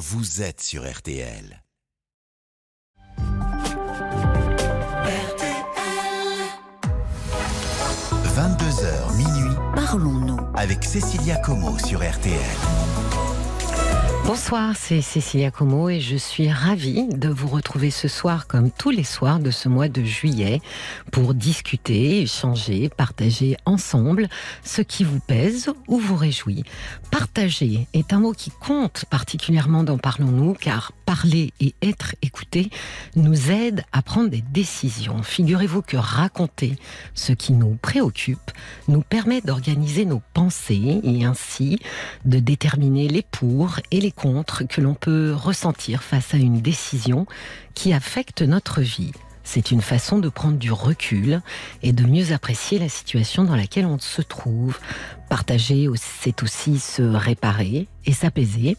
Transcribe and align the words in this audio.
vous 0.00 0.40
êtes 0.40 0.62
sur 0.62 0.90
RTL. 0.90 1.62
RTL. 3.18 3.26
22h 8.34 9.16
minuit. 9.18 9.54
Parlons-nous. 9.74 10.38
Avec 10.54 10.84
Cécilia 10.84 11.36
Como 11.36 11.78
sur 11.78 11.98
RTL. 11.98 12.89
Bonsoir, 14.30 14.76
c'est 14.76 15.02
Cécilia 15.02 15.50
Como 15.50 15.88
et 15.88 15.98
je 15.98 16.14
suis 16.14 16.48
ravie 16.48 17.08
de 17.08 17.28
vous 17.28 17.48
retrouver 17.48 17.90
ce 17.90 18.06
soir 18.06 18.46
comme 18.46 18.70
tous 18.70 18.90
les 18.90 19.02
soirs 19.02 19.40
de 19.40 19.50
ce 19.50 19.68
mois 19.68 19.88
de 19.88 20.04
juillet 20.04 20.60
pour 21.10 21.34
discuter, 21.34 22.20
échanger, 22.20 22.90
partager 22.90 23.56
ensemble 23.64 24.28
ce 24.62 24.82
qui 24.82 25.02
vous 25.02 25.18
pèse 25.18 25.72
ou 25.88 25.98
vous 25.98 26.14
réjouit. 26.14 26.62
Partager 27.10 27.88
est 27.92 28.12
un 28.12 28.20
mot 28.20 28.30
qui 28.30 28.52
compte 28.52 29.04
particulièrement 29.10 29.82
dans 29.82 29.98
Parlons-nous 29.98 30.54
car 30.54 30.92
parler 31.06 31.52
et 31.58 31.74
être 31.82 32.14
écouté 32.22 32.70
nous 33.16 33.50
aide 33.50 33.82
à 33.90 34.00
prendre 34.00 34.30
des 34.30 34.44
décisions. 34.52 35.24
Figurez-vous 35.24 35.82
que 35.82 35.96
raconter 35.96 36.76
ce 37.14 37.32
qui 37.32 37.52
nous 37.52 37.76
préoccupe 37.82 38.52
nous 38.86 39.02
permet 39.02 39.40
d'organiser 39.40 40.04
nos 40.04 40.22
pensées 40.34 41.00
et 41.02 41.24
ainsi 41.24 41.80
de 42.26 42.38
déterminer 42.38 43.08
les 43.08 43.22
pour 43.22 43.80
et 43.90 44.00
les 44.00 44.12
que 44.68 44.80
l'on 44.80 44.94
peut 44.94 45.32
ressentir 45.34 46.02
face 46.02 46.34
à 46.34 46.36
une 46.36 46.60
décision 46.60 47.26
qui 47.74 47.92
affecte 47.92 48.42
notre 48.42 48.80
vie. 48.80 49.12
C'est 49.42 49.70
une 49.70 49.80
façon 49.80 50.18
de 50.18 50.28
prendre 50.28 50.58
du 50.58 50.70
recul 50.70 51.40
et 51.82 51.92
de 51.92 52.04
mieux 52.04 52.32
apprécier 52.32 52.78
la 52.78 52.88
situation 52.88 53.44
dans 53.44 53.56
laquelle 53.56 53.86
on 53.86 53.98
se 53.98 54.22
trouve. 54.22 54.78
Partager, 55.30 55.88
c'est 55.94 56.42
aussi 56.42 56.80
se 56.80 57.02
réparer 57.02 57.86
et 58.04 58.12
s'apaiser. 58.12 58.76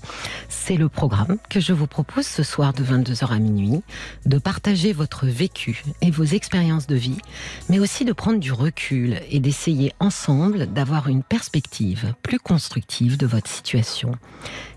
C'est 0.49 0.75
le 0.75 0.89
programme 0.89 1.37
que 1.49 1.61
je 1.61 1.71
vous 1.71 1.87
propose 1.87 2.27
ce 2.27 2.43
soir 2.43 2.73
de 2.73 2.83
22h 2.83 3.31
à 3.31 3.39
minuit, 3.39 3.81
de 4.25 4.37
partager 4.37 4.91
votre 4.91 5.25
vécu 5.25 5.81
et 6.01 6.11
vos 6.11 6.25
expériences 6.25 6.87
de 6.87 6.95
vie, 6.95 7.19
mais 7.69 7.79
aussi 7.79 8.03
de 8.03 8.11
prendre 8.11 8.39
du 8.39 8.51
recul 8.51 9.21
et 9.29 9.39
d'essayer 9.39 9.93
ensemble 10.01 10.65
d'avoir 10.65 11.07
une 11.07 11.23
perspective 11.23 12.13
plus 12.21 12.39
constructive 12.39 13.15
de 13.15 13.27
votre 13.27 13.49
situation. 13.49 14.11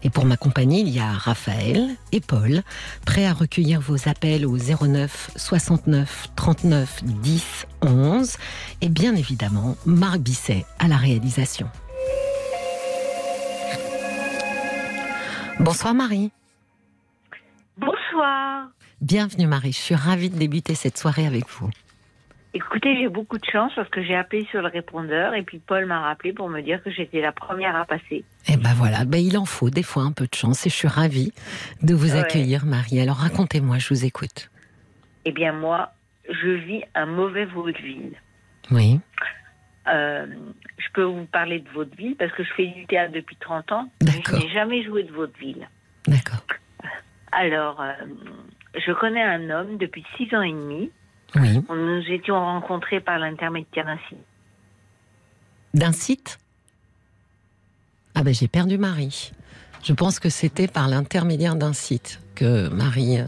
Et 0.05 0.11
pour 0.11 0.27
m'accompagner, 0.27 0.81
il 0.81 0.91
y 0.91 1.01
a 1.01 1.11
Raphaël 1.11 1.89
et 2.13 2.21
Paul, 2.21 2.63
prêts 3.05 3.27
à 3.27 3.33
recueillir 3.33 3.81
vos 3.81 4.09
appels 4.09 4.47
au 4.47 4.57
09 4.57 5.33
69 5.35 6.29
39 6.37 7.03
10 7.05 7.67
11 7.83 8.37
et 8.81 8.89
bien 8.89 9.15
évidemment 9.15 9.77
Marc 9.87 10.21
Bisset 10.21 10.65
à 10.79 10.89
la 10.89 10.97
réalisation. 10.97 11.64
Bonsoir 15.61 15.95
Marie. 15.95 16.33
Bonsoir. 17.77 18.69
Bienvenue 19.01 19.47
Marie, 19.47 19.73
je 19.73 19.79
suis 19.79 19.95
ravie 19.95 20.31
de 20.31 20.39
débuter 20.39 20.75
cette 20.75 20.99
soirée 20.99 21.27
avec 21.27 21.49
vous. 21.49 21.71
Écoutez, 22.55 22.97
j'ai 23.01 23.09
beaucoup 23.09 23.39
de 23.39 23.45
chance 23.45 23.73
parce 23.75 23.89
que 23.89 24.03
j'ai 24.03 24.15
appelé 24.15 24.47
sur 24.51 24.63
le 24.63 24.69
répondeur 24.69 25.35
et 25.35 25.43
puis 25.43 25.59
Paul 25.59 25.87
m'a 25.87 26.01
rappelé 26.01 26.33
pour 26.33 26.49
me 26.49 26.61
dire 26.61 26.83
que 26.83 26.91
j'étais 26.91 27.21
la 27.21 27.33
première 27.33 27.75
à 27.75 27.85
passer. 27.85 28.25
Eh 28.49 28.57
ben 28.57 28.73
voilà, 28.75 29.05
ben 29.05 29.19
il 29.19 29.37
en 29.37 29.45
faut 29.45 29.71
des 29.71 29.83
fois 29.83 30.05
un 30.05 30.13
peu 30.13 30.27
de 30.27 30.35
chance 30.35 30.67
et 30.67 30.71
je 30.71 30.75
suis 30.75 30.89
ravie 30.89 31.33
de 31.83 31.95
vous 31.95 32.17
accueillir 32.17 32.65
Marie. 32.65 33.01
Alors 33.01 33.17
racontez-moi, 33.17 33.79
je 33.79 33.89
vous 33.89 34.05
écoute. 34.05 34.51
Eh 35.25 35.33
bien 35.33 35.53
moi, 35.53 35.91
je 36.29 36.51
vis 36.51 36.83
un 36.95 37.07
mauvais 37.07 37.45
vaudeville. 37.45 38.15
Oui. 38.71 39.01
Euh, 39.89 40.27
je 40.79 40.87
peux 40.93 41.03
vous 41.03 41.27
parler 41.27 41.61
de 41.61 41.69
vaudeville 41.71 42.17
parce 42.17 42.33
que 42.33 42.43
je 42.45 42.53
fais 42.55 42.67
du 42.67 42.87
théâtre 42.87 43.13
depuis 43.13 43.37
30 43.37 43.73
ans. 43.73 43.91
D'accord. 44.01 44.41
Je 44.41 44.47
n'ai 44.47 44.53
jamais 44.53 44.83
joué 44.85 45.05
de 45.05 45.13
vaudeville. 45.13 45.69
D'accord. 46.07 46.45
Alors, 47.33 47.81
euh, 47.81 47.93
je 48.75 48.93
connais 48.93 49.23
un 49.23 49.51
homme 49.51 49.77
depuis 49.79 50.05
6 50.17 50.35
ans 50.35 50.43
et 50.43 50.53
demi. 50.53 50.91
Oui. 51.37 51.61
Nous 51.69 52.03
étions 52.13 52.39
rencontrés 52.39 53.01
par 53.01 53.19
l'intermédiaire 53.19 53.87
d'un 53.87 53.99
site. 54.09 54.19
D'un 55.75 55.93
site? 55.93 56.39
Ah 58.15 58.23
ben 58.23 58.33
j'ai 58.33 58.47
perdu 58.47 58.79
Marie. 58.79 59.33
Je 59.83 59.93
pense 59.93 60.21
que 60.21 60.29
c'était 60.29 60.69
par 60.69 60.89
l'intermédiaire 60.89 61.57
d'un 61.57 61.73
site 61.73 62.21
que 62.37 62.69
Marie 62.69 63.19
euh, 63.19 63.27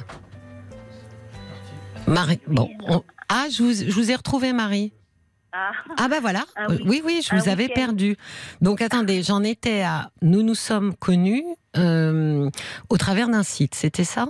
Marie, 2.07 2.39
bon, 2.47 2.69
ah, 3.29 3.47
je 3.51 3.63
vous, 3.63 4.11
ai 4.11 4.15
retrouvé, 4.15 4.53
Marie. 4.53 4.93
Ah, 5.53 5.71
ah 5.99 6.09
ben 6.09 6.21
voilà. 6.21 6.45
Euh, 6.59 6.79
oui, 6.85 7.03
oui, 7.05 7.23
je 7.23 7.35
vous 7.35 7.49
avais 7.49 7.69
perdu. 7.69 8.17
Donc 8.61 8.83
attendez, 8.83 9.23
j'en 9.23 9.43
étais 9.43 9.83
à. 9.83 10.11
Nous 10.23 10.43
nous 10.43 10.55
sommes 10.55 10.95
connus 10.95 11.45
euh, 11.77 12.51
au 12.89 12.97
travers 12.97 13.29
d'un 13.29 13.43
site, 13.43 13.75
c'était 13.75 14.05
ça? 14.05 14.29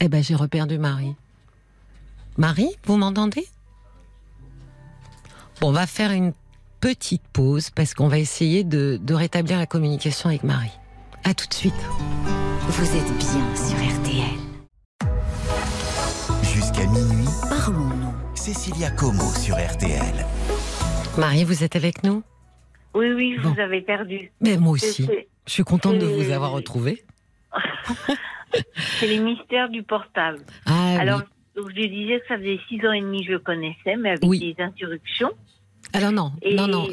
Eh 0.00 0.08
ben 0.08 0.22
j'ai 0.22 0.34
reperdu 0.34 0.78
Marie. 0.78 1.14
Marie, 2.36 2.70
vous 2.84 2.96
m'entendez? 2.96 3.46
Bon, 5.60 5.68
on 5.68 5.72
va 5.72 5.86
faire 5.86 6.12
une 6.12 6.32
petite 6.80 7.26
pause 7.32 7.70
parce 7.70 7.94
qu'on 7.94 8.08
va 8.08 8.18
essayer 8.18 8.62
de, 8.62 8.98
de 9.02 9.14
rétablir 9.14 9.58
la 9.58 9.66
communication 9.66 10.28
avec 10.28 10.44
Marie. 10.44 10.78
À 11.24 11.34
tout 11.34 11.48
de 11.48 11.54
suite. 11.54 11.74
Vous 12.68 12.96
êtes 12.96 13.18
bien 13.18 13.56
sur 13.56 14.02
RTL 14.02 14.48
minuit, 16.86 17.28
parlons-nous. 17.48 18.07
Cécilia 18.48 18.90
Como 18.92 19.24
sur 19.34 19.56
RTL. 19.56 20.24
Marie, 21.18 21.44
vous 21.44 21.64
êtes 21.64 21.76
avec 21.76 22.02
nous? 22.02 22.22
Oui, 22.94 23.12
oui, 23.12 23.36
je 23.36 23.46
vous 23.46 23.60
avais 23.60 23.82
perdu. 23.82 24.32
Mais 24.40 24.56
moi 24.56 24.72
aussi. 24.72 25.06
Je 25.46 25.52
suis 25.52 25.64
contente 25.64 25.98
de 25.98 26.06
vous 26.06 26.30
avoir 26.30 26.52
retrouvé. 26.52 27.04
C'est 29.00 29.06
les 29.06 29.18
mystères 29.18 29.68
du 29.68 29.82
portable. 29.82 30.38
Ah, 30.64 30.96
Alors, 30.98 31.24
je 31.56 31.88
disais 31.88 32.20
que 32.20 32.26
ça 32.26 32.38
faisait 32.38 32.58
six 32.70 32.78
ans 32.86 32.92
et 32.92 33.02
demi 33.02 33.20
que 33.20 33.26
je 33.26 33.32
le 33.32 33.38
connaissais, 33.38 33.96
mais 33.98 34.12
avec 34.12 34.22
des 34.22 34.56
interruptions. 34.60 35.32
Alors 35.92 36.12
non, 36.12 36.32
non, 36.50 36.68
non, 36.68 36.88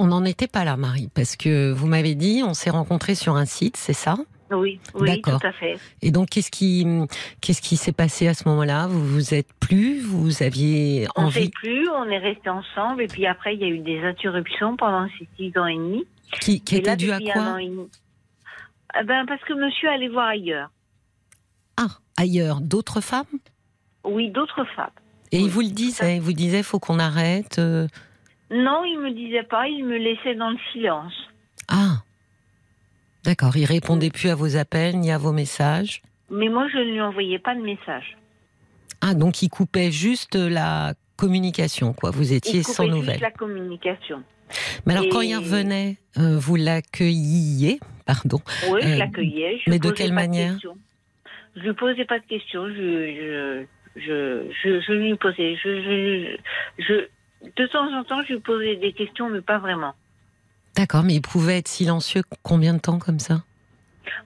on 0.00 0.06
n'en 0.06 0.24
était 0.24 0.48
pas 0.48 0.64
là, 0.64 0.76
Marie, 0.76 1.10
parce 1.14 1.36
que 1.36 1.70
vous 1.70 1.86
m'avez 1.86 2.16
dit, 2.16 2.42
on 2.44 2.54
s'est 2.54 2.70
rencontrés 2.70 3.14
sur 3.14 3.36
un 3.36 3.44
site, 3.44 3.76
c'est 3.76 3.92
ça? 3.92 4.16
Oui, 4.50 4.80
oui, 4.94 5.20
tout 5.22 5.30
à 5.42 5.52
fait. 5.52 5.78
Et 6.02 6.10
donc, 6.10 6.30
qu'est-ce 6.30 6.50
qui, 6.50 6.86
qu'est-ce 7.40 7.60
qui 7.60 7.76
s'est 7.76 7.92
passé 7.92 8.28
à 8.28 8.34
ce 8.34 8.48
moment-là? 8.48 8.86
Vous 8.86 9.04
vous 9.06 9.34
êtes 9.34 9.52
plus 9.60 10.00
Vous 10.00 10.42
aviez 10.42 11.06
envie 11.16 11.26
On 11.26 11.42
s'est 11.42 11.50
plus, 11.50 11.88
on 11.90 12.04
est 12.04 12.18
restés 12.18 12.50
ensemble, 12.50 13.02
et 13.02 13.08
puis 13.08 13.26
après, 13.26 13.54
il 13.54 13.60
y 13.60 13.64
a 13.64 13.68
eu 13.68 13.78
des 13.78 14.00
interruptions 14.00 14.76
pendant 14.76 15.06
ces 15.18 15.28
six 15.36 15.56
ans 15.58 15.66
et 15.66 15.76
demi. 15.76 16.06
Qui, 16.40 16.60
qui 16.60 16.76
étaient 16.76 16.96
dues 16.96 17.10
à 17.10 17.20
quoi? 17.20 17.56
ah 18.94 19.02
ben, 19.02 19.26
Parce 19.26 19.42
que 19.44 19.54
monsieur 19.54 19.88
allait 19.88 20.08
voir 20.08 20.28
ailleurs. 20.28 20.70
Ah, 21.76 21.88
ailleurs 22.16 22.60
D'autres 22.60 23.00
femmes? 23.00 23.24
Oui, 24.04 24.30
d'autres 24.30 24.64
femmes. 24.74 24.90
Et 25.32 25.40
il 25.40 25.48
vous 25.48 25.60
le 25.60 25.68
disait 25.68 26.16
Il 26.16 26.22
vous 26.22 26.32
disait, 26.32 26.62
faut 26.62 26.78
qu'on 26.78 26.98
arrête 26.98 27.58
euh 27.58 27.86
Non, 28.50 28.84
il 28.84 28.98
me 28.98 29.10
disait 29.10 29.42
pas, 29.42 29.68
il 29.68 29.84
me 29.84 29.96
laissait 29.96 30.34
dans 30.34 30.50
le 30.50 30.58
silence. 30.72 31.12
D'accord, 33.28 33.58
il 33.58 33.66
répondait 33.66 34.08
plus 34.08 34.30
à 34.30 34.34
vos 34.34 34.56
appels 34.56 34.96
ni 34.96 35.12
à 35.12 35.18
vos 35.18 35.32
messages 35.32 36.00
Mais 36.30 36.48
moi, 36.48 36.66
je 36.72 36.78
ne 36.78 36.92
lui 36.92 37.00
envoyais 37.02 37.38
pas 37.38 37.54
de 37.54 37.60
message. 37.60 38.16
Ah, 39.02 39.12
donc 39.12 39.42
il 39.42 39.50
coupait 39.50 39.90
juste 39.90 40.34
la 40.34 40.94
communication, 41.18 41.92
quoi. 41.92 42.10
Vous 42.10 42.32
étiez 42.32 42.60
il 42.60 42.64
sans 42.64 42.86
nouvelles. 42.86 43.18
Juste 43.18 43.20
la 43.20 43.30
communication. 43.32 44.22
Mais 44.86 44.94
alors, 44.94 45.04
quand 45.10 45.20
il 45.20 45.36
revenait, 45.36 45.98
euh, 46.16 46.38
vous 46.38 46.56
l'accueilliez, 46.56 47.80
pardon 48.06 48.40
Oui, 48.70 48.80
je 48.80 48.94
euh, 48.94 48.96
l'accueillais. 48.96 49.60
Mais 49.66 49.78
de 49.78 49.90
quelle 49.90 50.14
manière 50.14 50.56
Je 51.54 51.60
lui 51.60 51.74
posais 51.74 52.06
pas 52.06 52.20
de 52.20 52.24
questions. 52.24 52.66
Je, 52.66 53.66
je, 53.94 54.46
je, 54.62 54.80
je, 54.80 54.92
lui 54.94 55.14
posais. 55.16 55.54
Je, 55.62 56.34
je, 56.78 56.94
de 57.44 57.66
temps 57.66 57.92
en 57.92 58.04
temps, 58.04 58.22
je 58.26 58.32
lui 58.32 58.40
posais 58.40 58.76
des 58.76 58.94
questions, 58.94 59.28
mais 59.28 59.42
pas 59.42 59.58
vraiment. 59.58 59.92
D'accord, 60.76 61.02
mais 61.02 61.14
il 61.14 61.22
pouvait 61.22 61.58
être 61.58 61.68
silencieux 61.68 62.22
combien 62.42 62.74
de 62.74 62.78
temps 62.78 62.98
comme 62.98 63.18
ça 63.18 63.42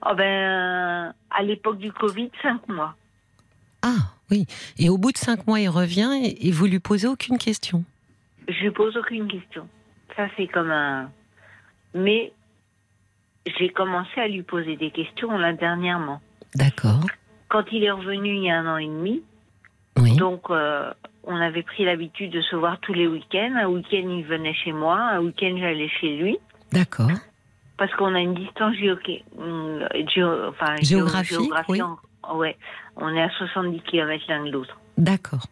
oh 0.05 0.13
ben, 0.15 1.13
À 1.31 1.43
l'époque 1.43 1.77
du 1.77 1.91
Covid, 1.91 2.29
cinq 2.41 2.67
mois. 2.67 2.95
Ah 3.81 4.13
oui, 4.31 4.45
et 4.77 4.89
au 4.89 4.97
bout 4.97 5.11
de 5.11 5.17
cinq 5.17 5.45
mois, 5.47 5.59
il 5.59 5.69
revient 5.69 6.11
et, 6.23 6.51
vous 6.51 6.65
lui 6.65 6.79
posez 6.79 7.07
aucune 7.07 7.37
question 7.37 7.83
Je 8.47 8.61
lui 8.61 8.71
pose 8.71 8.95
aucune 8.95 9.27
question. 9.27 9.67
Ça, 10.15 10.27
c'est 10.37 10.47
comme 10.47 10.71
un... 10.71 11.11
Mais 11.93 12.31
j'ai 13.45 13.69
commencé 13.69 14.19
à 14.19 14.27
lui 14.27 14.43
poser 14.43 14.77
des 14.77 14.91
questions 14.91 15.37
là 15.37 15.53
dernièrement. 15.53 16.21
D'accord. 16.55 17.01
Quand 17.49 17.63
il 17.71 17.83
est 17.83 17.91
revenu 17.91 18.35
il 18.35 18.43
y 18.43 18.49
a 18.49 18.59
un 18.59 18.73
an 18.73 18.77
et 18.77 18.87
demi, 18.87 19.21
oui. 19.99 20.15
donc 20.17 20.49
euh, 20.49 20.91
on 21.23 21.35
avait 21.35 21.63
pris 21.63 21.85
l'habitude 21.85 22.31
de 22.31 22.41
se 22.41 22.55
voir 22.55 22.79
tous 22.79 22.93
les 22.93 23.07
week-ends. 23.07 23.53
Un 23.55 23.67
week-end, 23.67 24.09
il 24.09 24.23
venait 24.25 24.53
chez 24.53 24.71
moi, 24.71 24.99
un 24.99 25.19
week-end, 25.19 25.55
j'allais 25.57 25.89
chez 25.89 26.17
lui. 26.17 26.37
D'accord. 26.71 27.09
Parce 27.77 27.93
qu'on 27.95 28.13
a 28.15 28.19
une 28.19 28.33
distance 28.35 28.75
mm, 28.75 29.87
géographique. 30.81 31.39
oui. 31.69 31.81
ouais, 32.35 32.57
on 32.95 33.09
est 33.15 33.21
à 33.21 33.29
70 33.29 33.81
km 33.81 34.23
l'un 34.27 34.45
de 34.45 34.51
l'autre. 34.51 34.77
D'accord. 34.97 35.47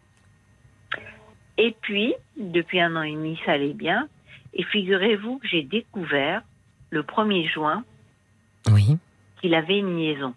Et 1.58 1.76
puis, 1.82 2.14
depuis 2.38 2.80
un 2.80 2.96
an 2.96 3.04
et 3.04 3.12
demi, 3.14 3.40
ça 3.46 3.54
allait 3.54 3.74
bien. 3.74 4.08
Et 4.54 4.64
figurez-vous 4.64 5.38
que 5.40 5.48
j'ai 5.48 5.64
découvert 5.64 6.42
le 6.90 7.04
1er 7.04 7.52
juin 7.52 7.84
oui. 8.72 8.98
qu'il 9.40 9.54
avait 9.54 9.80
une 9.80 9.98
liaison. 9.98 10.34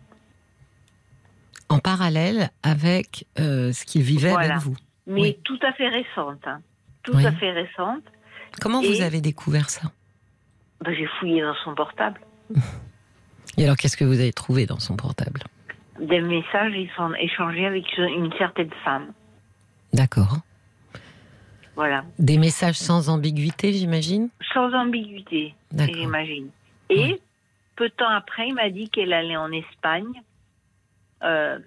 En 1.68 1.78
parallèle 1.78 2.50
avec 2.62 3.26
euh, 3.38 3.72
ce 3.72 3.84
qu'il 3.84 4.02
vivait 4.02 4.30
Voilà. 4.30 4.54
avec 4.54 4.64
vous. 4.64 4.76
Mais 5.06 5.20
Oui. 5.20 5.38
tout 5.44 5.58
à 5.62 5.72
fait 5.72 5.88
récente. 5.88 6.46
hein. 6.46 6.60
Tout 7.02 7.16
Oui. 7.16 7.26
à 7.26 7.32
fait 7.32 7.50
récente. 7.52 8.02
Comment 8.60 8.80
Et- 8.80 8.88
vous 8.88 9.02
avez 9.02 9.20
découvert 9.20 9.68
ça? 9.70 9.90
Ben, 10.80 10.94
J'ai 10.94 11.06
fouillé 11.18 11.42
dans 11.42 11.54
son 11.64 11.74
portable. 11.74 12.20
Et 13.56 13.64
alors, 13.64 13.76
qu'est-ce 13.76 13.96
que 13.96 14.04
vous 14.04 14.20
avez 14.20 14.32
trouvé 14.32 14.66
dans 14.66 14.78
son 14.80 14.96
portable? 14.96 15.40
Des 16.00 16.20
messages 16.20 16.72
ils 16.74 16.90
sont 16.96 17.12
échangés 17.14 17.66
avec 17.66 17.84
une 17.98 18.32
certaine 18.36 18.70
femme. 18.84 19.12
D'accord. 19.92 20.38
Voilà. 21.76 22.04
Des 22.18 22.36
messages 22.38 22.76
sans 22.76 23.08
ambiguïté, 23.08 23.72
j'imagine? 23.72 24.28
Sans 24.52 24.72
ambiguïté, 24.74 25.54
j'imagine. 25.72 26.48
Et 26.90 27.20
peu 27.76 27.88
de 27.88 27.94
temps 27.94 28.08
après, 28.10 28.48
il 28.48 28.54
m'a 28.54 28.70
dit 28.70 28.88
qu'elle 28.90 29.12
allait 29.12 29.36
en 29.36 29.50
Espagne 29.52 30.22
euh, 31.22 31.58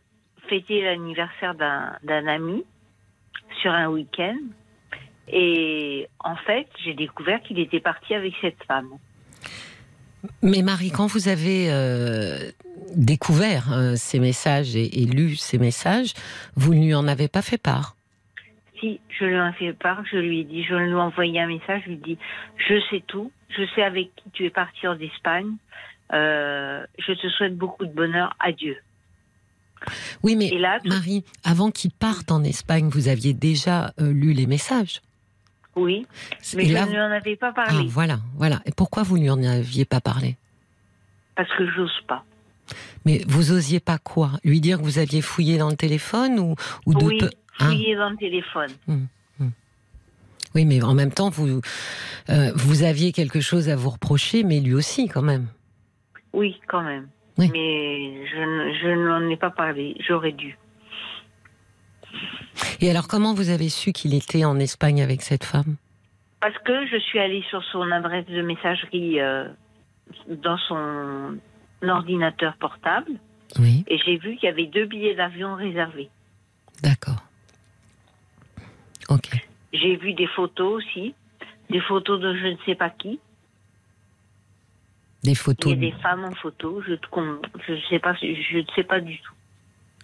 fêter 0.50 0.82
l'anniversaire 0.84 1.56
d'un 1.56 2.28
ami 2.28 2.64
sur 3.62 3.72
un 3.72 3.88
week-end. 3.88 4.38
Et 5.28 6.08
en 6.20 6.36
fait, 6.36 6.68
j'ai 6.84 6.94
découvert 6.94 7.42
qu'il 7.42 7.60
était 7.60 7.80
parti 7.82 8.14
avec 8.14 8.34
cette 8.42 8.64
femme. 8.66 8.90
Mais 10.42 10.62
Marie, 10.62 10.92
quand 10.92 11.08
vous 11.08 11.28
avez 11.28 11.72
euh, 11.72 12.52
découvert 12.96 13.72
euh, 13.72 13.94
ces 13.96 14.20
messages 14.20 14.76
et, 14.76 15.02
et 15.02 15.06
lu 15.06 15.36
ces 15.36 15.58
messages, 15.58 16.14
vous 16.56 16.74
ne 16.74 16.86
lui 16.86 16.96
en 16.96 17.08
avez 17.08 17.28
pas 17.28 17.42
fait 17.42 17.62
part? 17.62 17.96
Si 18.80 19.00
je 19.10 19.26
lui 19.26 19.40
en 19.40 19.50
ai 19.50 19.54
fait 19.54 19.74
part, 19.74 20.04
je 20.12 20.18
lui 20.18 20.42
ai 20.42 20.44
dit, 20.44 20.64
je 20.64 20.76
lui 20.76 20.92
ai 20.92 20.94
envoyé 20.94 21.40
un 21.42 21.48
message, 21.48 21.82
je 21.86 21.90
lui 21.90 21.96
ai 21.96 21.98
dit, 21.98 22.18
je 22.58 22.80
sais 22.90 23.04
tout, 23.08 23.32
je 23.50 23.64
sais 23.76 23.84
avec 23.84 24.14
qui 24.16 24.30
tu 24.32 24.46
es 24.46 24.50
parti 24.50 24.88
en 24.88 25.00
Espagne, 25.00 25.54
euh, 26.14 26.86
je 27.00 27.14
te 27.14 27.28
souhaite 27.28 27.58
beaucoup 27.58 27.86
de 27.86 27.94
bonheur, 27.94 28.36
adieu. 28.40 28.78
Oui, 30.24 30.36
mais 30.36 30.48
Et 30.48 30.58
là, 30.58 30.80
tout- 30.82 30.90
Marie, 30.90 31.24
avant 31.44 31.72
qu'il 31.72 31.92
parte 31.92 32.32
en 32.32 32.44
Espagne, 32.44 32.90
vous 32.90 33.08
aviez 33.08 33.34
déjà 33.34 33.94
euh, 34.00 34.12
lu 34.12 34.34
les 34.34 34.46
messages. 34.46 35.02
oui, 35.76 36.06
mais 36.56 36.66
et 36.66 36.68
je 36.70 36.74
là, 36.74 36.86
ne 36.86 36.92
lui 36.92 37.00
en 37.00 37.12
avais 37.12 37.36
pas 37.36 37.50
ah, 37.56 37.64
parlé, 37.66 37.88
voilà, 37.88 38.20
voilà. 38.36 38.62
Et 38.66 38.72
pourquoi 38.72 39.04
vous 39.04 39.16
lui 39.18 39.30
en 39.30 39.42
aviez 39.44 39.86
pas 39.86 40.02
parlé? 40.02 40.36
Parce 41.36 41.50
que 41.58 41.70
j'ose 41.72 42.00
pas. 42.08 42.24
Mais 43.06 43.24
vous 43.28 43.52
osiez 43.52 43.80
pas 43.80 43.98
quoi? 43.98 44.32
Lui 44.44 44.60
dire 44.60 44.80
que 44.80 44.84
vous 44.84 44.98
aviez 45.00 45.22
fouillé 45.22 45.58
dans 45.58 45.70
le 45.70 45.78
téléphone 45.78 46.40
ou, 46.40 46.56
ou 46.86 46.94
de 46.94 47.06
oui, 47.06 47.20
hein? 47.60 47.66
fouiller 47.68 47.96
dans 47.96 48.10
le 48.10 48.18
téléphone. 48.18 48.72
Oui, 50.56 50.66
mais 50.66 50.82
en 50.82 50.96
même 50.96 51.12
temps, 51.12 51.30
vous, 51.30 51.62
euh, 52.30 52.52
vous 52.56 52.82
aviez 52.84 53.12
quelque 53.12 53.40
chose 53.42 53.70
à 53.70 53.76
vous 53.76 53.92
reprocher, 53.92 54.44
mais 54.44 54.60
lui 54.60 54.74
aussi, 54.74 55.08
quand 55.08 55.22
même. 55.22 55.48
Oui, 56.34 56.60
quand 56.68 56.82
même. 56.82 57.08
Oui. 57.38 57.50
Mais 57.52 58.26
je, 58.28 58.80
je 58.82 58.88
n'en 58.96 59.30
ai 59.30 59.38
pas 59.38 59.50
parlé, 59.52 59.96
j'aurais 60.08 60.32
dû. 60.32 60.58
Et 62.82 62.90
alors, 62.90 63.08
comment 63.08 63.34
vous 63.34 63.50
avez 63.50 63.70
su 63.70 63.92
qu'il 63.92 64.14
était 64.14 64.46
en 64.46 64.60
Espagne 64.60 65.02
avec 65.02 65.22
cette 65.22 65.44
femme? 65.44 65.76
Parce 66.40 66.58
que 66.60 66.86
je 66.88 66.98
suis 66.98 67.20
allée 67.20 67.44
sur 67.50 67.64
son 67.66 67.92
adresse 67.92 68.26
de 68.28 68.42
messagerie 68.42 69.20
euh, 69.20 69.48
dans 70.30 70.58
son 70.58 71.38
ordinateur 71.88 72.56
portable 72.58 73.12
Oui, 73.60 73.84
et 73.88 73.98
j'ai 74.00 74.18
vu 74.18 74.36
qu'il 74.38 74.46
y 74.48 74.52
avait 74.52 74.68
deux 74.68 74.86
billets 74.86 75.16
d'avion 75.16 75.56
réservés. 75.56 76.10
d'accord. 76.82 77.22
Ok. 79.10 79.30
J'ai 79.74 79.96
vu 79.96 80.14
des 80.14 80.28
photos 80.28 80.84
aussi, 80.84 81.14
des 81.70 81.80
photos 81.82 82.20
de 82.20 82.36
je 82.36 82.48
ne 82.48 82.58
sais 82.66 82.76
pas 82.76 82.90
qui. 82.90 83.20
Des 85.24 85.32
Il 85.32 85.34
y 85.34 85.36
photos. 85.36 85.74
a 85.74 85.76
des 85.76 85.92
femmes 85.94 86.26
en 86.26 86.32
photo, 86.32 86.82
je 86.84 86.92
ne 86.92 87.42
je 87.68 87.88
sais 87.90 88.00
pas, 88.00 88.14
je 88.14 88.58
ne 88.58 88.66
sais 88.76 88.84
pas 88.84 89.00
du 89.00 89.20
tout. 89.20 89.34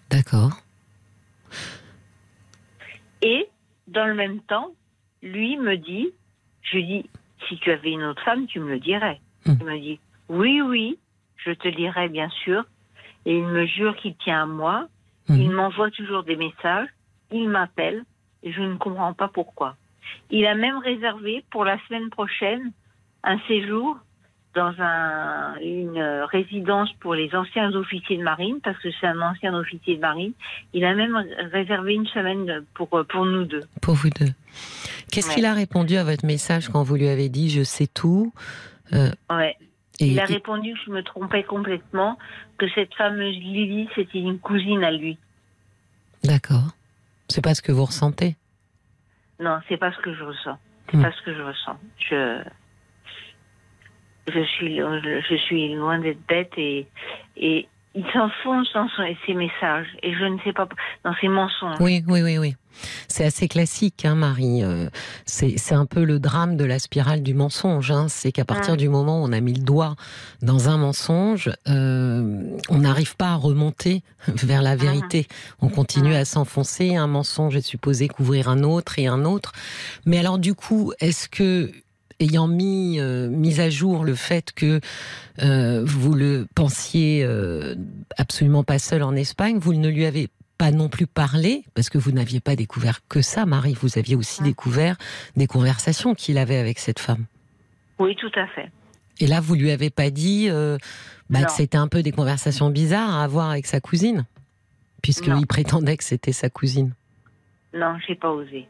D'accord. 0.10 0.51
Et 3.21 3.48
dans 3.88 4.06
le 4.06 4.15
même 4.15 4.42
temps, 4.42 4.71
lui 5.21 5.57
me 5.57 5.77
dit, 5.77 6.10
je 6.62 6.77
lui 6.77 6.86
dis, 6.86 7.10
si 7.48 7.57
tu 7.57 7.71
avais 7.71 7.92
une 7.92 8.04
autre 8.04 8.24
femme, 8.24 8.48
tu 8.48 8.60
me 8.60 8.69
le 8.69 8.80
dirais. 8.80 9.19
Hmm. 9.45 9.54
Il 9.60 9.65
me 9.65 9.80
dit, 9.80 10.00
oui, 10.30 10.62
oui, 10.62 11.00
je 11.38 11.51
te 11.51 11.68
le 11.68 11.75
dirai 11.75 12.10
bien 12.10 12.30
sûr. 12.44 12.65
Et 13.25 13.38
il 13.38 13.45
me 13.45 13.65
jure 13.65 13.95
qu'il 13.95 14.15
tient 14.15 14.44
à 14.44 14.45
moi. 14.45 14.88
Mhm. 15.30 15.38
Il 15.42 15.51
m'envoie 15.51 15.92
toujours 15.92 16.24
des 16.24 16.36
messages. 16.36 16.89
Il 17.31 17.50
m'appelle 17.50 18.04
et 18.44 18.51
je 18.51 18.62
ne 18.62 18.75
comprends 18.75 19.13
pas 19.13 19.30
pourquoi. 19.30 19.75
Il 20.30 20.45
a 20.45 20.56
même 20.56 20.77
réservé 20.77 21.45
pour 21.50 21.63
la 21.63 21.77
semaine 21.88 22.10
prochaine 22.10 22.71
un 23.24 23.39
séjour 23.48 23.98
dans 24.55 24.73
un, 24.79 25.55
une 25.61 26.00
résidence 26.31 26.91
pour 27.00 27.15
les 27.15 27.33
anciens 27.35 27.73
officiers 27.73 28.17
de 28.17 28.23
marine, 28.23 28.59
parce 28.63 28.77
que 28.79 28.89
c'est 29.00 29.07
un 29.07 29.19
ancien 29.21 29.53
officier 29.55 29.95
de 29.95 30.01
marine. 30.01 30.33
Il 30.73 30.85
a 30.85 30.94
même 30.94 31.15
réservé 31.51 31.94
une 31.95 32.05
semaine 32.07 32.63
pour, 32.75 32.88
pour 33.09 33.25
nous 33.25 33.45
deux. 33.45 33.63
Pour 33.81 33.95
vous 33.95 34.09
deux. 34.11 34.31
Qu'est-ce 35.11 35.29
Ouais. 35.29 35.35
qu'il 35.35 35.45
a 35.45 35.53
répondu 35.53 35.95
à 35.97 36.03
votre 36.03 36.25
message 36.25 36.69
quand 36.69 36.83
vous 36.83 36.95
lui 36.95 37.07
avez 37.07 37.29
dit 37.29 37.50
je 37.50 37.63
sais 37.63 37.88
tout 37.88 38.31
Euh, 38.94 39.09
Ouais. 39.31 39.55
et, 40.00 40.07
Il 40.07 40.19
a 40.19 40.23
et- 40.29 40.33
répondu 40.33 40.73
que 40.73 40.79
je 40.85 40.91
me 40.91 41.01
trompais 41.03 41.44
complètement, 41.44 42.17
que 42.59 42.67
cette 42.75 42.94
fameuse 42.94 43.35
Lily, 43.35 43.89
c'était 43.95 44.19
une 44.19 44.38
cousine 44.39 44.83
à 44.83 44.91
lui. 44.91 45.17
D'accord. 46.23 46.75
C'est 47.29 47.41
pas 47.44 47.55
ce 47.55 47.61
que 47.61 47.71
vous 47.71 47.85
ressentez? 47.85 48.35
Non, 49.39 49.59
c'est 49.67 49.77
pas 49.77 49.91
ce 49.91 49.97
que 50.00 50.13
je 50.13 50.23
ressens. 50.23 50.57
C'est 50.91 50.97
Hmm. 50.97 51.01
pas 51.03 51.11
ce 51.11 51.21
que 51.23 51.33
je 51.33 51.41
ressens. 51.41 51.77
Je, 51.97 52.44
je 54.27 54.43
suis, 54.43 54.77
je 54.77 55.35
suis 55.45 55.73
loin 55.75 55.99
d'être 55.99 56.25
bête 56.27 56.51
et, 56.57 56.87
et 57.37 57.67
il 57.95 58.05
s'enfonce 58.13 58.67
dans 58.73 58.87
son- 58.95 59.03
ses 59.25 59.33
messages 59.33 59.87
et 60.01 60.13
je 60.13 60.25
ne 60.25 60.37
sais 60.43 60.53
pas, 60.53 60.67
dans 61.03 61.13
ses 61.21 61.27
mensonges. 61.27 61.77
Oui, 61.79 62.03
oui, 62.07 62.21
oui, 62.23 62.37
oui. 62.37 62.55
C'est 63.07 63.23
assez 63.23 63.47
classique, 63.47 64.03
hein, 64.03 64.15
Marie. 64.15 64.63
Euh, 64.63 64.87
c'est 65.25 65.75
un 65.75 65.85
peu 65.85 66.03
le 66.03 66.17
drame 66.17 66.57
de 66.57 66.65
la 66.65 66.79
spirale 66.79 67.21
du 67.21 67.35
mensonge. 67.35 67.91
hein. 67.91 68.07
C'est 68.09 68.31
qu'à 68.31 68.45
partir 68.45 68.73
Mm. 68.73 68.77
du 68.77 68.89
moment 68.89 69.21
où 69.21 69.25
on 69.27 69.31
a 69.31 69.39
mis 69.41 69.53
le 69.53 69.61
doigt 69.63 69.95
dans 70.41 70.69
un 70.69 70.77
mensonge, 70.77 71.51
euh, 71.67 72.41
on 72.69 72.79
n'arrive 72.79 73.15
pas 73.15 73.27
à 73.33 73.35
remonter 73.35 74.01
vers 74.27 74.63
la 74.63 74.75
vérité. 74.75 75.27
On 75.61 75.69
continue 75.69 76.13
Mm. 76.13 76.21
à 76.21 76.25
s'enfoncer. 76.25 76.95
Un 76.95 77.05
mensonge 77.05 77.55
est 77.55 77.61
supposé 77.61 78.07
couvrir 78.07 78.49
un 78.49 78.63
autre 78.63 78.97
et 78.97 79.05
un 79.05 79.23
autre. 79.23 79.51
Mais 80.07 80.17
alors, 80.17 80.39
du 80.39 80.55
coup, 80.55 80.93
est-ce 80.99 81.29
que 81.29 81.69
ayant 82.23 82.47
mis, 82.47 82.99
euh, 82.99 83.29
mis 83.29 83.59
à 83.59 83.69
jour 83.69 84.03
le 84.03 84.15
fait 84.15 84.51
que 84.53 84.79
euh, 85.41 85.83
vous 85.85 86.13
le 86.13 86.47
pensiez 86.55 87.23
euh, 87.23 87.75
absolument 88.17 88.63
pas 88.63 88.79
seul 88.79 89.03
en 89.03 89.15
Espagne, 89.15 89.57
vous 89.59 89.74
ne 89.74 89.89
lui 89.89 90.05
avez 90.05 90.29
pas 90.57 90.71
non 90.71 90.88
plus 90.88 91.07
parlé, 91.07 91.63
parce 91.74 91.89
que 91.89 91.98
vous 91.98 92.12
n'aviez 92.12 92.39
pas 92.39 92.55
découvert 92.55 93.01
que 93.07 93.21
ça, 93.21 93.45
Marie, 93.45 93.74
vous 93.74 93.98
aviez 93.98 94.15
aussi 94.15 94.41
Mm. 94.41 94.45
découvert 94.45 94.95
des 95.36 95.48
conversations 95.48 96.13
qu'il 96.13 96.38
avait 96.38 96.57
avec 96.57 96.79
cette 96.79 97.00
femme. 97.00 97.25
Oui, 98.00 98.15
tout 98.15 98.31
à 98.36 98.48
fait. 98.48 98.69
Et 99.19 99.27
là, 99.27 99.41
vous 99.41 99.55
lui 99.55 99.71
avez 99.71 99.89
pas 99.89 100.09
dit 100.09 100.48
euh, 100.50 100.77
bah, 101.29 101.43
que 101.43 101.51
c'était 101.51 101.77
un 101.77 101.88
peu 101.88 102.01
des 102.01 102.12
conversations 102.12 102.69
bizarres 102.69 103.15
à 103.15 103.24
avoir 103.24 103.50
avec 103.50 103.65
sa 103.65 103.79
cousine, 103.79 104.25
puisqu'il 105.01 105.45
prétendait 105.48 105.98
que 105.98 106.03
c'était 106.03 106.31
sa 106.31 106.50
cousine. 106.50 106.93
Non, 107.74 107.98
j'ai 108.07 108.15
pas 108.15 108.31
osé. 108.31 108.67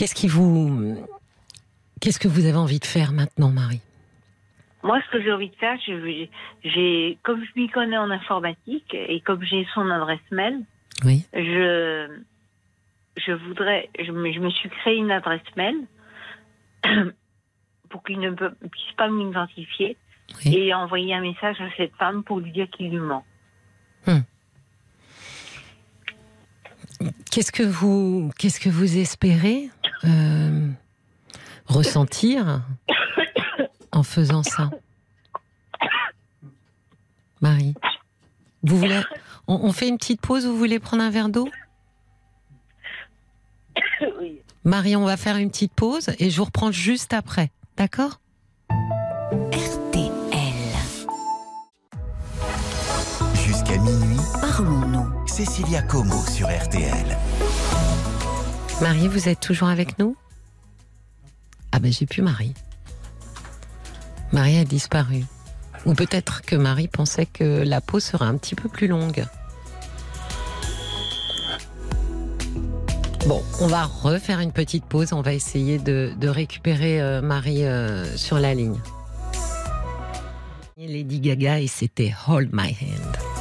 Qu'est-ce 0.00 0.14
qui 0.14 0.28
vous... 0.28 1.06
Qu'est-ce 2.00 2.18
que 2.18 2.26
vous 2.26 2.46
avez 2.46 2.56
envie 2.56 2.78
de 2.78 2.86
faire 2.86 3.12
maintenant, 3.12 3.50
Marie? 3.50 3.82
Moi, 4.82 4.98
ce 5.04 5.10
que 5.12 5.22
j'ai 5.22 5.30
envie 5.30 5.50
de 5.50 5.54
faire, 5.56 5.76
je- 5.86 6.26
j'ai, 6.64 7.18
comme 7.22 7.44
je 7.44 7.50
m'y 7.60 7.68
connais 7.68 7.98
en 7.98 8.10
informatique 8.10 8.94
et 8.94 9.20
comme 9.20 9.42
j'ai 9.44 9.66
son 9.74 9.90
adresse 9.90 10.18
mail, 10.30 10.60
Oui. 11.04 11.26
je, 11.34 12.18
je 13.18 13.32
voudrais, 13.32 13.90
je 14.02 14.10
me, 14.10 14.32
je 14.32 14.40
me 14.40 14.48
suis 14.48 14.70
créé 14.70 14.96
une 14.96 15.10
adresse 15.10 15.42
mail 15.54 15.76
pour 17.90 18.02
qu'il 18.02 18.20
ne 18.20 18.30
peut- 18.30 18.54
puisse 18.72 18.92
pas 18.96 19.10
m'identifier 19.10 19.98
Oui. 20.46 20.54
et 20.56 20.72
envoyer 20.72 21.12
un 21.12 21.20
message 21.20 21.60
à 21.60 21.68
cette 21.76 21.94
femme 21.96 22.24
pour 22.24 22.40
lui 22.40 22.52
dire 22.52 22.70
qu'il 22.70 22.88
lui 22.88 23.00
ment. 23.00 23.22
Qu'est-ce 27.30 27.52
que 27.52 27.62
vous, 27.62 28.30
qu'est-ce 28.38 28.60
que 28.60 28.68
vous 28.70 28.96
espérez? 28.98 29.68
Euh, 30.04 30.68
ressentir 31.66 32.62
en 33.92 34.02
faisant 34.02 34.42
ça, 34.42 34.70
Marie 37.40 37.74
Vous 38.62 38.78
voulez 38.78 39.00
on, 39.46 39.54
on 39.64 39.72
fait 39.72 39.88
une 39.88 39.98
petite 39.98 40.20
pause. 40.20 40.46
Vous 40.46 40.56
voulez 40.56 40.78
prendre 40.78 41.02
un 41.02 41.10
verre 41.10 41.28
d'eau? 41.28 41.48
Oui. 44.20 44.40
Marie, 44.64 44.94
on 44.94 45.04
va 45.04 45.16
faire 45.16 45.36
une 45.36 45.50
petite 45.50 45.72
pause 45.72 46.10
et 46.18 46.30
je 46.30 46.36
vous 46.36 46.44
reprends 46.44 46.70
juste 46.70 47.12
après. 47.12 47.50
D'accord? 47.76 48.20
RTL. 48.70 50.12
Jusqu'à 53.34 53.78
minuit, 53.78 54.20
Parlons-nous. 54.40 55.26
Cécilia 55.26 55.82
Como 55.82 56.20
sur 56.26 56.46
RTL. 56.48 57.16
Marie, 58.80 59.08
vous 59.08 59.28
êtes 59.28 59.40
toujours 59.40 59.68
avec 59.68 59.98
nous? 59.98 60.16
Ah 61.70 61.78
ben 61.78 61.92
j'ai 61.92 62.06
plus 62.06 62.22
Marie. 62.22 62.54
Marie 64.32 64.56
a 64.56 64.64
disparu. 64.64 65.24
Ou 65.84 65.94
peut-être 65.94 66.40
que 66.42 66.56
Marie 66.56 66.88
pensait 66.88 67.26
que 67.26 67.62
la 67.62 67.82
peau 67.82 68.00
serait 68.00 68.24
un 68.24 68.36
petit 68.38 68.54
peu 68.54 68.68
plus 68.68 68.86
longue. 68.86 69.24
Bon, 73.26 73.42
on 73.60 73.66
va 73.66 73.84
refaire 73.84 74.40
une 74.40 74.52
petite 74.52 74.86
pause. 74.86 75.12
On 75.12 75.20
va 75.20 75.34
essayer 75.34 75.78
de, 75.78 76.14
récupérer 76.22 77.02
euh, 77.02 77.20
Marie 77.20 77.64
euh, 77.64 78.16
sur 78.16 78.38
la 78.38 78.54
ligne. 78.54 78.80
Lady 80.78 81.20
Gaga 81.20 81.60
et 81.60 81.66
c'était 81.66 82.14
Hold 82.26 82.50
My 82.54 82.74
Hand. 82.80 83.39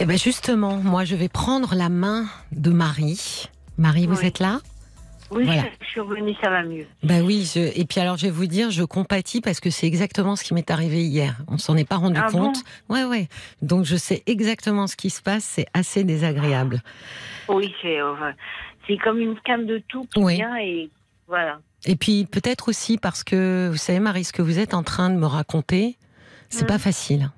Et 0.00 0.06
bien 0.06 0.16
justement, 0.16 0.76
moi 0.76 1.04
je 1.04 1.14
vais 1.14 1.28
prendre 1.28 1.74
la 1.74 1.88
main 1.88 2.26
de 2.52 2.70
Marie. 2.70 3.48
Marie, 3.76 4.06
vous 4.06 4.18
Oui. 4.20 4.26
êtes 4.26 4.38
là? 4.38 4.60
Oui, 5.30 5.44
Voilà. 5.44 5.62
je 5.80 5.86
suis 5.86 6.00
revenue, 6.00 6.34
ça 6.42 6.50
va 6.50 6.64
mieux. 6.64 6.86
Bah 7.04 7.20
oui, 7.22 7.48
je... 7.54 7.60
et 7.78 7.84
puis 7.84 8.00
alors 8.00 8.16
je 8.16 8.24
vais 8.26 8.32
vous 8.32 8.46
dire, 8.46 8.70
je 8.72 8.82
compatis 8.82 9.40
parce 9.40 9.60
que 9.60 9.70
c'est 9.70 9.86
exactement 9.86 10.34
ce 10.34 10.42
qui 10.42 10.54
m'est 10.54 10.70
arrivé 10.70 11.04
hier. 11.04 11.36
On 11.48 11.56
s'en 11.58 11.76
est 11.76 11.84
pas 11.88 11.96
rendu 11.96 12.18
Ah 12.22 12.30
compte. 12.32 12.56
ouais, 12.88 13.04
ouais. 13.04 13.28
Donc 13.62 13.84
je 13.84 13.94
sais 13.96 14.22
exactement 14.26 14.86
ce 14.88 14.96
qui 14.96 15.10
se 15.10 15.22
passe. 15.22 15.44
C'est 15.44 15.66
assez 15.74 16.02
désagréable. 16.02 16.82
Oui, 17.48 17.72
c'est 17.80 18.00
euh, 18.00 18.14
c'est 18.88 18.96
comme 18.96 19.18
une 19.20 19.38
canne 19.44 19.66
de 19.66 19.82
tout 19.86 20.06
qui 20.12 20.20
Oui. 20.20 20.34
vient 20.36 20.56
et 20.56 20.90
voilà. 21.28 21.60
Et 21.84 21.94
puis 21.94 22.24
peut-être 22.24 22.68
aussi 22.68 22.98
parce 22.98 23.22
que 23.22 23.68
vous 23.70 23.76
savez, 23.76 24.00
Marie, 24.00 24.24
ce 24.24 24.32
que 24.32 24.42
vous 24.42 24.58
êtes 24.58 24.74
en 24.74 24.82
train 24.82 25.10
de 25.10 25.16
me 25.16 25.26
raconter, 25.26 25.96
c'est 26.48 26.62
Mhm. 26.62 26.68
pas 26.68 26.78
facile. 26.78 27.30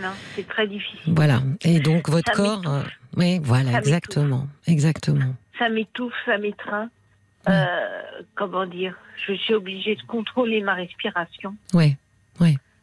Non, 0.00 0.12
c'est 0.34 0.46
très 0.48 0.66
difficile. 0.66 1.12
Voilà. 1.14 1.42
Et 1.62 1.80
donc 1.80 2.08
votre 2.08 2.32
Ça 2.32 2.36
corps, 2.36 2.62
euh, 2.66 2.82
oui, 3.16 3.38
voilà, 3.42 3.72
Ça 3.72 3.78
exactement, 3.78 4.48
exactement. 4.66 5.34
Ça 5.58 5.68
m'étouffe, 5.68 6.14
ça 6.24 6.38
m'étreint. 6.38 6.88
Ouais. 7.46 7.52
Euh, 7.54 8.22
comment 8.36 8.66
dire 8.66 8.94
Je 9.26 9.34
suis 9.34 9.54
obligée 9.54 9.96
de 9.96 10.02
contrôler 10.02 10.60
ma 10.62 10.74
respiration 10.74 11.54
Ouais. 11.74 11.96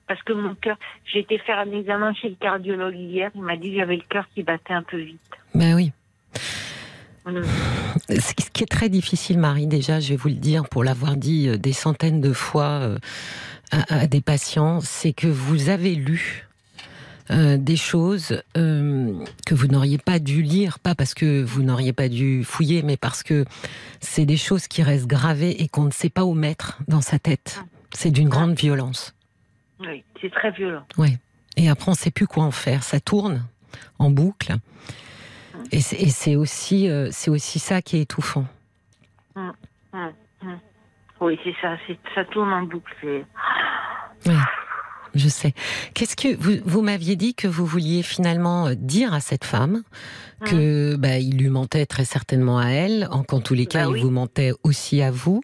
parce 0.07 0.21
que 0.23 0.33
mon 0.33 0.53
cœur. 0.55 0.77
J'ai 1.05 1.19
été 1.19 1.37
faire 1.39 1.59
un 1.59 1.71
examen 1.71 2.13
chez 2.13 2.29
le 2.29 2.35
cardiologue 2.35 2.95
hier. 2.95 3.31
Il 3.35 3.41
m'a 3.41 3.55
dit 3.57 3.71
que 3.71 3.77
j'avais 3.77 3.95
le 3.95 4.03
cœur 4.09 4.25
qui 4.35 4.43
battait 4.43 4.73
un 4.73 4.83
peu 4.83 4.97
vite. 4.97 5.19
Ben 5.55 5.75
oui. 5.75 5.91
Mm. 7.25 7.41
Ce 8.09 8.33
qui 8.51 8.63
est 8.63 8.71
très 8.71 8.89
difficile, 8.89 9.39
Marie, 9.39 9.67
déjà, 9.67 9.99
je 9.99 10.09
vais 10.09 10.15
vous 10.15 10.29
le 10.29 10.35
dire, 10.35 10.67
pour 10.69 10.83
l'avoir 10.83 11.15
dit 11.15 11.47
euh, 11.47 11.57
des 11.57 11.73
centaines 11.73 12.21
de 12.21 12.33
fois 12.33 12.95
à, 13.71 14.01
à 14.01 14.07
des 14.07 14.21
patients, 14.21 14.79
c'est 14.81 15.13
que 15.13 15.27
vous 15.27 15.69
avez 15.69 15.95
lu 15.95 16.48
euh, 17.31 17.57
des 17.57 17.75
choses 17.75 18.41
euh, 18.57 19.13
que 19.45 19.53
vous 19.53 19.67
n'auriez 19.67 19.99
pas 19.99 20.17
dû 20.17 20.41
lire, 20.41 20.79
pas 20.79 20.95
parce 20.95 21.13
que 21.13 21.43
vous 21.43 21.61
n'auriez 21.61 21.93
pas 21.93 22.09
dû 22.09 22.43
fouiller, 22.43 22.81
mais 22.81 22.97
parce 22.97 23.21
que 23.21 23.45
c'est 23.99 24.25
des 24.25 24.37
choses 24.37 24.67
qui 24.67 24.81
restent 24.81 25.07
gravées 25.07 25.61
et 25.61 25.67
qu'on 25.67 25.83
ne 25.83 25.91
sait 25.91 26.09
pas 26.09 26.25
où 26.25 26.33
mettre 26.33 26.79
dans 26.87 27.01
sa 27.01 27.19
tête. 27.19 27.63
C'est 27.93 28.09
d'une 28.09 28.29
grande 28.29 28.55
violence. 28.57 29.13
Oui, 29.79 30.03
c'est 30.19 30.31
très 30.31 30.51
violent. 30.51 30.85
Et 31.55 31.69
après, 31.69 31.89
on 31.89 31.91
ne 31.91 31.97
sait 31.97 32.11
plus 32.11 32.25
quoi 32.25 32.43
en 32.43 32.51
faire. 32.51 32.81
Ça 32.83 32.99
tourne 32.99 33.45
en 33.99 34.09
boucle. 34.09 34.55
Et 35.71 35.81
c'est 35.81 35.97
et 35.97 36.09
c'est 36.09 36.35
aussi, 36.35 36.89
euh, 36.89 37.09
c'est 37.11 37.29
aussi 37.29 37.59
ça 37.59 37.81
qui 37.81 37.97
est 37.97 38.01
étouffant. 38.01 38.45
Oui, 41.21 41.39
c'est 41.43 41.55
ça. 41.61 41.77
Ça 42.15 42.25
tourne 42.25 42.51
en 42.53 42.63
boucle. 42.63 43.23
Oui, 44.25 44.33
je 45.15 45.27
sais. 45.27 45.53
Qu'est-ce 45.93 46.15
que 46.15 46.35
vous, 46.35 46.57
vous 46.65 46.81
m'aviez 46.81 47.15
dit 47.15 47.33
que 47.35 47.47
vous 47.47 47.65
vouliez 47.65 48.03
finalement 48.03 48.67
euh, 48.67 48.75
dire 48.75 49.13
à 49.13 49.19
cette 49.19 49.43
femme 49.43 49.83
que 50.45 50.95
bah, 50.95 51.17
il 51.17 51.37
lui 51.37 51.49
mentait 51.49 51.85
très 51.85 52.05
certainement 52.05 52.59
à 52.59 52.67
elle, 52.69 53.07
en 53.11 53.23
qu'en 53.23 53.41
tous 53.41 53.53
les 53.55 53.65
cas 53.65 53.83
Bah 53.85 53.89
oui. 53.91 53.99
il 53.99 54.03
vous 54.05 54.11
mentait 54.11 54.51
aussi 54.63 55.01
à 55.01 55.11
vous. 55.11 55.41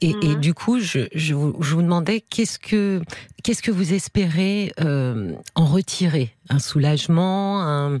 Et, 0.00 0.10
et 0.22 0.34
Mhm. 0.34 0.40
du 0.40 0.54
coup, 0.54 0.78
je, 0.78 1.08
je, 1.14 1.34
vous, 1.34 1.56
je 1.60 1.74
vous 1.74 1.82
demandais 1.82 2.20
qu'est-ce 2.20 2.58
que 2.60 3.02
qu'est-ce 3.42 3.62
que 3.62 3.72
vous 3.72 3.92
espérez 3.92 4.72
euh, 4.80 5.32
en 5.56 5.64
retirer? 5.66 6.30
Un 6.48 6.60
soulagement 6.60 7.60
un... 7.62 7.96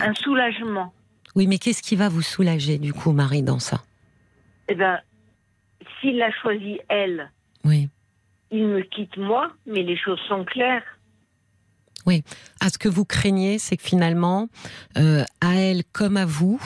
Un 0.00 0.14
soulagement. 0.14 0.92
Oui, 1.36 1.46
mais 1.46 1.58
qu'est-ce 1.58 1.82
qui 1.82 1.96
va 1.96 2.08
vous 2.08 2.22
soulager 2.22 2.78
du 2.78 2.92
coup, 2.92 3.12
Marie, 3.12 3.42
dans 3.42 3.58
ça? 3.58 3.82
Eh 4.68 4.74
ben, 4.74 4.98
s'il 6.00 6.20
a 6.22 6.30
choisi 6.42 6.78
elle, 6.88 7.30
Oui. 7.64 7.88
Il 8.52 8.66
me 8.66 8.82
quitte 8.82 9.16
moi, 9.16 9.50
mais 9.66 9.82
les 9.82 9.96
choses 9.96 10.20
sont 10.28 10.44
claires. 10.44 10.84
Ah, 12.60 12.68
ce 12.68 12.78
que 12.78 12.88
vous 12.88 13.04
craignez, 13.04 13.58
c'est 13.58 13.76
que 13.76 13.82
finalement, 13.82 14.48
euh, 14.98 15.24
à 15.40 15.54
elle 15.54 15.82
comme 15.92 16.16
à 16.16 16.26
vous, 16.26 16.60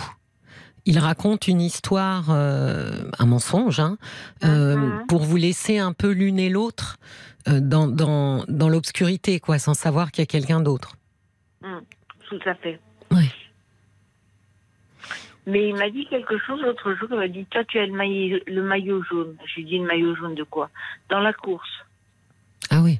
il 0.87 0.99
raconte 0.99 1.47
une 1.47 1.61
histoire, 1.61 2.31
euh, 2.31 3.11
un 3.19 3.27
mensonge, 3.27 3.81
hein, 3.81 3.99
euh, 4.45 4.77
Mhm. 4.77 5.07
pour 5.09 5.23
vous 5.25 5.37
laisser 5.37 5.79
un 5.79 5.93
peu 5.93 6.11
l'une 6.11 6.39
et 6.39 6.49
l'autre 6.49 6.97
dans, 7.47 7.87
dans, 7.87 8.45
dans 8.49 8.69
l'obscurité, 8.69 9.39
quoi, 9.39 9.59
sans 9.59 9.75
savoir 9.75 10.11
qu'il 10.11 10.23
y 10.23 10.25
a 10.25 10.27
quelqu'un 10.27 10.61
d'autre. 10.61 10.97
Tout 12.29 12.41
à 12.45 12.55
fait. 12.57 12.81
Oui. 13.13 13.31
Mais 15.47 15.69
il 15.69 15.77
m'a 15.77 15.91
dit 15.91 16.07
quelque 16.07 16.37
chose 16.39 16.61
l'autre 16.63 16.93
jour. 16.95 17.09
Il 17.13 17.17
m'a 17.17 17.29
dit 17.29 17.45
Toi, 17.47 17.65
tu 17.65 17.79
as 17.79 17.87
le 17.87 17.93
maillot, 17.93 18.39
le 18.47 18.63
maillot 18.63 19.03
jaune. 19.05 19.37
Je 19.47 19.55
lui 19.57 19.63
ai 19.63 19.65
dit 19.67 19.79
Le 19.79 19.87
maillot 19.87 20.15
jaune 20.17 20.35
de 20.35 20.43
quoi? 20.43 20.71
Dans 21.09 21.21
la 21.21 21.33
course. 21.33 21.69
Ah 22.71 22.81
oui. 22.83 22.99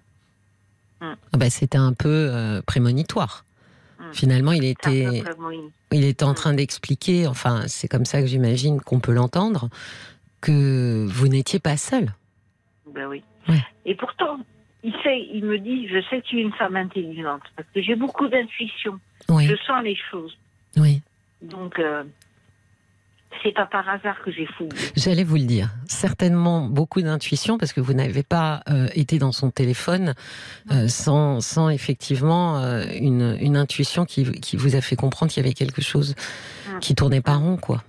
Mm. 1.01 1.15
Ah 1.33 1.37
bah, 1.37 1.51
C'était 1.51 1.79
un 1.79 1.93
peu 1.93 2.09
euh, 2.33 2.63
prémonitoire. 2.63 3.45
Mm. 3.99 4.13
Finalement, 4.13 4.53
il 4.53 4.65
était, 4.65 5.23
il 5.93 6.05
était 6.05 6.25
en 6.25 6.33
Mm. 6.33 6.35
train 6.37 6.55
d'expliquer, 6.55 7.27
enfin, 7.27 7.67
c'est 7.67 7.89
comme 7.89 8.05
ça 8.05 8.21
que 8.21 8.27
j'imagine 8.29 8.81
qu'on 8.81 9.01
peut 9.01 9.13
l'entendre, 9.13 9.69
que 10.41 11.05
vous 11.09 11.27
n'étiez 11.29 11.59
pas 11.59 11.77
seul. 11.77 12.13
Ben 12.95 13.07
oui. 13.09 13.23
Ouais. 13.49 13.65
Et 13.85 13.95
pourtant, 13.97 14.39
il 14.85 14.93
sait, 15.03 15.27
il 15.33 15.45
me 15.45 15.59
dit 15.59 15.89
Je 15.89 16.01
sais 16.09 16.21
que 16.21 16.27
tu 16.27 16.39
es 16.39 16.43
une 16.43 16.53
femme 16.53 16.77
intelligente. 16.77 17.43
Parce 17.57 17.69
que 17.75 17.83
j'ai 17.83 17.97
beaucoup 17.97 18.29
d'intuition. 18.29 19.01
Oui, 19.29 19.47
Je 19.49 19.57
sens 19.67 19.83
les 19.83 19.97
choses. 20.11 20.37
oui. 20.77 21.03
Donc, 21.43 21.79
euh, 21.79 22.03
c'est 23.43 23.53
pas 23.53 23.67
par 23.67 23.89
hasard 23.89 24.17
que 24.25 24.31
j'ai 24.31 24.47
fouillé. 24.47 24.71
J'allais 24.97 25.25
vous 25.25 25.37
le 25.37 25.45
dire. 25.45 25.71
Certainement 25.89 26.63
beaucoup 26.63 27.03
d'intuition 27.03 27.59
parce 27.59 27.73
que 27.73 27.81
vous 27.81 27.93
n'avez 27.93 28.23
pas 28.23 28.63
euh, 28.69 28.89
été 28.95 29.19
dans 29.19 29.33
son 29.33 29.51
téléphone 29.51 30.15
euh, 30.71 30.89
sans, 30.89 31.41
sans 31.41 31.69
effectivement 31.69 32.59
euh, 32.59 32.85
une, 32.95 33.37
une 33.41 33.57
intuition 33.57 34.05
qui, 34.05 34.25
qui 34.41 34.57
vous 34.57 34.75
a 34.77 34.81
fait 34.81 34.97
comprendre 34.97 35.31
qu'il 35.31 35.43
y 35.43 35.47
avait 35.47 35.55
quelque 35.55 35.83
chose 35.83 36.15
qui 36.81 36.95
tournait 36.95 37.21
pas 37.21 37.37
rond, 37.37 37.57
quoi. 37.57 37.83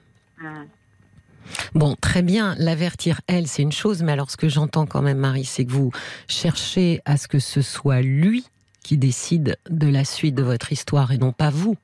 Bon, 1.73 1.95
très 1.99 2.21
bien, 2.21 2.55
l'avertir, 2.57 3.21
elle, 3.27 3.47
c'est 3.47 3.61
une 3.61 3.71
chose, 3.71 4.03
mais 4.03 4.11
alors 4.11 4.29
ce 4.29 4.37
que 4.37 4.49
j'entends 4.49 4.85
quand 4.85 5.01
même, 5.01 5.17
Marie, 5.17 5.45
c'est 5.45 5.65
que 5.65 5.71
vous 5.71 5.91
cherchez 6.27 7.01
à 7.05 7.17
ce 7.17 7.27
que 7.27 7.39
ce 7.39 7.61
soit 7.61 8.01
lui 8.01 8.45
qui 8.83 8.97
décide 8.97 9.57
de 9.69 9.87
la 9.87 10.05
suite 10.05 10.35
de 10.35 10.43
votre 10.43 10.71
histoire 10.71 11.11
et 11.11 11.17
non 11.17 11.31
pas 11.31 11.49
vous. 11.49 11.77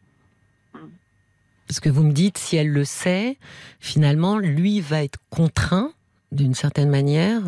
Parce 1.68 1.80
que 1.80 1.90
vous 1.90 2.04
me 2.04 2.12
dites, 2.12 2.38
si 2.38 2.56
elle 2.56 2.70
le 2.70 2.84
sait, 2.84 3.38
finalement, 3.80 4.38
lui 4.38 4.82
va 4.82 5.04
être 5.04 5.20
contraint, 5.30 5.92
d'une 6.32 6.54
certaine 6.54 6.90
manière, 6.90 7.42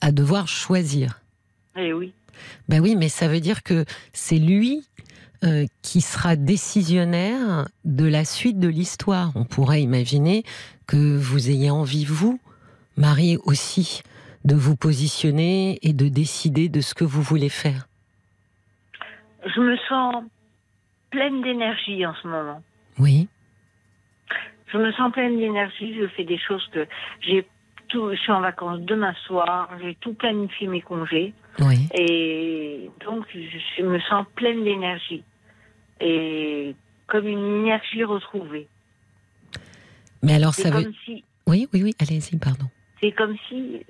à 0.00 0.12
devoir 0.12 0.48
choisir. 0.48 1.20
Eh 1.76 1.92
oui. 1.92 2.12
Ben 2.68 2.80
oui, 2.80 2.96
mais 2.96 3.08
ça 3.08 3.28
veut 3.28 3.40
dire 3.40 3.62
que 3.62 3.84
c'est 4.12 4.38
lui 4.38 4.84
euh, 5.44 5.66
qui 5.82 6.00
sera 6.00 6.36
décisionnaire 6.36 7.68
de 7.84 8.06
la 8.06 8.24
suite 8.24 8.58
de 8.58 8.68
l'histoire. 8.68 9.32
On 9.34 9.44
pourrait 9.44 9.82
imaginer 9.82 10.44
que 10.86 11.16
vous 11.16 11.50
ayez 11.50 11.70
envie, 11.70 12.04
vous, 12.04 12.40
Marie 12.96 13.38
aussi, 13.44 14.02
de 14.44 14.54
vous 14.54 14.76
positionner 14.76 15.78
et 15.82 15.92
de 15.92 16.08
décider 16.08 16.68
de 16.68 16.80
ce 16.80 16.94
que 16.94 17.04
vous 17.04 17.22
voulez 17.22 17.48
faire. 17.48 17.86
Je 19.44 19.60
me 19.60 19.76
sens 19.88 20.24
pleine 21.10 21.42
d'énergie 21.42 22.04
en 22.06 22.14
ce 22.22 22.28
moment. 22.28 22.62
Oui, 22.98 23.28
Je 24.72 24.78
me 24.78 24.92
sens 24.92 25.12
pleine 25.12 25.38
d'énergie. 25.38 25.94
Je 26.00 26.06
fais 26.08 26.24
des 26.24 26.38
choses 26.38 26.66
que 26.72 26.86
j'ai 27.20 27.46
tout. 27.88 28.10
Je 28.10 28.16
suis 28.16 28.32
en 28.32 28.40
vacances 28.40 28.80
demain 28.80 29.14
soir. 29.26 29.70
J'ai 29.82 29.96
tout 29.96 30.14
planifié 30.14 30.66
mes 30.68 30.80
congés 30.80 31.34
oui. 31.58 31.88
et 31.94 32.90
donc 33.04 33.26
je, 33.34 33.82
me 33.82 33.98
sens 34.00 34.26
pleine 34.34 34.64
d'énergie 34.64 35.22
et 36.00 36.74
comme 37.06 37.26
une 37.26 37.62
énergie 37.62 38.04
retrouvée. 38.04 38.68
Mais 40.22 40.34
alors 40.34 40.54
ça 40.54 40.70
veut... 40.70 40.92
si, 41.04 41.24
Oui, 41.46 41.68
oui, 41.72 41.82
oui, 41.82 41.94
allez-y, 41.98 42.36
pardon. 42.38 42.66
c'est 43.00 43.12
comme 43.12 43.36
si 43.48 43.84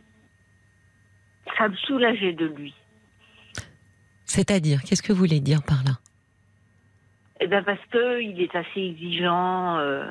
ça 1.59 1.69
me 1.69 1.77
soulageait 1.77 2.33
de 2.33 2.47
lui. 2.47 2.75
C'est-à-dire, 4.25 4.83
qu'est-ce 4.83 5.03
que 5.03 5.13
vous 5.13 5.19
voulez 5.19 5.41
dire 5.41 5.63
par 5.63 5.83
là? 5.85 5.99
Eh 7.41 7.47
ben 7.47 7.65
parce 7.65 7.85
que 7.91 8.21
il 8.21 8.41
est 8.41 8.55
assez 8.55 8.81
exigeant, 8.81 9.79
euh, 9.79 10.05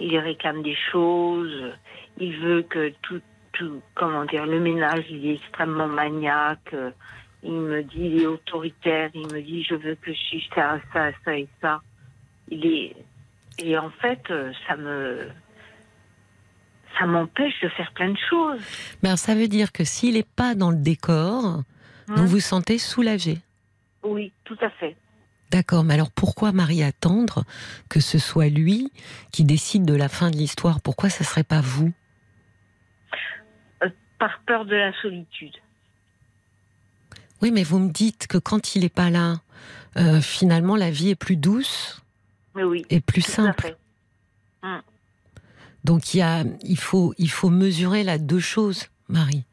il 0.00 0.18
réclame 0.18 0.62
des 0.62 0.76
choses, 0.90 1.72
il 2.18 2.36
veut 2.38 2.62
que 2.62 2.92
tout, 3.02 3.20
tout, 3.52 3.82
comment 3.94 4.24
dire, 4.24 4.46
le 4.46 4.60
ménage, 4.60 5.04
il 5.10 5.26
est 5.26 5.34
extrêmement 5.34 5.88
maniaque. 5.88 6.74
il 7.42 7.52
me 7.52 7.82
dit, 7.82 7.98
il 7.98 8.22
est 8.22 8.26
autoritaire, 8.26 9.10
il 9.14 9.26
me 9.32 9.40
dit, 9.40 9.62
je 9.62 9.74
veux 9.74 9.94
que 9.94 10.12
je 10.12 10.18
suis 10.18 10.48
ça, 10.54 10.80
ça, 10.92 11.10
ça 11.24 11.36
et 11.36 11.48
ça. 11.60 11.80
Il 12.48 12.66
est, 12.66 12.96
et 13.58 13.78
en 13.78 13.90
fait, 13.90 14.22
ça 14.66 14.76
me, 14.76 15.28
ça 16.98 17.06
m'empêche 17.06 17.60
de 17.62 17.68
faire 17.68 17.92
plein 17.92 18.10
de 18.10 18.18
choses. 18.28 18.60
Mais 19.02 19.16
ça 19.16 19.34
veut 19.34 19.48
dire 19.48 19.72
que 19.72 19.84
s'il 19.84 20.14
n'est 20.14 20.22
pas 20.22 20.54
dans 20.54 20.70
le 20.70 20.76
décor, 20.76 21.62
Hein 22.10 22.14
vous 22.16 22.26
vous 22.26 22.40
sentez 22.40 22.78
soulagé? 22.78 23.38
Oui, 24.02 24.32
tout 24.44 24.56
à 24.60 24.70
fait. 24.70 24.96
D'accord, 25.50 25.82
mais 25.82 25.94
alors 25.94 26.10
pourquoi 26.12 26.52
Marie 26.52 26.82
attendre 26.82 27.44
que 27.88 27.98
ce 27.98 28.18
soit 28.18 28.48
lui 28.48 28.92
qui 29.32 29.44
décide 29.44 29.84
de 29.84 29.94
la 29.94 30.08
fin 30.08 30.30
de 30.30 30.36
l'histoire? 30.36 30.80
Pourquoi 30.80 31.10
ça 31.10 31.24
serait 31.24 31.44
pas 31.44 31.60
vous? 31.60 31.92
Par 34.18 34.40
peur 34.46 34.66
de 34.66 34.76
la 34.76 34.92
solitude. 35.00 35.54
Oui, 37.40 37.50
mais 37.50 37.62
vous 37.62 37.78
me 37.78 37.90
dites 37.90 38.26
que 38.26 38.36
quand 38.36 38.74
il 38.74 38.82
n'est 38.82 38.90
pas 38.90 39.08
là, 39.08 39.40
euh, 39.96 40.20
finalement 40.20 40.76
la 40.76 40.90
vie 40.90 41.08
est 41.08 41.14
plus 41.14 41.36
douce 41.36 42.02
Mais 42.54 42.64
oui, 42.64 42.84
et 42.90 43.00
plus 43.00 43.22
simple. 43.22 43.62
fait. 43.62 43.76
Donc 45.82 46.12
il, 46.12 46.18
y 46.18 46.22
a, 46.22 46.44
il, 46.62 46.78
faut, 46.78 47.14
il 47.16 47.30
faut 47.30 47.48
mesurer 47.48 48.04
là 48.04 48.18
deux 48.18 48.40
choses, 48.40 48.88
Marie. 49.08 49.44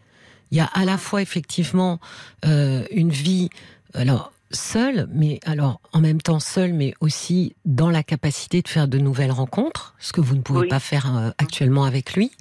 Il 0.52 0.58
y 0.58 0.60
a 0.60 0.66
à 0.66 0.84
la 0.84 0.98
fois 0.98 1.22
effectivement 1.22 2.00
euh, 2.46 2.86
une 2.92 3.10
vie, 3.10 3.50
alors 3.94 4.34
seule, 4.52 5.08
mais 5.14 5.40
alors 5.46 5.80
en 5.94 6.00
même 6.02 6.22
temps 6.22 6.40
seule, 6.40 6.74
mais 6.74 6.94
aussi 7.02 7.56
dans 7.66 7.90
la 7.90 8.04
capacité 8.04 8.62
de 8.62 8.68
faire 8.68 8.88
de 8.88 8.98
nouvelles 8.98 9.32
rencontres, 9.32 9.96
ce 10.00 10.14
que 10.14 10.22
vous 10.22 10.36
ne 10.36 10.42
pouvez 10.42 10.62
Oui. 10.62 10.68
pas 10.68 10.80
faire 10.80 11.16
euh, 11.18 11.30
actuellement 11.38 11.84
avec 11.84 12.14
lui. 12.14 12.32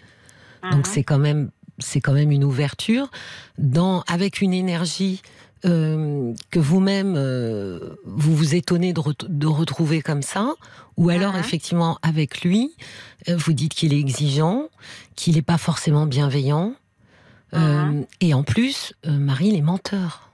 Donc 0.71 0.87
Mhm. 0.87 0.93
c'est 0.93 1.05
quand 1.05 1.19
même 1.19 1.51
c'est 1.79 2.01
quand 2.01 2.15
même 2.15 2.31
une 2.33 2.45
ouverture 2.45 3.11
dans 3.59 4.03
avec 4.09 4.41
une 4.41 4.55
énergie 4.55 5.21
euh, 5.65 6.33
que 6.51 6.59
vous-même 6.59 7.15
euh, 7.17 7.97
vous 8.05 8.35
vous 8.37 8.55
étonnez 8.55 8.93
de, 8.93 9.01
ret- 9.01 9.15
de 9.29 9.47
retrouver 9.47 10.01
comme 10.01 10.23
ça, 10.23 10.55
ou 10.97 11.11
alors 11.11 11.35
Mhm. 11.35 11.41
effectivement 11.41 11.99
avec 12.03 12.43
lui, 12.43 12.75
euh, 13.29 13.37
vous 13.37 13.53
dites 13.53 13.75
qu'il 13.75 13.93
est 13.93 13.99
exigeant, 14.01 14.69
qu'il 15.17 15.35
n'est 15.35 15.43
pas 15.43 15.59
forcément 15.59 16.07
bienveillant, 16.07 16.75
euh, 17.55 17.85
Mhm. 17.85 18.07
et 18.21 18.33
en 18.35 18.43
plus 18.43 18.93
euh, 19.07 19.19
Marie 19.19 19.49
il 19.49 19.57
est 19.57 19.61
menteur. 19.63 20.26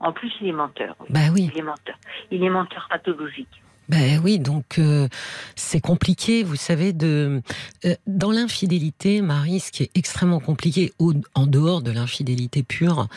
En 0.00 0.12
plus, 0.12 0.30
il 0.40 0.48
est 0.48 0.52
menteur. 0.52 0.94
oui. 1.00 1.06
Bah 1.10 1.20
oui. 1.32 1.50
Il 1.52 1.58
est 1.58 1.62
menteur. 1.62 1.96
Il 2.30 2.42
est 2.44 2.50
menteur 2.50 2.86
pathologique. 2.90 3.48
Ben 3.88 4.20
oui, 4.22 4.38
donc 4.38 4.78
euh, 4.78 5.08
c'est 5.56 5.80
compliqué, 5.80 6.42
vous 6.42 6.56
savez, 6.56 6.92
de 6.92 7.40
euh, 7.86 7.94
dans 8.06 8.30
l'infidélité, 8.30 9.22
Marie, 9.22 9.60
ce 9.60 9.72
qui 9.72 9.84
est 9.84 9.90
extrêmement 9.94 10.40
compliqué, 10.40 10.92
au- 10.98 11.14
en 11.34 11.46
dehors 11.46 11.80
de 11.80 11.90
l'infidélité 11.90 12.62
pure, 12.62 13.08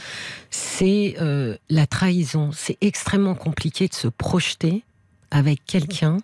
c'est 0.50 1.16
euh, 1.20 1.58
la 1.70 1.88
trahison. 1.88 2.52
C'est 2.54 2.78
extrêmement 2.80 3.36
compliqué 3.36 3.90
de 3.90 3.94
se 3.94 4.08
projeter 4.08 4.84
avec 5.30 5.66
quelqu'un 5.66 6.18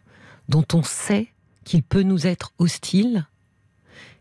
dont 0.47 0.65
on 0.73 0.81
sait 0.83 1.27
qu'il 1.65 1.83
peut 1.83 2.03
nous 2.03 2.25
être 2.25 2.53
hostile 2.57 3.25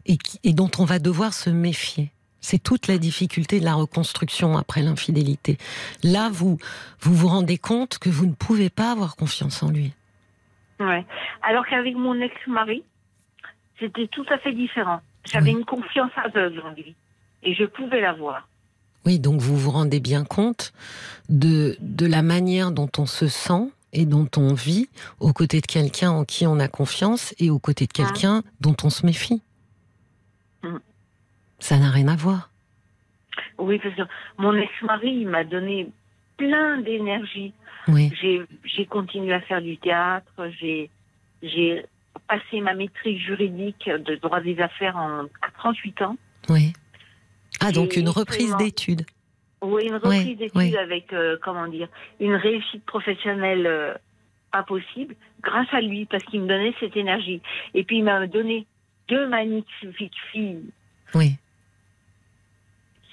et, 0.06 0.16
qui- 0.16 0.40
et 0.42 0.52
dont 0.52 0.70
on 0.78 0.84
va 0.84 0.98
devoir 0.98 1.32
se 1.34 1.50
méfier. 1.50 2.10
C'est 2.48 2.62
toute 2.62 2.86
la 2.86 2.96
difficulté 2.96 3.58
de 3.58 3.64
la 3.64 3.74
reconstruction 3.74 4.56
après 4.56 4.80
l'infidélité. 4.80 5.58
Là, 6.04 6.30
vous, 6.32 6.58
vous 7.00 7.12
vous 7.12 7.26
rendez 7.26 7.58
compte 7.58 7.98
que 7.98 8.08
vous 8.08 8.24
ne 8.24 8.34
pouvez 8.34 8.70
pas 8.70 8.92
avoir 8.92 9.16
confiance 9.16 9.64
en 9.64 9.70
lui. 9.70 9.92
Ouais. 10.78 11.04
Alors 11.42 11.66
qu'avec 11.66 11.96
mon 11.96 12.14
ex-mari, 12.20 12.84
c'était 13.80 14.06
tout 14.06 14.24
à 14.30 14.38
fait 14.38 14.52
différent. 14.52 15.00
J'avais 15.24 15.50
Oui. 15.52 15.58
une 15.58 15.64
confiance 15.64 16.12
aveugle 16.24 16.60
en 16.60 16.70
lui. 16.70 16.94
Et 17.42 17.52
je 17.52 17.64
pouvais 17.64 18.00
l'avoir. 18.00 18.46
Oui, 19.04 19.18
donc 19.18 19.40
vous 19.40 19.56
vous 19.56 19.72
rendez 19.72 19.98
bien 19.98 20.22
compte 20.22 20.72
de, 21.28 21.76
de 21.80 22.06
la 22.06 22.22
manière 22.22 22.70
dont 22.70 22.90
on 22.96 23.06
se 23.06 23.26
sent 23.26 23.72
et 23.92 24.04
dont 24.06 24.28
on 24.36 24.54
vit 24.54 24.88
aux 25.18 25.32
côtés 25.32 25.60
de 25.60 25.66
quelqu'un 25.66 26.12
en 26.12 26.24
qui 26.24 26.46
on 26.46 26.60
a 26.60 26.68
confiance 26.68 27.34
et 27.40 27.50
aux 27.50 27.58
côtés 27.58 27.88
de 27.88 27.92
quelqu'un 27.92 28.44
dont 28.60 28.76
on 28.84 28.90
se 28.90 29.04
méfie. 29.04 29.42
Ça 31.58 31.78
n'a 31.78 31.90
rien 31.90 32.08
à 32.08 32.16
voir. 32.16 32.50
Oui, 33.58 33.78
parce 33.82 33.94
que 33.94 34.02
mon 34.38 34.54
ex-mari, 34.54 35.25
m'a 35.25 35.44
donné 35.44 35.88
plein 36.36 36.78
d'énergie. 36.78 37.52
Oui, 37.88 38.12
J'ai 38.64 38.86
continué 38.86 39.32
à 39.32 39.40
faire 39.40 39.62
du 39.62 39.76
théâtre. 39.78 40.32
J'ai 40.60 41.84
passé 42.28 42.60
ma 42.60 42.75
maîtrise 42.75 43.21
juridique 43.21 43.88
de 43.88 44.16
droit 44.16 44.40
des 44.40 44.58
affaires 44.60 44.97
en 44.97 45.25
à 45.42 45.50
38 45.58 46.02
ans. 46.02 46.16
oui. 46.49 46.73
Ah, 47.60 47.73
donc 47.73 47.97
une 47.97 48.10
reprise 48.10 48.54
d'études. 48.58 49.06
Oui, 49.62 49.86
une 49.86 49.95
reprise 49.95 50.10
Oui, 50.26 50.36
d'études 50.36 50.56
oui. 50.56 50.76
avec, 50.76 51.10
euh, 51.14 51.38
comment 51.42 51.66
dire, 51.69 51.88
une 52.21 52.34
réussite 52.34 52.84
professionnelle 52.84 53.66
euh, 53.66 53.95
pas 54.52 54.62
possible, 54.62 55.14
grâce 55.42 55.73
à 55.73 55.80
lui, 55.80 56.04
parce 56.04 56.23
qu'il 56.25 56.42
me 56.42 56.47
donnait 56.49 56.75
cette 56.80 56.97
énergie. 56.99 57.40
Et 57.73 57.82
puis 57.82 57.99
il 57.99 58.04
m'a 58.04 58.26
donné 58.26 58.66
deux 59.08 59.26
magnifiques 59.26 60.12
filles 60.32 60.64
Oui, 61.14 61.36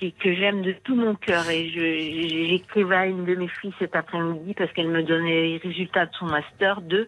qui- 0.03 0.13
que 0.13 0.33
j'aime 0.35 0.61
de 0.61 0.73
tout 0.83 0.95
mon 0.95 1.15
cœur. 1.15 1.49
Et 1.49 1.69
j'écrivais 2.49 2.95
à 2.95 3.05
une 3.07 3.25
de 3.25 3.35
mes 3.35 3.47
filles 3.47 3.73
cet 3.79 3.95
après-midi 3.95 4.53
parce 4.53 4.71
qu'elle 4.73 4.89
me 4.89 5.03
donnait 5.03 5.41
les 5.43 5.57
résultats 5.57 6.05
de 6.05 6.11
son 6.19 6.25
master 6.25 6.81
2. 6.81 7.07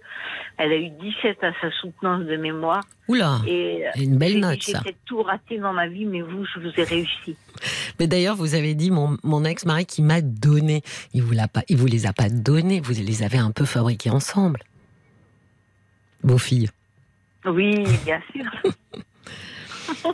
Elle 0.57 0.71
a 0.71 0.75
eu 0.77 0.89
17 0.89 1.43
à 1.43 1.51
sa 1.61 1.71
soutenance 1.71 2.23
de 2.25 2.35
mémoire. 2.37 2.83
oula, 3.07 3.39
Et 3.47 3.83
une 3.97 4.13
j'ai 4.13 4.17
belle 4.17 4.39
note 4.39 4.61
j'ai 4.61 4.71
ça. 4.71 4.81
peut-être 4.81 4.97
tout 5.05 5.21
raté 5.21 5.57
dans 5.57 5.73
ma 5.73 5.87
vie, 5.87 6.05
mais 6.05 6.21
vous, 6.21 6.45
je 6.45 6.59
vous 6.59 6.71
ai 6.79 6.83
réussi. 6.83 7.35
Mais 7.99 8.07
d'ailleurs, 8.07 8.35
vous 8.35 8.55
avez 8.55 8.73
dit 8.75 8.91
mon, 8.91 9.17
mon 9.23 9.43
ex-mari 9.45 9.85
qui 9.85 10.01
m'a 10.01 10.21
donné. 10.21 10.81
Il 11.13 11.21
vous 11.23 11.33
l'a 11.33 11.47
pas, 11.47 11.63
il 11.69 11.77
vous 11.77 11.85
les 11.87 12.05
a 12.05 12.13
pas 12.13 12.29
donnés. 12.29 12.79
Vous 12.81 12.93
les 12.93 13.23
avez 13.23 13.37
un 13.37 13.51
peu 13.51 13.65
fabriqués 13.65 14.09
ensemble. 14.09 14.61
Vos 16.23 16.37
filles. 16.37 16.69
Oui, 17.45 17.83
bien 18.05 18.21
sûr. 18.33 18.45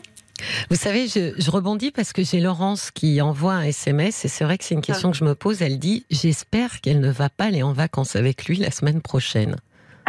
Vous 0.70 0.76
savez, 0.76 1.08
je, 1.08 1.34
je 1.38 1.52
rebondis 1.52 1.92
parce 1.92 2.14
que 2.14 2.24
j'ai 2.24 2.40
Laurence 2.40 2.92
qui 2.92 3.22
envoie 3.22 3.54
un 3.54 3.64
SMS 3.64 4.26
et 4.26 4.28
c'est 4.28 4.44
vrai 4.44 4.58
que 4.58 4.64
c'est 4.64 4.76
une 4.76 4.82
question 4.82 5.12
que 5.12 5.18
je 5.18 5.24
me 5.24 5.36
pose. 5.36 5.62
Elle 5.62 5.80
dit 5.80 6.06
J'espère 6.10 6.82
qu'elle 6.82 7.00
ne 7.00 7.12
va 7.12 7.30
pas 7.30 7.46
aller 7.46 7.64
en 7.64 7.74
vacances 7.74 8.16
avec 8.16 8.46
lui 8.46 8.58
la 8.58 8.72
semaine 8.72 9.02
prochaine. 9.02 9.56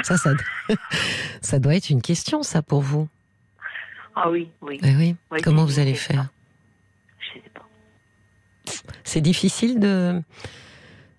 Ça, 0.02 0.16
ça, 0.16 0.30
ça 1.40 1.58
doit 1.58 1.74
être 1.74 1.90
une 1.90 2.02
question, 2.02 2.42
ça, 2.42 2.62
pour 2.62 2.80
vous. 2.80 3.08
Ah 4.14 4.30
oui, 4.30 4.48
oui. 4.60 4.78
Eh 4.82 4.96
oui. 4.96 5.16
Oui, 5.30 5.40
Comment 5.42 5.64
vous 5.64 5.78
allez 5.78 5.94
faire? 5.94 6.26
Je 7.20 7.40
sais 7.40 7.50
pas. 7.54 7.66
C'est 9.04 9.20
difficile 9.20 9.80
de. 9.80 10.20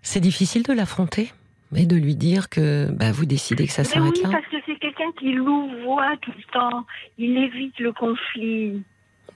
C'est 0.02 0.20
difficile 0.20 0.64
de 0.64 0.74
l'affronter 0.74 1.32
et 1.76 1.86
de 1.86 1.96
lui 1.96 2.16
dire 2.16 2.50
que 2.50 2.92
bah, 2.92 3.12
vous 3.12 3.26
décidez 3.26 3.66
que 3.66 3.74
ça 3.74 3.84
s'arrête 3.84 4.14
oui, 4.18 4.24
là. 4.24 4.30
parce 4.32 4.46
que 4.48 4.58
c'est 4.66 4.78
quelqu'un 4.78 5.12
qui 5.18 5.32
louvoie 5.32 6.18
tout 6.22 6.32
le 6.36 6.44
temps. 6.52 6.86
Il 7.18 7.38
évite 7.38 7.80
le 7.80 7.94
conflit 7.94 8.84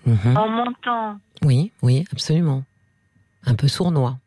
Mhm. 0.07 0.37
en 0.37 0.49
mentant. 0.49 1.19
Oui, 1.43 1.71
oui, 1.81 2.05
absolument. 2.11 2.63
Un 3.45 3.55
peu 3.55 3.67
sournois. 3.67 4.17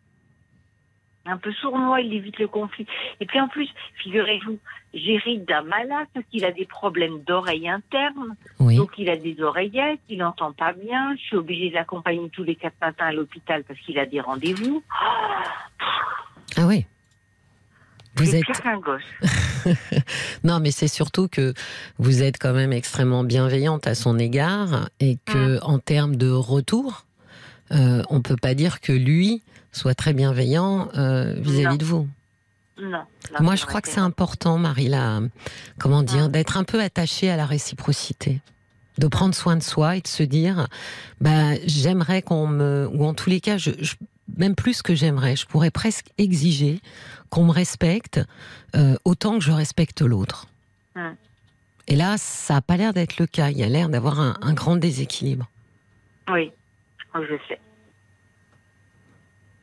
Un 1.27 1.37
peu 1.37 1.53
sournois, 1.53 2.01
il 2.01 2.13
évite 2.15 2.39
le 2.39 2.49
conflit. 2.49 2.87
Et 3.21 3.27
puis 3.27 3.41
en 3.41 3.49
plus, 3.49 3.69
figurez-vous, 4.03 4.59
j'hérite 4.95 5.47
d'un 5.47 5.63
malade 5.63 6.07
parce 6.15 6.27
qu'il 6.27 6.45
a 6.45 6.53
des 6.53 6.67
problèmes 6.67 7.23
d'oreille 7.23 7.69
interne. 7.69 8.37
Oui. 8.59 8.77
Donc 8.77 8.93
il 8.99 9.09
a 9.11 9.17
des 9.17 9.41
oreillettes, 9.43 10.01
il 10.09 10.19
n'entend 10.19 10.53
pas 10.53 10.73
bien. 10.73 11.15
Je 11.17 11.21
suis 11.21 11.37
obligée 11.37 11.71
de 11.71 11.75
l'accompagner 11.75 12.29
tous 12.31 12.45
les 12.45 12.57
quatre 12.57 12.77
matins 12.81 13.07
à 13.07 13.13
l'hôpital 13.13 13.65
parce 13.65 13.79
qu'il 13.81 13.99
a 13.99 14.07
des 14.07 14.21
rendez-vous. 14.21 14.83
Ah 16.57 16.67
oui. 16.67 16.87
Vous 18.25 18.35
êtes. 18.37 18.45
pire 18.45 18.63
qu'un 18.63 18.79
gosse. 18.79 19.03
Non, 20.45 20.61
mais 20.61 20.71
c'est 20.71 20.89
surtout 20.89 21.29
que 21.29 21.55
vous 21.99 22.23
êtes 22.23 22.39
quand 22.39 22.53
même 22.53 22.73
extrêmement 22.73 23.25
bienveillante 23.25 23.87
à 23.87 23.95
son 23.95 24.19
égard 24.19 24.89
et 25.01 25.19
que, 25.27 25.57
Mm. 25.57 25.61
en 25.63 25.79
termes 25.79 26.17
de 26.17 26.31
retour, 26.31 27.07
euh, 27.73 28.03
on 28.11 28.21
peut 28.21 28.37
pas 28.37 28.55
dire 28.55 28.81
que 28.81 28.93
lui 28.93 29.43
soit 29.73 29.95
très 29.95 30.13
bienveillant 30.13 30.89
euh, 30.97 31.35
vis-à-vis 31.39 31.79
de 31.79 31.85
vous. 31.85 32.09
Non. 32.81 32.91
non, 32.91 33.05
Moi, 33.41 33.57
je 33.57 33.67
crois 33.67 33.83
que 33.83 33.89
c'est 33.91 34.01
important, 34.01 34.57
Marie, 34.57 34.89
là, 34.89 35.21
comment 35.79 36.03
dire, 36.03 36.29
Mm. 36.29 36.33
d'être 36.33 36.57
un 36.57 36.65
peu 36.65 36.81
attachée 36.83 37.29
à 37.31 37.37
la 37.37 37.45
réciprocité. 37.47 38.41
De 38.99 39.07
prendre 39.07 39.35
soin 39.35 39.57
de 39.57 39.63
soi 39.63 39.97
et 39.97 40.01
de 40.01 40.09
se 40.09 40.23
dire, 40.23 40.67
bah, 41.21 41.55
j'aimerais 41.67 42.23
qu'on 42.23 42.47
me, 42.47 42.89
ou 42.93 43.05
en 43.05 43.15
tous 43.15 43.31
les 43.31 43.41
cas, 43.41 43.57
je, 43.59 43.71
je- 43.81 43.95
même 44.37 44.55
plus 44.55 44.83
que 44.83 44.95
j'aimerais, 44.95 45.37
je 45.37 45.47
pourrais 45.47 45.71
presque 45.71 46.07
exiger 46.19 46.81
qu'on 47.29 47.45
me 47.45 47.53
respecte 47.53 48.21
euh, 48.77 48.97
autant 49.05 49.39
que 49.39 49.45
je 49.45 49.53
respecte 49.53 50.03
l'autre. 50.03 50.47
Et 51.89 51.97
là, 51.97 52.17
ça 52.19 52.55
n'a 52.55 52.61
pas 52.61 52.77
l'air 52.77 52.93
d'être 52.93 53.19
le 53.19 53.27
cas. 53.27 53.51
Il 53.51 53.59
y 53.59 53.65
a 53.65 53.69
l'air 53.69 53.89
d'avoir 53.89 54.21
un, 54.21 54.37
un 54.43 54.53
grand 54.53 54.77
déséquilibre. 54.77 55.49
Oui, 56.31 56.53
je 57.15 57.37
sais. 57.49 57.59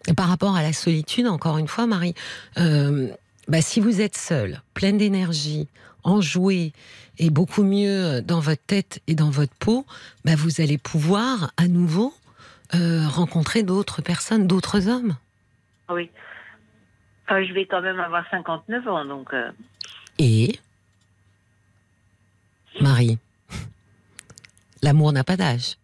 Et 0.08 0.14
par 0.14 0.28
rapport 0.28 0.56
à 0.56 0.62
la 0.62 0.74
solitude, 0.74 1.28
encore 1.28 1.58
une 1.58 1.68
fois, 1.68 1.86
Marie, 1.86 2.16
euh, 2.58 3.10
bah, 3.48 3.62
si 3.62 3.80
vous 3.80 4.02
êtes 4.02 4.18
seule, 4.18 4.62
pleine 4.74 4.98
d'énergie, 4.98 5.68
enjouée 6.04 6.74
et 7.18 7.30
beaucoup 7.30 7.64
mieux 7.64 8.22
dans 8.22 8.40
votre 8.40 8.64
tête 8.66 9.02
et 9.08 9.16
dans 9.16 9.30
votre 9.30 9.54
peau, 9.56 9.86
bah, 10.26 10.36
vous 10.36 10.62
allez 10.62 10.78
pouvoir 10.78 11.52
à 11.58 11.68
nouveau 11.68 12.14
euh, 12.76 13.08
rencontrer 13.08 13.64
d'autres 13.64 14.02
personnes, 14.02 14.48
d'autres 14.48 14.88
hommes. 14.88 15.16
Oui. 15.90 16.10
Enfin, 17.26 17.44
je 17.44 17.54
vais 17.54 17.66
quand 17.66 17.82
même 17.82 18.00
avoir 18.00 18.24
59 18.32 18.88
ans, 18.88 19.06
donc. 19.06 19.34
euh, 19.34 19.52
Et? 20.20 20.60
Marie, 22.82 23.18
L'amour 24.84 25.12
n'a 25.12 25.24
pas 25.24 25.36
d'âge. 25.38 25.78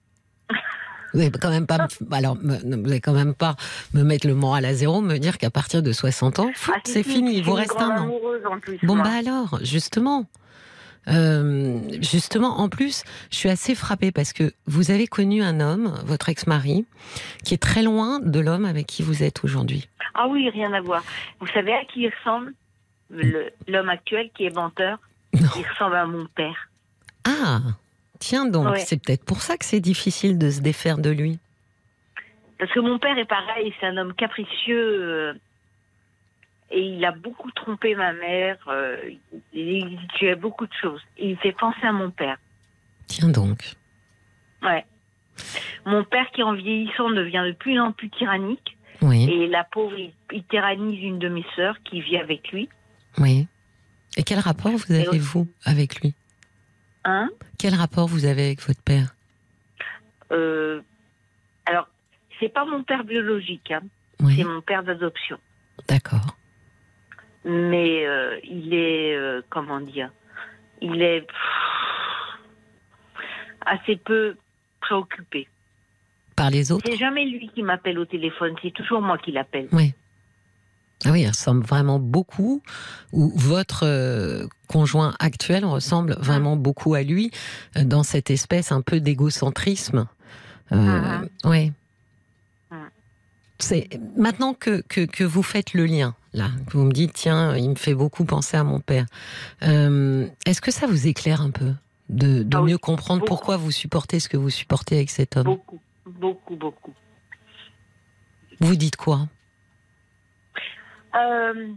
Vous 1.13 1.19
n'allez 1.19 1.31
quand 1.31 1.49
même 1.49 1.65
pas, 1.67 1.79
me- 1.79 2.13
alors, 2.15 2.37
vous 2.41 2.51
allez 2.87 3.01
quand 3.01 3.13
même 3.13 3.33
pas 3.35 3.55
me 3.93 4.03
mettre 4.03 4.25
le 4.27 4.33
moral 4.35 4.65
à 4.65 4.73
zéro, 4.73 5.01
me 5.01 5.17
dire 5.17 5.37
qu'à 5.37 5.49
partir 5.51 5.81
de 5.83 5.91
60 5.91 6.39
ans, 6.39 6.51
Ah, 6.69 6.73
c'est 6.85 7.03
fini, 7.03 7.37
il 7.37 7.43
vous 7.43 7.53
reste 7.53 7.75
un 7.79 7.89
an. 7.89 8.03
amoureuse 8.03 8.45
en 8.45 8.59
plus. 8.59 8.79
Bon 8.83 8.95
moi. 8.95 9.03
bah 9.05 9.13
alors, 9.17 9.59
justement, 9.63 10.25
Euh, 11.09 11.79
justement, 12.01 12.59
en 12.59 12.69
plus, 12.69 13.03
je 13.29 13.35
suis 13.35 13.49
assez 13.49 13.75
frappée 13.75 14.11
parce 14.11 14.31
que 14.33 14.53
vous 14.67 14.89
avez 14.91 15.05
connu 15.07 15.41
un 15.43 15.59
homme, 15.59 15.93
votre 16.05 16.29
ex-mari, 16.29 16.85
qui 17.43 17.53
est 17.53 17.61
très 17.61 17.83
loin 17.83 18.19
de 18.19 18.39
l'homme 18.39 18.65
avec 18.65 18.87
qui 18.87 19.03
vous 19.03 19.21
êtes 19.23 19.43
aujourd'hui. 19.43 19.89
Ah 20.15 20.27
oui, 20.27 20.49
rien 20.49 20.71
à 20.73 20.79
voir. 20.81 21.03
Vous 21.39 21.47
savez 21.47 21.73
à 21.73 21.83
qui 21.85 22.01
il 22.03 22.09
ressemble? 22.17 22.53
Le- 23.09 23.49
L'homme 23.67 23.89
actuel 23.89 24.29
qui 24.35 24.45
est 24.45 24.55
menteur, 24.55 24.97
Non. 25.33 25.47
il 25.57 25.67
ressemble 25.67 25.95
à 25.95 26.05
mon 26.05 26.25
père. 26.35 26.69
Ah, 27.25 27.59
tiens 28.19 28.45
donc, 28.45 28.69
Ouais. 28.69 28.79
c'est 28.79 28.97
peut-être 29.01 29.25
pour 29.25 29.41
ça 29.41 29.57
que 29.57 29.65
c'est 29.65 29.79
difficile 29.81 30.37
de 30.37 30.49
se 30.49 30.61
défaire 30.61 30.97
de 30.97 31.09
lui. 31.09 31.37
Parce 32.59 32.71
que 32.71 32.79
mon 32.79 32.97
père 32.97 33.17
est 33.17 33.25
pareil, 33.27 33.73
c'est 33.79 33.87
un 33.87 33.97
homme 33.97 34.13
capricieux 34.13 35.03
euh, 35.03 35.33
et 36.73 36.81
il 36.81 37.05
a 37.05 37.11
beaucoup 37.11 37.51
trompé 37.51 37.95
ma 37.95 38.11
mère. 38.13 38.57
euh, 38.67 38.97
il 39.53 39.97
tuait 40.15 40.35
beaucoup 40.35 40.65
de 40.67 40.73
choses. 40.81 41.01
Il 41.17 41.37
fait 41.37 41.51
penser 41.53 41.83
à 41.85 41.91
mon 41.91 42.09
père. 42.11 42.37
Tiens 43.07 43.29
donc. 43.29 43.59
Ouais. 44.61 44.85
Mon 45.85 46.03
père 46.03 46.29
qui 46.33 46.41
en 46.43 46.53
vieillissant 46.53 47.09
devient 47.11 47.43
de 47.47 47.53
plus 47.53 47.79
en 47.79 47.91
plus 47.91 48.09
tyrannique 48.09 48.77
Oui, 49.01 49.29
et 49.29 49.47
la 49.47 49.63
pauvre 49.63 49.97
il, 49.97 50.13
il 50.31 50.43
tyrannise 50.45 51.01
une 51.03 51.19
de 51.19 51.27
mes 51.29 51.45
sœurs 51.55 51.77
qui 51.83 52.01
vit 52.01 52.17
avec 52.17 52.51
lui. 52.51 52.69
oui. 53.19 53.47
Et 54.15 54.21
quel 54.23 54.37
rapport 54.39 54.71
vous 54.71 54.93
avez, 54.93 55.17
vous, 55.17 55.47
avec 55.65 55.99
lui? 56.01 56.13
Hein? 57.03 57.29
Quel 57.57 57.73
rapport 57.73 58.07
vous 58.07 58.25
avez 58.25 58.45
avec 58.45 58.61
votre 58.61 58.81
père? 58.83 59.15
Euh, 60.31 60.81
alors 61.65 61.87
c'est 62.39 62.49
pas 62.49 62.63
mon 62.63 62.83
père 62.83 63.03
biologique, 63.03 63.71
hein, 63.71 63.81
Oui, 64.19 64.35
c'est 64.37 64.43
mon 64.43 64.61
père 64.61 64.83
d'adoption. 64.83 65.37
d'accord. 65.87 66.37
Mais 67.45 68.05
euh, 68.05 68.39
il 68.43 68.73
est 68.73 69.15
euh, 69.15 69.41
comment 69.49 69.79
dire? 69.79 70.11
Il 70.81 71.01
est 71.01 71.21
pff, 71.21 71.35
assez 73.65 73.95
peu 73.97 74.35
préoccupé 74.81 75.47
Par 76.35 76.49
les 76.49 76.71
autres? 76.71 76.83
C'est 76.85 76.97
jamais 76.97 77.25
lui 77.25 77.49
qui 77.53 77.63
m'appelle 77.63 77.99
au 77.99 78.05
téléphone 78.05 78.55
c'est 78.61 78.73
toujours 78.73 79.01
moi 79.01 79.17
qui 79.17 79.31
l'appelle 79.31 79.67
Oui. 79.71 79.93
Ah 81.05 81.11
oui, 81.11 81.23
il 81.23 81.27
ressemble 81.27 81.65
vraiment 81.65 81.99
beaucoup, 81.99 82.61
ou 83.11 83.29
votre 83.35 83.85
euh, 83.85 84.47
conjoint 84.69 85.13
actuel 85.19 85.65
ressemble 85.65 86.15
vraiment 86.17 86.55
beaucoup 86.55 86.93
à 86.93 87.03
lui, 87.03 87.29
dans 87.75 88.03
cette 88.03 88.31
espèce 88.31 88.71
un 88.71 88.81
peu 88.81 89.01
d'égocentrisme. 89.01 90.07
Mhm. 90.71 91.27
Oui. 91.43 91.73
C'est 93.63 93.87
maintenant 94.17 94.53
que, 94.53 94.81
que, 94.89 95.05
que 95.05 95.23
vous 95.23 95.41
faites 95.43 95.73
le 95.73 95.85
lien, 95.85 96.15
là, 96.33 96.49
que 96.67 96.77
vous 96.77 96.83
me 96.83 96.91
dites, 96.91 97.13
tiens, 97.13 97.55
il 97.55 97.69
me 97.69 97.75
fait 97.75 97.93
beaucoup 97.95 98.25
penser 98.25 98.57
à 98.57 98.63
mon 98.63 98.79
père. 98.81 99.05
euh, 99.63 100.27
Est-ce 100.45 100.59
que 100.61 100.71
ça 100.71 100.85
vous 100.85 101.07
éclaire 101.07 101.41
un 101.41 101.51
peu 101.51 101.71
de, 102.09 102.43
de 102.43 102.57
Ah 102.57 102.61
oui, 102.61 102.71
mieux 102.71 102.77
comprendre 102.77 103.21
beaucoup. 103.21 103.29
pourquoi 103.29 103.55
vous 103.57 103.71
supportez 103.71 104.19
ce 104.19 104.27
que 104.27 104.35
vous 104.37 104.49
supportez 104.49 104.95
avec 104.97 105.09
cet 105.09 105.37
homme? 105.37 105.45
Beaucoup 105.45 105.79
beaucoup 106.05 106.55
beaucoup 106.57 106.93
Vous 108.59 108.75
dites 108.75 108.97
quoi? 108.97 109.27
Euh, 111.15 111.67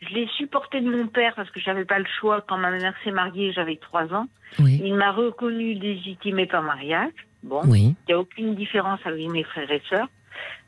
je 0.00 0.08
l'ai 0.14 0.28
supporté 0.36 0.80
de 0.80 0.90
mon 0.90 1.06
père 1.08 1.34
parce 1.36 1.50
que 1.50 1.60
j'avais 1.60 1.84
pas 1.84 1.98
le 1.98 2.06
choix 2.20 2.44
quand 2.46 2.58
ma 2.58 2.70
mère 2.70 2.94
s'est 3.04 3.10
mariée 3.10 3.52
j'avais 3.52 3.76
trois 3.76 4.12
ans 4.12 4.26
Oui. 4.58 4.80
il 4.84 4.94
m'a 4.94 5.12
reconnu 5.12 5.74
légitimé 5.74 6.46
par 6.46 6.62
mariage 6.62 7.12
bon 7.42 7.62
Oui. 7.66 7.94
Il 8.06 8.08
n'y 8.08 8.14
a 8.14 8.18
aucune 8.18 8.54
différence 8.54 9.00
avec 9.04 9.28
mes 9.28 9.44
frères 9.44 9.70
et 9.70 9.82
sœurs. 9.88 10.08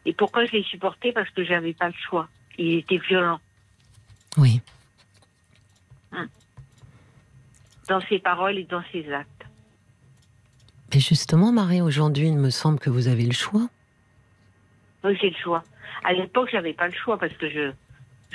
Et 0.06 0.12
pourquoi 0.12 0.44
je 0.46 0.52
l'ai 0.52 0.62
supporté 0.64 1.12
Parce 1.12 1.28
que 1.30 1.44
j'avais 1.44 1.74
pas 1.74 1.88
le 1.88 1.94
choix. 2.08 2.28
Il 2.58 2.74
était 2.78 2.98
violent 2.98 3.40
Oui. 4.36 4.60
dans 7.88 8.00
ses 8.02 8.20
paroles 8.20 8.56
et 8.56 8.64
dans 8.64 8.82
ses 8.92 9.10
actes. 9.12 9.28
Mais 10.94 11.00
justement, 11.00 11.50
Marie, 11.52 11.80
aujourd'hui, 11.80 12.28
il 12.28 12.38
me 12.38 12.50
semble 12.50 12.78
que 12.78 12.88
vous 12.90 13.08
avez 13.08 13.24
le 13.24 13.32
choix. 13.32 13.68
Oui, 15.02 15.16
j'ai 15.20 15.30
le 15.30 15.36
choix. 15.36 15.64
À 16.04 16.12
l'époque, 16.12 16.50
j'avais 16.52 16.72
pas 16.72 16.86
le 16.86 16.92
choix 16.94 17.18
parce 17.18 17.32
que 17.34 17.50
je, 17.50 17.72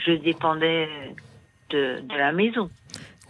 je 0.05 0.11
dépendais 0.11 0.89
de, 1.69 2.01
de 2.01 2.15
la 2.17 2.31
maison. 2.33 2.69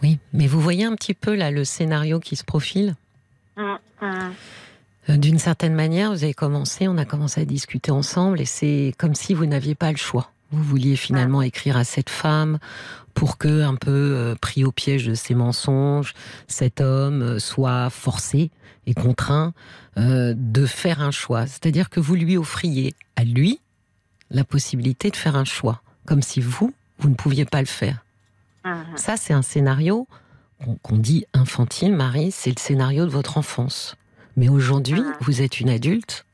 Oui, 0.02 0.18
mais 0.32 0.46
vous 0.48 0.60
voyez 0.60 0.84
un 0.84 0.94
petit 0.96 1.14
peu 1.14 1.34
là 1.36 1.50
le 1.52 1.64
scénario 1.64 2.18
qui 2.18 2.34
se 2.36 2.44
profile? 2.44 2.96
Hum, 3.56 3.78
hum. 4.00 4.34
Euh, 5.08 5.16
D'une 5.16 5.38
certaine 5.38 5.74
manière, 5.74 6.12
vous 6.12 6.24
avez 6.24 6.34
commencé, 6.34 6.88
on 6.88 6.98
a 6.98 7.04
commencé 7.04 7.40
à 7.40 7.44
discuter 7.44 7.90
ensemble, 7.90 8.40
et 8.40 8.44
c'est 8.44 8.94
comme 8.98 9.14
si 9.14 9.34
vous 9.34 9.46
n'aviez 9.46 9.74
pas 9.74 9.90
le 9.90 9.96
choix. 9.96 10.32
Vous 10.52 10.62
vouliez 10.62 10.96
finalement 10.96 11.42
écrire 11.42 11.76
à 11.76 11.84
cette 11.84 12.10
femme 12.10 12.58
pour 13.14 13.38
que, 13.38 13.62
un 13.62 13.74
peu 13.74 13.90
euh, 13.90 14.34
pris 14.36 14.64
au 14.64 14.70
piège 14.70 15.06
de 15.06 15.14
ses 15.14 15.34
mensonges, 15.34 16.14
cet 16.46 16.80
homme 16.80 17.22
euh, 17.22 17.38
soit 17.38 17.90
forcé 17.90 18.50
et 18.86 18.94
contraint 18.94 19.54
euh, 19.96 20.34
de 20.36 20.66
faire 20.66 21.00
un 21.00 21.10
choix. 21.10 21.46
C'est-à-dire 21.46 21.90
que 21.90 21.98
vous 21.98 22.14
lui 22.14 22.36
offriez 22.36 22.94
à 23.16 23.24
lui 23.24 23.60
la 24.30 24.44
possibilité 24.44 25.10
de 25.10 25.16
faire 25.16 25.34
un 25.34 25.44
choix, 25.44 25.82
comme 26.04 26.22
si 26.22 26.40
vous, 26.40 26.72
vous 26.98 27.08
ne 27.08 27.14
pouviez 27.14 27.44
pas 27.44 27.60
le 27.60 27.66
faire. 27.66 28.04
hum. 28.64 28.84
Ça, 28.96 29.16
c'est 29.16 29.32
un 29.32 29.42
scénario 29.42 30.06
qu'on 30.82 30.96
dit 30.96 31.26
infantile, 31.34 31.94
Marie, 31.94 32.30
c'est 32.30 32.50
le 32.50 32.60
scénario 32.60 33.04
de 33.04 33.10
votre 33.10 33.36
enfance. 33.36 33.96
Mais 34.36 34.48
aujourd'hui, 34.48 35.00
vous 35.20 35.40
êtes 35.42 35.60
une 35.60 35.70
adulte, 35.70 36.26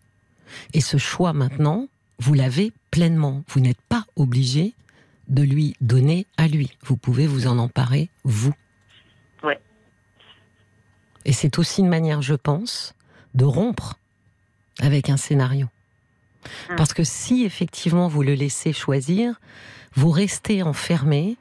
et 0.75 0.81
ce 0.81 0.97
choix 0.97 1.33
maintenant, 1.33 1.89
vous 2.19 2.35
l'avez 2.35 2.73
pleinement. 2.91 3.43
Vous 3.49 3.61
n'êtes 3.61 3.81
pas 3.89 4.05
obligé 4.17 4.75
de 5.29 5.43
lui 5.43 5.77
donner 5.81 6.27
à 6.37 6.49
lui. 6.49 6.77
Vous 6.83 6.97
pouvez 6.97 7.27
vous 7.27 7.47
en 7.47 7.59
emparer, 7.59 8.11
vous. 8.25 8.55
Ouais. 9.43 9.61
Et 11.25 11.33
c'est 11.33 11.59
aussi 11.59 11.81
une 11.81 11.89
manière, 11.89 12.23
je 12.23 12.35
pense, 12.35 12.95
de 13.35 13.45
rompre 13.45 13.99
avec 14.81 15.11
un 15.11 15.17
scénario. 15.17 15.69
Mm. 16.71 16.77
Parce 16.77 16.93
que 16.93 17.05
si 17.05 17.45
effectivement 17.45 18.09
vous 18.09 18.23
le 18.23 18.35
laissez 18.35 18.73
choisir, 18.73 19.41
vous 19.95 20.11
restez 20.11 20.63
enfermé, 20.63 21.37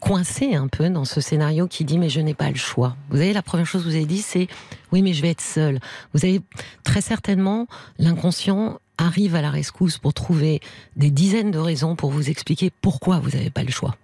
coincé 0.00 0.54
un 0.54 0.68
peu 0.68 0.88
dans 0.90 1.04
ce 1.04 1.20
scénario 1.20 1.66
qui 1.66 1.84
dit 1.84 1.98
mais 1.98 2.08
je 2.08 2.20
n'ai 2.20 2.34
pas 2.34 2.50
le 2.50 2.56
choix. 2.56 2.96
Vous 3.10 3.16
savez, 3.16 3.32
la 3.32 3.42
première 3.42 3.66
chose 3.66 3.82
que 3.82 3.88
vous 3.88 3.96
avez 3.96 4.06
dit, 4.06 4.22
c'est 4.22 4.48
oui 4.92 5.02
mais 5.02 5.12
je 5.12 5.22
vais 5.22 5.30
être 5.30 5.40
seul. 5.40 5.80
Vous 6.14 6.24
avez 6.24 6.40
très 6.84 7.00
certainement 7.00 7.66
l'inconscient 7.98 8.78
arrive 8.98 9.34
à 9.34 9.42
la 9.42 9.50
rescousse 9.50 9.98
pour 9.98 10.12
trouver 10.12 10.60
des 10.96 11.10
dizaines 11.10 11.50
de 11.50 11.58
raisons 11.58 11.96
pour 11.96 12.10
vous 12.10 12.30
expliquer 12.30 12.70
pourquoi 12.82 13.20
vous 13.20 13.30
n'avez 13.30 13.50
pas 13.50 13.62
le 13.62 13.70
choix. 13.70 13.96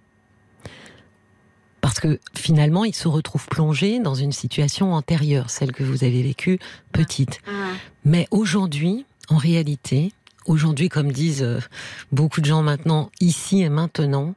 Parce 1.81 2.01
que 2.01 2.19
finalement, 2.35 2.85
il 2.85 2.95
se 2.95 3.09
retrouve 3.09 3.47
plongé 3.47 3.99
dans 3.99 4.15
une 4.15 4.33
situation 4.33 4.95
antérieure, 4.95 5.51
celle 5.51 5.73
que 5.73 5.83
vous 5.83 6.03
avez 6.03 6.23
vécue 6.23 6.59
petite. 6.93 7.41
Hum. 7.47 7.75
Mais 8.07 8.27
aujourd'hui, 8.31 9.05
en 9.29 9.37
réalité, 9.37 10.13
aujourd'hui, 10.47 10.89
comme 10.89 11.13
disent 11.13 11.43
euh, 11.43 11.61
beaucoup 12.11 12.41
de 12.41 12.47
gens 12.47 12.63
maintenant, 12.63 13.11
ici 13.21 13.63
et 13.63 13.69
maintenant, 13.69 14.35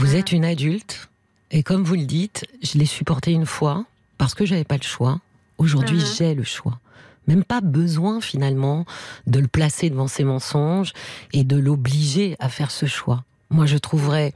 vous 0.00 0.16
êtes 0.16 0.32
une 0.32 0.44
adulte. 0.46 1.08
Et 1.50 1.62
comme 1.62 1.82
vous 1.84 1.94
le 1.94 2.04
dites, 2.06 2.46
je 2.62 2.78
l'ai 2.78 2.86
supporté 2.86 3.32
une 3.32 3.44
fois 3.46 3.84
parce 4.18 4.34
que 4.34 4.46
j'avais 4.46 4.64
pas 4.64 4.76
le 4.76 4.82
choix. 4.82 5.20
Aujourd'hui, 5.58 5.98
Mhm. 5.98 6.06
j'ai 6.16 6.34
le 6.34 6.44
choix. 6.44 6.78
Même 7.26 7.44
pas 7.44 7.60
besoin 7.60 8.20
finalement 8.22 8.86
de 9.26 9.38
le 9.40 9.46
placer 9.46 9.90
devant 9.90 10.08
ses 10.08 10.24
mensonges 10.24 10.92
et 11.34 11.44
de 11.44 11.56
l'obliger 11.56 12.34
à 12.38 12.48
faire 12.48 12.70
ce 12.70 12.86
choix. 12.86 13.24
Moi, 13.50 13.66
je 13.66 13.76
trouverais 13.76 14.32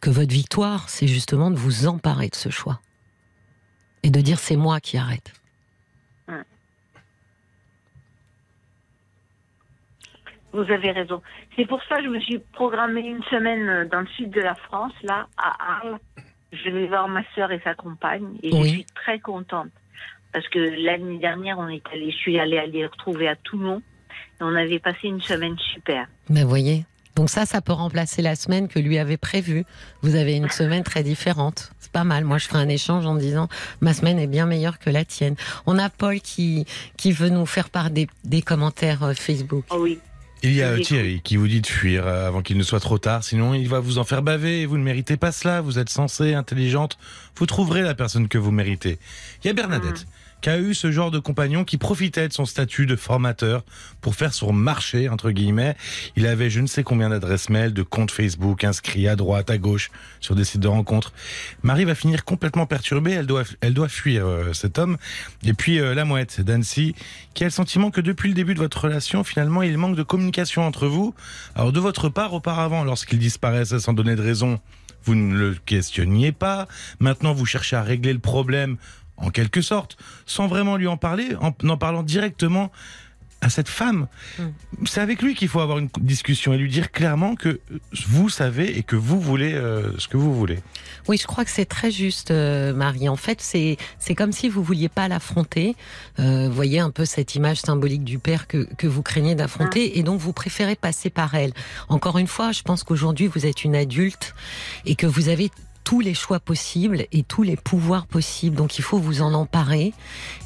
que 0.00 0.10
votre 0.10 0.32
victoire, 0.32 0.88
c'est 0.88 1.06
justement 1.06 1.50
de 1.50 1.56
vous 1.56 1.86
emparer 1.86 2.28
de 2.28 2.34
ce 2.34 2.48
choix. 2.50 2.80
Et 4.02 4.10
de 4.10 4.20
dire 4.20 4.38
c'est 4.40 4.56
moi 4.56 4.80
qui 4.80 4.96
arrête. 4.98 5.32
Vous 10.54 10.70
avez 10.72 10.92
raison. 10.92 11.20
C'est 11.56 11.66
pour 11.66 11.82
ça 11.88 11.96
que 11.96 12.04
je 12.04 12.08
me 12.08 12.20
suis 12.20 12.38
programmée 12.52 13.00
une 13.00 13.22
semaine 13.24 13.68
euh, 13.68 13.84
dans 13.86 14.00
le 14.00 14.06
sud 14.16 14.30
de 14.30 14.40
la 14.40 14.54
France, 14.54 14.92
là, 15.02 15.26
à 15.36 15.78
Arles. 15.78 15.98
Je 16.52 16.70
vais 16.70 16.86
voir 16.86 17.08
ma 17.08 17.22
sœur 17.34 17.50
et 17.50 17.60
sa 17.64 17.74
compagne 17.74 18.28
et 18.42 18.52
Oui. 18.54 18.62
je 18.62 18.68
suis 18.74 18.86
très 18.94 19.18
contente. 19.18 19.70
Parce 20.32 20.48
que 20.48 20.58
l'année 20.58 21.18
dernière, 21.18 21.58
on 21.58 21.68
est 21.68 21.82
allé, 21.92 22.10
je 22.12 22.16
suis 22.16 22.38
allée 22.38 22.64
les 22.72 22.86
retrouver 22.86 23.26
à 23.28 23.34
Toulon 23.36 23.82
et 24.40 24.42
on 24.42 24.54
avait 24.54 24.78
passé 24.78 25.08
une 25.08 25.20
semaine 25.20 25.56
super. 25.58 26.06
Mais 26.30 26.44
voyez. 26.44 26.84
Donc 27.16 27.30
ça, 27.30 27.46
ça 27.46 27.60
peut 27.60 27.72
remplacer 27.72 28.22
la 28.22 28.34
semaine 28.34 28.66
que 28.68 28.78
lui 28.80 28.98
avait 28.98 29.16
prévue. 29.16 29.64
Vous 30.02 30.16
avez 30.16 30.36
une 30.36 30.48
semaine 30.50 30.82
très 30.82 31.02
différente. 31.04 31.70
C'est 31.78 31.92
pas 31.92 32.02
mal. 32.04 32.24
Moi, 32.24 32.38
je 32.38 32.46
ferai 32.48 32.60
un 32.60 32.68
échange 32.68 33.06
en 33.06 33.14
disant 33.14 33.48
ma 33.80 33.92
semaine 33.94 34.18
est 34.18 34.26
bien 34.26 34.46
meilleure 34.46 34.78
que 34.80 34.90
la 34.90 35.04
tienne. 35.04 35.36
On 35.66 35.78
a 35.78 35.90
Paul 35.90 36.20
qui 36.20 36.64
qui 36.96 37.12
veut 37.12 37.28
nous 37.28 37.46
faire 37.46 37.70
part 37.70 37.90
des, 37.90 38.08
des 38.24 38.42
commentaires 38.42 39.02
euh, 39.04 39.14
Facebook. 39.14 39.64
Oh 39.70 39.78
oui. 39.80 40.00
Il 40.44 40.52
y 40.52 40.62
a 40.62 40.78
Thierry 40.78 41.22
qui 41.24 41.38
vous 41.38 41.48
dit 41.48 41.62
de 41.62 41.66
fuir 41.66 42.06
euh, 42.06 42.28
avant 42.28 42.42
qu'il 42.42 42.58
ne 42.58 42.62
soit 42.62 42.78
trop 42.78 42.98
tard, 42.98 43.24
sinon 43.24 43.54
il 43.54 43.66
va 43.66 43.80
vous 43.80 43.96
en 43.96 44.04
faire 44.04 44.22
baver 44.22 44.60
et 44.60 44.66
vous 44.66 44.76
ne 44.76 44.82
méritez 44.82 45.16
pas 45.16 45.32
cela, 45.32 45.62
vous 45.62 45.78
êtes 45.78 45.88
sensée, 45.88 46.34
intelligente, 46.34 46.98
vous 47.36 47.46
trouverez 47.46 47.80
la 47.80 47.94
personne 47.94 48.28
que 48.28 48.36
vous 48.36 48.50
méritez. 48.50 48.98
Il 49.42 49.46
y 49.46 49.50
a 49.50 49.54
Bernadette. 49.54 50.04
Qui 50.04 50.06
a 50.50 50.58
eu 50.58 50.74
ce 50.74 50.90
genre 50.90 51.10
de 51.10 51.18
compagnon 51.18 51.64
qui 51.64 51.78
profitait 51.78 52.28
de 52.28 52.32
son 52.32 52.44
statut 52.44 52.86
de 52.86 52.96
formateur 52.96 53.64
pour 54.00 54.14
faire 54.14 54.34
son 54.34 54.52
marché, 54.52 55.08
entre 55.08 55.30
guillemets. 55.30 55.76
Il 56.16 56.26
avait 56.26 56.50
je 56.50 56.60
ne 56.60 56.66
sais 56.66 56.82
combien 56.82 57.08
d'adresses 57.08 57.50
mail, 57.50 57.72
de 57.72 57.82
comptes 57.82 58.10
Facebook 58.10 58.64
inscrits 58.64 59.08
à 59.08 59.16
droite, 59.16 59.50
à 59.50 59.58
gauche, 59.58 59.90
sur 60.20 60.34
des 60.34 60.44
sites 60.44 60.60
de 60.60 60.68
rencontres. 60.68 61.12
Marie 61.62 61.84
va 61.84 61.94
finir 61.94 62.24
complètement 62.24 62.66
perturbée, 62.66 63.12
elle 63.12 63.26
doit, 63.26 63.44
elle 63.60 63.74
doit 63.74 63.88
fuir 63.88 64.26
euh, 64.26 64.52
cet 64.52 64.78
homme. 64.78 64.96
Et 65.44 65.54
puis 65.54 65.80
euh, 65.80 65.94
la 65.94 66.04
mouette 66.04 66.40
d'Annecy, 66.40 66.94
qui 67.34 67.44
a 67.44 67.46
le 67.46 67.50
sentiment 67.50 67.90
que 67.90 68.00
depuis 68.00 68.28
le 68.28 68.34
début 68.34 68.54
de 68.54 68.60
votre 68.60 68.84
relation, 68.84 69.24
finalement, 69.24 69.62
il 69.62 69.78
manque 69.78 69.96
de 69.96 70.02
communication 70.02 70.62
entre 70.62 70.86
vous. 70.86 71.14
Alors 71.54 71.72
de 71.72 71.80
votre 71.80 72.08
part, 72.08 72.34
auparavant, 72.34 72.84
lorsqu'il 72.84 73.18
disparaissait 73.18 73.80
sans 73.80 73.92
donner 73.92 74.16
de 74.16 74.22
raison, 74.22 74.60
vous 75.04 75.14
ne 75.14 75.36
le 75.36 75.54
questionniez 75.66 76.32
pas. 76.32 76.66
Maintenant, 76.98 77.34
vous 77.34 77.46
cherchez 77.46 77.76
à 77.76 77.82
régler 77.82 78.12
le 78.12 78.18
problème 78.18 78.76
en 79.16 79.30
quelque 79.30 79.62
sorte, 79.62 79.96
sans 80.26 80.46
vraiment 80.46 80.76
lui 80.76 80.86
en 80.86 80.96
parler, 80.96 81.36
en 81.40 81.52
en 81.68 81.76
parlant 81.76 82.02
directement 82.02 82.70
à 83.44 83.50
cette 83.50 83.68
femme. 83.68 84.06
C'est 84.86 85.00
avec 85.00 85.20
lui 85.20 85.34
qu'il 85.34 85.48
faut 85.48 85.60
avoir 85.60 85.78
une 85.78 85.90
discussion 86.00 86.54
et 86.54 86.56
lui 86.56 86.70
dire 86.70 86.90
clairement 86.90 87.34
que 87.34 87.60
vous 88.08 88.30
savez 88.30 88.78
et 88.78 88.82
que 88.82 88.96
vous 88.96 89.20
voulez 89.20 89.52
euh, 89.52 89.90
ce 89.98 90.08
que 90.08 90.16
vous 90.16 90.34
voulez. 90.34 90.60
Oui, 91.08 91.18
je 91.18 91.26
crois 91.26 91.44
que 91.44 91.50
c'est 91.50 91.66
très 91.66 91.90
juste, 91.90 92.30
euh, 92.30 92.72
Marie. 92.72 93.08
En 93.08 93.16
fait, 93.16 93.42
c'est 93.42 93.76
c'est 93.98 94.14
comme 94.14 94.32
si 94.32 94.48
vous 94.48 94.62
vouliez 94.62 94.88
pas 94.88 95.08
l'affronter. 95.08 95.76
Euh, 96.18 96.48
vous 96.48 96.54
voyez 96.54 96.80
un 96.80 96.90
peu 96.90 97.04
cette 97.04 97.34
image 97.34 97.60
symbolique 97.60 98.04
du 98.04 98.18
père 98.18 98.46
que, 98.46 98.66
que 98.76 98.86
vous 98.86 99.02
craignez 99.02 99.34
d'affronter, 99.34 99.98
et 99.98 100.02
donc 100.02 100.20
vous 100.20 100.32
préférez 100.32 100.76
passer 100.76 101.10
par 101.10 101.34
elle. 101.34 101.52
Encore 101.88 102.16
une 102.16 102.26
fois, 102.26 102.52
je 102.52 102.62
pense 102.62 102.82
qu'aujourd'hui 102.82 103.26
vous 103.26 103.44
êtes 103.44 103.64
une 103.64 103.76
adulte 103.76 104.34
et 104.86 104.94
que 104.94 105.06
vous 105.06 105.28
avez 105.28 105.50
tous 105.84 106.00
les 106.00 106.14
choix 106.14 106.40
possibles 106.40 107.04
et 107.12 107.22
tous 107.22 107.42
les 107.42 107.56
pouvoirs 107.56 108.06
possibles. 108.06 108.56
Donc 108.56 108.78
il 108.78 108.82
faut 108.82 108.98
vous 108.98 109.22
en 109.22 109.34
emparer. 109.34 109.92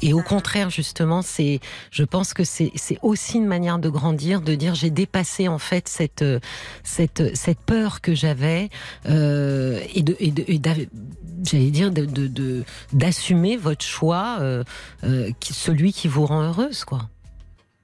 Et 0.01 0.13
au 0.13 0.21
contraire, 0.21 0.69
justement, 0.69 1.21
c'est, 1.21 1.59
je 1.91 2.03
pense 2.03 2.33
que 2.33 2.43
c'est, 2.43 2.71
aussi 3.01 3.37
une 3.37 3.47
manière 3.47 3.79
de 3.79 3.89
grandir, 3.89 4.41
de 4.41 4.55
dire 4.55 4.75
j'ai 4.75 4.89
dépassé 4.89 5.47
en 5.47 5.59
fait 5.59 5.87
cette, 5.87 6.25
cette, 6.83 7.35
cette 7.35 7.59
peur 7.61 8.01
que 8.01 8.13
j'avais 8.13 8.69
euh, 9.07 9.79
et 9.95 10.03
de, 10.03 10.15
et 10.19 10.31
de, 10.31 10.43
et 10.47 10.59
d'av- 10.59 10.89
j'allais 11.43 11.71
dire 11.71 11.91
de, 11.91 12.63
d'assumer 12.93 13.55
votre 13.55 13.85
choix, 13.85 14.37
euh, 14.41 14.63
euh, 15.03 15.31
celui 15.41 15.93
qui 15.93 16.07
vous 16.07 16.25
rend 16.25 16.41
heureuse, 16.43 16.83
quoi. 16.83 17.09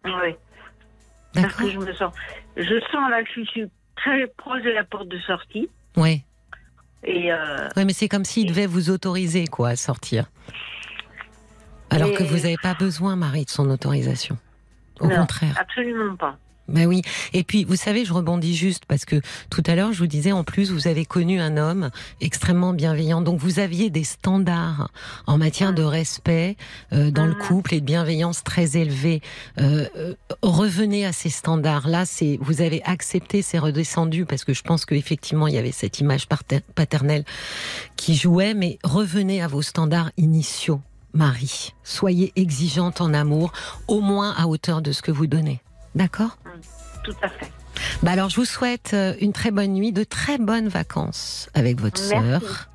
Oui. 0.04 0.36
Parce 1.34 1.54
que 1.56 1.70
je 1.70 1.80
me 1.80 1.94
sens. 1.94 2.14
Je 2.58 2.80
sens 2.92 3.10
là 3.10 3.24
que 3.24 3.30
je 3.36 3.50
suis 3.50 3.66
très 3.96 4.28
proche 4.38 4.62
de 4.64 4.70
la 4.70 4.84
porte 4.84 5.08
de 5.08 5.20
sortie. 5.20 5.70
Ouais. 5.98 6.22
Et 7.06 7.32
euh, 7.32 7.68
Ouais, 7.76 7.86
mais 7.86 7.94
c'est 7.94 8.08
comme 8.10 8.26
s'il 8.26 8.48
devait 8.48 8.66
vous 8.66 8.90
autoriser, 8.90 9.46
quoi, 9.48 9.70
à 9.70 9.76
sortir. 9.76 10.26
Alors 11.90 12.12
que 12.14 12.24
vous 12.24 12.36
n'avez 12.38 12.58
pas 12.62 12.74
besoin, 12.74 13.16
Marie, 13.16 13.46
de 13.46 13.50
son 13.50 13.70
autorisation. 13.70 14.38
Au 15.00 15.08
Non. 15.08 15.18
contraire. 15.18 15.56
absolument 15.60 16.16
pas. 16.16 16.38
Ben 16.68 16.88
oui. 16.88 17.04
Et 17.34 17.44
puis, 17.44 17.64
vous 17.64 17.76
savez, 17.76 18.06
je 18.06 18.14
rebondis 18.14 18.56
juste 18.56 18.86
parce 18.88 19.06
que 19.06 19.22
tout 19.52 19.62
à 19.68 19.76
l'heure, 19.76 19.94
je 19.94 20.00
vous 20.00 20.08
disais, 20.08 20.32
en 20.32 20.44
plus, 20.44 20.72
vous 20.72 20.88
avez 20.88 21.06
connu 21.06 21.40
un 21.40 21.58
homme 21.58 21.92
extrêmement 22.22 22.74
bienveillant. 22.74 23.22
Donc, 23.22 23.40
vous 23.40 23.60
aviez 23.60 23.92
des 23.92 24.04
standards 24.04 24.90
en 25.28 25.38
matière 25.38 25.74
de 25.74 25.84
respect 25.84 26.58
euh, 26.92 27.12
dans 27.12 27.26
le 27.28 27.34
Mhm. 27.36 27.42
couple 27.48 27.74
et 27.76 27.82
de 27.82 27.86
bienveillance 27.86 28.44
très 28.44 28.78
élevés. 28.78 29.22
Euh, 29.60 29.88
euh, 29.96 30.14
revenez 30.42 31.06
à 31.06 31.14
ces 31.14 31.30
standards-là. 31.30 32.06
C'est, 32.06 32.40
vous 32.42 32.62
avez 32.62 32.82
accepté, 32.84 33.44
c'est 33.44 33.60
redescendu 33.60 34.26
parce 34.26 34.44
que 34.44 34.54
je 34.54 34.64
pense 34.64 34.86
qu'effectivement, 34.86 35.48
il 35.48 35.54
y 35.54 35.58
avait 35.60 35.72
cette 35.72 36.00
image 36.00 36.28
pater- 36.28 36.62
paternelle 36.74 37.26
qui 37.96 38.16
jouait. 38.16 38.56
Mais 38.56 38.80
revenez 38.84 39.42
à 39.42 39.48
vos 39.48 39.62
standards 39.62 40.12
initiaux, 40.18 40.82
Marie. 41.14 41.74
Soyez 41.84 42.34
exigeante 42.36 43.02
en 43.02 43.14
amour, 43.14 43.54
au 43.88 44.02
moins 44.02 44.34
à 44.36 44.48
hauteur 44.48 44.82
de 44.82 44.92
ce 44.92 45.04
que 45.04 45.12
vous 45.12 45.28
donnez. 45.28 45.62
D'accord? 45.94 46.38
Tout 47.06 47.16
à 47.22 47.30
fait. 47.30 47.52
bah 48.04 48.12
alors, 48.12 48.30
je 48.30 48.36
vous 48.38 48.46
souhaite 48.46 48.92
euh, 48.94 49.14
une 49.22 49.32
très 49.34 49.52
bonne 49.52 49.74
nuit, 49.74 49.92
de 49.94 50.04
très 50.04 50.38
bonnes 50.38 50.68
vacances 50.68 51.50
avec 51.54 51.80
votre 51.80 52.02
Merci. 52.10 52.46
sœur. 52.46 52.70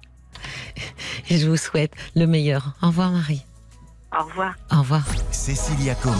Et 1.28 1.38
je 1.38 1.48
vous 1.48 1.56
souhaite 1.56 1.92
le 2.16 2.26
meilleur. 2.26 2.74
Au 2.82 2.86
revoir, 2.88 3.10
Marie. 3.12 3.44
Au 4.18 4.24
revoir. 4.24 4.54
Au 4.72 4.78
revoir. 4.78 5.02
Cécilia 5.30 5.94
Como, 5.96 6.14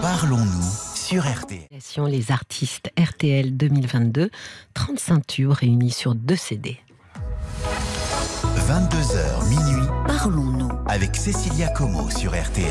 parlons-nous 0.00 0.70
sur 0.94 1.24
RTL. 1.26 1.66
Les 2.08 2.32
artistes 2.32 2.90
RTL 2.98 3.56
2022, 3.56 4.30
35 4.74 5.26
tubes 5.26 5.50
réunis 5.52 5.90
sur 5.90 6.14
deux 6.14 6.36
CD. 6.36 6.78
22h 8.68 9.48
minuit 9.48 9.86
Parlons-nous. 10.06 10.70
avec 10.88 11.14
Cécilia 11.14 11.68
Como 11.68 12.10
sur 12.10 12.30
RTL. 12.32 12.66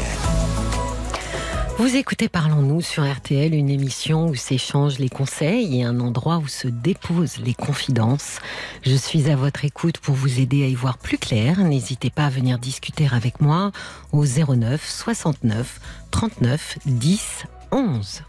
Vous 1.78 1.98
écoutez 1.98 2.30
Parlons-nous 2.30 2.80
sur 2.80 3.04
RTL, 3.04 3.54
une 3.54 3.70
émission 3.70 4.28
où 4.28 4.36
s'échangent 4.36 4.98
les 4.98 5.10
conseils 5.10 5.78
et 5.78 5.84
un 5.84 6.00
endroit 6.00 6.38
où 6.38 6.48
se 6.48 6.70
déposent 6.70 7.40
les 7.40 7.54
confidences. 7.54 8.40
Je 8.84 8.96
suis 8.96 9.30
à 9.30 9.36
votre 9.36 9.66
écoute 9.66 9.98
pour 9.98 10.16
vous 10.16 10.40
aider 10.40 10.64
à 10.64 10.68
y 10.68 10.74
voir 10.74 10.98
plus 10.98 11.18
clair. 11.18 11.60
N'hésitez 11.60 12.10
pas 12.10 12.28
à 12.28 12.30
venir 12.30 12.60
discuter 12.60 13.10
avec 13.12 13.42
moi 13.42 13.74
au 14.14 14.24
09 14.24 14.82
69 14.82 15.82
39 16.12 16.78
10 16.86 17.44
11. 17.74 18.24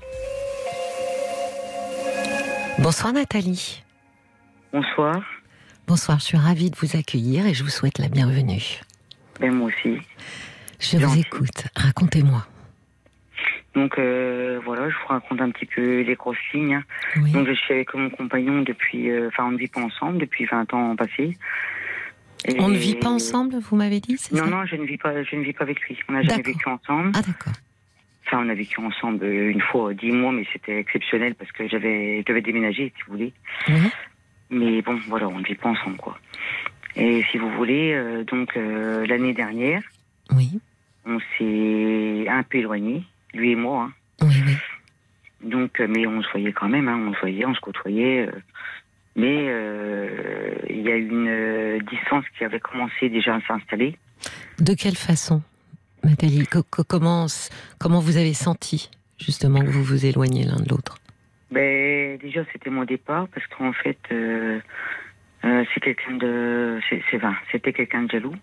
Bonsoir 2.81 3.13
Nathalie. 3.13 3.85
Bonsoir. 4.73 5.23
Bonsoir, 5.87 6.19
je 6.19 6.25
suis 6.25 6.37
ravie 6.37 6.73
de 6.73 6.77
vous 6.77 6.97
accueillir 6.97 7.47
et 7.47 7.55
je 7.55 7.63
vous 7.63 7.71
souhaite 7.71 7.99
la 7.99 8.09
bienvenue. 8.09 8.81
Ben, 9.39 9.55
moi 9.55 9.69
aussi. 9.69 10.01
Je 10.81 10.99
vous 10.99 11.17
écoute, 11.17 11.69
racontez-moi. 11.77 12.45
Donc 13.77 13.99
euh, 13.99 14.59
voilà, 14.65 14.89
je 14.91 14.95
vous 14.97 15.07
raconte 15.07 15.41
un 15.41 15.51
petit 15.51 15.67
peu 15.67 16.01
les 16.01 16.15
grosses 16.15 16.39
lignes. 16.53 16.75
hein. 16.75 16.83
Oui. 17.23 17.31
Donc 17.31 17.47
je 17.47 17.53
suis 17.53 17.75
avec 17.75 17.95
mon 17.95 18.11
compagnon 18.11 18.63
depuis, 18.63 19.11
euh, 19.11 19.29
enfin 19.29 19.45
on 19.45 19.51
ne 19.53 19.59
vit 19.59 19.69
pas 19.69 19.83
ensemble 19.83 20.19
depuis 20.19 20.47
20 20.47 20.73
ans 20.75 20.97
passés. 20.97 21.37
Et- 22.47 22.59
On 22.61 22.69
ne 22.69 22.77
vit 22.77 22.95
pas 22.97 23.09
ensemble, 23.11 23.57
vous 23.59 23.77
m'avez 23.77 24.01
dit, 24.01 24.17
Non 24.33 24.39
ça 24.45 24.47
non, 24.47 24.65
je 24.67 24.77
ne 24.77 24.85
vis 24.85 24.97
pas, 24.99 25.23
je 25.23 25.37
ne 25.37 25.43
vis 25.45 25.53
pas 25.53 25.65
avec 25.65 25.81
lui. 25.83 25.99
On 26.09 26.13
n'a 26.15 26.23
jamais 26.23 26.43
vécu 26.43 26.69
ensemble. 26.69 27.13
Ah 27.15 27.21
d'accord. 27.23 27.53
Enfin 28.27 28.43
on 28.45 28.49
a 28.49 28.55
vécu 28.55 28.81
ensemble 28.81 29.25
euh, 29.25 29.51
une 29.51 29.61
fois, 29.61 29.93
dix 29.95 30.11
mois, 30.11 30.33
mais 30.33 30.45
c'était 30.53 30.79
exceptionnel 30.81 31.35
parce 31.35 31.53
que 31.53 31.69
j'avais, 31.69 32.21
je 32.21 32.25
devais 32.25 32.41
déménager 32.43 32.93
si 32.97 33.03
vous 33.07 33.13
voulez. 33.13 33.33
Mais 34.51 34.81
bon, 34.83 34.99
voilà, 35.09 35.29
on 35.29 35.39
ne 35.39 35.45
vit 35.45 35.55
pas 35.55 35.69
ensemble 35.69 35.97
quoi. 35.99 36.19
Et 36.97 37.23
si 37.31 37.37
vous 37.37 37.51
voulez, 37.53 37.93
euh, 37.93 38.25
donc 38.25 38.55
l'année 38.57 39.35
dernière, 39.35 39.83
Oui. 40.35 40.61
on 41.05 41.19
s'est 41.37 42.27
un 42.29 42.43
peu 42.43 42.59
éloignés, 42.59 43.03
lui 43.37 43.53
et 43.53 43.57
moi. 43.57 43.85
hein. 43.85 43.93
Oui, 44.23 44.43
oui. 44.47 44.57
Donc, 45.43 45.81
euh, 45.81 45.87
mais 45.89 46.07
on 46.07 46.23
se 46.23 46.31
voyait 46.31 46.53
quand 46.53 46.69
même, 46.69 46.89
hein, 46.89 46.99
on 47.09 47.15
se 47.15 47.21
voyait, 47.21 47.45
on 47.47 47.55
se 47.55 47.61
côtoyait. 47.61 48.27
euh, 48.27 48.33
mais 49.15 49.47
euh, 49.49 50.55
il 50.69 50.81
y 50.83 50.91
a 50.91 50.97
une 50.97 51.79
distance 51.91 52.25
qui 52.37 52.45
avait 52.45 52.61
commencé 52.61 53.09
déjà 53.09 53.37
à 53.37 53.41
s'installer. 53.47 53.97
De 54.59 54.75
quelle 54.75 54.97
façon, 54.97 55.43
Nathalie? 56.05 56.47
Co- 56.47 56.63
co- 56.71 56.85
comment, 56.85 57.27
comment 57.79 58.01
vous 58.01 58.17
avez 58.19 58.35
senti 58.35 58.91
justement 59.19 59.61
que 59.61 59.69
vous 59.71 59.83
vous 59.85 60.05
éloignez 60.05 60.45
l'un 60.45 60.57
de 60.57 60.69
l'autre? 60.69 60.99
Ben, 61.51 62.19
déjà, 62.19 62.43
c'était 62.53 62.71
mon 62.71 62.85
départ 62.85 63.29
parce 63.29 63.47
qu'en 63.47 63.73
fait, 63.73 63.99
euh, 64.13 64.61
euh, 65.45 65.65
c'est 65.73 65.81
quelqu'un 65.81 66.17
de, 66.17 66.79
c'est, 66.91 67.03
c'est 67.11 67.19
vain, 67.19 67.37
c'était 67.53 67.73
quelqu'un 67.73 68.03
de 68.03 68.11
jaloux. 68.11 68.35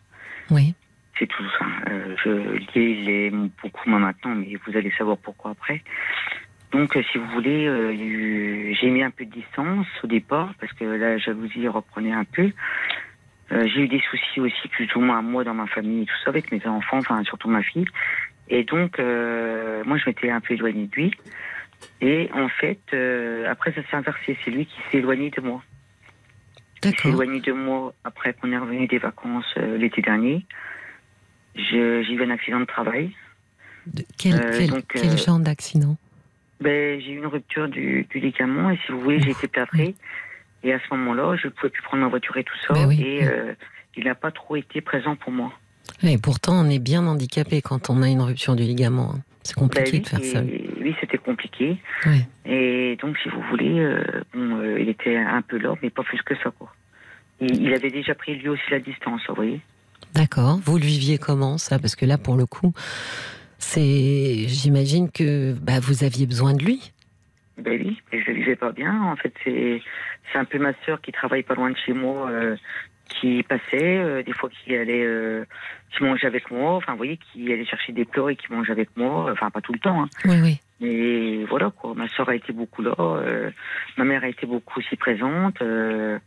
Oui. 0.49 0.73
C'est 1.19 1.27
tout 1.27 1.43
ça. 1.57 1.65
Euh, 1.89 2.15
je 2.23 2.79
il 2.79 3.09
est 3.09 3.29
beaucoup 3.29 3.89
moins 3.89 3.99
maintenant, 3.99 4.35
mais 4.35 4.55
vous 4.65 4.77
allez 4.77 4.91
savoir 4.91 5.17
pourquoi 5.17 5.51
après. 5.51 5.81
Donc, 6.73 6.97
euh, 6.97 7.03
si 7.11 7.19
vous 7.19 7.27
voulez, 7.27 7.67
euh, 7.67 8.73
j'ai 8.73 8.89
mis 8.89 9.03
un 9.03 9.11
peu 9.11 9.25
de 9.25 9.31
distance 9.31 9.85
au 10.03 10.07
départ 10.07 10.53
parce 10.59 10.73
que 10.73 10.83
la 10.83 11.19
jalousie 11.19 11.67
reprenait 11.67 12.11
un 12.11 12.23
peu. 12.23 12.49
Euh, 13.51 13.67
j'ai 13.67 13.81
eu 13.81 13.87
des 13.87 14.01
soucis 14.09 14.39
aussi 14.39 14.67
plus 14.69 14.89
ou 14.95 15.01
moins 15.01 15.21
moi 15.21 15.43
dans 15.43 15.53
ma 15.53 15.67
famille 15.67 16.07
tout 16.07 16.15
ça 16.25 16.31
avec 16.31 16.51
mes 16.51 16.65
enfants, 16.65 16.97
enfin 16.97 17.23
surtout 17.23 17.47
ma 17.47 17.61
fille. 17.61 17.85
Et 18.49 18.63
donc, 18.63 18.97
euh, 18.97 19.83
moi, 19.85 19.97
je 19.97 20.09
m'étais 20.09 20.31
un 20.31 20.41
peu 20.41 20.55
éloignée 20.55 20.87
de 20.87 20.95
lui. 20.95 21.11
Et 22.01 22.29
en 22.33 22.49
fait, 22.49 22.81
après, 23.47 23.71
ça 23.73 23.83
s'est 23.83 23.95
inversé. 23.95 24.35
C'est 24.43 24.51
lui 24.51 24.65
qui 24.65 24.79
s'est 24.89 24.97
éloigné 24.97 25.29
de 25.29 25.41
moi. 25.41 25.61
Il 26.83 26.99
s'est 26.99 27.09
éloigné 27.09 27.39
de 27.39 27.51
moi 27.51 27.93
après 28.03 28.33
qu'on 28.33 28.51
est 28.51 28.57
revenu 28.57 28.87
des 28.87 28.97
vacances 28.97 29.53
l'été 29.57 30.01
dernier. 30.01 30.45
J'ai 31.55 31.77
eu 32.13 32.23
un 32.23 32.29
accident 32.29 32.59
de 32.59 32.65
travail. 32.65 33.11
De- 33.87 34.05
quel, 34.17 34.35
Euh, 34.35 34.57
quel- 34.57 34.69
donc, 34.71 34.85
quel 34.89 35.11
euh, 35.11 35.17
genre 35.17 35.39
d'accident? 35.39 35.97
Ben, 36.61 36.99
j'ai 37.01 37.11
eu 37.11 37.17
une 37.17 37.25
rupture 37.27 37.67
du, 37.67 38.07
du 38.09 38.19
ligament 38.19 38.69
et 38.71 38.79
si 38.85 38.91
vous 38.91 39.01
voulez, 39.01 39.19
j'ai 39.21 39.31
été 39.31 39.47
plâtré. 39.47 39.95
Et 40.63 40.71
à 40.73 40.79
ce 40.79 40.85
moment-là, 40.95 41.35
je 41.35 41.47
ne 41.47 41.51
pouvais 41.51 41.69
plus 41.69 41.81
prendre 41.83 42.03
ma 42.03 42.09
voiture 42.09 42.37
et 42.37 42.43
tout 42.43 42.57
ça. 42.65 42.73
Ben 42.73 42.87
oui, 42.87 43.01
et 43.01 43.19
oui. 43.19 43.25
euh, 43.27 43.53
il 43.97 44.05
n'a 44.05 44.15
pas 44.15 44.31
trop 44.31 44.55
été 44.55 44.79
présent 44.79 45.15
pour 45.17 45.31
moi. 45.31 45.51
Et 46.01 46.17
pourtant, 46.17 46.53
on 46.65 46.69
est 46.69 46.79
bien 46.79 47.05
handicapé 47.05 47.61
quand 47.61 47.89
on 47.89 48.01
a 48.01 48.07
une 48.07 48.21
rupture 48.21 48.55
du 48.55 48.63
ligament. 48.63 49.11
hein. 49.15 49.19
C'est 49.43 49.55
compliqué 49.55 49.91
Ben 49.91 49.91
oui, 49.91 49.99
de 49.99 50.07
faire 50.07 50.23
ça. 50.23 50.41
oui, 50.81 50.95
c'était 51.01 51.17
compliqué. 51.17 51.77
Et 52.45 52.97
donc, 53.01 53.17
si 53.17 53.27
vous 53.27 53.41
voulez, 53.49 53.77
euh, 53.79 54.01
bon, 54.33 54.77
il 54.79 54.87
était 54.87 55.17
un 55.17 55.41
peu 55.41 55.57
là, 55.57 55.75
mais 55.81 55.89
pas 55.89 56.03
plus 56.03 56.21
que 56.21 56.33
ça, 56.37 56.49
quoi. 56.57 56.73
Il 57.41 57.73
avait 57.73 57.89
déjà 57.91 58.15
pris 58.15 58.35
lui 58.35 58.47
aussi 58.47 58.63
la 58.71 58.79
distance, 58.79 59.21
vous 59.27 59.35
voyez. 59.35 59.59
D'accord. 60.13 60.59
Vous 60.63 60.77
le 60.77 60.83
viviez 60.83 61.17
comment 61.17 61.57
ça? 61.57 61.79
Parce 61.79 61.95
que 61.95 62.05
là, 62.05 62.17
pour 62.17 62.35
le 62.35 62.45
coup, 62.45 62.73
c'est. 63.57 64.47
J'imagine 64.47 65.09
que 65.11 65.53
bah, 65.53 65.79
vous 65.81 66.03
aviez 66.03 66.25
besoin 66.25 66.53
de 66.53 66.63
lui. 66.63 66.91
Ben 67.57 67.79
oui, 67.79 68.01
mais 68.11 68.21
je 68.21 68.31
le 68.31 68.33
vivais 68.37 68.55
pas 68.55 68.71
bien. 68.71 69.01
En 69.03 69.15
fait, 69.15 69.33
c'est 69.43 69.81
c'est 70.31 70.39
un 70.39 70.45
peu 70.45 70.59
ma 70.59 70.73
sœur 70.85 71.01
qui 71.01 71.11
travaille 71.11 71.43
pas 71.43 71.55
loin 71.55 71.69
de 71.69 71.77
chez 71.77 71.93
moi, 71.93 72.29
euh, 72.29 72.55
qui 73.09 73.43
passait, 73.43 73.97
euh, 73.97 74.23
des 74.23 74.33
fois 74.33 74.49
qui 74.49 74.75
allait, 74.75 75.03
euh, 75.03 75.45
qui 75.95 76.03
mangeait 76.03 76.27
avec 76.27 76.49
moi. 76.49 76.75
Enfin, 76.75 76.93
vous 76.93 76.97
voyez, 76.97 77.17
qui 77.17 77.51
allait 77.51 77.65
chercher 77.65 77.91
des 77.91 78.05
plats 78.05 78.31
et 78.31 78.35
qui 78.35 78.51
mangeait 78.51 78.71
avec 78.71 78.89
moi. 78.95 79.31
Enfin, 79.31 79.49
pas 79.49 79.61
tout 79.61 79.73
le 79.73 79.79
temps. 79.79 80.03
Hein. 80.03 80.09
Oui, 80.25 80.39
oui. 80.41 80.59
Mais 80.83 81.45
voilà 81.45 81.71
quoi. 81.71 81.93
Ma 81.95 82.07
sœur 82.09 82.27
a 82.29 82.35
été 82.35 82.51
beaucoup 82.51 82.81
là. 82.81 82.93
euh, 82.99 83.49
ma 83.97 84.03
mère 84.03 84.23
a 84.23 84.27
été 84.27 84.45
beaucoup 84.45 84.79
aussi 84.79 84.95
présente. 84.97 85.61
euh, 85.61 86.19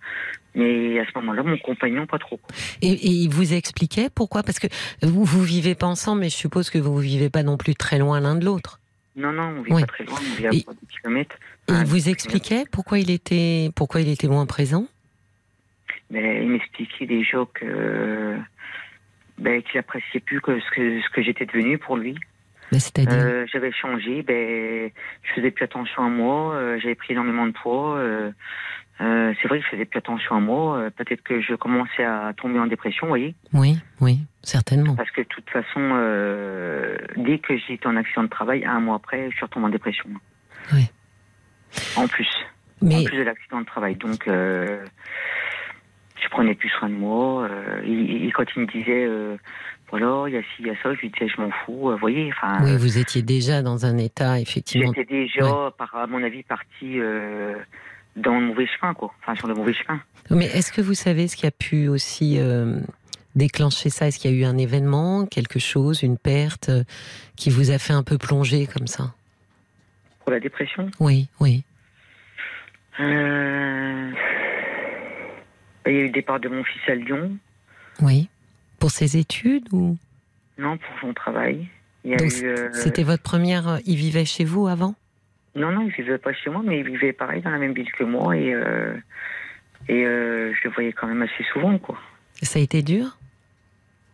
mais 0.54 0.98
à 0.98 1.04
ce 1.04 1.10
moment-là, 1.16 1.42
mon 1.42 1.58
compagnon 1.58 2.06
pas 2.06 2.18
trop. 2.18 2.40
Et, 2.80 2.90
et 2.90 3.10
il 3.10 3.28
vous 3.28 3.52
expliquait 3.52 4.08
pourquoi? 4.14 4.42
Parce 4.42 4.58
que 4.58 4.68
vous 5.02 5.24
vous 5.24 5.42
vivez 5.42 5.74
pas 5.74 5.86
ensemble, 5.86 6.22
mais 6.22 6.30
je 6.30 6.36
suppose 6.36 6.70
que 6.70 6.78
vous 6.78 6.96
vivez 6.98 7.28
pas 7.28 7.42
non 7.42 7.58
plus 7.58 7.74
très 7.74 7.98
loin 7.98 8.20
l'un 8.20 8.36
de 8.36 8.44
l'autre. 8.46 8.80
Non, 9.16 9.32
non, 9.32 9.54
on 9.58 9.62
vit 9.62 9.72
Oui. 9.72 9.80
pas 9.82 9.86
très 9.86 10.04
loin. 10.04 10.16
On 10.18 10.34
vit 10.36 10.46
à 10.46 10.50
Et- 10.54 10.62
3 10.62 10.74
kilomètres. 10.88 11.36
Et 11.68 11.72
il 11.72 11.84
vous 11.84 12.08
expliquait 12.08 12.64
pourquoi 12.72 12.98
il 12.98 13.10
était 13.10 13.70
pourquoi 13.76 14.00
il 14.00 14.08
était 14.08 14.28
moins 14.28 14.46
présent? 14.46 14.86
Mais 16.10 16.42
il 16.42 16.48
m'expliquait 16.48 17.06
déjà 17.06 17.38
que 17.52 18.36
ben, 19.38 19.62
qu'il 19.62 19.78
appréciait 19.80 20.20
plus 20.20 20.40
que 20.40 20.58
ce 20.60 20.70
que, 20.74 21.00
ce 21.02 21.10
que 21.10 21.22
j'étais 21.22 21.44
devenu 21.44 21.76
pour 21.76 21.96
lui. 21.98 22.14
C'est-à-dire 22.72 23.12
Euh, 23.14 23.46
j'avais 23.52 23.72
changé, 23.72 24.22
ben, 24.22 24.90
je 25.22 25.32
faisais 25.34 25.50
plus 25.50 25.64
attention 25.64 26.04
à 26.04 26.08
moi, 26.08 26.54
euh, 26.54 26.78
j'avais 26.80 26.94
pris 26.94 27.12
énormément 27.12 27.46
de 27.46 27.52
poids. 27.52 27.96
euh, 27.96 28.30
c'est 28.98 29.48
vrai 29.48 29.58
que 29.58 29.64
je 29.66 29.70
faisais 29.70 29.84
plus 29.84 29.98
attention 29.98 30.36
à 30.36 30.40
moi. 30.40 30.78
euh, 30.78 30.90
Peut-être 30.90 31.22
que 31.22 31.40
je 31.40 31.54
commençais 31.54 32.04
à 32.04 32.32
tomber 32.36 32.58
en 32.58 32.66
dépression, 32.66 33.06
vous 33.06 33.10
voyez. 33.10 33.34
Oui, 33.52 33.78
oui, 34.00 34.20
certainement. 34.42 34.96
Parce 34.96 35.10
que 35.10 35.20
de 35.20 35.26
toute 35.28 35.48
façon, 35.50 35.80
euh, 35.80 36.96
dès 37.16 37.38
que 37.38 37.52
été 37.52 37.86
en 37.86 37.96
accident 37.96 38.22
de 38.24 38.28
travail, 38.28 38.64
un 38.64 38.80
mois 38.80 38.96
après, 38.96 39.30
je 39.30 39.36
suis 39.36 39.44
retombé 39.44 39.66
en 39.66 39.70
dépression. 39.70 40.08
Oui. 40.72 40.86
En 41.96 42.08
plus. 42.08 42.28
En 42.82 43.04
plus 43.04 43.18
de 43.18 43.22
l'accident 43.22 43.60
de 43.60 43.66
travail. 43.66 43.96
Donc, 43.96 44.24
je 44.26 44.78
prenais 46.30 46.54
plus 46.54 46.68
soin 46.70 46.88
de 46.88 46.94
moi. 46.94 47.48
il- 47.84 48.32
quand 48.32 48.44
il 48.56 48.62
me 48.62 48.66
disait, 48.66 49.06
euh, 49.92 49.98
voilà, 49.98 50.28
il 50.28 50.34
y 50.34 50.36
a 50.38 50.42
ci, 50.42 50.48
il 50.60 50.66
y 50.66 50.70
a 50.70 50.74
ça, 50.82 50.94
je 50.94 51.00
lui 51.00 51.10
disais, 51.10 51.28
je 51.28 51.40
m'en 51.40 51.50
fous. 51.64 51.90
euh, 51.90 51.94
Vous 51.94 51.98
voyez, 52.00 52.30
enfin, 52.36 52.58
oui, 52.64 52.76
vous 52.76 52.98
étiez 52.98 53.22
déjà 53.22 53.62
dans 53.62 53.86
un 53.86 53.96
état 53.98 54.40
effectivement. 54.40 54.92
j'étais 54.94 55.12
déjà, 55.14 55.72
par, 55.78 55.94
à 55.94 56.06
mon 56.06 56.22
avis, 56.22 56.42
parti 56.42 56.98
euh, 56.98 57.54
dans 58.16 58.38
le 58.38 58.46
mauvais 58.46 58.66
chemin, 58.66 58.94
quoi. 58.94 59.12
Enfin, 59.22 59.34
sur 59.36 59.46
le 59.48 59.54
mauvais 59.54 59.74
chemin. 59.74 60.00
Mais 60.30 60.46
est-ce 60.46 60.72
que 60.72 60.80
vous 60.80 60.94
savez 60.94 61.28
ce 61.28 61.36
qui 61.36 61.46
a 61.46 61.50
pu 61.52 61.88
aussi 61.88 62.38
euh, 62.38 62.80
déclencher 63.36 63.90
ça? 63.90 64.08
Est-ce 64.08 64.18
qu'il 64.18 64.30
y 64.32 64.34
a 64.34 64.36
eu 64.38 64.44
un 64.44 64.58
événement, 64.58 65.24
quelque 65.26 65.58
chose, 65.60 66.02
une 66.02 66.18
perte 66.18 66.68
euh, 66.68 66.82
qui 67.36 67.50
vous 67.50 67.70
a 67.70 67.78
fait 67.78 67.92
un 67.92 68.02
peu 68.02 68.18
plonger 68.18 68.66
comme 68.66 68.86
ça? 68.88 69.14
Pour 70.24 70.32
la 70.32 70.40
dépression, 70.40 70.90
Oui, 70.98 71.28
oui. 71.38 71.62
euh, 72.98 74.10
il 75.86 75.92
y 75.92 75.96
a 75.96 76.00
eu 76.00 76.06
le 76.06 76.12
départ 76.12 76.40
de 76.40 76.48
mon 76.48 76.64
fils 76.64 76.82
à 76.88 76.94
Lyon. 76.96 77.36
Oui. 78.02 78.28
Pour 78.86 78.92
ses 78.92 79.16
études 79.16 79.66
ou? 79.72 79.98
Non, 80.58 80.78
pour 80.78 80.94
son 81.00 81.12
travail. 81.12 81.66
Euh, 82.06 82.70
C'était 82.72 83.02
votre 83.02 83.24
première. 83.24 83.66
euh, 83.66 83.78
Il 83.84 83.96
vivait 83.96 84.24
chez 84.24 84.44
vous 84.44 84.68
avant? 84.68 84.94
Non, 85.56 85.72
non, 85.72 85.80
il 85.80 85.90
vivait 85.90 86.18
pas 86.18 86.32
chez 86.32 86.50
moi, 86.50 86.62
mais 86.64 86.78
il 86.78 86.86
vivait 86.86 87.12
pareil 87.12 87.42
dans 87.42 87.50
la 87.50 87.58
même 87.58 87.72
ville 87.72 87.90
que 87.90 88.04
moi 88.04 88.36
et, 88.36 88.54
euh, 88.54 88.94
et 89.88 90.06
euh, 90.06 90.54
je 90.54 90.68
le 90.68 90.70
voyais 90.72 90.92
quand 90.92 91.08
même 91.08 91.20
assez 91.20 91.42
souvent, 91.52 91.76
quoi. 91.78 91.98
Ça 92.42 92.60
a 92.60 92.62
été 92.62 92.80
dur? 92.84 93.18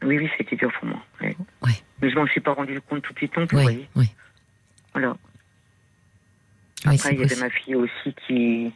Oui, 0.02 0.16
oui, 0.16 0.30
c'était 0.38 0.56
dur 0.56 0.72
pour 0.80 0.88
moi. 0.88 1.02
ouais. 1.20 1.36
Ouais. 1.60 1.72
Mais 2.00 2.08
je 2.08 2.16
m'en 2.16 2.26
suis 2.28 2.40
pas 2.40 2.54
rendu 2.54 2.80
compte 2.80 3.02
tout 3.02 3.12
de 3.12 3.18
suite 3.18 3.36
non 3.36 3.46
plus, 3.46 3.58
Oui, 3.58 3.86
oui. 3.94 4.06
Voilà. 4.94 5.14
Après, 6.86 7.12
il 7.12 7.20
y 7.20 7.24
avait 7.24 7.36
ma 7.36 7.50
fille 7.50 7.74
aussi 7.74 8.14
qui, 8.26 8.72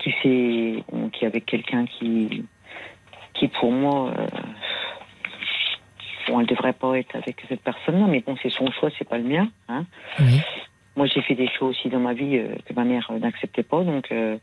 qui 0.00 0.10
s'est, 0.20 0.82
qui 1.12 1.26
avec 1.26 1.46
quelqu'un 1.46 1.86
qui, 1.86 2.44
qui 3.34 3.46
pour 3.60 3.70
moi, 3.70 4.12
bon, 6.28 6.40
elle 6.40 6.46
devrait 6.46 6.72
pas 6.72 6.98
être 6.98 7.14
avec 7.16 7.42
cette 7.48 7.62
personne-là, 7.62 8.06
mais 8.08 8.20
bon, 8.20 8.36
c'est 8.42 8.50
son 8.50 8.70
choix, 8.72 8.90
c'est 8.98 9.08
pas 9.08 9.18
le 9.18 9.24
mien. 9.24 9.48
Hein. 9.68 9.84
Oui. 10.20 10.40
Moi, 10.96 11.06
j'ai 11.06 11.22
fait 11.22 11.34
des 11.34 11.48
choix 11.48 11.68
aussi 11.68 11.88
dans 11.88 12.00
ma 12.00 12.12
vie 12.14 12.36
euh, 12.36 12.54
que 12.66 12.74
ma 12.74 12.84
mère 12.84 13.08
euh, 13.10 13.18
n'acceptait 13.18 13.62
pas, 13.62 13.82
donc 13.82 14.10
euh, 14.12 14.36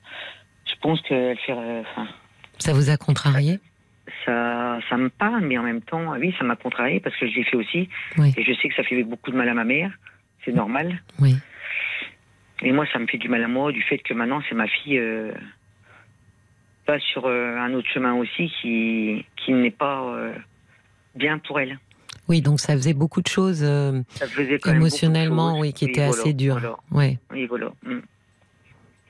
je 0.66 0.74
pense 0.82 1.02
qu'elle 1.02 1.38
fait, 1.38 1.54
enfin, 1.54 2.08
Ça 2.58 2.74
vous 2.74 2.90
a 2.90 2.98
contrarié? 2.98 3.60
Ça, 4.26 4.80
ça 4.90 4.98
me 4.98 5.10
parle, 5.10 5.42
mais 5.42 5.58
en 5.60 5.64
même 5.64 5.82
temps, 5.82 6.14
oui, 6.18 6.34
ça 6.40 6.44
m'a 6.44 6.56
contrarié 6.56 7.00
parce 7.00 7.16
que 7.18 7.28
je 7.28 7.36
l'ai 7.36 7.44
fait 7.44 7.58
aussi, 7.58 7.90
Oui. 8.18 8.34
et 8.36 8.44
je 8.44 8.54
sais 8.54 8.68
que 8.70 8.76
ça 8.76 8.84
fait 8.84 9.04
beaucoup 9.04 9.30
de 9.32 9.36
mal 9.38 9.48
à 9.50 9.54
ma 9.54 9.64
mère, 9.64 9.92
c'est 10.44 10.52
normal. 10.52 11.00
Oui. 11.20 11.36
Et 12.62 12.72
moi, 12.72 12.86
ça 12.92 13.00
me 13.00 13.06
fait 13.08 13.18
du 13.20 13.30
mal 13.30 13.44
à 13.44 13.48
moi 13.48 13.72
du 13.72 13.82
fait 13.84 14.00
que 14.00 14.14
maintenant, 14.14 14.42
c'est 14.50 14.56
ma 14.56 14.68
fille 14.68 14.98
euh, 14.98 15.32
sur 16.98 17.28
euh, 17.28 17.56
un 17.58 17.74
autre 17.74 17.88
chemin 17.90 18.16
aussi 18.16 18.52
qui, 18.62 19.24
qui 19.38 19.54
n'est 19.54 19.70
pas 19.70 20.02
euh, 20.06 20.34
bien 21.16 21.38
pour 21.40 21.60
elle. 21.60 21.80
Oui, 22.28 22.42
donc 22.42 22.60
ça 22.60 22.74
faisait 22.74 22.94
beaucoup 22.94 23.22
de 23.22 23.28
choses 23.28 23.62
euh, 23.64 24.02
Ça 24.12 24.28
faisait 24.28 24.60
émotionnellement, 24.68 25.56
de 25.56 25.62
oui, 25.62 25.68
choses. 25.70 25.74
qui 25.80 25.86
étaient 25.86 26.06
voilà, 26.06 26.22
assez 26.22 26.34
dures. 26.34 26.60
voilà. 26.60 26.76
Ouais. 26.92 27.18
Oui, 27.32 27.46
voilà. 27.48 27.72
Mm. 27.84 28.00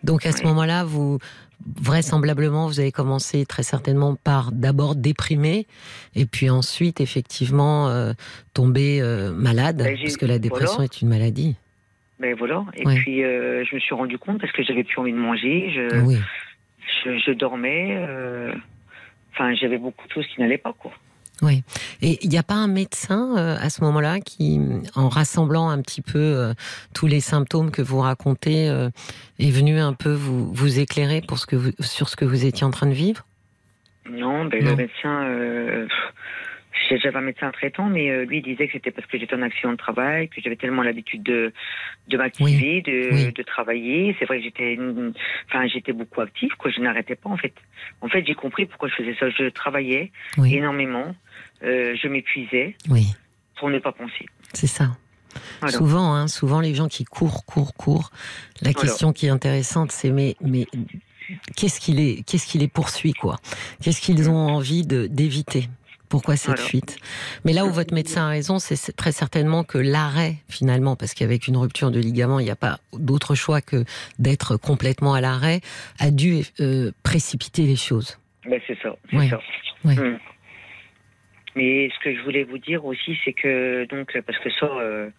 Donc 0.04 0.26
à 0.26 0.32
ce 0.32 0.44
moment-là, 0.44 0.86
vous 0.86 1.20
vraisemblablement, 1.82 2.68
vous 2.68 2.80
avez 2.80 2.94
commencé 2.94 3.46
très 3.46 3.64
certainement 3.64 4.16
par 4.16 4.54
d'abord 4.54 4.96
déprimer, 4.96 5.68
et 6.16 6.26
puis 6.26 6.50
ensuite 6.50 7.02
effectivement 7.02 7.90
euh, 7.90 8.14
tomber 8.54 9.02
euh, 9.02 9.34
malade, 9.34 9.78
Ben, 9.84 9.98
parce 10.02 10.16
que 10.16 10.26
la 10.26 10.40
dépression 10.40 10.76
voilà. 10.78 10.86
est 10.86 11.02
une 11.02 11.10
maladie. 11.10 11.58
Ben 12.22 12.34
voilà. 12.38 12.64
Et 12.76 12.86
Ouais. 12.86 12.96
puis, 12.96 13.24
euh, 13.26 13.66
je 13.66 13.76
me 13.76 13.80
suis 13.82 13.94
rendu 13.94 14.18
compte 14.18 14.40
parce 14.40 14.54
que 14.54 14.64
j'avais 14.64 14.86
plus 14.86 14.98
envie 15.00 15.12
de 15.12 15.18
manger. 15.18 15.72
Je, 15.74 16.00
Oui. 16.06 16.18
je, 17.04 17.18
je 17.18 17.32
dormais. 17.32 17.98
Enfin, 19.34 19.54
j'avais 19.56 19.78
beaucoup 19.78 20.08
de 20.08 20.14
choses 20.14 20.28
qui 20.28 20.40
n'allaient 20.42 20.58
pas, 20.58 20.74
quoi. 20.74 20.92
Oui. 21.42 21.64
Et 22.02 22.20
il 22.22 22.30
n'y 22.30 22.38
a 22.38 22.44
pas 22.44 22.56
un 22.56 22.68
médecin 22.68 23.38
euh, 23.38 23.56
à 23.60 23.70
ce 23.70 23.82
moment-là 23.84 24.20
qui, 24.20 24.60
en 24.96 25.08
rassemblant 25.10 25.70
un 25.70 25.82
petit 25.82 26.02
peu 26.02 26.20
euh, 26.20 26.54
tous 26.94 27.08
les 27.08 27.22
symptômes 27.22 27.72
que 27.72 27.82
vous 27.82 28.00
racontez, 28.00 28.70
euh, 28.70 28.90
est 29.40 29.52
venu 29.52 29.80
un 29.80 29.94
peu 29.94 30.12
vous, 30.12 30.52
vous 30.54 30.80
éclairer 30.80 31.22
pour 31.22 31.38
ce 31.40 31.46
que 31.46 31.56
vous, 31.56 31.72
sur 31.80 32.10
ce 32.10 32.16
que 32.16 32.26
vous 32.26 32.46
étiez 32.46 32.66
en 32.66 32.72
train 32.72 32.88
de 32.88 32.94
vivre? 32.94 33.26
Non, 34.10 34.46
ben, 34.46 34.64
Non. 34.64 34.72
le 34.72 34.76
médecin, 34.76 35.24
euh, 35.30 35.88
j'avais 36.90 37.16
un 37.18 37.22
médecin 37.22 37.52
traitant, 37.52 37.86
mais 37.86 38.10
euh, 38.10 38.26
lui 38.26 38.40
il 38.40 38.42
disait 38.44 38.66
que 38.68 38.74
c'était 38.74 38.90
parce 38.90 39.06
que 39.08 39.20
j'étais 39.20 39.36
en 39.36 39.42
accident 39.44 39.72
de 39.72 39.78
travail, 39.78 40.28
que 40.30 40.42
j'avais 40.42 40.56
tellement 40.56 40.82
l'habitude 40.82 41.22
de, 41.22 41.54
de 42.08 42.18
m'activer, 42.18 42.82
de, 42.82 43.10
oui. 43.14 43.32
de 43.32 43.44
travailler. 43.44 44.16
C'est 44.18 44.26
vrai 44.26 44.40
que 44.40 44.44
j'étais, 44.46 44.78
enfin, 45.48 45.68
j'étais 45.68 45.94
beaucoup 45.94 46.22
active, 46.22 46.52
quoi. 46.58 46.72
Je 46.72 46.80
n'arrêtais 46.82 47.16
pas, 47.16 47.30
en 47.30 47.38
fait. 47.38 47.54
En 48.02 48.08
fait, 48.10 48.26
j'ai 48.26 48.34
compris 48.34 48.66
pourquoi 48.66 48.90
je 48.90 48.96
faisais 48.96 49.16
ça. 49.20 49.30
Je 49.30 49.50
travaillais 49.50 50.12
Oui. 50.40 50.56
énormément, 50.56 51.16
euh, 51.64 51.96
je 52.02 52.08
m'épuisais 52.08 52.76
Oui, 52.90 53.08
pour 53.60 53.70
ne 53.70 53.80
pas 53.80 53.92
penser. 53.92 54.26
c'est 54.54 54.68
ça. 54.68 54.98
Voilà. 55.62 55.78
Souvent, 55.78 56.14
hein, 56.16 56.28
souvent 56.28 56.60
les 56.60 56.74
gens 56.74 56.88
qui 56.88 57.06
courent, 57.06 57.46
courent, 57.46 57.74
courent. 57.76 58.12
La 58.62 58.72
Voilà. 58.72 58.88
question 58.88 59.14
qui 59.14 59.28
est 59.28 59.30
intéressante, 59.30 59.92
c'est 59.92 60.10
mais, 60.12 60.36
mais 60.42 60.66
qu'est-ce 61.56 61.80
qui 61.80 61.92
les, 61.94 62.24
qu'est-ce 62.24 62.48
qui 62.48 62.58
les 62.58 62.68
poursuit, 62.68 63.14
quoi? 63.14 63.38
Qu'est-ce 63.82 64.02
qu'ils 64.02 64.30
ont 64.30 64.36
envie 64.38 64.86
de 64.88 65.08
d'éviter? 65.08 65.70
Pourquoi 66.10 66.36
cette 66.38 66.56
Voilà. 66.56 66.64
fuite? 66.64 66.98
Mais 67.46 67.54
là 67.54 67.66
où 67.68 67.72
votre 67.72 67.94
médecin 67.94 68.26
a 68.26 68.30
raison, 68.30 68.58
c'est 68.58 68.96
très 68.96 69.12
certainement 69.12 69.64
que 69.64 69.78
l'arrêt, 69.78 70.38
finalement, 70.50 70.96
parce 70.96 71.14
qu'avec 71.14 71.48
une 71.48 71.56
rupture 71.58 71.92
de 71.92 72.00
ligament, 72.00 72.40
il 72.40 72.46
n'y 72.46 72.50
a 72.50 72.56
pas 72.56 72.80
d'autre 72.94 73.36
choix 73.36 73.62
que 73.62 73.86
d'être 74.18 74.58
complètement 74.58 75.14
à 75.14 75.22
l'arrêt, 75.22 75.62
a 76.00 76.10
dû 76.10 76.42
euh, 76.62 76.92
précipiter 77.04 77.68
les 77.68 77.76
choses. 77.76 78.18
Ben, 78.50 78.60
c'est 78.66 78.80
ça, 78.82 78.96
c'est 79.12 79.18
Oui. 79.18 79.30
ça. 79.30 79.40
Hmm. 79.84 80.18
Mais 81.56 81.90
ce 81.90 82.00
que 82.04 82.16
je 82.16 82.22
voulais 82.24 82.44
vous 82.44 82.58
dire 82.60 82.86
aussi, 82.86 83.18
c'est 83.26 83.34
que 83.34 83.86
donc 83.86 84.18
parce 84.26 84.38
que 84.40 84.50
ça, 84.52 84.66
euh, 84.68 85.10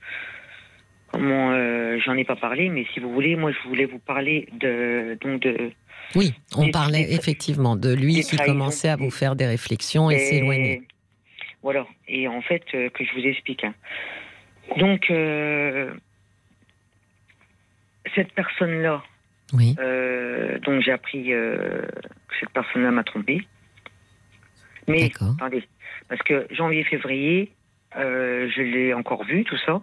comment 1.12 1.50
euh, 1.52 1.98
j'en 2.04 2.14
ai 2.14 2.24
pas 2.24 2.36
parlé, 2.36 2.68
mais 2.68 2.86
si 2.94 3.00
vous 3.00 3.12
voulez, 3.12 3.36
moi 3.36 3.50
je 3.52 3.68
voulais 3.68 3.84
vous 3.86 3.98
parler 3.98 4.48
de 4.52 5.18
donc 5.20 5.40
de 5.42 5.72
Oui, 6.14 6.32
on 6.56 6.66
Des- 6.66 6.70
parlait 6.70 7.04
des- 7.04 7.14
effectivement 7.14 7.76
de 7.76 7.92
lui 7.94 8.20
qui 8.22 8.36
commençait 8.36 8.88
à 8.88 8.96
vous 8.96 9.10
faire 9.10 9.34
des 9.36 9.46
réflexions 9.46 10.10
et, 10.10 10.18
s'éloigner. 10.18 10.82
Voilà. 11.62 11.86
Et 12.08 12.26
en 12.28 12.40
fait, 12.42 12.62
euh, 12.74 12.88
que 12.90 13.04
je 13.04 13.12
vous 13.12 13.26
explique. 13.26 13.64
hein. 13.64 13.74
Donc 14.78 15.06
cette 18.14 18.32
personne-là, 18.32 19.02
Oui, 19.52 19.74
donc 20.64 20.80
j'ai 20.82 20.92
appris 20.92 21.26
que 21.28 21.82
cette 22.38 22.50
personne-là 22.50 22.90
m'a 22.90 23.04
trompé. 23.04 23.42
Mais 24.88 25.10
attendez, 25.20 25.62
parce 26.10 26.20
que 26.22 26.46
janvier-février, 26.50 27.52
euh, 27.96 28.50
je 28.54 28.60
l'ai 28.62 28.92
encore 28.92 29.24
vu, 29.24 29.44
tout 29.44 29.56
ça. 29.64 29.80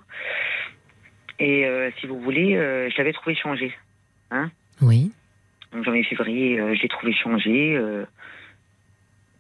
Et 1.40 1.66
euh, 1.66 1.90
si 2.00 2.06
vous 2.06 2.20
voulez, 2.20 2.56
euh, 2.56 2.90
je 2.90 2.98
l'avais 2.98 3.14
trouvé 3.14 3.34
changé. 3.36 3.74
Oui. 4.82 5.12
Donc 5.72 5.86
janvier, 5.86 6.04
février, 6.04 6.58
je 6.58 6.82
l'ai 6.82 6.88
trouvé 6.90 7.14
changé. 7.14 7.80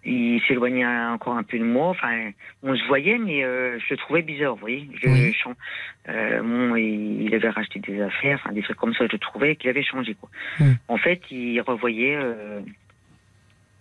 il 0.05 0.41
s'éloignait 0.47 0.85
encore 0.85 1.35
un 1.35 1.43
peu 1.43 1.59
de 1.59 1.63
moi. 1.65 1.89
Enfin, 1.89 2.31
on 2.63 2.73
se 2.73 2.83
voyait, 2.87 3.17
mais 3.17 3.41
je 3.41 3.85
le 3.89 3.97
trouvais 3.97 4.21
bizarre, 4.21 4.53
vous 4.55 4.61
voyez. 4.61 4.89
Je, 5.03 5.09
Oui. 5.09 5.35
euh, 6.07 6.41
bon, 6.41 6.75
il, 6.77 7.23
il 7.23 7.35
avait 7.35 7.49
racheté 7.49 7.79
des 7.79 8.01
affaires, 8.01 8.39
enfin 8.41 8.53
des 8.53 8.61
trucs 8.63 8.77
comme 8.77 8.93
ça. 8.93 9.05
Je 9.07 9.11
le 9.11 9.19
trouvais 9.19 9.57
qu'il 9.57 9.69
avait 9.69 9.83
changé, 9.83 10.15
quoi. 10.15 10.29
Hmm. 10.59 10.75
En 10.87 10.97
fait, 10.97 11.21
il 11.31 11.59
revoyait 11.59 12.17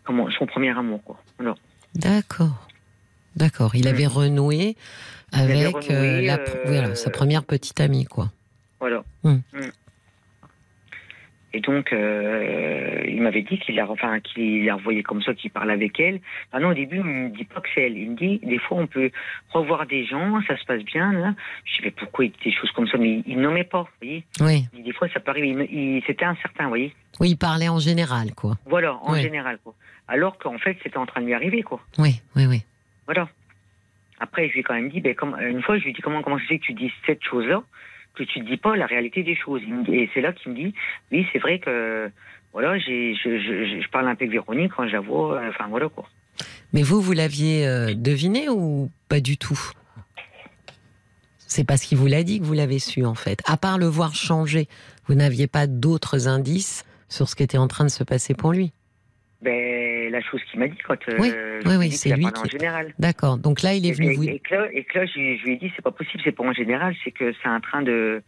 comment 0.03 0.29
son 0.31 0.47
premier 0.47 0.77
amour, 0.77 1.03
quoi. 1.05 1.23
D'accord. 1.95 2.67
D'accord. 3.37 3.75
Il 3.75 3.87
avait 3.89 4.07
renoué 4.07 4.77
avait 5.33 5.65
avec 5.65 5.75
renoué, 5.77 5.95
euh, 5.95 6.21
la, 6.23 6.39
euh, 6.39 6.45
voilà, 6.65 6.95
sa 6.95 7.11
première 7.11 7.45
petite 7.45 7.81
amie, 7.81 8.05
quoi. 8.05 8.31
Voilà. 8.81 9.03
Hmm. 9.25 9.39
Hmm. 9.53 9.71
Et 11.53 11.61
donc, 11.61 11.91
euh, 11.93 13.03
il 13.09 13.23
m'avait 13.23 13.41
dit 13.43 13.59
qu'il 13.59 13.77
la, 13.77 13.89
enfin, 13.91 14.21
qu'il 14.21 14.67
la 14.67 14.75
revoyait 14.75 15.03
comme 15.03 15.23
ça, 15.23 15.33
qu'il 15.33 15.51
parlait 15.51 15.73
avec 15.73 15.99
elle. 15.99 16.21
Ah 16.53 16.61
non, 16.61 16.69
au 16.71 16.75
début, 16.75 16.97
il 16.99 17.05
me 17.05 17.29
dit 17.31 17.45
pas 17.45 17.61
que 17.63 17.69
c'est 17.75 17.83
elle. 17.87 17.97
Il 17.97 18.11
me 18.11 18.17
dit, 18.17 18.41
des 18.45 18.59
fois, 18.59 18.77
on 18.79 18.87
peut 18.87 19.11
revoir 19.51 19.87
des 19.87 20.05
gens, 20.05 20.39
ça 20.47 20.57
se 20.59 20.65
passe 20.67 20.83
bien. 20.85 21.13
Là. 21.13 21.35
Je 21.65 21.77
dis, 21.77 21.81
mais 21.85 21.91
pourquoi 21.93 22.27
il 22.27 22.33
dit 22.33 22.39
des 22.45 22.53
choses 22.53 22.71
comme 22.73 22.87
ça 22.89 22.99
Mais 22.99 23.23
il 23.27 23.41
nommait 23.41 23.65
pas, 23.65 23.83
vous 23.83 23.89
voyez. 24.03 24.25
Oui. 24.41 24.67
Des 24.85 24.93
fois, 24.93 25.09
ça 25.15 25.21
peut 25.21 25.31
arriver. 25.31 25.49
Il, 25.71 25.79
il- 25.79 26.03
c'était 26.07 26.27
incertain, 26.27 26.65
vous 26.65 26.71
voyez. 26.71 26.95
Oui, 27.21 27.31
il 27.31 27.37
parlait 27.37 27.69
en 27.69 27.79
général, 27.79 28.35
quoi. 28.35 28.59
Voilà, 28.67 28.95
en 29.03 29.15
Oui. 29.15 29.23
général, 29.23 29.59
quoi. 29.65 29.75
Alors 30.09 30.37
qu'en 30.39 30.59
fait, 30.59 30.77
c'était 30.83 30.99
en 30.99 31.07
train 31.07 31.23
de 31.23 31.27
lui 31.27 31.35
arriver, 31.35 31.63
quoi. 31.63 31.81
Oui, 31.99 32.21
oui, 32.37 32.45
oui. 32.47 32.63
Voilà. 33.07 33.29
Après, 34.19 34.49
je 34.49 34.55
lui 34.55 34.61
ai 34.61 34.63
quand 34.63 34.75
même 34.75 34.89
dit, 34.89 35.01
ben, 35.01 35.15
une 35.41 35.63
fois, 35.63 35.79
je 35.79 35.85
lui 35.85 35.91
ai 35.91 35.93
dit, 35.93 36.03
comment, 36.03 36.23
comment 36.23 36.39
je 36.39 36.47
sais 36.47 36.59
que 36.59 36.65
tu 36.65 36.73
dis 36.73 36.93
cette 37.07 37.23
chose-là, 37.23 37.63
que 38.15 38.23
tu 38.23 38.41
ne 38.41 38.45
dis 38.45 38.57
pas 38.57 38.77
la 38.77 38.87
réalité 38.87 39.23
des 39.23 39.37
choses. 39.37 39.63
Et 39.89 40.11
c'est 40.15 40.21
là 40.21 40.33
qu'il 40.33 40.53
me 40.53 40.57
dit, 40.57 40.75
oui, 41.13 41.27
c'est 41.33 41.39
vrai 41.39 41.59
que, 41.59 42.11
voilà, 42.53 42.79
je, 42.79 43.91
parle 43.91 44.09
un 44.09 44.15
peu 44.15 44.25
avec 44.25 44.31
Véronique 44.31 44.73
quand 44.75 44.87
je 44.87 44.93
la 44.93 45.01
vois, 45.01 45.39
euh, 45.39 45.51
enfin, 45.51 45.67
voilà, 45.69 45.89
quoi. 45.89 46.09
Mais 46.73 46.83
vous, 46.83 47.01
vous 47.01 47.13
l'aviez 47.13 47.67
euh, 47.67 47.95
deviné 47.95 48.49
ou 48.49 48.91
pas 49.09 49.21
du 49.21 49.37
tout? 49.37 49.61
C'est 51.47 51.65
parce 51.65 51.83
qu'il 51.83 51.99
vous 51.99 52.07
l'a 52.07 52.23
dit 52.23 52.41
que 52.41 52.45
vous 52.45 52.55
l'avez 52.55 52.79
su, 52.79 53.05
en 53.05 53.15
fait. 53.15 53.41
À 53.47 53.57
part 53.57 53.79
le 53.79 53.87
voir 53.87 54.15
changer, 54.15 54.67
vous 55.07 55.15
n'aviez 55.15 55.47
pas 55.47 55.67
d'autres 55.67 56.29
indices 56.29 56.85
sur 57.09 57.29
ce 57.29 57.37
qui 57.37 57.43
était 57.43 57.59
en 57.59 57.69
train 57.69 57.85
de 57.85 57.91
se 57.91 58.05
passer 58.05 58.35
pour 58.35 58.53
lui? 58.53 58.73
Ben, 59.43 60.11
la 60.11 60.23
chose 60.23 60.41
qu'il 60.51 60.59
m'a 60.61 60.67
dit, 60.69 60.79
quand, 60.87 60.97
euh, 61.09 61.17
Oui, 61.19 61.31
je 61.31 61.69
oui, 61.69 61.77
oui, 61.77 61.93
c'est 61.93 62.11
lui 62.17 62.25
qui- 62.25 62.41
en 62.41 62.45
général. 62.45 62.95
D'accord. 62.99 63.37
Donc 63.37 63.63
là, 63.63 63.75
il 63.75 63.87
est 63.87 63.93
venu 63.93 64.13
et- 64.13 64.17
vous. 64.17 64.25
et 64.25 64.39
que 64.39 64.55
là, 64.55 64.69
et 64.73 64.85
que 64.85 64.99
là, 64.99 65.07
je, 65.07 65.19
lui- 65.19 65.39
je 65.39 65.45
lui 65.45 65.53
ai 65.53 65.57
dit, 65.57 65.73
c'est 65.77 65.83
pas 65.83 65.91
possible, 65.91 66.23
c'est 66.25 66.33
pas 66.33 66.45
en 66.45 66.53
général, 66.55 66.95
c'est 67.05 67.11
que 67.11 67.33
c'est 67.43 67.49
en 67.49 67.61
train 67.61 67.83
de, 67.83 68.23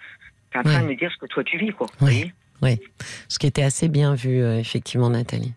en 0.55 0.63
train 0.63 0.77
Ouais. 0.77 0.83
de 0.83 0.89
me 0.89 0.95
dire 0.97 1.11
ce 1.11 1.17
que 1.17 1.27
toi 1.27 1.43
tu 1.45 1.57
vis, 1.57 1.71
quoi. 1.73 1.87
Vous 1.99 2.07
voyez 2.07 2.33
Ce 3.29 3.39
qui 3.39 3.47
était 3.47 3.63
assez 3.63 3.89
bien 3.89 4.15
vu, 4.15 4.43
euh, 4.43 4.59
effectivement, 4.59 5.09
Nathalie. 5.11 5.55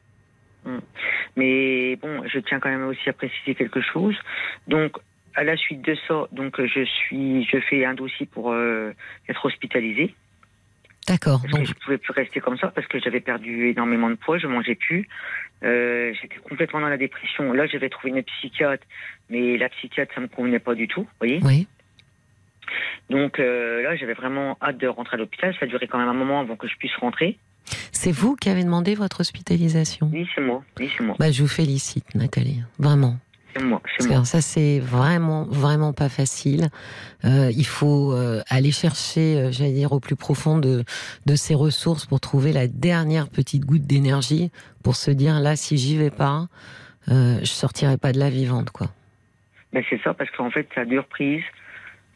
Mais 1.36 1.96
bon, 1.96 2.24
je 2.28 2.40
tiens 2.40 2.60
quand 2.60 2.70
même 2.70 2.86
aussi 2.88 3.10
à 3.10 3.14
préciser 3.14 3.56
quelque 3.56 3.82
chose. 3.82 4.16
Donc, 4.68 4.98
à 5.36 5.44
la 5.44 5.56
suite 5.56 5.82
de 5.82 5.96
ça, 6.08 6.28
donc 6.32 6.60
je 6.62 6.84
suis, 6.84 7.46
je 7.46 7.58
fais 7.70 7.86
un 7.86 7.94
dossier 7.94 8.26
pour 8.26 8.52
euh, 8.52 8.92
être 9.30 9.46
hospitalisé. 9.46 10.14
D'accord. 11.08 11.42
Parce 11.42 11.52
Donc, 11.54 11.62
que 11.64 11.68
je 11.68 11.74
pouvais 11.74 11.98
plus 11.98 12.14
rester 12.14 12.40
comme 12.40 12.58
ça 12.58 12.68
parce 12.68 12.88
que 12.88 13.00
j'avais 13.00 13.20
perdu 13.22 13.70
énormément 13.70 14.10
de 14.10 14.16
poids, 14.16 14.38
je 14.38 14.48
mangeais 14.48 14.76
plus. 14.76 15.08
Euh, 15.64 16.14
J'étais 16.22 16.38
complètement 16.38 16.80
dans 16.82 16.90
la 16.90 16.98
dépression. 16.98 17.54
Là, 17.54 17.66
j'avais 17.68 17.90
trouvé 17.90 18.10
une 18.12 18.24
psychiatre, 18.24 18.84
mais 19.30 19.58
la 19.58 19.70
psychiatre, 19.70 20.14
ça 20.14 20.22
me 20.22 20.28
convenait 20.28 20.60
pas 20.60 20.76
du 20.76 20.88
tout. 20.88 21.02
Vous 21.02 21.08
voyez 21.20 21.40
oui. 21.44 21.68
Donc 23.10 23.40
euh, 23.40 23.82
là, 23.82 23.96
j'avais 23.98 24.14
vraiment 24.14 24.58
hâte 24.62 24.78
de 24.78 24.88
rentrer 24.88 25.16
à 25.16 25.18
l'hôpital. 25.18 25.54
Ça 25.60 25.66
a 25.66 25.68
duré 25.68 25.88
quand 25.88 25.98
même 25.98 26.08
un 26.08 26.14
moment 26.14 26.40
avant 26.40 26.56
que 26.56 26.68
je 26.68 26.78
puisse 26.78 26.96
rentrer. 26.96 27.38
C'est 27.92 28.12
vous 28.12 28.36
qui 28.36 28.50
avez 28.50 28.64
demandé 28.64 28.96
votre 28.96 29.20
hospitalisation? 29.20 30.10
Oui, 30.14 30.28
c'est 30.34 30.42
moi. 30.42 30.64
Oui, 30.80 30.90
moi. 31.02 31.16
bah, 31.20 31.32
Je 31.32 31.42
vous 31.42 31.48
félicite, 31.50 32.16
Nathalie. 32.16 32.62
Vraiment. 32.80 33.18
C'est 33.56 33.64
moi. 33.64 33.82
Ça, 34.26 34.42
c'est 34.42 34.80
vraiment, 34.80 35.46
vraiment 35.46 35.94
pas 35.94 36.10
facile. 36.10 36.70
Euh, 37.26 37.52
il 37.56 37.66
faut 37.66 38.14
euh, 38.14 38.42
aller 38.50 38.72
chercher, 38.72 39.38
euh, 39.38 39.52
j'allais 39.52 39.74
dire, 39.74 39.92
au 39.92 40.00
plus 40.00 40.16
profond 40.16 40.58
de, 40.58 40.84
de 41.26 41.36
ses 41.36 41.56
ressources 41.56 42.06
pour 42.06 42.20
trouver 42.20 42.54
la 42.54 42.68
dernière 42.68 43.30
petite 43.30 43.66
goutte 43.66 43.84
d'énergie 43.84 44.52
pour 44.84 44.96
se 44.96 45.12
dire 45.12 45.40
là, 45.40 45.56
si 45.56 45.78
j'y 45.78 45.98
vais 45.98 46.10
pas, 46.10 46.48
je 47.08 47.46
sortirai 47.46 47.98
pas 47.98 48.12
de 48.12 48.20
là 48.20 48.30
vivante, 48.30 48.72
quoi. 48.72 48.88
Ben, 49.74 49.84
c'est 49.90 50.02
ça, 50.02 50.14
parce 50.14 50.30
qu'en 50.32 50.52
fait, 50.52 50.68
à 50.76 50.86
deux 50.86 51.00
reprises, 51.00 51.44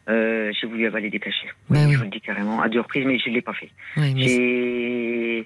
j'ai 0.08 0.66
voulu 0.66 0.86
avaler 0.86 1.10
des 1.10 1.18
cachets. 1.18 1.48
Bah 1.68 1.78
Oui, 1.80 1.86
oui. 1.86 1.92
Je 1.92 1.98
vous 1.98 2.04
le 2.04 2.10
dis 2.10 2.20
carrément, 2.20 2.60
à 2.60 2.68
deux 2.68 2.80
reprises, 2.80 3.04
mais 3.06 3.18
je 3.18 3.28
ne 3.28 3.34
l'ai 3.34 3.42
pas 3.42 3.54
fait. 3.54 3.70
Ouais, 3.96 4.12
mais 4.14 5.44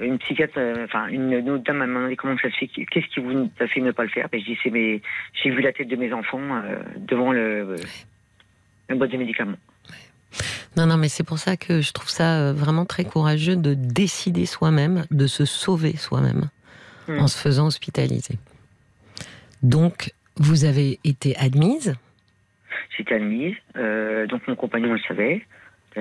une 0.00 0.18
psychiatre, 0.18 0.54
euh, 0.58 0.84
enfin, 0.84 1.06
une, 1.08 1.32
une 1.32 1.50
autre 1.50 1.64
dame 1.64 1.78
m'a 1.78 1.86
demandé 1.86 2.16
comment 2.16 2.36
ça 2.42 2.50
se 2.50 2.56
fait, 2.56 2.66
qu'est-ce 2.68 3.06
qui 3.08 3.20
vous 3.20 3.50
a 3.60 3.66
fait 3.66 3.80
ne 3.80 3.90
pas 3.90 4.02
le 4.04 4.08
faire? 4.08 4.28
Ben, 4.30 4.40
Je 4.40 4.46
dis, 4.46 4.58
c'est 4.62 4.70
mes, 4.70 5.02
j'ai 5.42 5.50
vu 5.50 5.60
la 5.60 5.72
tête 5.72 5.88
de 5.88 5.96
mes 5.96 6.12
enfants 6.12 6.40
euh, 6.40 6.78
devant 6.98 7.32
le, 7.32 7.76
la 8.88 8.94
boîte 8.94 9.10
de 9.10 9.16
médicaments. 9.16 9.58
non, 10.76 10.86
non, 10.86 10.96
mais 10.96 11.08
c'est 11.08 11.24
pour 11.24 11.38
ça 11.38 11.56
que 11.56 11.80
je 11.80 11.92
trouve 11.92 12.08
ça 12.08 12.38
euh, 12.38 12.52
vraiment 12.52 12.84
très 12.84 13.04
courageux 13.04 13.56
de 13.56 13.74
décider 13.74 14.46
soi-même, 14.46 15.04
de 15.10 15.26
se 15.26 15.44
sauver 15.44 15.96
soi-même 15.96 16.48
Hmm. 17.08 17.20
en 17.20 17.26
se 17.26 17.38
faisant 17.38 17.68
hospitaliser. 17.68 18.34
Donc, 19.62 20.12
vous 20.36 20.66
avez 20.66 21.00
été 21.04 21.34
admise? 21.36 21.94
J'étais 22.96 23.14
admise, 23.14 23.54
euh, 23.76 24.26
donc 24.26 24.46
mon 24.46 24.54
compagnon 24.54 24.92
le 24.92 24.98
savait. 25.00 25.46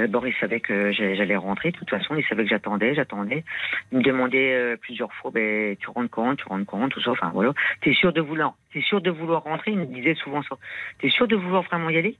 D'abord, 0.02 0.28
il 0.28 0.34
savait 0.36 0.60
que 0.60 0.92
j'allais 0.92 1.36
rentrer. 1.36 1.72
De 1.72 1.78
toute 1.78 1.90
façon, 1.90 2.16
il 2.16 2.24
savait 2.26 2.44
que 2.44 2.50
j'attendais, 2.50 2.94
j'attendais. 2.94 3.44
Il 3.92 3.98
me 3.98 4.04
demandait 4.04 4.54
euh, 4.54 4.78
plusieurs 4.78 5.12
fois, 5.14 5.32
ben, 5.32 5.76
tu 5.78 5.90
rentres 5.90 6.10
quand, 6.12 6.36
tu 6.36 6.46
rentres 6.46 6.66
quand, 6.66 6.88
tout 6.90 7.02
ça. 7.02 7.12
Enfin, 7.12 7.32
voilà. 7.34 7.54
T'es 7.82 7.94
sûr 7.94 8.14
de 8.14 8.22
vouloir, 8.22 8.56
t'es 8.74 8.82
sûr 8.82 9.02
de 9.02 9.10
vouloir 9.10 9.44
rentrer? 9.44 9.72
Il 9.72 9.80
me 9.80 9.86
disait 9.86 10.16
souvent 10.16 10.44
ça. 10.44 10.56
T'es 11.00 11.10
sûr 11.10 11.28
de 11.28 11.36
vouloir 11.36 11.64
vraiment 11.64 11.90
y 11.90 11.98
aller? 11.98 12.16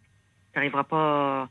T'arriveras 0.54 0.86
pas, 0.86 1.50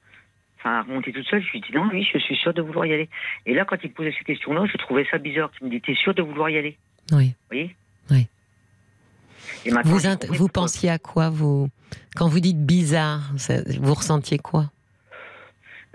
enfin, 0.59 0.79
à 0.79 0.83
remonter 0.83 1.13
toute 1.13 1.27
seule? 1.27 1.43
Je 1.43 1.53
lui 1.53 1.61
dis 1.61 1.73
non, 1.73 1.89
oui, 1.93 2.09
je 2.13 2.19
suis 2.19 2.37
sûr 2.37 2.53
de 2.53 2.63
vouloir 2.63 2.87
y 2.87 2.93
aller. 2.93 3.09
Et 3.47 3.55
là, 3.55 3.65
quand 3.65 3.77
il 3.85 3.91
me 3.91 3.95
posait 3.95 4.15
ces 4.19 4.25
questions-là, 4.25 4.67
je 4.67 4.77
trouvais 4.79 5.07
ça 5.11 5.19
bizarre. 5.19 5.51
Il 5.61 5.67
me 5.67 5.71
dit, 5.71 5.81
t'es 5.81 5.95
sûr 5.95 6.13
de 6.15 6.23
vouloir 6.23 6.51
y 6.51 6.59
aller? 6.59 6.77
Oui. 7.13 7.29
Vous 7.29 7.47
voyez? 7.51 7.77
Oui. 8.11 8.27
Et 9.65 9.71
maintenant, 9.71 9.93
Vous, 9.93 10.35
vous 10.35 10.49
pensiez 10.49 10.91
à 10.91 10.99
quoi 10.99 11.31
vous? 11.31 11.69
Quand 12.17 12.29
vous 12.29 12.41
dites 12.41 12.65
bizarre, 12.65 13.21
vous 13.81 13.95
ressentiez 13.95 14.39
quoi? 14.39 14.71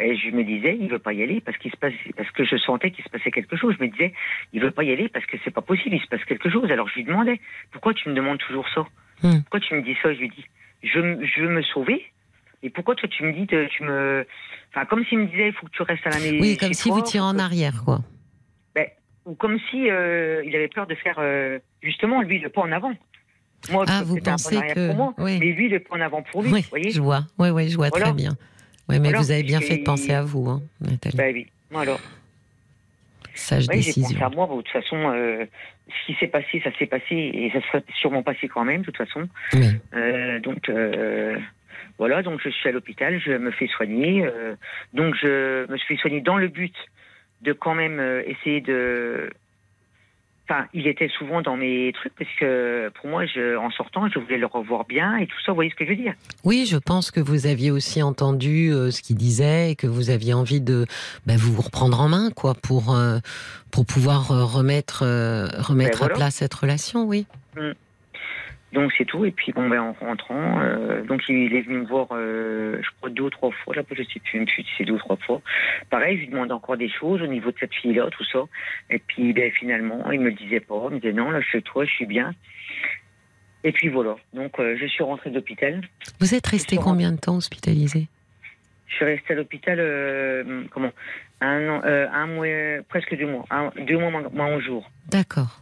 Et 0.02 0.16
je 0.18 0.30
me 0.32 0.44
disais, 0.44 0.76
il 0.80 0.90
veut 0.90 1.00
pas 1.00 1.14
y 1.14 1.22
aller 1.24 1.42
parce 1.42 1.58
qu'il 1.58 1.72
se 1.72 1.78
passe, 1.78 1.94
parce 2.18 2.30
que 2.32 2.44
je 2.44 2.58
sentais 2.58 2.92
qu'il 2.92 3.04
se 3.04 3.10
passait 3.10 3.32
quelque 3.32 3.56
chose. 3.56 3.76
Je 3.78 3.84
me 3.86 3.90
disais, 3.90 4.14
il 4.54 4.62
veut 4.62 4.72
pas 4.72 4.84
y 4.84 4.92
aller 4.92 5.10
parce 5.10 5.26
que 5.26 5.38
c'est 5.44 5.52
pas 5.52 5.62
possible, 5.62 5.96
il 5.96 6.02
se 6.02 6.08
passe 6.08 6.24
quelque 6.26 6.50
chose. 6.50 6.72
Alors 6.72 6.88
je 6.90 6.96
lui 6.96 7.04
demandais, 7.04 7.40
pourquoi 7.72 7.94
tu 7.94 8.10
me 8.10 8.14
demandes 8.16 8.40
toujours 8.40 8.68
ça? 8.74 8.86
Hmm. 9.24 9.42
Pourquoi 9.42 9.60
tu 9.60 9.76
me 9.76 9.82
dis 9.84 9.96
ça? 10.02 10.14
Je 10.14 10.20
lui 10.20 10.30
dis, 10.30 10.46
je, 10.84 11.00
veux 11.00 11.50
me 11.50 11.62
sauver. 11.62 12.04
Et 12.64 12.70
pourquoi 12.70 12.96
toi 12.96 13.08
tu 13.10 13.24
me 13.24 13.34
dis, 13.34 13.46
de- 13.46 13.68
tu 13.72 13.84
me, 13.84 14.26
enfin 14.72 14.86
comme 14.86 15.06
s'il 15.06 15.20
me 15.20 15.26
disait, 15.28 15.48
il 15.48 15.54
faut 15.54 15.66
que 15.68 15.72
tu 15.72 15.82
restes 15.84 16.06
à 16.08 16.12
la 16.12 16.20
maison. 16.20 16.38
Oui, 16.42 16.58
comme 16.58 16.74
si 16.74 16.90
vous 16.90 17.02
tirez 17.02 17.24
en 17.24 17.38
arrière, 17.40 17.84
quoi. 17.86 18.00
Ou 19.28 19.36
comme 19.36 19.60
si 19.70 19.88
euh, 19.88 20.42
il 20.44 20.56
avait 20.56 20.68
peur 20.68 20.88
de 20.88 20.96
faire 20.96 21.18
euh, 21.20 21.60
justement 21.84 22.24
lui 22.24 22.40
le 22.40 22.50
pas 22.50 22.62
en 22.62 22.72
avant. 22.72 22.92
Moi, 23.72 23.86
Ah, 23.88 24.02
vous 24.04 24.18
un 24.18 24.20
pas 24.20 24.32
en 24.32 24.34
pensez 24.34 24.56
que- 24.74 24.88
pour 24.88 24.96
moi, 24.96 25.14
oui. 25.20 25.38
mais 25.40 25.52
lui 25.52 25.70
le 25.70 25.80
pas 25.80 25.96
en 25.96 26.02
avant 26.02 26.24
pour 26.24 26.42
lui. 26.42 26.52
Oui, 26.52 26.62
vous 26.64 26.70
voyez 26.72 26.90
je 26.90 27.00
vois. 27.00 27.22
Oui, 27.38 27.50
oui, 27.52 27.70
je 27.70 27.78
vois 27.78 27.90
Voilà. 27.90 28.06
très 28.08 28.16
bien. 28.16 28.32
Oui, 28.92 29.00
mais 29.00 29.14
vous 29.14 29.32
avez 29.32 29.44
bien 29.44 29.62
fait 29.62 29.78
de 29.78 29.84
penser 29.84 30.14
à 30.14 30.22
vous, 30.22 30.48
hein, 30.50 30.62
Nathalie. 30.82 31.16
Ben 31.16 31.34
oui. 31.34 31.48
Voilà. 31.70 31.98
Sage 33.34 33.66
Oui, 33.70 33.82
j'ai 33.82 33.92
pensé 33.94 34.02
décision. 34.02 34.26
à 34.26 34.30
moi. 34.30 34.46
Bon, 34.48 34.58
de 34.58 34.62
toute 34.62 34.72
façon, 34.72 34.98
euh, 34.98 35.46
ce 35.88 36.06
qui 36.06 36.20
s'est 36.20 36.28
passé, 36.28 36.62
ça 36.64 36.72
s'est 36.78 36.86
passé 36.86 37.16
et 37.16 37.50
ça 37.54 37.62
serait 37.68 37.84
sûrement 37.96 38.24
passé 38.24 38.48
quand 38.48 38.66
même, 38.66 38.82
de 38.82 38.86
toute 38.86 38.98
façon. 38.98 39.28
Oui. 39.54 39.68
Euh, 39.94 40.40
donc, 40.40 40.70
euh, 40.70 41.38
voilà, 41.98 42.24
donc 42.24 42.42
je 42.44 42.50
suis 42.50 42.70
à 42.70 42.72
l'hôpital, 42.72 43.20
je 43.20 43.32
me 43.32 43.52
fais 43.52 43.68
soigner. 43.68 44.28
donc, 44.94 45.16
je 45.16 45.70
me 45.72 45.78
suis 45.78 45.98
soigné 45.98 46.22
dans 46.22 46.38
le 46.38 46.48
but 46.50 46.76
de 47.42 47.54
quand 47.54 47.74
même 47.74 48.00
essayer 48.28 48.62
de. 48.62 49.30
Enfin, 50.52 50.66
il 50.74 50.86
était 50.86 51.08
souvent 51.08 51.42
dans 51.42 51.56
mes 51.56 51.94
trucs 51.94 52.14
parce 52.14 52.30
que 52.38 52.92
pour 52.96 53.10
moi, 53.10 53.26
je, 53.26 53.56
en 53.56 53.72
sortant, 53.72 54.10
je 54.10 54.20
voulais 54.20 54.38
le 54.38 54.48
revoir 54.48 54.84
bien 54.84 55.16
et 55.16 55.26
tout 55.26 55.38
ça. 55.46 55.54
Vous 55.54 55.56
voyez 55.56 55.70
ce 55.70 55.76
que 55.76 55.86
je 55.86 55.92
veux 55.92 55.96
dire 55.96 56.14
Oui, 56.44 56.66
je 56.70 56.76
pense 56.76 57.10
que 57.10 57.22
vous 57.22 57.48
aviez 57.48 57.72
aussi 57.72 58.04
entendu 58.04 58.74
euh, 58.74 58.92
ce 58.92 59.02
qu'il 59.02 59.16
disait 59.16 59.72
et 59.72 59.76
que 59.78 59.88
vous 59.88 60.10
aviez 60.10 60.34
envie 60.34 60.60
de 60.60 60.86
bah, 61.26 61.36
vous 61.38 61.62
reprendre 61.62 62.02
en 62.02 62.10
main, 62.10 62.32
quoi, 62.32 62.54
pour, 62.54 62.94
euh, 62.94 63.20
pour 63.72 63.86
pouvoir 63.86 64.32
euh, 64.32 64.44
remettre, 64.44 65.06
remettre 65.66 65.92
Ben 65.92 65.98
voilà. 66.00 66.16
à 66.16 66.18
plat 66.18 66.32
cette 66.32 66.54
relation, 66.54 67.06
oui. 67.06 67.28
Donc 68.74 68.92
c'est 68.98 69.06
tout. 69.06 69.26
Et 69.26 69.32
puis 69.32 69.52
bon, 69.52 69.68
ben, 69.70 69.82
en 69.82 69.94
rentrant, 69.94 70.62
euh, 70.62 71.04
donc 71.04 71.22
il 71.28 71.54
est 71.54 71.62
venu 71.62 71.80
me 71.80 71.86
voir, 71.86 72.08
euh, 72.12 72.80
je 72.82 72.90
crois 72.98 73.10
deux 73.10 73.24
ou 73.24 73.30
trois 73.30 73.52
fois. 73.52 73.76
Là, 73.76 73.84
je 73.92 74.04
sais 74.04 74.20
plus, 74.20 74.40
une 74.40 74.48
suite, 74.48 74.68
c'est 74.78 74.86
deux 74.86 74.94
ou 74.94 74.98
trois 75.00 75.18
fois. 75.18 75.42
Pareil, 75.90 76.18
je 76.18 76.22
lui 76.22 76.30
demande 76.30 76.52
encore 76.52 76.78
des 76.78 76.90
choses 76.90 77.22
au 77.22 77.28
niveau 77.28 77.52
de 77.52 77.58
cette 77.60 77.74
fille-là, 77.74 78.10
tout 78.12 78.24
ça. 78.26 78.40
Et 78.90 79.00
puis 79.00 79.34
ben, 79.34 79.52
finalement, 79.52 80.10
il 80.12 80.22
me 80.22 80.30
le 80.30 80.36
disait 80.36 80.62
pas. 80.62 80.82
Il 80.90 80.96
me 80.96 81.00
disait 81.00 81.14
non, 81.14 81.32
là, 81.32 81.42
chez 81.42 81.62
toi, 81.62 81.86
je 81.86 81.92
suis 81.92 82.06
bien. 82.06 82.34
Et 83.64 83.72
puis 83.72 83.90
voilà. 83.90 84.16
Donc 84.34 84.60
euh, 84.60 84.78
je 84.80 84.86
suis 84.88 85.04
rentré 85.04 85.30
d'hôpital. 85.30 85.82
Vous 86.20 86.34
êtes 86.34 86.48
resté 86.48 86.78
combien 86.78 87.12
de 87.12 87.18
temps 87.18 87.36
hospitalisé 87.36 88.08
Je 88.88 88.96
suis 88.96 89.06
restée 89.06 89.34
à 89.34 89.36
l'hôpital, 89.36 89.78
euh, 89.80 90.64
comment? 90.72 90.92
Un, 91.42 91.70
an, 91.70 91.82
euh, 91.86 92.08
un 92.12 92.28
mois, 92.28 92.84
presque 92.88 93.16
deux 93.18 93.28
mois, 93.28 93.46
un, 93.50 93.72
deux 93.86 93.98
mois 93.98 94.12
moins, 94.12 94.30
moins 94.32 94.48
11 94.58 94.64
jours. 94.64 94.92
D'accord. 95.10 95.62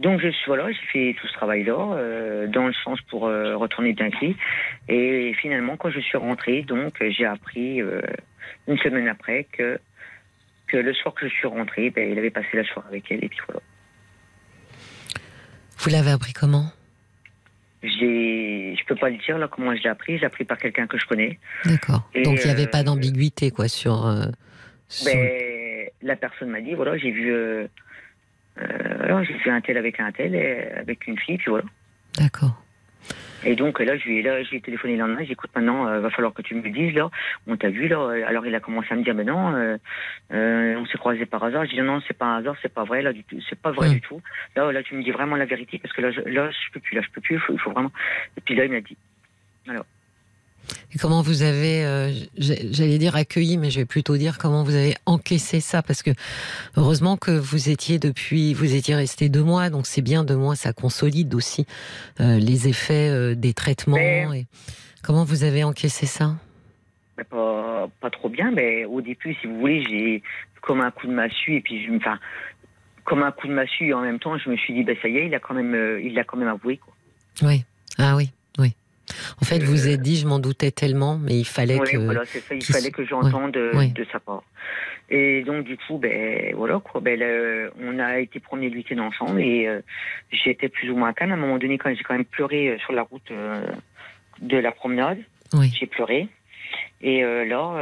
Donc 0.00 0.20
je 0.20 0.28
suis 0.28 0.46
voilà, 0.46 0.70
j'ai 0.70 0.86
fait 0.92 1.16
tout 1.20 1.26
ce 1.26 1.32
travail-là 1.34 1.94
euh, 1.96 2.46
dans 2.46 2.66
le 2.66 2.72
sens 2.84 3.00
pour 3.10 3.26
euh, 3.26 3.56
retourner 3.56 3.94
clé. 3.94 4.36
Et 4.88 5.34
finalement, 5.40 5.76
quand 5.76 5.90
je 5.90 6.00
suis 6.00 6.16
rentrée, 6.18 6.62
donc 6.62 6.94
j'ai 7.10 7.24
appris 7.26 7.82
euh, 7.82 8.00
une 8.66 8.78
semaine 8.78 9.08
après 9.08 9.44
que 9.52 9.78
que 10.68 10.76
le 10.76 10.92
soir 10.94 11.14
que 11.14 11.28
je 11.28 11.34
suis 11.34 11.46
rentrée, 11.48 11.90
ben, 11.90 12.10
il 12.12 12.18
avait 12.18 12.30
passé 12.30 12.48
la 12.54 12.64
soirée 12.64 12.88
avec 12.88 13.10
elle 13.10 13.24
et 13.24 13.28
puis 13.28 13.38
voilà. 13.48 13.60
Vous 15.78 15.90
l'avez 15.90 16.10
appris 16.10 16.32
comment? 16.32 16.66
J'ai, 17.82 18.74
je 18.76 18.84
peux 18.86 18.96
pas 18.96 19.08
le 19.08 19.16
dire 19.18 19.38
là 19.38 19.48
comment 19.48 19.74
je 19.74 19.82
l'ai 19.82 19.88
appris. 19.88 20.16
Je 20.16 20.20
l'ai 20.22 20.26
appris 20.26 20.44
par 20.44 20.58
quelqu'un 20.58 20.86
que 20.86 20.98
je 20.98 21.06
connais. 21.06 21.38
D'accord. 21.64 22.08
Donc 22.24 22.38
il 22.40 22.46
n'y 22.46 22.50
avait 22.50 22.66
pas 22.66 22.82
d'ambiguïté 22.82 23.50
quoi 23.50 23.68
sur. 23.68 24.12
sur- 24.88 25.06
Ben, 25.12 25.88
la 26.02 26.16
personne 26.16 26.50
m'a 26.50 26.60
dit 26.60 26.74
voilà, 26.74 26.98
j'ai 26.98 27.10
vu, 27.10 27.32
euh, 28.60 28.66
euh, 28.98 29.04
alors 29.04 29.24
j'ai 29.24 29.34
vu 29.34 29.50
un 29.50 29.60
tel 29.60 29.76
avec 29.76 30.00
un 30.00 30.12
tel, 30.12 30.34
et 30.34 30.70
avec 30.76 31.06
une 31.06 31.18
fille, 31.18 31.38
puis 31.38 31.50
voilà. 31.50 31.64
D'accord. 32.18 32.62
Et 33.44 33.54
donc 33.54 33.78
là, 33.78 33.96
je 33.96 34.04
lui 34.04 34.18
ai, 34.18 34.22
là, 34.22 34.42
je 34.42 34.50
lui 34.50 34.56
ai 34.56 34.60
téléphoné 34.60 34.94
le 34.94 35.00
lendemain. 35.00 35.20
J'ai 35.20 35.26
dit, 35.26 35.32
écoute, 35.32 35.50
maintenant, 35.54 35.86
euh, 35.86 36.00
va 36.00 36.10
falloir 36.10 36.34
que 36.34 36.42
tu 36.42 36.54
me 36.56 36.62
le 36.62 36.70
dises 36.70 36.92
là. 36.94 37.08
On 37.46 37.56
t'a 37.56 37.70
vu 37.70 37.86
là. 37.86 38.10
Alors 38.26 38.44
il 38.46 38.54
a 38.54 38.60
commencé 38.60 38.88
à 38.90 38.96
me 38.96 39.04
dire, 39.04 39.14
mais 39.14 39.24
non, 39.24 39.54
euh, 39.54 39.76
euh, 40.32 40.74
on 40.76 40.86
s'est 40.86 40.98
croisés 40.98 41.26
par 41.26 41.44
hasard. 41.44 41.64
Je 41.64 41.70
dis 41.70 41.80
non, 41.80 42.00
c'est 42.06 42.16
pas 42.16 42.26
un 42.26 42.38
hasard, 42.38 42.56
c'est 42.62 42.72
pas 42.72 42.84
vrai 42.84 43.02
là 43.02 43.12
du 43.12 43.22
tout, 43.22 43.38
c'est 43.48 43.60
pas 43.60 43.70
vrai 43.70 43.90
du 43.90 44.00
tout. 44.00 44.20
Là, 44.56 44.72
là, 44.72 44.82
tu 44.82 44.96
me 44.96 45.02
dis 45.02 45.12
vraiment 45.12 45.36
la 45.36 45.44
vérité 45.44 45.78
parce 45.78 45.94
que 45.94 46.00
là, 46.00 46.10
je, 46.10 46.20
là, 46.22 46.50
je 46.50 46.72
peux 46.72 46.80
plus, 46.80 46.96
là, 46.96 47.02
je 47.02 47.10
peux 47.10 47.20
plus. 47.20 47.36
Il 47.36 47.40
faut, 47.40 47.52
il 47.52 47.60
faut 47.60 47.70
vraiment. 47.70 47.92
Et 48.36 48.40
puis 48.40 48.56
là, 48.56 48.64
il 48.64 48.72
m'a 48.72 48.80
dit, 48.80 48.96
Et 50.94 50.98
comment 50.98 51.22
vous 51.22 51.42
avez, 51.42 51.84
euh, 51.84 52.10
j'allais 52.38 52.98
dire 52.98 53.16
accueilli, 53.16 53.56
mais 53.58 53.70
je 53.70 53.80
vais 53.80 53.84
plutôt 53.86 54.16
dire 54.16 54.38
comment 54.38 54.62
vous 54.64 54.74
avez 54.74 54.94
encaissé 55.06 55.60
ça, 55.60 55.82
parce 55.82 56.02
que 56.02 56.10
heureusement 56.76 57.16
que 57.16 57.30
vous 57.30 57.68
étiez 57.68 57.98
depuis, 57.98 58.54
vous 58.54 58.74
étiez 58.74 58.94
resté 58.94 59.28
deux 59.28 59.42
mois, 59.44 59.70
donc 59.70 59.86
c'est 59.86 60.02
bien 60.02 60.24
deux 60.24 60.36
mois, 60.36 60.56
ça 60.56 60.72
consolide 60.72 61.34
aussi 61.34 61.66
euh, 62.20 62.38
les 62.38 62.68
effets 62.68 63.08
euh, 63.10 63.34
des 63.34 63.52
traitements. 63.54 63.96
Mais- 63.96 64.26
Et 64.40 64.46
comment 65.02 65.24
vous 65.24 65.44
avez 65.44 65.64
encaissé 65.64 66.06
ça? 66.06 66.34
Pas, 67.30 67.88
pas 68.00 68.10
trop 68.10 68.28
bien, 68.28 68.50
mais 68.52 68.84
au 68.84 69.00
début, 69.00 69.34
si 69.40 69.46
vous 69.48 69.58
voulez, 69.58 69.82
j'ai 69.88 70.22
comme 70.62 70.80
un 70.80 70.90
coup 70.90 71.06
de 71.08 71.12
massue 71.12 71.56
et 71.56 71.60
puis 71.60 71.84
je, 71.84 71.90
me- 71.90 71.96
enfin, 71.96 72.18
comme 73.04 73.22
un 73.22 73.32
coup 73.32 73.48
de 73.48 73.52
massue 73.54 73.88
et 73.88 73.94
en 73.94 74.02
même 74.02 74.18
temps, 74.20 74.38
je 74.38 74.48
me 74.48 74.56
suis 74.56 74.72
dit, 74.74 74.84
ben 74.84 74.96
ça 75.02 75.08
y 75.08 75.16
est, 75.16 75.26
il 75.26 75.34
a 75.34 75.40
quand 75.40 75.54
même, 75.54 75.74
il 76.02 76.14
l'a 76.14 76.24
quand 76.24 76.36
même 76.36 76.48
avoué 76.48 76.76
quoi. 76.76 76.94
Oui. 77.42 77.64
Ah 77.98 78.14
oui, 78.16 78.24
oui. 78.24 78.30
En 79.40 79.44
fait, 79.44 79.58
vous 79.62 79.86
Euh, 79.86 79.92
êtes 79.92 80.00
dit, 80.02 80.16
je 80.16 80.26
m'en 80.26 80.38
doutais 80.38 80.70
tellement, 80.70 81.18
mais 81.18 81.34
il 81.38 81.44
fallait 81.44 81.78
Ouais, 81.78 81.90
que. 81.90 81.96
voilà, 81.98 82.24
c'est 82.24 82.40
ça. 82.40 82.54
Il 82.54 82.58
qu'il 82.60 82.74
fallait 82.74 82.90
que 82.90 83.04
j'entende 83.04 83.56
euh, 83.56 83.74
ouais. 83.76 83.88
de 83.88 84.04
sa 84.12 84.20
part. 84.20 84.42
Et 85.10 85.42
donc 85.42 85.64
du 85.64 85.76
coup, 85.78 85.96
ben 85.98 86.54
voilà 86.54 86.80
quoi. 86.80 87.00
Ben 87.00 87.18
on 87.80 87.98
a 87.98 88.18
été 88.18 88.40
promener 88.40 88.68
le 88.68 88.76
week-end 88.76 88.98
ensemble 88.98 89.40
et 89.40 89.66
euh, 89.66 89.80
j'étais 90.30 90.68
plus 90.68 90.90
ou 90.90 90.96
moins 90.96 91.12
calme. 91.14 91.30
À 91.30 91.34
un 91.34 91.38
moment 91.38 91.56
donné, 91.58 91.78
quand 91.78 91.94
j'ai 91.94 92.02
quand 92.02 92.14
même 92.14 92.26
pleuré 92.26 92.68
euh, 92.68 92.78
sur 92.80 92.92
la 92.92 93.02
route 93.02 93.30
euh, 93.30 93.66
de 94.42 94.58
la 94.58 94.70
promenade, 94.72 95.18
Oui. 95.54 95.72
j'ai 95.78 95.86
pleuré. 95.86 96.28
Et 97.00 97.24
euh, 97.24 97.44
là, 97.46 97.80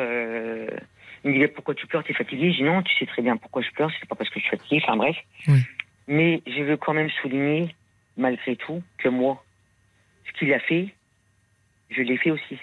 il 1.25 1.31
me 1.31 1.33
dit 1.35 1.39
Mais 1.41 1.49
pourquoi 1.49 1.75
tu 1.75 1.87
pleures? 1.89 2.05
T'es 2.05 2.13
fatigué? 2.15 2.53
J'ai 2.53 2.59
dit 2.59 2.63
non, 2.63 2.83
tu 2.83 2.95
sais 2.97 3.07
très 3.07 3.23
bien 3.23 3.37
pourquoi 3.37 3.61
je 3.63 3.71
pleure. 3.73 3.91
C'est 3.99 4.09
pas 4.09 4.15
parce 4.15 4.31
que 4.31 4.39
je 4.39 4.45
suis 4.47 4.57
fatigué. 4.57 4.81
Enfin 4.85 4.97
bref. 4.97 5.17
Oui. 5.49 5.59
Mais 6.07 6.43
je 6.47 6.63
veux 6.63 6.77
quand 6.77 6.95
même 6.95 7.11
souligner, 7.23 7.75
malgré 8.17 8.55
tout, 8.55 8.81
que 8.99 9.09
moi, 9.09 9.43
ce 10.29 10.39
qu'il 10.39 10.53
a 10.53 10.61
fait, 10.61 10.95
je 11.91 12.03
l'ai 12.03 12.17
fait 12.17 12.31
aussi. 12.31 12.59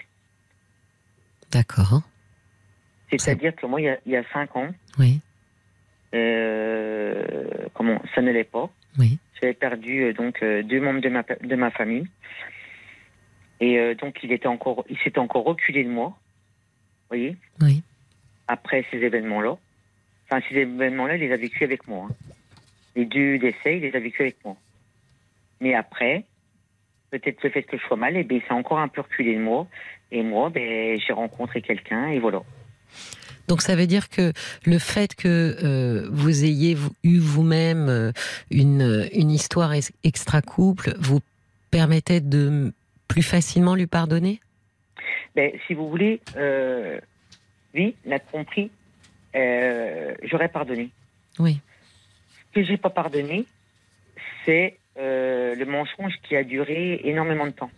D'accord. 1.50 2.02
C'est-à-dire 3.10 3.54
que 3.54 3.66
moi, 3.66 3.80
il 3.80 3.84
y 3.84 3.88
a, 3.88 3.98
il 4.06 4.12
y 4.12 4.16
a 4.16 4.24
cinq 4.32 4.56
ans, 4.56 4.68
Oui. 4.98 5.20
euh, 6.14 7.48
comment 7.74 8.00
ça 8.14 8.22
n'allait 8.22 8.44
pas. 8.44 8.70
Oui. 8.98 9.18
J'avais 9.40 9.54
perdu 9.54 10.04
euh, 10.04 10.12
donc 10.12 10.42
euh, 10.42 10.62
deux 10.62 10.80
membres 10.80 11.00
de 11.00 11.08
ma 11.08 11.22
de 11.22 11.56
ma 11.56 11.70
famille. 11.70 12.06
Et 13.60 13.78
euh, 13.78 13.94
donc 13.94 14.18
il 14.22 14.32
était 14.32 14.46
encore, 14.48 14.84
il 14.88 14.98
s'était 14.98 15.18
encore 15.18 15.44
reculé 15.44 15.84
de 15.84 15.88
moi. 15.90 16.08
Vous 16.08 17.08
voyez? 17.16 17.36
Oui. 17.60 17.82
Après 18.48 18.84
ces 18.90 18.98
événements-là, 18.98 19.56
enfin 20.28 20.40
ces 20.48 20.56
événements-là, 20.56 21.16
il 21.16 21.20
les 21.20 21.32
a 21.32 21.36
vécus 21.36 21.62
avec 21.62 21.86
moi. 21.86 22.08
hein. 22.10 22.14
Les 22.96 23.04
deux 23.06 23.38
décès, 23.38 23.76
il 23.76 23.82
les 23.82 23.94
a 23.94 24.00
vécus 24.00 24.20
avec 24.20 24.44
moi. 24.44 24.56
Mais 25.60 25.74
après, 25.74 26.24
peut-être 27.18 27.42
le 27.42 27.50
fait 27.50 27.62
que 27.62 27.76
je 27.76 27.82
sois 27.86 27.96
mal, 27.96 28.16
et 28.16 28.24
ben 28.24 28.38
il 28.38 28.42
s'est 28.42 28.54
encore 28.54 28.78
un 28.78 28.88
peu 28.88 29.00
reculé 29.00 29.34
de 29.34 29.40
moi. 29.40 29.66
Et 30.10 30.22
moi, 30.22 30.50
ben 30.50 30.98
j'ai 30.98 31.12
rencontré 31.12 31.62
quelqu'un 31.62 32.08
et 32.08 32.18
voilà. 32.18 32.42
Donc 33.48 33.60
ça 33.60 33.76
veut 33.76 33.86
dire 33.86 34.08
que 34.08 34.32
le 34.64 34.78
fait 34.78 35.14
que 35.14 35.56
euh, 35.62 36.08
vous 36.10 36.44
ayez 36.44 36.76
eu 37.02 37.18
vous-même 37.18 37.88
euh, 37.88 38.12
une, 38.50 39.08
une 39.12 39.30
histoire 39.30 39.72
ex- 39.74 39.92
extra-couple 40.02 40.94
vous 40.98 41.20
permettait 41.70 42.20
de 42.20 42.72
plus 43.08 43.22
facilement 43.22 43.74
lui 43.74 43.86
pardonner? 43.86 44.40
Ben, 45.34 45.50
si 45.66 45.74
vous 45.74 45.90
voulez, 45.90 46.20
euh, 46.36 46.98
lui 47.74 47.96
l'a 48.06 48.18
compris, 48.18 48.70
euh, 49.34 50.14
j'aurais 50.22 50.48
pardonné. 50.48 50.90
Oui. 51.38 51.60
Ce 52.48 52.60
que 52.60 52.64
j'ai 52.64 52.76
pas 52.76 52.90
pardonné, 52.90 53.44
c'est 54.46 54.78
euh, 54.98 55.54
le 55.54 55.64
mensonge 55.64 56.14
qui 56.22 56.36
a 56.36 56.44
duré 56.44 57.00
énormément 57.04 57.46
de 57.46 57.52
temps. 57.52 57.70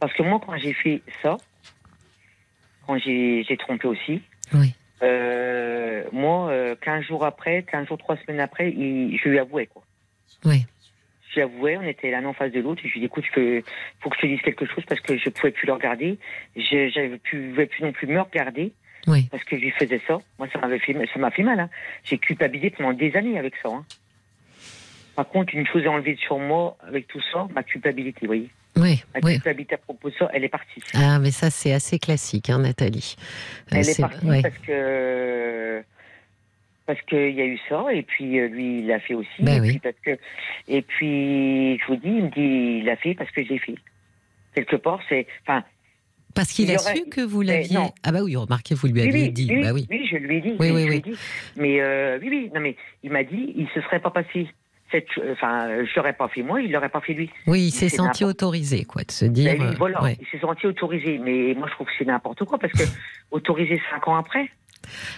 Parce 0.00 0.12
que 0.12 0.22
moi, 0.22 0.40
quand 0.44 0.56
j'ai 0.58 0.72
fait 0.74 1.02
ça, 1.22 1.36
quand 2.86 2.98
j'ai 2.98 3.56
trompé 3.58 3.88
aussi, 3.88 4.22
Oui. 4.54 4.74
euh, 5.02 6.04
moi, 6.12 6.50
euh, 6.50 6.76
15 6.80 7.04
jours 7.04 7.24
après, 7.24 7.62
15 7.64 7.88
jours, 7.88 7.98
3 7.98 8.16
semaines 8.18 8.40
après, 8.40 8.70
il- 8.70 9.18
je 9.22 9.28
lui 9.28 9.38
avouais, 9.38 9.66
quoi. 9.66 9.82
Oui. 10.44 10.66
Je 11.30 11.36
lui 11.36 11.42
avouais, 11.42 11.76
on 11.76 11.82
était 11.82 12.10
l'un 12.10 12.24
en 12.24 12.32
face 12.32 12.52
de 12.52 12.60
l'autre, 12.60 12.82
et 12.84 12.88
je 12.88 12.92
lui 12.94 12.98
ai 12.98 13.00
dit, 13.00 13.06
écoute, 13.06 13.24
il 13.36 13.62
faut 14.00 14.10
que 14.10 14.16
je 14.16 14.20
te 14.22 14.26
dise 14.26 14.40
quelque 14.42 14.66
chose 14.66 14.84
parce 14.86 15.00
que 15.00 15.16
je 15.16 15.28
pouvais 15.30 15.50
plus 15.50 15.66
le 15.66 15.72
regarder. 15.72 16.18
Je 16.54 16.88
j'avais 16.94 17.18
plus, 17.18 17.48
pouvais 17.50 17.66
plus 17.66 17.82
non 17.82 17.92
plus 17.92 18.06
me 18.06 18.20
regarder 18.20 18.72
Oui. 19.06 19.26
parce 19.30 19.42
que 19.44 19.56
je 19.56 19.62
lui 19.62 19.70
faisais 19.72 20.00
ça. 20.06 20.18
Moi, 20.38 20.48
ça 20.52 20.58
m'avait 20.60 20.78
fait, 20.78 20.92
m'a 20.94 21.30
fait 21.30 21.42
mal. 21.42 21.58
Hein. 21.60 21.70
J'ai 22.04 22.18
culpabilisé 22.18 22.70
pendant 22.70 22.92
des 22.92 23.16
années 23.16 23.38
avec 23.38 23.54
ça. 23.62 23.68
Hein. 23.70 23.84
Par 25.16 25.26
contre, 25.28 25.54
une 25.54 25.66
chose 25.66 25.82
est 25.82 25.88
enlevée 25.88 26.16
sur 26.16 26.38
moi 26.38 26.76
avec 26.86 27.08
tout 27.08 27.20
ça, 27.32 27.48
ma 27.54 27.62
culpabilité, 27.62 28.18
vous 28.22 28.26
voyez. 28.28 28.50
Oui. 28.76 29.02
Ma 29.14 29.20
oui. 29.22 29.32
culpabilité 29.34 29.74
à 29.76 29.78
propos 29.78 30.10
de 30.10 30.14
ça, 30.18 30.28
elle 30.34 30.44
est 30.44 30.48
partie. 30.50 30.82
Ah, 30.94 31.18
mais 31.18 31.30
ça 31.30 31.48
c'est 31.50 31.72
assez 31.72 31.98
classique, 31.98 32.50
hein, 32.50 32.58
Nathalie. 32.58 33.16
Euh, 33.72 33.76
elle 33.78 33.88
est 33.88 33.98
partie 34.00 34.26
ouais. 34.26 34.42
parce 34.42 34.58
que 34.58 35.82
parce 36.84 37.00
qu'il 37.02 37.30
y 37.34 37.40
a 37.40 37.46
eu 37.46 37.58
ça 37.68 37.86
et 37.92 38.02
puis 38.02 38.38
euh, 38.38 38.46
lui 38.48 38.78
il 38.80 38.86
l'a 38.86 39.00
fait 39.00 39.14
aussi 39.14 39.28
Ben 39.40 39.56
et 39.56 39.60
oui. 39.60 39.68
puis 39.70 39.78
parce 39.80 39.96
que 40.04 40.18
et 40.68 40.82
puis 40.82 41.78
je 41.78 41.86
vous 41.88 41.96
dis 41.96 42.08
il 42.08 42.24
me 42.24 42.28
dit 42.30 42.78
il 42.80 42.84
l'a 42.84 42.94
fait 42.96 43.14
parce 43.14 43.30
que 43.32 43.42
j'ai 43.44 43.58
fait 43.58 43.74
quelque 44.54 44.76
part 44.76 45.00
c'est 45.08 45.26
enfin 45.42 45.64
Parce 46.34 46.52
qu'il 46.52 46.70
a 46.70 46.74
aurait- 46.80 46.94
su 46.94 47.06
que 47.08 47.22
vous 47.22 47.40
Mais 47.40 47.62
l'aviez. 47.62 47.78
Ah 48.04 48.12
bah 48.12 48.20
oui, 48.22 48.36
remarquez, 48.36 48.76
vous 48.76 48.86
lui 48.86 49.00
aviez 49.00 49.12
oui, 49.24 49.30
dit. 49.32 49.48
oui, 49.50 49.62
bah 49.62 49.72
oui. 49.72 49.86
oui, 49.90 50.06
je 50.08 50.16
lui 50.16 50.36
ai 50.36 50.40
dit 50.42 50.54
Oui, 50.60 50.70
oui, 50.70 50.86
oui. 50.88 51.00
dit. 51.02 51.18
mais 51.56 51.80
euh, 51.80 52.18
oui 52.22 52.28
oui 52.30 52.50
non 52.54 52.60
mais 52.60 52.76
il 53.02 53.10
m'a 53.10 53.24
dit 53.24 53.52
il 53.56 53.66
se 53.74 53.80
serait 53.80 53.98
pas 54.00 54.10
passé 54.10 54.46
enfin 55.32 55.84
je 55.84 55.96
l'aurais 55.96 56.12
pas 56.12 56.28
fait 56.28 56.42
moi 56.42 56.60
il 56.60 56.72
l'aurait 56.72 56.88
pas 56.88 57.00
fait 57.00 57.12
lui 57.12 57.30
Oui, 57.46 57.66
il 57.66 57.70
s'est 57.70 57.88
senti 57.88 58.24
autorisé, 58.24 58.84
quoi, 58.84 59.02
de 59.02 59.10
se 59.10 59.24
dire. 59.24 59.52
Ben, 59.52 59.58
lui, 59.58 59.74
euh, 59.74 59.76
voilà 59.78 60.02
ouais. 60.02 60.16
il 60.20 60.26
s'est 60.28 60.40
senti 60.40 60.66
autorisé 60.66 61.18
mais 61.18 61.54
moi 61.54 61.66
je 61.68 61.74
trouve 61.74 61.86
que 61.86 61.92
c'est 61.98 62.04
n'importe 62.04 62.44
quoi 62.44 62.58
parce 62.58 62.72
que 62.72 62.84
autorisé 63.30 63.80
cinq 63.90 64.06
ans 64.08 64.16
après 64.16 64.48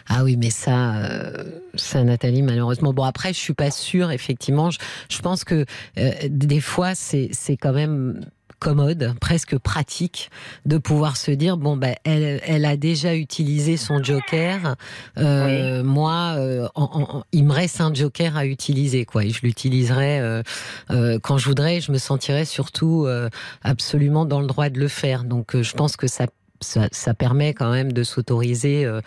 Ah 0.08 0.24
oui, 0.24 0.36
mais 0.36 0.50
ça, 0.50 0.96
euh, 0.96 1.60
ça, 1.74 2.02
Nathalie, 2.02 2.42
malheureusement. 2.42 2.94
Bon, 2.94 3.04
après, 3.04 3.34
je 3.34 3.38
suis 3.38 3.52
pas 3.52 3.70
sûre, 3.70 4.10
effectivement. 4.10 4.70
Je, 4.70 4.78
je 5.10 5.20
pense 5.20 5.44
que 5.44 5.66
euh, 5.98 6.10
des 6.28 6.60
fois, 6.60 6.94
c'est 6.94 7.28
c'est 7.32 7.56
quand 7.58 7.74
même 7.74 8.24
commode, 8.58 9.14
presque 9.20 9.56
pratique, 9.58 10.30
de 10.66 10.78
pouvoir 10.78 11.16
se 11.16 11.30
dire 11.30 11.56
bon 11.56 11.76
ben 11.76 11.94
elle, 12.04 12.40
elle 12.44 12.64
a 12.64 12.76
déjà 12.76 13.14
utilisé 13.14 13.76
son 13.76 14.02
joker. 14.02 14.76
Euh, 15.16 15.82
Moi, 15.84 16.34
euh, 16.36 16.68
en- 16.74 16.90
en- 17.18 17.24
il 17.32 17.44
me 17.44 17.52
reste 17.52 17.80
un 17.80 17.92
joker 17.94 18.36
à 18.36 18.46
utiliser 18.46 19.04
quoi, 19.04 19.24
et 19.24 19.30
je 19.30 19.42
l'utiliserai 19.42 20.20
euh, 20.20 20.42
euh, 20.90 21.18
quand 21.22 21.38
je 21.38 21.46
voudrais. 21.46 21.80
Je 21.80 21.92
me 21.92 21.98
sentirais 21.98 22.44
surtout 22.44 23.04
euh, 23.06 23.28
absolument 23.62 24.24
dans 24.24 24.40
le 24.40 24.46
droit 24.46 24.68
de 24.70 24.78
le 24.78 24.88
faire. 24.88 25.24
Donc, 25.24 25.54
euh, 25.54 25.62
je 25.62 25.74
pense 25.74 25.96
que 25.96 26.06
ça 26.06 26.26
ça, 26.60 26.88
ça 26.90 27.14
permet 27.14 27.54
quand 27.54 27.70
même 27.70 27.92
de 27.92 28.02
s'autoriser 28.02 28.84
euh, 28.84 29.00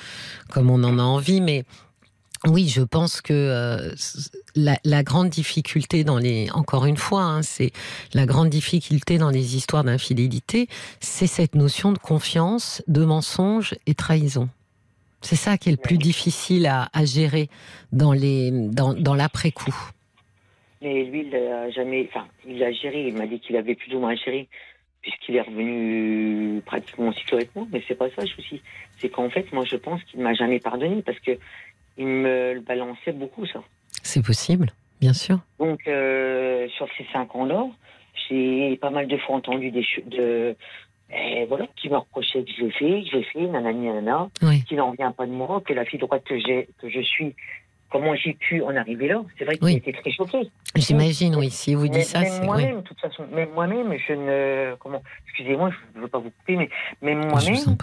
comme 0.49 0.69
on 0.69 0.81
en 0.85 0.97
a 0.99 1.01
envie, 1.03 1.41
mais 1.41 1.65
oui, 2.47 2.67
je 2.67 2.81
pense 2.81 3.21
que 3.21 3.33
euh, 3.33 3.93
la, 4.55 4.77
la 4.83 5.03
grande 5.03 5.29
difficulté 5.29 6.03
dans 6.03 6.17
les, 6.17 6.49
encore 6.51 6.85
une 6.85 6.97
fois, 6.97 7.21
hein, 7.23 7.41
c'est 7.43 7.71
la 8.13 8.25
grande 8.25 8.49
difficulté 8.49 9.17
dans 9.19 9.29
les 9.29 9.55
histoires 9.55 9.83
d'infidélité, 9.83 10.67
c'est 10.99 11.27
cette 11.27 11.53
notion 11.55 11.91
de 11.91 11.99
confiance, 11.99 12.81
de 12.87 13.05
mensonge 13.05 13.75
et 13.85 13.93
trahison. 13.93 14.49
C'est 15.21 15.35
ça 15.35 15.59
qui 15.59 15.69
est 15.69 15.73
le 15.73 15.77
plus 15.77 15.99
difficile 15.99 16.65
à, 16.65 16.89
à 16.93 17.05
gérer 17.05 17.47
dans 17.91 18.11
les, 18.11 18.49
dans, 18.51 18.95
dans 18.95 19.13
l'après 19.13 19.51
coup. 19.51 19.75
Mais 20.81 21.03
lui, 21.03 21.27
il 21.27 21.35
a 21.35 21.69
jamais, 21.69 22.09
enfin, 22.09 22.27
il 22.47 22.63
a 22.63 22.71
géré. 22.71 23.07
Il 23.07 23.13
m'a 23.13 23.27
dit 23.27 23.39
qu'il 23.39 23.55
avait 23.55 23.75
plus 23.75 23.93
ou 23.93 23.99
moins 23.99 24.15
géré. 24.15 24.47
puisqu'il 25.01 25.35
est 25.35 25.41
revenu 25.41 26.61
pratiquement 26.65 27.09
aussitôt 27.09 27.35
avec 27.35 27.55
moi. 27.55 27.67
Mais 27.71 27.83
c'est 27.87 27.95
pas 27.95 28.09
ça 28.09 28.21
le 28.21 28.27
souci. 28.27 28.61
C'est 28.97 29.09
qu'en 29.09 29.29
fait, 29.29 29.51
moi, 29.51 29.65
je 29.65 29.75
pense 29.75 30.03
qu'il 30.03 30.19
ne 30.19 30.23
m'a 30.23 30.33
jamais 30.33 30.59
pardonné 30.59 31.01
parce 31.01 31.19
que 31.19 31.31
il 31.97 32.07
me 32.07 32.53
le 32.53 32.59
balançait 32.61 33.11
beaucoup, 33.11 33.45
ça. 33.45 33.59
C'est 34.03 34.23
possible, 34.25 34.67
bien 34.99 35.13
sûr. 35.13 35.39
Donc, 35.59 35.79
euh, 35.87 36.67
sur 36.69 36.87
ces 36.97 37.05
cinq 37.13 37.35
ans-là, 37.35 37.65
j'ai 38.29 38.77
pas 38.77 38.89
mal 38.89 39.07
de 39.07 39.17
fois 39.17 39.35
entendu 39.35 39.71
des 39.71 39.83
choses 39.83 40.05
de. 40.07 40.55
eh, 41.13 41.45
voilà, 41.45 41.67
qui 41.75 41.89
me 41.89 41.97
reprochait 41.97 42.43
que 42.43 42.51
je 42.57 42.63
l'ai 42.63 42.71
fait, 42.71 43.03
que 43.03 43.09
j'ai 43.11 43.23
fait, 43.23 43.41
nanani, 43.47 43.87
nanana, 43.87 44.29
Oui. 44.41 44.63
qu'il 44.63 44.77
n'en 44.77 44.91
vient 44.91 45.11
pas 45.11 45.25
de 45.25 45.31
moi, 45.31 45.61
que 45.65 45.73
la 45.73 45.85
fille 45.85 45.99
droite 45.99 46.23
que, 46.23 46.39
j'ai, 46.39 46.69
que 46.81 46.89
je 46.89 47.01
suis, 47.01 47.35
comment 47.91 48.15
j'ai 48.15 48.33
pu 48.33 48.61
en 48.63 48.73
arriver 48.75 49.09
là? 49.09 49.21
C'est 49.37 49.43
vrai 49.45 49.55
qu'il 49.57 49.65
Oui. 49.65 49.75
était 49.75 49.91
très 49.91 50.11
choqué. 50.11 50.49
J'imagine, 50.75 51.35
oui. 51.35 51.49
Si 51.49 51.75
vous 51.75 51.83
Mais- 51.83 51.89
dites 51.89 52.03
ça, 52.05 52.23
c'est. 52.23 52.45
moi-même, 52.45 52.77
de 52.77 52.81
toute 52.81 52.99
façon, 53.01 53.25
même 53.33 53.49
moi-même, 53.51 53.93
je 54.07 54.13
ne. 54.13 54.75
Comment 54.79 55.01
Excusez-moi, 55.27 55.69
je 55.93 55.97
ne 55.99 56.03
veux 56.03 56.09
pas 56.09 56.19
vous 56.19 56.31
couper, 56.31 56.55
mais 56.55 56.69
même 57.01 57.23
Je 57.23 57.27
moi-même. 57.27 57.77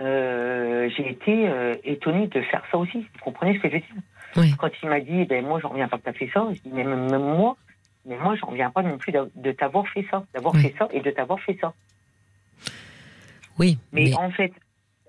Euh, 0.00 0.90
j'ai 0.96 1.10
été 1.10 1.48
euh, 1.48 1.74
étonnée 1.84 2.26
de 2.26 2.40
faire 2.42 2.62
ça 2.70 2.78
aussi. 2.78 2.98
Vous 2.98 3.18
comprenez 3.24 3.56
ce 3.56 3.60
que 3.62 3.68
je 3.68 3.74
veux 3.74 3.80
dire? 3.80 4.02
Oui. 4.36 4.54
Quand 4.58 4.70
il 4.82 4.88
m'a 4.88 5.00
dit, 5.00 5.24
ben 5.24 5.44
moi, 5.44 5.60
j'en 5.60 5.70
reviens 5.70 5.88
pas 5.88 5.96
que 5.98 6.02
tu 6.04 6.08
as 6.10 6.12
fait 6.12 6.30
ça, 6.32 6.46
je 6.52 6.60
dis, 6.60 6.70
mais 6.72 6.84
même, 6.84 7.10
même 7.10 7.22
moi, 7.22 7.56
mais 8.04 8.16
moi, 8.18 8.36
j'en 8.36 8.48
reviens 8.48 8.70
pas 8.70 8.82
non 8.82 8.98
plus 8.98 9.12
de 9.12 9.52
t'avoir 9.52 9.88
fait 9.88 10.06
ça, 10.10 10.24
d'avoir 10.34 10.54
Oui. 10.54 10.62
fait 10.62 10.74
ça 10.78 10.88
et 10.92 11.00
de 11.00 11.10
t'avoir 11.10 11.40
fait 11.40 11.56
ça. 11.60 11.72
Oui. 13.58 13.78
Mais, 13.92 14.04
Mais, 14.04 14.14
en 14.14 14.30
fait, 14.30 14.52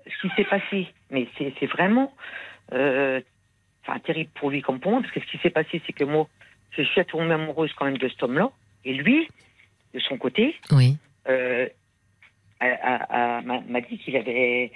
ce 0.06 0.26
qui 0.26 0.34
s'est 0.34 0.44
passé, 0.48 0.88
mais 1.10 1.28
c'est 1.36 1.66
vraiment 1.66 2.12
euh, 2.72 3.20
enfin, 3.86 3.98
terrible 4.00 4.30
pour 4.34 4.50
lui 4.50 4.62
comme 4.62 4.80
pour 4.80 4.92
moi, 4.92 5.00
parce 5.02 5.12
que 5.12 5.20
ce 5.20 5.26
qui 5.26 5.38
s'est 5.38 5.50
passé, 5.50 5.82
c'est 5.86 5.92
que 5.92 6.04
moi, 6.04 6.26
je 6.70 6.82
suis 6.82 7.04
tombée 7.04 7.32
amoureuse 7.32 7.72
quand 7.74 7.84
même 7.84 7.98
de 7.98 8.08
cet 8.08 8.22
homme-là, 8.22 8.50
et 8.84 8.94
lui, 8.94 9.28
de 9.94 9.98
son 10.00 10.16
côté, 10.16 10.54
oui. 10.72 10.96
euh, 11.28 11.68
m'a 12.60 13.80
dit 13.80 13.98
qu'il 13.98 14.16
avait, 14.16 14.72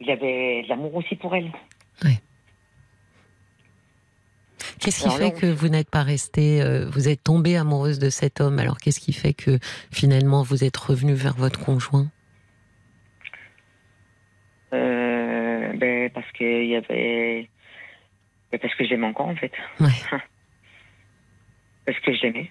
il 0.00 0.10
avait 0.10 0.62
de 0.62 0.68
l'amour 0.68 0.94
aussi 0.96 1.16
pour 1.16 1.34
elle. 1.34 1.50
Qu'est-ce 4.84 5.00
qui 5.00 5.06
Alors 5.06 5.16
fait 5.16 5.32
que 5.32 5.46
vous 5.46 5.68
n'êtes 5.68 5.88
pas 5.88 6.02
resté, 6.02 6.60
euh, 6.60 6.86
vous 6.90 7.08
êtes 7.08 7.24
tombée 7.24 7.56
amoureuse 7.56 7.98
de 7.98 8.10
cet 8.10 8.42
homme? 8.42 8.58
Alors 8.58 8.76
qu'est-ce 8.78 9.00
qui 9.00 9.14
fait 9.14 9.32
que 9.32 9.58
finalement 9.90 10.42
vous 10.42 10.62
êtes 10.62 10.76
revenue 10.76 11.14
vers 11.14 11.34
votre 11.34 11.58
conjoint? 11.58 12.10
Euh, 14.74 15.72
ben, 15.74 16.10
parce 16.10 16.30
qu'il 16.32 16.66
y 16.66 16.76
avait. 16.76 17.48
ben, 18.52 18.60
parce 18.60 18.74
que 18.74 18.86
j'aimais 18.86 19.06
encore, 19.06 19.28
en 19.28 19.36
fait. 19.36 19.52
Ouais. 19.80 19.88
Parce 21.86 22.00
que 22.00 22.14
j'aimais. 22.14 22.50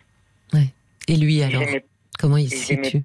Et 1.07 1.17
lui 1.17 1.41
alors? 1.41 1.63
Comment 2.19 2.37
il 2.37 2.51
se 2.51 2.55
situe? 2.55 3.01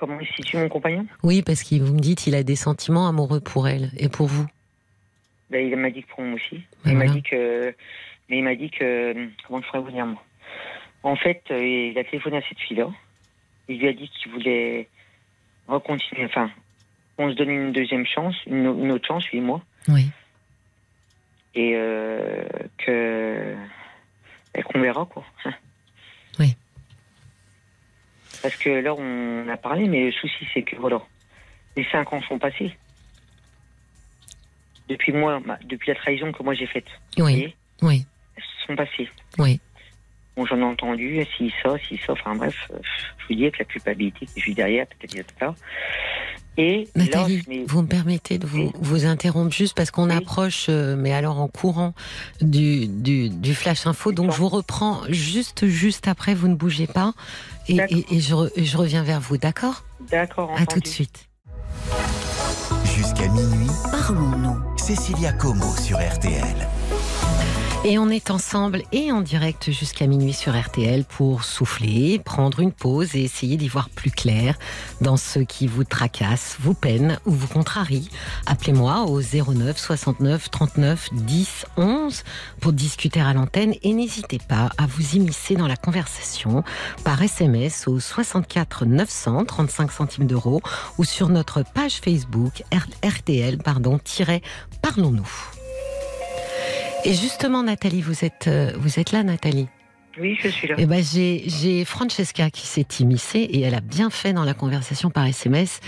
Comment 0.00 0.18
il 0.18 0.26
situe 0.28 0.56
mon 0.56 0.70
compagnon? 0.70 1.06
Oui, 1.22 1.42
parce 1.42 1.62
que 1.62 1.74
vous 1.74 1.92
me 1.92 2.00
dites 2.00 2.26
il 2.26 2.34
a 2.34 2.42
des 2.42 2.56
sentiments 2.56 3.06
amoureux 3.06 3.40
pour 3.40 3.68
elle 3.68 3.90
et 3.98 4.08
pour 4.08 4.28
vous. 4.28 4.46
ben, 5.50 5.68
Il 5.68 5.76
m'a 5.76 5.90
dit 5.90 6.02
que 6.04 6.08
pour 6.08 6.22
moi 6.22 6.36
aussi. 6.36 6.62
Ben 6.86 6.92
il 6.92 6.96
m'a 6.96 7.06
dit 7.06 7.22
que. 7.22 7.74
Mais 8.30 8.38
il 8.38 8.44
m'a 8.44 8.54
dit 8.54 8.70
que. 8.70 9.28
Comment 9.46 9.60
je 9.60 9.66
pourrais 9.66 9.80
vous 9.82 9.90
dire, 9.90 10.06
moi? 10.06 10.22
En 11.02 11.16
fait, 11.16 11.42
euh, 11.50 11.62
il 11.62 11.98
a 11.98 12.04
téléphoné 12.04 12.38
à 12.38 12.42
cette 12.48 12.58
fille-là. 12.60 12.88
Il 13.68 13.78
lui 13.78 13.88
a 13.88 13.92
dit 13.92 14.08
qu'il 14.08 14.32
voulait 14.32 14.88
recontinuer. 15.68 16.24
Enfin, 16.24 16.50
qu'on 17.18 17.30
se 17.30 17.36
donne 17.36 17.50
une 17.50 17.72
deuxième 17.72 18.06
chance, 18.06 18.36
une, 18.46 18.64
une 18.64 18.92
autre 18.92 19.06
chance, 19.06 19.28
lui 19.30 19.38
et 19.38 19.42
moi. 19.42 19.60
Oui. 19.88 20.06
Et 21.54 21.72
euh, 21.74 22.42
que. 22.78 23.54
ben, 24.54 24.62
qu'on 24.62 24.80
verra, 24.80 25.04
quoi. 25.04 25.24
Parce 28.42 28.56
que 28.56 28.70
là, 28.70 28.94
on 28.94 29.48
a 29.48 29.56
parlé, 29.56 29.86
mais 29.88 30.06
le 30.06 30.12
souci, 30.12 30.46
c'est 30.54 30.62
que, 30.62 30.76
voilà, 30.76 31.00
les 31.76 31.84
cinq 31.92 32.12
ans 32.12 32.22
sont 32.22 32.38
passés. 32.38 32.72
Depuis 34.88 35.12
moi, 35.12 35.40
ma- 35.44 35.58
depuis 35.64 35.88
la 35.90 35.94
trahison 35.94 36.32
que 36.32 36.42
moi 36.42 36.54
j'ai 36.54 36.66
faite. 36.66 36.86
vous 37.16 37.24
Oui. 37.24 37.32
voyez, 37.32 37.56
Oui. 37.82 38.06
elles 38.36 38.42
sont 38.66 38.74
passées. 38.76 39.08
Oui. 39.38 39.60
Bon, 40.36 40.46
j'en 40.46 40.58
ai 40.58 40.62
entendu, 40.64 41.24
si 41.36 41.52
ça, 41.62 41.74
si 41.88 41.98
ça, 42.06 42.12
enfin 42.14 42.34
bref, 42.34 42.56
euh, 42.72 42.78
je 43.18 43.26
vous 43.28 43.34
dis 43.34 43.42
avec 43.42 43.58
la 43.58 43.64
culpabilité 43.66 44.26
que 44.26 44.32
je 44.36 44.40
suis 44.40 44.54
derrière, 44.54 44.86
peut-être, 44.86 45.14
etc. 45.16 45.52
Et 46.56 46.88
Nathalie, 46.96 47.42
mais, 47.48 47.64
vous 47.66 47.82
me 47.82 47.86
permettez 47.86 48.38
de 48.38 48.46
vous, 48.46 48.58
Oui. 48.58 48.72
vous 48.80 49.06
interrompre 49.06 49.52
juste 49.54 49.76
parce 49.76 49.90
qu'on 49.90 50.10
Oui. 50.10 50.16
approche, 50.16 50.66
euh, 50.68 50.96
mais 50.96 51.12
alors 51.12 51.38
en 51.40 51.48
courant 51.48 51.94
du, 52.40 52.86
du, 52.88 53.28
du 53.30 53.54
flash 53.54 53.86
info. 53.86 54.12
Donc 54.12 54.32
je 54.32 54.36
vous 54.36 54.48
reprends 54.48 55.02
juste 55.08 55.66
juste 55.66 56.08
après. 56.08 56.34
Vous 56.34 56.48
ne 56.48 56.56
bougez 56.56 56.86
pas 56.88 57.14
et, 57.70 57.74
D'accord. 57.76 57.98
et, 57.98 58.16
et 58.16 58.20
je, 58.20 58.34
et 58.56 58.64
je 58.64 58.76
reviens 58.76 59.02
vers 59.02 59.20
vous. 59.20 59.36
D'accord? 59.38 59.84
D'accord, 60.10 60.50
À 60.56 60.66
tout 60.66 60.80
de 60.80 60.86
suite. 60.86 61.28
Jusqu'à 62.84 63.28
minuit, 63.28 63.70
Parlons-nous. 63.90 64.56
Cécilia 64.76 65.32
Como 65.32 65.74
sur 65.76 65.98
RTL. 65.98 66.68
Et 67.82 67.98
on 67.98 68.10
est 68.10 68.30
ensemble 68.30 68.82
et 68.92 69.10
en 69.10 69.22
direct 69.22 69.70
jusqu'à 69.70 70.06
minuit 70.06 70.34
sur 70.34 70.54
RTL 70.54 71.02
pour 71.04 71.44
souffler, 71.44 72.18
prendre 72.18 72.60
une 72.60 72.72
pause 72.72 73.16
et 73.16 73.22
essayer 73.22 73.56
d'y 73.56 73.68
voir 73.68 73.88
plus 73.88 74.10
clair 74.10 74.58
dans 75.00 75.16
ce 75.16 75.38
qui 75.38 75.66
vous 75.66 75.84
tracasse, 75.84 76.58
vous 76.60 76.74
peine 76.74 77.18
ou 77.24 77.30
vous 77.30 77.48
contrarie. 77.48 78.10
Appelez-moi 78.44 79.06
au 79.06 79.22
09 79.22 79.78
69 79.78 80.50
39 80.50 81.08
10 81.12 81.66
11 81.78 82.22
pour 82.60 82.74
discuter 82.74 83.22
à 83.22 83.32
l'antenne 83.32 83.74
et 83.82 83.94
n'hésitez 83.94 84.40
pas 84.46 84.68
à 84.76 84.84
vous 84.86 85.16
immiscer 85.16 85.54
dans 85.54 85.66
la 85.66 85.76
conversation 85.76 86.62
par 87.02 87.22
SMS 87.22 87.88
au 87.88 87.98
64 87.98 88.84
900 88.84 89.46
35 89.46 89.90
centimes 89.90 90.26
d'euros 90.26 90.60
ou 90.98 91.04
sur 91.04 91.30
notre 91.30 91.62
page 91.62 91.94
Facebook 91.94 92.62
RTL 93.02 93.56
pardon 93.56 93.98
parlons-nous. 94.82 95.59
Et 97.04 97.14
justement, 97.14 97.62
Nathalie, 97.62 98.02
vous 98.02 98.24
êtes, 98.24 98.46
euh, 98.46 98.72
vous 98.76 98.98
êtes 99.00 99.12
là, 99.12 99.22
Nathalie. 99.22 99.68
Oui, 100.18 100.36
je 100.42 100.48
suis 100.48 100.68
là. 100.68 100.74
Eh 100.76 100.86
ben, 100.86 101.02
j'ai, 101.02 101.44
j'ai 101.46 101.84
Francesca 101.84 102.50
qui 102.50 102.66
s'est 102.66 102.86
immiscée 102.98 103.38
et 103.38 103.60
elle 103.60 103.74
a 103.74 103.80
bien 103.80 104.10
fait 104.10 104.32
dans 104.32 104.44
la 104.44 104.54
conversation 104.54 105.08
par 105.08 105.24
SMS 105.24 105.80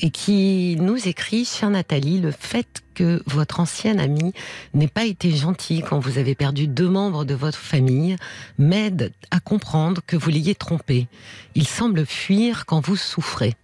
et 0.00 0.10
qui 0.10 0.76
nous 0.78 1.08
écrit, 1.08 1.44
chère 1.44 1.70
Nathalie, 1.70 2.20
le 2.20 2.32
fait 2.32 2.82
que 2.94 3.22
votre 3.26 3.60
ancienne 3.60 3.98
amie 3.98 4.34
n'ait 4.74 4.88
pas 4.88 5.04
été 5.04 5.30
gentille 5.30 5.82
quand 5.82 6.00
vous 6.00 6.18
avez 6.18 6.34
perdu 6.34 6.66
deux 6.68 6.88
membres 6.88 7.24
de 7.24 7.34
votre 7.34 7.58
famille 7.58 8.16
m'aide 8.58 9.12
à 9.30 9.40
comprendre 9.40 10.02
que 10.06 10.16
vous 10.16 10.28
l'ayez 10.28 10.54
trompé. 10.54 11.06
Il 11.54 11.66
semble 11.66 12.04
fuir 12.04 12.66
quand 12.66 12.84
vous 12.84 12.96
souffrez. 12.96 13.54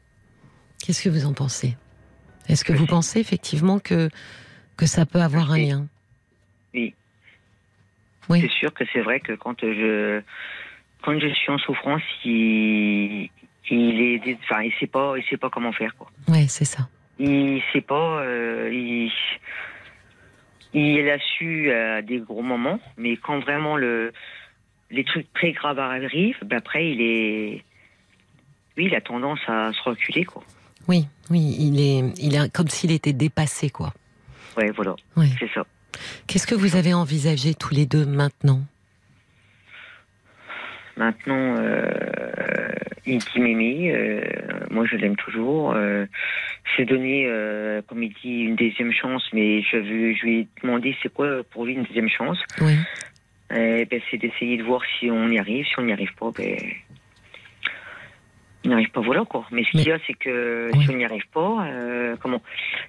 Qu'est-ce 0.78 1.02
que 1.02 1.10
vous 1.10 1.26
en 1.26 1.32
pensez? 1.32 1.76
Est-ce 2.48 2.64
que 2.64 2.72
vous 2.72 2.86
pensez 2.86 3.18
effectivement 3.18 3.78
que, 3.78 4.08
que 4.76 4.86
ça 4.86 5.04
peut 5.06 5.20
avoir 5.20 5.52
un 5.52 5.58
lien? 5.58 5.86
Oui. 6.74 6.94
Oui. 8.28 8.40
C'est 8.40 8.50
sûr 8.50 8.72
que 8.72 8.84
c'est 8.92 9.00
vrai 9.00 9.20
que 9.20 9.32
quand 9.34 9.60
je 9.60 10.20
quand 11.02 11.18
je 11.18 11.28
suis 11.34 11.50
en 11.52 11.58
souffrance, 11.58 12.02
il 12.24 13.28
il 13.70 14.00
est 14.26 14.38
enfin 14.44 14.62
il 14.62 14.72
sait 14.80 14.86
pas 14.86 15.14
il 15.16 15.24
sait 15.24 15.36
pas 15.36 15.50
comment 15.50 15.72
faire 15.72 15.94
quoi. 15.96 16.10
Ouais, 16.28 16.46
c'est 16.48 16.64
ça. 16.64 16.88
Il 17.18 17.62
sait 17.72 17.80
pas 17.82 18.20
euh, 18.22 18.70
il 18.72 19.10
il 20.72 21.08
a 21.10 21.18
su 21.18 21.70
à 21.70 22.02
des 22.02 22.18
gros 22.18 22.42
moments, 22.42 22.80
mais 22.96 23.16
quand 23.16 23.38
vraiment 23.40 23.76
le 23.76 24.12
les 24.90 25.04
trucs 25.04 25.32
très 25.34 25.52
graves 25.52 25.78
arrivent, 25.78 26.38
ben 26.44 26.58
après 26.58 26.90
il 26.90 27.00
est 27.00 27.64
oui, 28.76 28.86
il 28.86 28.94
a 28.94 29.00
tendance 29.00 29.40
à 29.46 29.72
se 29.72 29.82
reculer 29.82 30.24
quoi. 30.24 30.42
Oui, 30.88 31.06
oui, 31.30 31.56
il 31.60 31.80
est, 31.80 32.12
il 32.18 32.34
est 32.34 32.52
comme 32.52 32.68
s'il 32.68 32.90
était 32.92 33.14
dépassé, 33.14 33.70
quoi. 33.70 33.94
Ouais, 34.58 34.70
voilà, 34.72 34.94
Ouais. 35.16 35.28
c'est 35.38 35.48
ça. 35.54 35.64
Qu'est-ce 36.26 36.46
que 36.46 36.54
vous 36.54 36.76
avez 36.76 36.94
envisagé 36.94 37.54
tous 37.54 37.74
les 37.74 37.86
deux 37.86 38.04
maintenant 38.06 38.60
Maintenant, 40.96 41.56
euh, 41.58 41.90
il 43.04 43.18
dit 43.18 43.40
Mimi, 43.40 43.90
euh, 43.90 44.20
moi 44.70 44.84
je 44.86 44.96
l'aime 44.96 45.16
toujours. 45.16 45.72
Euh, 45.74 46.06
c'est 46.76 46.84
donné, 46.84 47.26
euh, 47.26 47.82
comme 47.88 48.02
il 48.04 48.12
dit, 48.22 48.42
une 48.42 48.54
deuxième 48.54 48.92
chance, 48.92 49.24
mais 49.32 49.60
je, 49.62 49.82
je 49.82 50.22
lui 50.24 50.38
ai 50.40 50.48
demandé 50.62 50.96
c'est 51.02 51.12
quoi 51.12 51.42
pour 51.50 51.64
lui 51.66 51.74
une 51.74 51.82
deuxième 51.84 52.08
chance? 52.08 52.38
Oui, 52.60 52.76
Euh, 53.52 53.84
ben, 53.90 54.00
c'est 54.10 54.16
d'essayer 54.18 54.56
de 54.56 54.62
voir 54.62 54.80
si 54.98 55.10
on 55.10 55.28
y 55.30 55.38
arrive. 55.38 55.66
Si 55.66 55.78
on 55.78 55.82
n'y 55.82 55.92
arrive 55.92 56.14
pas, 56.14 56.30
ben, 56.36 56.56
on 58.64 58.68
n'y 58.68 58.74
arrive 58.74 58.90
pas, 58.90 59.00
voilà 59.00 59.24
quoi. 59.24 59.44
Mais 59.50 59.64
ce 59.64 59.70
qu'il 59.72 59.86
y 59.86 59.92
a, 59.92 59.98
c'est 60.06 60.14
que 60.14 60.70
Oui. 60.72 60.84
si 60.84 60.90
on 60.90 60.96
n'y 60.96 61.04
arrive 61.04 61.26
pas, 61.32 61.66
euh, 61.66 62.16
comment? 62.20 62.40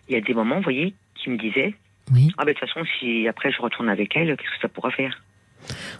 Il 0.07 0.13
y 0.13 0.17
a 0.17 0.21
des 0.21 0.33
moments, 0.33 0.57
vous 0.57 0.63
voyez, 0.63 0.93
qui 1.15 1.29
me 1.31 1.37
disaient 1.37 1.73
oui. 2.11 2.31
Ah 2.37 2.45
ben 2.45 2.53
de 2.53 2.59
toute 2.59 2.67
façon, 2.67 2.85
si 2.99 3.27
après 3.27 3.51
je 3.51 3.61
retourne 3.61 3.89
avec 3.89 4.15
elle, 4.15 4.35
qu'est-ce 4.37 4.55
que 4.55 4.61
ça 4.61 4.69
pourra 4.69 4.91
faire? 4.91 5.21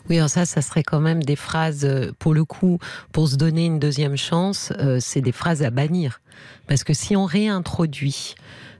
Oui, 0.10 0.18
alors 0.18 0.30
ça, 0.30 0.46
ça 0.46 0.62
serait 0.62 0.84
quand 0.84 1.00
même 1.00 1.24
des 1.24 1.36
phrases, 1.36 1.86
euh, 1.86 2.12
pour 2.20 2.34
le 2.34 2.46
coup, 2.46 2.80
pour 3.12 3.28
se 3.28 3.36
donner 3.36 3.66
une 3.66 3.80
deuxième 3.80 4.18
chance, 4.18 4.72
euh, 4.80 5.00
c'est 5.00 5.22
des 5.22 5.32
phrases 5.32 5.64
à 5.64 5.72
bannir. 5.72 6.22
Parce 6.68 6.84
que 6.84 6.94
si 6.94 7.16
on 7.16 7.26
réintroduit 7.26 8.36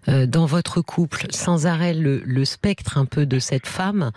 euh, 0.08 0.26
dans 0.26 0.46
votre 0.46 0.82
couple 0.82 1.28
sans 1.32 1.66
arrêt 1.66 1.94
le, 1.94 2.22
le, 2.26 2.46
spectre 2.46 2.98
un 2.98 3.06
peu 3.06 3.26
de 3.26 3.40
cette 3.40 3.68
femme, 3.68 4.12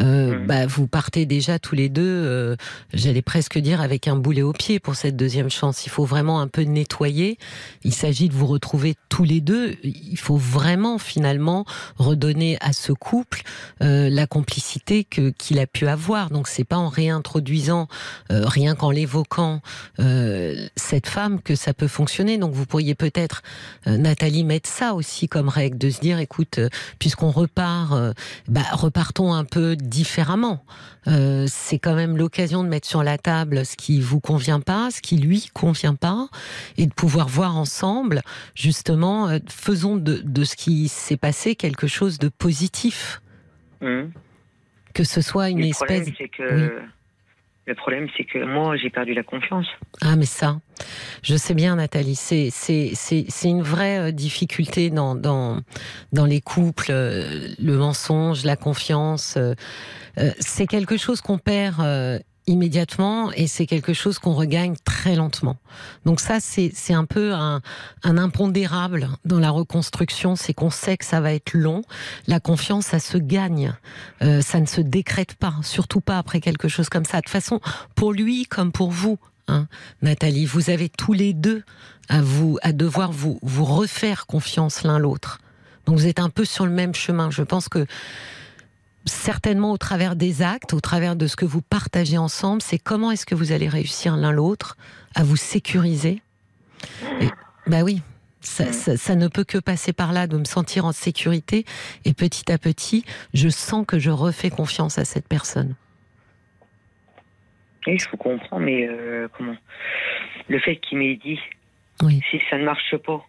euh, 0.00 0.38
Mhm. 0.38 0.46
bah, 0.46 0.66
vous 0.66 0.86
partez 0.86 1.26
déjà 1.26 1.58
tous 1.58 1.74
les 1.74 1.88
deux, 1.88 2.02
euh, 2.02 2.56
j'allais 2.92 3.22
presque 3.22 3.58
dire 3.58 3.80
avec 3.80 4.08
un 4.08 4.16
boulet 4.16 4.42
au 4.42 4.52
pied 4.52 4.80
pour 4.80 4.94
cette 4.94 5.16
deuxième 5.16 5.50
chance. 5.50 5.86
Il 5.86 5.90
faut 5.90 6.04
vraiment 6.04 6.40
un 6.40 6.48
peu 6.48 6.62
nettoyer. 6.62 7.38
Il 7.84 7.92
s'agit 7.94 8.28
de 8.28 8.34
vous 8.34 8.46
retrouver 8.46 8.94
tous 9.08 9.24
les 9.24 9.40
deux. 9.40 9.76
Il 9.82 10.18
faut 10.18 10.36
vraiment 10.36 10.98
finalement 10.98 11.64
redonner 11.96 12.56
à 12.60 12.72
ce 12.72 12.92
couple 12.92 13.42
euh, 13.82 14.08
la 14.10 14.26
complicité 14.26 15.04
que 15.04 15.30
qu'il 15.30 15.58
a 15.58 15.66
pu 15.66 15.86
avoir. 15.86 16.30
Donc 16.30 16.48
c'est 16.48 16.64
pas 16.64 16.76
en 16.76 16.88
réintroduisant, 16.88 17.88
euh, 18.30 18.46
rien 18.46 18.74
qu'en 18.74 18.90
l'évoquant 18.90 19.60
euh, 20.00 20.66
cette 20.76 21.06
femme 21.06 21.40
que 21.42 21.54
ça 21.54 21.74
peut 21.74 21.88
fonctionner. 21.88 22.38
Donc 22.38 22.52
vous 22.52 22.66
pourriez 22.66 22.94
peut-être 22.94 23.42
euh, 23.86 23.96
Nathalie 23.96 24.44
mettre 24.44 24.68
ça 24.68 24.94
aussi 24.94 25.28
comme 25.34 25.48
règle 25.48 25.78
de 25.78 25.90
se 25.90 25.98
dire 25.98 26.20
écoute 26.20 26.60
euh, 26.60 26.68
puisqu'on 27.00 27.32
repart 27.32 27.92
euh, 27.92 28.12
bah, 28.46 28.60
repartons 28.70 29.34
un 29.34 29.44
peu 29.44 29.74
différemment. 29.74 30.64
Euh, 31.08 31.46
c'est 31.48 31.80
quand 31.80 31.96
même 31.96 32.16
l'occasion 32.16 32.62
de 32.62 32.68
mettre 32.68 32.86
sur 32.86 33.02
la 33.02 33.18
table 33.18 33.66
ce 33.66 33.76
qui 33.76 34.00
vous 34.00 34.20
convient 34.20 34.60
pas 34.60 34.92
ce 34.92 35.02
qui 35.02 35.16
lui 35.16 35.48
convient 35.52 35.96
pas 35.96 36.28
et 36.78 36.86
de 36.86 36.94
pouvoir 36.94 37.28
voir 37.28 37.56
ensemble 37.56 38.22
justement 38.54 39.28
euh, 39.28 39.40
faisons 39.48 39.96
de, 39.96 40.22
de 40.24 40.44
ce 40.44 40.54
qui 40.54 40.86
s'est 40.86 41.16
passé 41.16 41.56
quelque 41.56 41.88
chose 41.88 42.20
de 42.20 42.28
positif. 42.28 43.20
Hum. 43.80 44.12
que 44.94 45.02
ce 45.02 45.20
soit 45.20 45.50
une 45.50 45.58
le 45.58 45.66
espèce 45.66 46.08
problème, 46.08 46.14
c'est 46.16 46.28
que 46.28 46.78
le 47.66 47.74
problème, 47.74 48.08
c'est 48.16 48.24
que 48.24 48.44
moi, 48.44 48.76
j'ai 48.76 48.90
perdu 48.90 49.14
la 49.14 49.22
confiance. 49.22 49.66
Ah, 50.02 50.16
mais 50.16 50.26
ça, 50.26 50.58
je 51.22 51.34
sais 51.36 51.54
bien, 51.54 51.76
Nathalie, 51.76 52.14
c'est 52.14 52.50
une 53.44 53.62
vraie 53.62 54.08
euh, 54.08 54.12
difficulté 54.12 54.90
dans 54.90 55.14
dans 55.14 55.60
dans 56.12 56.26
les 56.26 56.40
couples, 56.40 56.90
euh, 56.90 57.48
le 57.58 57.76
mensonge, 57.76 58.44
la 58.44 58.56
confiance. 58.56 59.36
euh, 59.36 59.54
euh, 60.18 60.30
c'est 60.38 60.66
quelque 60.66 60.96
chose 60.96 61.20
qu'on 61.20 61.38
perd 61.38 61.80
euh, 61.80 62.18
immédiatement 62.46 63.32
et 63.32 63.46
c'est 63.46 63.66
quelque 63.66 63.94
chose 63.94 64.18
qu'on 64.18 64.34
regagne 64.34 64.74
très 64.84 65.16
lentement. 65.16 65.56
Donc 66.04 66.20
ça, 66.20 66.38
c'est 66.40 66.92
un 66.92 67.04
peu 67.04 67.32
un 67.32 67.60
un 68.02 68.18
impondérable 68.18 69.08
dans 69.24 69.40
la 69.40 69.50
reconstruction, 69.50 70.36
c'est 70.36 70.52
qu'on 70.52 70.70
sait 70.70 70.96
que 70.96 71.04
ça 71.04 71.20
va 71.20 71.32
être 71.32 71.54
long. 71.54 71.82
La 72.26 72.40
confiance, 72.40 72.86
ça 72.86 72.98
se 72.98 73.18
gagne, 73.18 73.72
Euh, 74.22 74.42
ça 74.42 74.60
ne 74.60 74.66
se 74.66 74.80
décrète 74.80 75.34
pas, 75.34 75.54
surtout 75.62 76.00
pas 76.00 76.18
après 76.18 76.40
quelque 76.40 76.68
chose 76.68 76.88
comme 76.88 77.04
ça. 77.04 77.18
De 77.18 77.22
toute 77.22 77.30
façon, 77.30 77.60
pour 77.94 78.12
lui 78.12 78.46
comme 78.46 78.72
pour 78.72 78.90
vous, 78.90 79.18
hein, 79.48 79.66
Nathalie, 80.02 80.46
vous 80.46 80.70
avez 80.70 80.88
tous 80.88 81.12
les 81.12 81.32
deux 81.32 81.62
à 82.08 82.20
vous 82.20 82.58
à 82.62 82.72
devoir 82.72 83.12
vous 83.12 83.38
vous 83.42 83.64
refaire 83.64 84.26
confiance 84.26 84.82
l'un 84.82 84.98
l'autre. 84.98 85.40
Donc 85.86 85.96
vous 85.96 86.06
êtes 86.06 86.20
un 86.20 86.30
peu 86.30 86.44
sur 86.44 86.66
le 86.66 86.72
même 86.72 86.94
chemin. 86.94 87.30
Je 87.30 87.42
pense 87.42 87.68
que 87.68 87.86
certainement 89.06 89.72
au 89.72 89.78
travers 89.78 90.16
des 90.16 90.42
actes, 90.42 90.72
au 90.72 90.80
travers 90.80 91.16
de 91.16 91.26
ce 91.26 91.36
que 91.36 91.44
vous 91.44 91.62
partagez 91.62 92.18
ensemble, 92.18 92.62
c'est 92.62 92.78
comment 92.78 93.10
est-ce 93.10 93.26
que 93.26 93.34
vous 93.34 93.52
allez 93.52 93.68
réussir 93.68 94.16
l'un 94.16 94.32
l'autre 94.32 94.76
à 95.14 95.22
vous 95.22 95.36
sécuriser? 95.36 96.22
Et, 97.20 97.28
bah 97.66 97.82
oui. 97.82 98.02
Ça, 98.40 98.72
ça, 98.72 98.98
ça 98.98 99.14
ne 99.14 99.26
peut 99.28 99.44
que 99.44 99.56
passer 99.56 99.94
par 99.94 100.12
là, 100.12 100.26
de 100.26 100.36
me 100.36 100.44
sentir 100.44 100.84
en 100.84 100.92
sécurité. 100.92 101.64
Et 102.04 102.12
petit 102.12 102.52
à 102.52 102.58
petit, 102.58 103.06
je 103.32 103.48
sens 103.48 103.86
que 103.86 103.98
je 103.98 104.10
refais 104.10 104.50
confiance 104.50 104.98
à 104.98 105.06
cette 105.06 105.26
personne. 105.26 105.76
Oui, 107.86 107.98
je 107.98 108.08
vous 108.10 108.18
comprends, 108.18 108.58
mais 108.58 108.86
euh, 108.86 109.28
comment? 109.36 109.56
Le 110.48 110.58
fait 110.58 110.76
qu'il 110.76 110.98
m'ait 110.98 111.16
dit, 111.16 111.38
Oui. 112.02 112.20
si 112.30 112.38
ça 112.50 112.58
ne 112.58 112.64
marche 112.64 112.96
pas, 112.98 113.24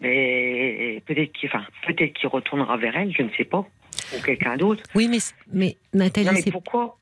mais 0.00 1.02
peut-être 1.06 1.32
qu'il 1.32 1.48
enfin, 1.48 1.64
peut 1.86 1.94
qu'il 1.94 2.28
retournera 2.28 2.76
vers 2.76 2.96
elle, 2.96 3.14
je 3.16 3.22
ne 3.22 3.30
sais 3.36 3.44
pas, 3.44 3.66
ou 4.12 4.20
quelqu'un 4.22 4.56
d'autre. 4.56 4.82
Oui, 4.94 5.08
mais, 5.08 5.18
mais 5.52 5.76
Nathalie, 5.92 6.26
Non, 6.26 6.32
mais 6.32 6.42
c'est 6.42 6.50
pourquoi 6.50 6.98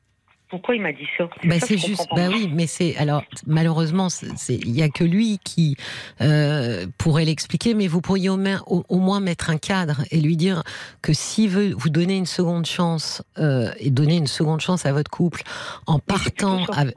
Pourquoi 0.49 0.75
il 0.75 0.81
m'a 0.81 0.93
dit 0.93 1.07
ça? 1.17 1.27
Bah, 1.45 1.55
c'est 1.59 1.79
juste, 1.79 2.07
bah 2.15 2.27
oui, 2.29 2.47
mais 2.53 2.67
c'est 2.67 2.95
alors 2.97 3.23
malheureusement, 3.47 4.07
il 4.49 4.69
y 4.69 4.83
a 4.83 4.89
que 4.89 5.03
lui 5.03 5.39
qui 5.43 5.75
euh, 6.21 6.85
pourrait 6.99 7.25
l'expliquer, 7.25 7.73
mais 7.73 7.87
vous 7.87 8.01
pourriez 8.01 8.29
au 8.29 8.37
moins, 8.37 8.61
au, 8.67 8.83
au 8.87 8.99
moins 8.99 9.19
mettre 9.19 9.49
un 9.49 9.57
cadre 9.57 10.03
et 10.11 10.21
lui 10.21 10.37
dire 10.37 10.61
que 11.01 11.11
s'il 11.11 11.49
veut 11.49 11.73
vous 11.75 11.89
donner 11.89 12.17
une 12.17 12.27
seconde 12.27 12.67
chance 12.67 13.23
euh, 13.39 13.71
et 13.79 13.89
donner 13.89 14.17
une 14.17 14.27
seconde 14.27 14.61
chance 14.61 14.85
à 14.85 14.93
votre 14.93 15.09
couple 15.09 15.41
en 15.87 15.97
partant, 15.97 16.65
avec, 16.65 16.95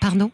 pardon? 0.00 0.32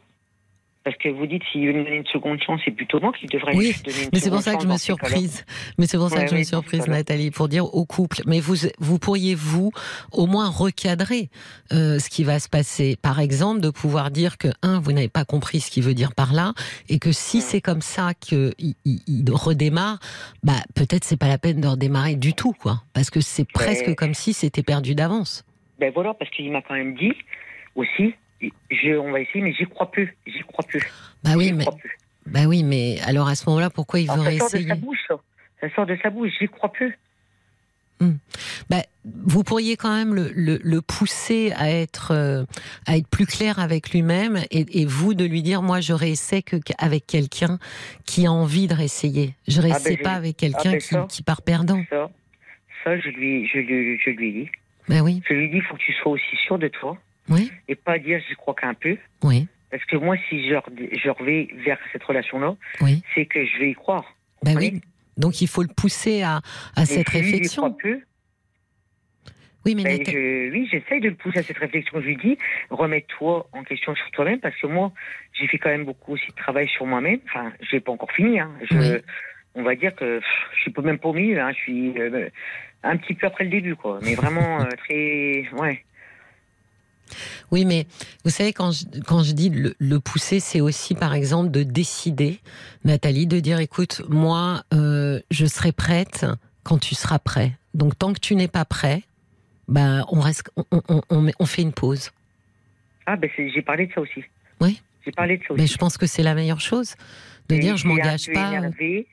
Parce 0.86 0.98
que 0.98 1.08
vous 1.08 1.26
dites, 1.26 1.42
s'il 1.50 1.66
veut 1.66 1.72
me 1.72 1.82
donner 1.82 1.96
une 1.96 2.06
seconde 2.06 2.40
chance, 2.40 2.60
c'est 2.64 2.70
plutôt 2.70 3.00
moi 3.00 3.12
qui 3.12 3.26
devrais 3.26 3.56
Oui, 3.56 3.72
lui 3.72 3.82
donner 3.82 4.04
une 4.04 4.10
Mais 4.12 4.20
c'est 4.20 4.30
pour 4.30 4.40
ça 4.40 4.54
que 4.54 4.62
je 4.62 4.68
me 4.68 4.76
suis 4.76 4.84
surprise. 4.84 5.44
Mais 5.78 5.88
c'est 5.88 5.96
pour 5.96 6.10
ça 6.10 6.18
Ouais, 6.18 6.24
que 6.26 6.30
je 6.30 6.34
me 6.36 6.38
suis 6.38 6.46
surprise. 6.46 6.86
Nathalie, 6.86 7.32
pour 7.32 7.48
dire 7.48 7.64
au 7.74 7.84
couple. 7.84 8.18
Mais 8.24 8.38
vous, 8.38 8.54
vous 8.78 9.00
pourriez 9.00 9.34
vous 9.34 9.72
au 10.12 10.28
moins 10.28 10.48
recadrer 10.48 11.28
euh, 11.72 11.98
ce 11.98 12.08
qui 12.08 12.22
va 12.22 12.38
se 12.38 12.48
passer. 12.48 12.96
Par 13.02 13.18
exemple, 13.18 13.62
de 13.62 13.70
pouvoir 13.70 14.12
dire 14.12 14.38
que 14.38 14.46
un, 14.62 14.78
vous 14.78 14.92
n'avez 14.92 15.08
pas 15.08 15.24
compris 15.24 15.58
ce 15.58 15.72
qu'il 15.72 15.82
veut 15.82 15.92
dire 15.92 16.14
par 16.14 16.32
là, 16.32 16.52
et 16.88 17.00
que 17.00 17.10
si 17.10 17.40
c'est 17.40 17.60
comme 17.60 17.80
ça 17.80 18.14
qu'il 18.14 18.54
il, 18.60 18.76
il 18.84 19.24
redémarre, 19.32 19.98
bah 20.44 20.52
peut-être 20.76 21.02
c'est 21.02 21.18
pas 21.18 21.26
la 21.26 21.38
peine 21.38 21.60
de 21.60 21.66
redémarrer 21.66 22.14
du 22.14 22.32
tout, 22.32 22.52
quoi. 22.52 22.84
Parce 22.94 23.10
que 23.10 23.20
c'est 23.20 23.44
presque 23.52 23.92
comme 23.96 24.14
si 24.14 24.32
c'était 24.34 24.62
perdu 24.62 24.94
d'avance. 24.94 25.44
Ben 25.80 25.90
voilà, 25.92 26.14
parce 26.14 26.30
qu'il 26.30 26.52
m'a 26.52 26.62
quand 26.62 26.74
même 26.74 26.94
dit 26.94 27.12
aussi, 27.74 28.14
je, 28.40 28.96
on 28.98 29.12
va 29.12 29.20
essayer, 29.20 29.42
mais 29.42 29.52
j'y 29.52 29.64
crois 29.64 29.90
plus, 29.90 30.16
j'y 30.26 30.40
crois 30.40 30.64
plus. 30.66 30.82
Bah 31.24 31.32
oui, 31.36 31.52
mais 31.52 31.64
plus. 31.80 31.98
bah 32.26 32.44
oui, 32.46 32.62
mais 32.62 32.98
alors 33.06 33.28
à 33.28 33.34
ce 33.34 33.48
moment-là, 33.48 33.70
pourquoi 33.70 34.00
il 34.00 34.10
veut 34.10 34.22
ça 34.24 34.38
sort 34.38 34.50
de 34.50 34.66
sa 34.66 34.74
bouche, 34.74 34.98
ça. 35.08 35.68
Sort 35.74 35.86
de 35.86 35.96
sa 36.02 36.10
bouche, 36.10 36.30
j'y 36.38 36.48
crois 36.48 36.72
plus. 36.72 36.96
Bah, 38.68 38.82
vous 39.04 39.42
pourriez 39.42 39.76
quand 39.76 39.94
même 39.94 40.14
le, 40.14 40.30
le, 40.34 40.58
le 40.62 40.82
pousser 40.82 41.52
à 41.56 41.70
être 41.70 42.10
euh, 42.12 42.44
à 42.86 42.96
être 42.98 43.08
plus 43.08 43.24
clair 43.24 43.58
avec 43.58 43.90
lui-même 43.90 44.38
et, 44.50 44.80
et 44.80 44.84
vous 44.84 45.14
de 45.14 45.24
lui 45.24 45.42
dire 45.42 45.62
moi 45.62 45.80
je 45.80 45.94
réessaie 45.94 46.42
que 46.42 46.56
avec 46.78 47.06
quelqu'un 47.06 47.58
qui 48.04 48.26
a 48.26 48.32
envie 48.32 48.66
de 48.66 48.74
réessayer. 48.74 49.34
Je 49.48 49.62
ben, 49.62 49.68
réessaie 49.68 49.96
j'ai- 49.96 50.02
pas 50.02 50.12
avec 50.12 50.36
quelqu'un 50.36 50.72
ah, 50.74 50.92
ben, 50.92 51.06
qui 51.06 51.22
part 51.22 51.40
perdant. 51.40 51.82
Ça, 51.88 52.10
ça 52.84 52.98
je 53.00 53.08
lui, 53.08 53.48
je 53.48 53.58
lui, 53.60 53.98
je 54.04 54.10
lui 54.10 54.32
dis. 54.32 54.50
Ben 54.88 55.00
oui, 55.00 55.22
Je 55.28 55.34
lui 55.34 55.48
dis, 55.48 55.56
il 55.56 55.62
faut 55.62 55.74
que 55.74 55.80
tu 55.82 55.92
sois 55.94 56.12
aussi 56.12 56.36
sûr 56.44 56.58
de 56.58 56.68
toi 56.68 56.98
oui, 57.28 57.50
et 57.68 57.74
pas 57.74 57.98
dire 57.98 58.20
j'y 58.28 58.34
crois 58.34 58.54
qu'un 58.54 58.74
peu. 58.74 58.96
oui, 59.22 59.46
Parce 59.70 59.84
que 59.84 59.96
moi, 59.96 60.16
si 60.28 60.48
je, 60.48 60.54
je 60.54 61.10
reviens 61.10 61.46
vers 61.64 61.78
cette 61.92 62.04
relation-là, 62.04 62.56
oui. 62.80 63.02
c'est 63.14 63.26
que 63.26 63.44
je 63.44 63.58
vais 63.58 63.70
y 63.70 63.74
croire. 63.74 64.04
Ben 64.42 64.56
Oui. 64.56 64.80
Donc 65.16 65.40
il 65.40 65.48
faut 65.48 65.62
le 65.62 65.68
pousser 65.68 66.22
à, 66.22 66.40
cette 66.84 67.08
si 67.08 67.18
réflexion. 67.18 67.62
croit 67.62 67.76
plus, 67.76 68.06
Oui, 69.64 69.74
mais 69.74 69.82
ben, 69.82 70.04
je, 70.06 70.52
oui, 70.52 70.68
j'essaye 70.70 71.00
de 71.00 71.08
le 71.08 71.14
pousser 71.14 71.38
à 71.38 71.42
cette 71.42 71.56
réflexion. 71.58 72.00
Je 72.00 72.06
lui 72.06 72.16
dis, 72.16 72.38
remets-toi 72.70 73.48
en 73.52 73.64
question 73.64 73.94
sur 73.94 74.10
toi-même, 74.10 74.40
parce 74.40 74.54
que 74.56 74.66
moi, 74.66 74.92
j'ai 75.32 75.46
fait 75.46 75.58
quand 75.58 75.70
même 75.70 75.86
beaucoup 75.86 76.12
aussi 76.12 76.28
de 76.28 76.36
travail 76.36 76.68
sur 76.68 76.84
moi-même. 76.84 77.20
Enfin, 77.26 77.50
j'ai 77.70 77.80
pas 77.80 77.92
encore 77.92 78.12
fini. 78.12 78.38
Hein. 78.38 78.50
Je, 78.70 78.76
Oui. 78.76 79.02
On 79.58 79.62
va 79.62 79.74
dire 79.74 79.94
que 79.96 80.18
pff, 80.18 80.28
je 80.54 80.60
suis 80.60 80.70
pas 80.70 80.82
même 80.82 80.98
pas 80.98 81.08
au 81.08 81.14
milieu. 81.14 81.40
Hein. 81.40 81.50
Je 81.52 81.56
suis 81.56 81.98
euh, 81.98 82.28
un 82.82 82.96
petit 82.98 83.14
peu 83.14 83.26
après 83.26 83.44
le 83.44 83.50
début, 83.50 83.74
quoi. 83.74 84.00
Mais 84.02 84.14
vraiment 84.14 84.60
euh, 84.60 84.68
très, 84.84 85.48
ouais. 85.54 85.82
Oui, 87.50 87.64
mais 87.64 87.86
vous 88.24 88.30
savez, 88.30 88.52
quand 88.52 88.72
je, 88.72 88.84
quand 89.06 89.22
je 89.22 89.32
dis 89.32 89.50
le, 89.50 89.74
le 89.78 90.00
pousser, 90.00 90.40
c'est 90.40 90.60
aussi, 90.60 90.94
par 90.94 91.14
exemple, 91.14 91.50
de 91.50 91.62
décider, 91.62 92.40
Nathalie, 92.84 93.26
de 93.26 93.40
dire, 93.40 93.60
écoute, 93.60 94.02
moi, 94.08 94.62
euh, 94.72 95.20
je 95.30 95.46
serai 95.46 95.72
prête 95.72 96.26
quand 96.64 96.78
tu 96.78 96.94
seras 96.94 97.18
prêt. 97.18 97.52
Donc, 97.74 97.98
tant 97.98 98.12
que 98.12 98.20
tu 98.20 98.34
n'es 98.34 98.48
pas 98.48 98.64
prêt, 98.64 99.02
ben, 99.68 100.04
on, 100.10 100.20
reste, 100.20 100.50
on, 100.56 100.64
on, 100.88 101.02
on, 101.10 101.26
on 101.38 101.46
fait 101.46 101.62
une 101.62 101.72
pause. 101.72 102.10
Ah, 103.06 103.16
ben 103.16 103.30
j'ai 103.36 103.62
parlé 103.62 103.86
de 103.86 103.92
ça 103.92 104.00
aussi. 104.00 104.24
Oui. 104.60 104.80
J'ai 105.04 105.12
parlé 105.12 105.36
de 105.36 105.42
ça 105.44 105.52
aussi. 105.52 105.62
Mais 105.62 105.68
je 105.68 105.78
pense 105.78 105.96
que 105.96 106.06
c'est 106.06 106.22
la 106.22 106.34
meilleure 106.34 106.60
chose 106.60 106.96
de 107.48 107.54
Et 107.54 107.58
dire, 107.60 107.76
je 107.76 107.86
m'engage 107.86 108.26
pas. 108.32 108.48
Énervé, 108.48 109.06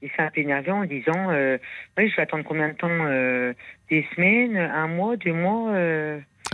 il 0.00 0.08
s'est 0.10 0.22
un 0.22 0.30
peu 0.30 0.40
énervé 0.40 0.70
en 0.70 0.84
disant 0.84 1.30
euh, 1.30 1.58
Oui, 1.98 2.08
je 2.08 2.16
vais 2.16 2.22
attendre 2.22 2.44
combien 2.44 2.68
de 2.68 2.74
temps 2.74 2.88
euh, 2.90 3.52
Des 3.90 4.06
semaines 4.14 4.56
Un 4.56 4.88
mois 4.88 5.16
Deux 5.16 5.34
mois 5.34 5.72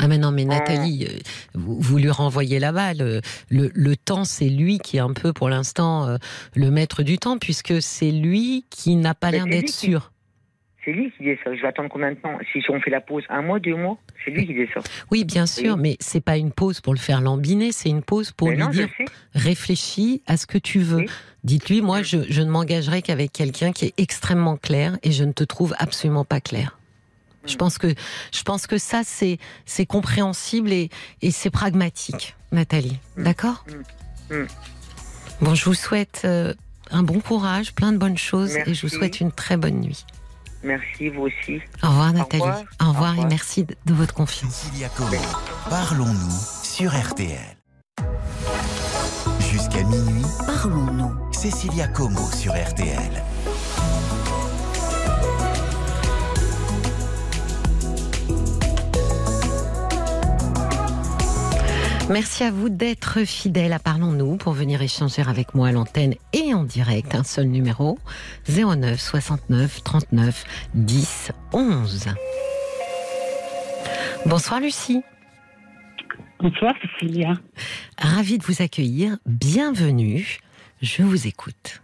Ah 0.02 0.08
mais 0.08 0.18
non, 0.18 0.32
mais 0.32 0.44
Nathalie, 0.44 1.06
euh, 1.08 1.18
vous, 1.54 1.78
vous 1.80 1.98
lui 1.98 2.10
renvoyez 2.10 2.58
la 2.58 2.72
balle. 2.72 3.02
Euh, 3.02 3.20
Le, 3.50 3.70
le 3.74 3.96
temps, 3.96 4.24
c'est 4.24 4.48
lui 4.48 4.78
qui 4.78 4.96
est 4.96 5.00
un 5.00 5.12
peu, 5.12 5.32
pour 5.32 5.48
l'instant, 5.48 6.06
euh, 6.08 6.16
le 6.54 6.70
maître 6.70 7.02
du 7.02 7.18
temps, 7.18 7.36
puisque 7.38 7.80
c'est 7.82 8.10
lui 8.10 8.64
qui 8.70 8.96
n'a 8.96 9.14
pas 9.14 9.30
l'air 9.30 9.46
d'être 9.46 9.68
sûr. 9.68 10.12
C'est 10.82 10.92
lui 10.92 11.12
qui 11.12 11.24
dit 11.24 11.36
ça. 11.44 11.54
Je 11.54 11.60
vais 11.60 11.68
attendre 11.68 11.90
combien 11.90 12.10
de 12.10 12.16
temps 12.16 12.38
Si 12.52 12.62
on 12.70 12.80
fait 12.80 12.88
la 12.90 13.02
pause 13.02 13.22
Un 13.28 13.42
mois 13.42 13.60
Deux 13.60 13.76
mois 13.76 13.98
C'est 14.24 14.30
lui 14.30 14.46
qui 14.46 14.54
dit 14.54 14.66
ça. 14.72 14.80
Oui, 15.10 15.24
bien 15.24 15.44
sûr, 15.44 15.74
Oui. 15.74 15.80
mais 15.82 15.96
c'est 16.00 16.22
pas 16.24 16.38
une 16.38 16.52
pause 16.52 16.80
pour 16.80 16.94
le 16.94 16.98
faire 16.98 17.20
lambiner, 17.20 17.70
c'est 17.70 17.90
une 17.90 18.00
pause 18.02 18.32
pour 18.32 18.48
Mais 18.48 18.54
lui 18.56 18.62
non, 18.62 18.70
dire 18.70 18.88
réfléchis 19.34 20.22
à 20.26 20.36
ce 20.38 20.46
que 20.46 20.56
tu 20.58 20.78
veux. 20.80 20.98
Oui. 21.00 21.06
Dites-lui, 21.44 21.82
moi, 21.82 22.00
Mm. 22.00 22.04
je, 22.04 22.18
je 22.30 22.42
ne 22.42 22.50
m'engagerai 22.50 23.02
qu'avec 23.02 23.32
quelqu'un 23.32 23.72
qui 23.72 23.86
est 23.86 23.94
extrêmement 23.98 24.56
clair 24.56 24.96
et 25.02 25.12
je 25.12 25.24
ne 25.24 25.32
te 25.32 25.44
trouve 25.44 25.74
absolument 25.78 26.24
pas 26.24 26.40
clair. 26.40 26.78
Je 27.50 27.56
pense 27.56 27.78
que 27.78 27.94
je 28.32 28.42
pense 28.42 28.66
que 28.66 28.78
ça 28.78 29.02
c'est 29.04 29.38
c'est 29.66 29.86
compréhensible 29.86 30.72
et, 30.72 30.88
et 31.22 31.30
c'est 31.30 31.50
pragmatique, 31.50 32.36
Nathalie. 32.52 32.98
Mm. 33.16 33.22
D'accord 33.24 33.64
Mm. 34.30 34.34
Mm. 34.34 34.46
Bon, 35.40 35.54
je 35.54 35.64
vous 35.64 35.74
souhaite 35.74 36.22
euh, 36.24 36.54
un 36.90 37.02
bon 37.02 37.20
courage, 37.20 37.72
plein 37.74 37.92
de 37.92 37.98
bonnes 37.98 38.18
choses 38.18 38.56
et 38.66 38.74
je 38.74 38.82
vous 38.82 38.88
souhaite 38.92 39.20
une 39.20 39.32
très 39.32 39.56
bonne 39.56 39.80
nuit. 39.80 40.04
Merci, 40.62 41.08
vous 41.08 41.22
aussi. 41.22 41.60
Au 41.82 41.88
revoir 41.88 42.12
Nathalie. 42.12 42.42
revoir. 42.42 42.58
Au 42.58 42.84
revoir, 42.88 42.88
Au 42.88 42.92
revoir. 43.12 43.26
et 43.26 43.28
merci 43.28 43.64
de- 43.64 43.74
de 43.86 43.94
votre 43.94 44.12
confiance. 44.14 44.52
Cécilia 44.54 44.88
Como, 44.90 45.16
parlons-nous 45.70 46.38
sur 46.62 46.92
RTL. 46.94 47.56
Jusqu'à 49.50 49.82
minuit, 49.84 50.24
Parlons-nous. 50.46 51.32
Cécilia 51.32 51.88
Como 51.88 52.30
sur 52.32 52.52
RTL. 52.52 53.22
Merci 62.10 62.42
à 62.42 62.50
vous 62.50 62.68
d'être 62.70 63.24
fidèles 63.24 63.72
à 63.72 63.78
Parlons-nous 63.78 64.36
pour 64.36 64.52
venir 64.52 64.82
échanger 64.82 65.22
avec 65.22 65.54
moi 65.54 65.68
à 65.68 65.72
l'antenne 65.72 66.14
et 66.32 66.52
en 66.52 66.64
direct. 66.64 67.14
Un 67.14 67.22
seul 67.22 67.46
numéro 67.46 68.00
09 68.48 68.98
69 68.98 69.84
39 69.84 70.44
10 70.74 71.30
11. 71.52 72.08
Bonsoir 74.26 74.58
Lucie. 74.58 75.02
Bonsoir 76.40 76.74
Cécilia. 76.82 77.34
Ravie 77.96 78.38
de 78.38 78.42
vous 78.42 78.60
accueillir. 78.60 79.16
Bienvenue. 79.24 80.38
Je 80.82 81.04
vous 81.04 81.28
écoute. 81.28 81.80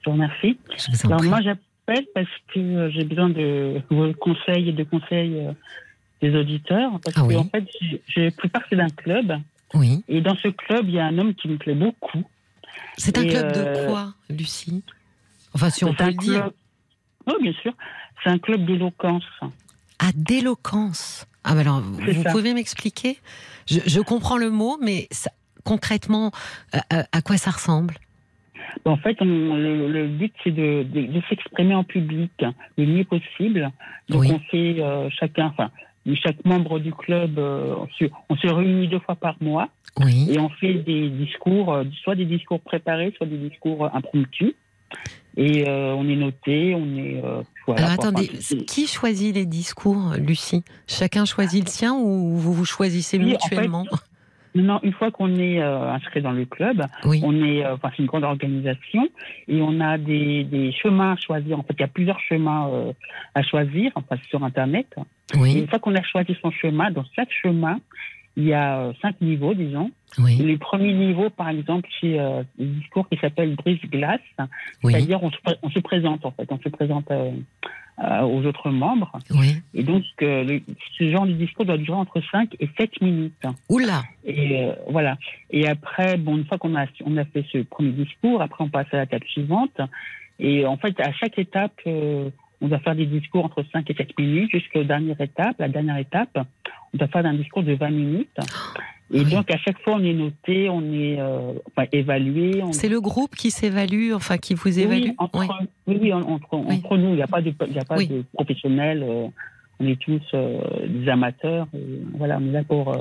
Je 0.00 0.10
vous 0.10 0.16
remercie. 0.16 0.58
Je 0.76 0.90
vous 0.90 1.06
en 1.06 1.08
Alors 1.10 1.18
prie. 1.20 1.28
moi 1.28 1.40
j'appelle 1.42 2.06
parce 2.16 2.26
que 2.52 2.58
euh, 2.58 2.90
j'ai 2.90 3.04
besoin 3.04 3.28
de 3.28 3.80
vos 3.90 4.12
conseils 4.14 4.70
et 4.70 4.72
de 4.72 4.82
conseils 4.82 5.46
euh, 5.46 5.52
des 6.22 6.34
auditeurs. 6.34 6.92
Parce 7.02 7.16
Ah 7.16 7.20
que 7.22 7.26
oui. 7.26 7.36
en 7.36 7.44
fait 7.44 7.64
j'ai 8.08 8.30
pris 8.30 8.48
partie 8.48 8.76
d'un 8.76 8.88
club 8.88 9.38
Oui. 9.74 10.02
et 10.08 10.20
dans 10.20 10.36
ce 10.36 10.48
club 10.48 10.88
il 10.88 10.94
y 10.94 10.98
a 11.00 11.06
un 11.06 11.18
homme 11.18 11.34
qui 11.34 11.48
me 11.48 11.56
plaît 11.56 11.74
beaucoup. 11.74 12.24
C'est 12.96 13.16
un 13.18 13.26
club 13.26 13.52
euh, 13.54 13.82
de 13.82 13.86
quoi, 13.86 14.14
Lucie? 14.30 14.82
Enfin, 15.54 15.70
si 15.70 15.84
on 15.84 15.94
peut 15.94 16.04
un 16.04 16.08
le 16.08 16.12
dire. 16.14 16.40
club- 16.42 16.52
Oui 17.28 17.34
bien 17.42 17.52
sûr. 17.62 17.72
C'est 18.22 18.30
un 18.30 18.38
club 18.38 18.64
d'éloquence. 18.66 19.24
Ah, 19.98 20.10
d'éloquence. 20.14 21.26
Ah, 21.44 21.54
bah 21.54 21.60
alors, 21.60 21.80
vous 21.80 22.22
ça. 22.22 22.30
pouvez 22.32 22.54
m'expliquer? 22.54 23.18
Je, 23.66 23.80
je 23.86 24.00
comprends 24.00 24.36
le 24.36 24.50
mot, 24.50 24.78
mais 24.82 25.06
ça- 25.10 25.30
concrètement, 25.64 26.32
euh, 26.74 26.78
euh, 26.92 27.02
à 27.12 27.22
quoi 27.22 27.36
ça 27.36 27.50
ressemble? 27.50 27.94
En 28.84 28.96
fait, 28.96 29.16
on- 29.20 29.54
le, 29.56 29.88
le 29.90 30.08
but, 30.08 30.32
c'est 30.44 30.50
de, 30.50 30.82
de- 30.82 31.06
de 31.06 31.22
s'exprimer 31.28 31.74
en 31.74 31.84
public 31.84 32.32
le 32.76 32.86
mieux 32.86 33.04
possible. 33.04 33.70
Donc, 34.08 34.22
Oui. 34.22 34.30
on 34.32 34.38
fait 34.50 34.76
euh, 34.80 35.08
chacun, 35.10 35.46
enfin, 35.46 35.70
chaque 36.14 36.44
membre 36.44 36.78
du 36.78 36.92
club, 36.92 37.38
euh, 37.38 37.74
on, 37.78 37.88
se, 37.98 38.04
on 38.30 38.36
se 38.36 38.46
réunit 38.46 38.86
deux 38.88 39.00
fois 39.00 39.16
par 39.16 39.36
mois 39.40 39.68
Oui. 40.00 40.28
et 40.30 40.38
on 40.38 40.48
fait 40.50 40.74
des 40.74 41.08
discours, 41.10 41.72
euh, 41.72 41.84
soit 42.04 42.14
des 42.14 42.26
discours 42.26 42.60
préparés, 42.60 43.12
soit 43.16 43.26
des 43.26 43.38
discours 43.38 43.84
euh, 43.86 43.88
impromptus. 43.92 44.54
Et 45.36 45.68
euh, 45.68 45.92
on 45.94 46.08
est 46.08 46.16
noté, 46.16 46.74
on 46.74 46.96
est. 46.96 47.20
euh, 47.22 47.42
voilà, 47.66 47.82
Alors 47.82 47.92
attendez, 47.94 48.30
Enfin, 48.38 48.56
qui 48.66 48.86
choisit 48.86 49.34
les 49.34 49.44
discours, 49.44 50.14
Lucie? 50.18 50.62
Chacun 50.86 51.24
choisit 51.26 51.64
le 51.64 51.70
sien 51.70 51.94
ou 51.94 52.36
vous 52.36 52.52
vous 52.54 52.64
choisissez 52.64 53.18
Oui, 53.18 53.34
en 53.34 53.38
fait, 53.40 53.56
mutuellement? 53.56 53.84
Non, 54.56 54.62
non, 54.62 54.80
une 54.82 54.92
fois 54.92 55.10
qu'on 55.10 55.34
est 55.36 55.60
euh, 55.60 55.92
inscrit 55.92 56.22
dans 56.22 56.32
le 56.32 56.44
club, 56.46 56.82
Oui. 57.04 57.20
on 57.22 57.34
est, 57.44 57.64
euh, 57.64 57.74
enfin, 57.74 57.90
c'est 57.94 58.02
une 58.02 58.06
grande 58.08 58.24
organisation 58.24 59.06
et 59.48 59.60
on 59.60 59.80
a 59.80 59.98
des, 59.98 60.44
des 60.44 60.72
chemins 60.72 61.12
à 61.12 61.16
choisir. 61.16 61.58
En 61.58 61.62
fait, 61.62 61.74
il 61.78 61.80
y 61.80 61.84
a 61.84 61.88
plusieurs 61.88 62.20
chemins 62.20 62.68
euh, 62.72 62.92
à 63.34 63.42
choisir, 63.42 63.92
enfin, 63.94 64.16
sur 64.28 64.42
Internet. 64.42 64.86
Et 65.34 65.38
Oui. 65.38 65.58
une 65.58 65.68
fois 65.68 65.78
qu'on 65.78 65.94
a 65.94 66.02
choisi 66.02 66.36
son 66.40 66.50
chemin, 66.50 66.90
dans 66.90 67.04
chaque 67.14 67.30
chemin, 67.30 67.78
il 68.36 68.44
y 68.44 68.52
a 68.52 68.78
euh, 68.80 68.92
cinq 69.02 69.20
niveaux, 69.20 69.54
disons. 69.54 69.90
Oui. 70.18 70.36
les 70.36 70.56
premiers 70.56 70.94
niveaux, 70.94 71.28
par 71.30 71.48
exemple, 71.50 71.88
c'est 72.00 72.18
euh, 72.18 72.42
le 72.58 72.66
discours 72.66 73.06
qui 73.08 73.18
s'appelle 73.18 73.54
brise-glace, 73.54 74.20
Oui. 74.82 74.92
c'est-à-dire 74.92 75.22
on 75.22 75.30
se, 75.30 75.36
pré- 75.42 75.56
on 75.62 75.70
se 75.70 75.78
présente, 75.80 76.24
en 76.24 76.30
fait, 76.30 76.46
on 76.50 76.58
se 76.58 76.68
présente 76.70 77.10
euh, 77.10 77.32
euh, 78.02 78.20
aux 78.22 78.44
autres 78.46 78.70
membres. 78.70 79.12
Oui. 79.30 79.56
Et 79.74 79.82
donc, 79.82 80.02
le- 80.20 80.60
ce 80.98 81.10
genre 81.10 81.26
de 81.26 81.32
discours 81.32 81.64
doit 81.66 81.76
durer 81.78 81.98
entre 81.98 82.22
5 82.30 82.54
et 82.60 82.68
7 82.78 83.00
minutes. 83.02 83.44
Oula. 83.68 84.02
Et 84.24 84.68
voilà. 84.88 85.16
Et 85.50 85.66
après, 85.66 86.16
bon, 86.16 86.36
une 86.38 86.44
fois 86.46 86.56
qu'on 86.58 86.76
a, 86.76 86.86
on 87.04 87.16
a 87.18 87.24
fait 87.26 87.44
ce 87.52 87.58
premier 87.58 87.92
discours, 87.92 88.40
après 88.42 88.64
on 88.64 88.68
passe 88.68 88.92
à 88.92 89.00
l'étape 89.00 89.24
suivante. 89.24 89.80
Et 90.38 90.66
en 90.66 90.76
fait, 90.76 90.98
à 91.00 91.12
chaque 91.12 91.38
étape, 91.38 91.80
on 92.60 92.68
doit 92.68 92.78
faire 92.80 92.94
des 92.94 93.06
discours 93.06 93.44
entre 93.44 93.64
5 93.72 93.88
et 93.90 93.94
7 93.94 94.18
minutes 94.18 94.50
jusqu'à 94.50 94.78
la 94.80 94.84
dernière 94.86 95.20
étape. 95.20 95.56
La 95.58 95.68
dernière 95.68 95.98
étape, 95.98 96.36
on 96.94 96.96
doit 96.96 97.08
faire 97.08 97.26
un 97.26 97.34
discours 97.34 97.62
de 97.62 97.74
20 97.74 97.90
minutes. 97.90 98.38
Et 99.12 99.20
Oui. 99.20 99.30
donc, 99.30 99.50
à 99.52 99.58
chaque 99.58 99.78
fois, 99.82 99.94
on 99.94 100.02
est 100.04 100.12
noté, 100.14 100.68
on 100.68 100.82
est 100.92 101.20
euh, 101.20 101.52
enfin, 101.68 101.86
évalué. 101.92 102.62
On... 102.62 102.72
C'est 102.72 102.88
le 102.88 103.00
groupe 103.00 103.36
qui 103.36 103.50
s'évalue, 103.52 104.12
enfin 104.12 104.36
qui 104.36 104.54
vous 104.54 104.68
Oui, 104.76 104.82
évalue 104.82 105.10
entre, 105.18 105.38
Oui. 105.38 105.46
oui, 105.86 105.98
oui, 106.02 106.12
entre, 106.12 106.54
Oui. 106.54 106.76
entre 106.76 106.96
nous, 106.96 107.10
il 107.10 107.16
n'y 107.16 107.22
a 107.22 107.26
pas 107.28 107.40
de, 107.40 107.52
y 107.72 107.78
a 107.78 107.84
pas 107.84 107.96
Oui. 107.98 108.08
de 108.08 108.24
professionnels. 108.32 109.04
euh, 109.06 109.28
on 109.78 109.86
est 109.86 110.00
tous 110.00 110.22
euh, 110.34 110.58
des 110.88 111.08
amateurs. 111.08 111.68
Et 111.74 112.00
voilà, 112.14 112.38
on 112.40 112.48
est 112.48 112.52
là 112.52 112.64
pour, 112.64 112.96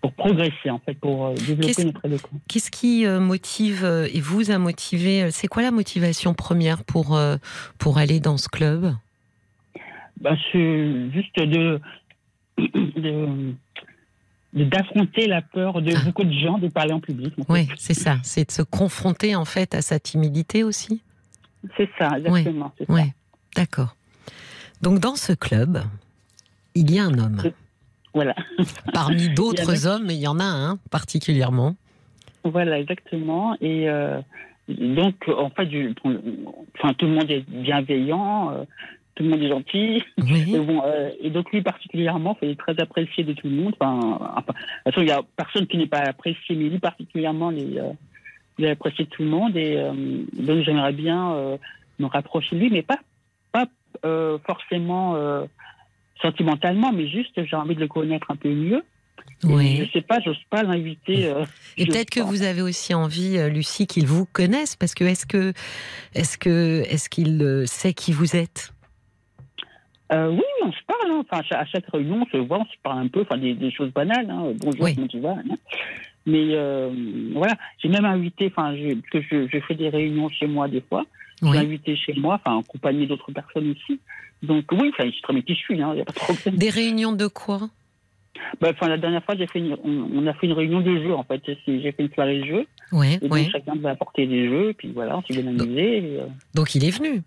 pour 0.00 0.12
progresser, 0.12 0.70
en 0.70 0.78
fait, 0.78 0.94
pour 0.94 1.26
euh, 1.26 1.34
développer 1.34 1.66
Qu'est-ce- 1.66 1.82
notre 1.86 2.04
éloquence. 2.04 2.40
Qu'est-ce 2.48 2.70
qui 2.70 3.06
euh, 3.06 3.18
motive 3.20 3.84
euh, 3.84 4.08
et 4.12 4.20
vous 4.20 4.50
a 4.50 4.58
motivé 4.58 5.30
C'est 5.30 5.48
quoi 5.48 5.62
la 5.62 5.70
motivation 5.70 6.34
première 6.34 6.84
pour, 6.84 7.18
pour 7.78 7.98
aller 7.98 8.20
dans 8.20 8.36
ce 8.36 8.48
club? 8.48 8.94
Bah, 10.20 10.36
c'est 10.52 11.10
juste 11.12 11.36
de, 11.40 11.80
d'affronter 14.52 15.26
la 15.26 15.42
peur 15.42 15.82
de 15.82 15.92
Ah. 15.94 16.02
beaucoup 16.04 16.24
de 16.24 16.32
gens 16.32 16.58
de 16.58 16.68
parler 16.68 16.92
en 16.92 17.00
public. 17.00 17.34
en 17.38 17.44
fait. 17.44 17.52
Oui, 17.52 17.68
c'est 17.76 17.94
ça. 17.94 18.18
C'est 18.22 18.46
de 18.46 18.52
se 18.52 18.62
confronter 18.62 19.34
en 19.34 19.44
fait 19.44 19.74
à 19.74 19.82
sa 19.82 19.98
timidité 19.98 20.62
aussi? 20.64 21.02
C'est 21.76 21.90
ça, 21.98 22.16
exactement. 22.18 22.72
Oui, 22.88 23.02
d'accord. 23.56 23.96
Donc 24.82 25.00
dans 25.00 25.16
ce 25.16 25.32
club, 25.32 25.82
il 26.74 26.90
y 26.90 26.98
a 26.98 27.04
un 27.04 27.18
homme. 27.18 27.42
Voilà. 28.16 28.34
Parmi 28.94 29.28
d'autres 29.34 29.86
hommes, 29.86 30.04
mais 30.06 30.14
il 30.14 30.20
y 30.22 30.26
en 30.26 30.40
a 30.40 30.44
un 30.44 30.78
particulièrement. 30.90 31.76
Voilà, 32.44 32.78
exactement. 32.80 33.54
Et 33.60 33.90
euh, 33.90 34.18
donc, 34.68 35.14
en 35.28 35.50
fait, 35.50 35.66
du- 35.66 35.94
enfin, 36.78 36.94
tout 36.94 37.04
le 37.04 37.12
monde 37.12 37.30
est 37.30 37.44
bienveillant, 37.48 38.52
euh, 38.52 38.64
tout 39.16 39.22
le 39.24 39.28
monde 39.28 39.42
est 39.42 39.48
gentil. 39.50 40.02
Et, 40.18 40.22
Oui. 40.22 40.58
bon, 40.58 40.80
euh, 40.86 41.10
et 41.20 41.28
donc, 41.28 41.52
lui 41.52 41.60
particulièrement, 41.60 42.38
il 42.40 42.48
est 42.50 42.58
très 42.58 42.80
apprécié 42.80 43.22
de 43.22 43.34
tout 43.34 43.48
le 43.48 43.54
monde. 43.54 43.74
Enfin, 43.78 44.18
enfin, 44.34 44.40
de 44.40 44.52
toute 44.54 44.94
façon, 44.94 45.00
il 45.02 45.04
n'y 45.06 45.10
a 45.10 45.20
personne 45.36 45.66
qui 45.66 45.76
n'est 45.76 45.86
pas 45.86 45.98
apprécié, 46.00 46.56
mais 46.56 46.70
lui 46.70 46.78
particulièrement, 46.78 47.50
il 47.50 47.76
est, 47.76 47.82
il 48.58 48.64
est 48.64 48.70
apprécié 48.70 49.04
de 49.04 49.10
tout 49.10 49.24
le 49.24 49.28
monde. 49.28 49.54
Et 49.58 49.76
donc, 50.38 50.62
j'aimerais 50.64 50.92
bien 50.92 51.58
me 51.98 52.06
rapprocher 52.06 52.56
de 52.56 52.60
lui, 52.62 52.70
mais 52.70 52.82
pas, 52.82 52.98
pas 53.52 53.66
forcément 54.46 55.14
sentimentalement, 56.22 56.92
mais 56.92 57.08
juste 57.08 57.42
j'ai 57.44 57.56
envie 57.56 57.74
de 57.74 57.80
le 57.80 57.88
connaître 57.88 58.30
un 58.30 58.36
peu 58.36 58.48
mieux. 58.52 58.82
Oui. 59.44 59.76
Je 59.84 59.90
sais 59.92 60.02
pas, 60.02 60.18
j'ose 60.20 60.38
pas 60.50 60.62
l'inviter. 60.62 61.26
euh, 61.26 61.44
Et 61.76 61.84
peut-être 61.86 62.10
que 62.10 62.20
vous 62.20 62.42
avez 62.42 62.62
aussi 62.62 62.94
envie, 62.94 63.36
euh, 63.36 63.48
Lucie, 63.48 63.86
qu'il 63.86 64.06
vous 64.06 64.24
connaisse, 64.24 64.76
parce 64.76 64.94
que 64.94 65.04
est-ce 65.04 65.26
que 65.26 65.52
est-ce 66.14 66.38
que 66.38 66.82
est-ce 66.88 67.08
qu'il 67.10 67.42
euh, 67.42 67.66
sait 67.66 67.92
qui 67.92 68.12
vous 68.12 68.34
êtes? 68.36 68.72
Euh, 70.12 70.30
oui, 70.30 70.42
on 70.64 70.70
se 70.72 70.78
parle. 70.86 71.10
hein. 71.10 71.22
Enfin, 71.28 71.42
à 71.50 71.64
chaque- 71.66 71.84
réunion, 71.92 72.22
on 72.22 72.26
se 72.30 72.36
voit, 72.36 72.60
on 72.60 72.64
se 72.64 72.76
parle 72.82 73.00
un 73.00 73.08
peu. 73.08 73.22
Enfin, 73.22 73.38
des, 73.38 73.54
des 73.54 73.70
choses 73.72 73.92
banales. 73.92 74.30
Hein. 74.30 74.52
Bonjour, 74.60 74.82
Oui. 74.84 74.94
comment 74.94 75.08
tu 75.08 75.18
vas 75.20 75.32
hein. 75.32 75.56
Mais 76.26 76.54
euh, 76.54 76.90
voilà, 77.34 77.54
j'ai 77.82 77.88
même 77.88 78.04
invité. 78.04 78.46
Enfin, 78.46 78.74
que 79.12 79.20
je, 79.20 79.48
je 79.52 79.60
fais 79.60 79.74
des 79.74 79.88
réunions 79.88 80.28
chez 80.28 80.46
moi 80.46 80.68
des 80.68 80.80
fois. 80.80 81.04
J'ai 81.42 81.48
Oui. 81.48 81.58
invité 81.58 81.96
chez 81.96 82.14
moi, 82.14 82.40
enfin, 82.42 82.58
accompagné 82.60 83.06
d'autres 83.06 83.30
personnes 83.32 83.70
aussi. 83.72 84.00
Donc 84.42 84.64
oui, 84.72 84.90
enfin, 84.92 85.04
sais 85.10 85.20
très 85.22 85.42
qui 85.42 85.54
je 85.54 85.58
suis. 85.60 85.74
Il 85.74 85.84
n'y 85.84 86.00
a 86.00 86.04
pas 86.04 86.12
de 86.12 86.18
problème. 86.18 86.56
Des 86.56 86.70
réunions 86.70 87.12
de 87.12 87.26
quoi? 87.26 87.68
Bah, 88.60 88.68
enfin, 88.70 88.88
la 88.88 88.98
dernière 88.98 89.24
fois, 89.24 89.34
j'ai 89.36 89.46
fait 89.46 89.58
une- 89.60 89.76
on, 89.82 90.08
on 90.14 90.26
a 90.26 90.34
fait 90.34 90.46
une 90.46 90.52
réunion 90.52 90.80
de 90.80 91.02
jeux. 91.02 91.14
En 91.14 91.24
fait, 91.24 91.40
C'est- 91.46 91.58
j'ai 91.80 91.92
fait 91.92 92.02
une 92.04 92.12
soirée 92.12 92.40
de 92.40 92.44
jeux. 92.44 92.66
Oui, 92.92 93.14
Et 93.14 93.18
donc 93.28 93.32
oui. 93.32 93.48
chacun 93.50 93.74
devait 93.76 93.88
apporter 93.88 94.26
des 94.26 94.46
jeux. 94.48 94.70
Et 94.70 94.74
puis 94.74 94.92
voilà, 94.92 95.16
on 95.18 95.22
s'est 95.22 95.40
bien 95.40 95.46
amusé. 95.46 96.18
euh, 96.20 96.26
Donc 96.54 96.74
il 96.74 96.84
est 96.84 96.90
venu. 96.90 97.22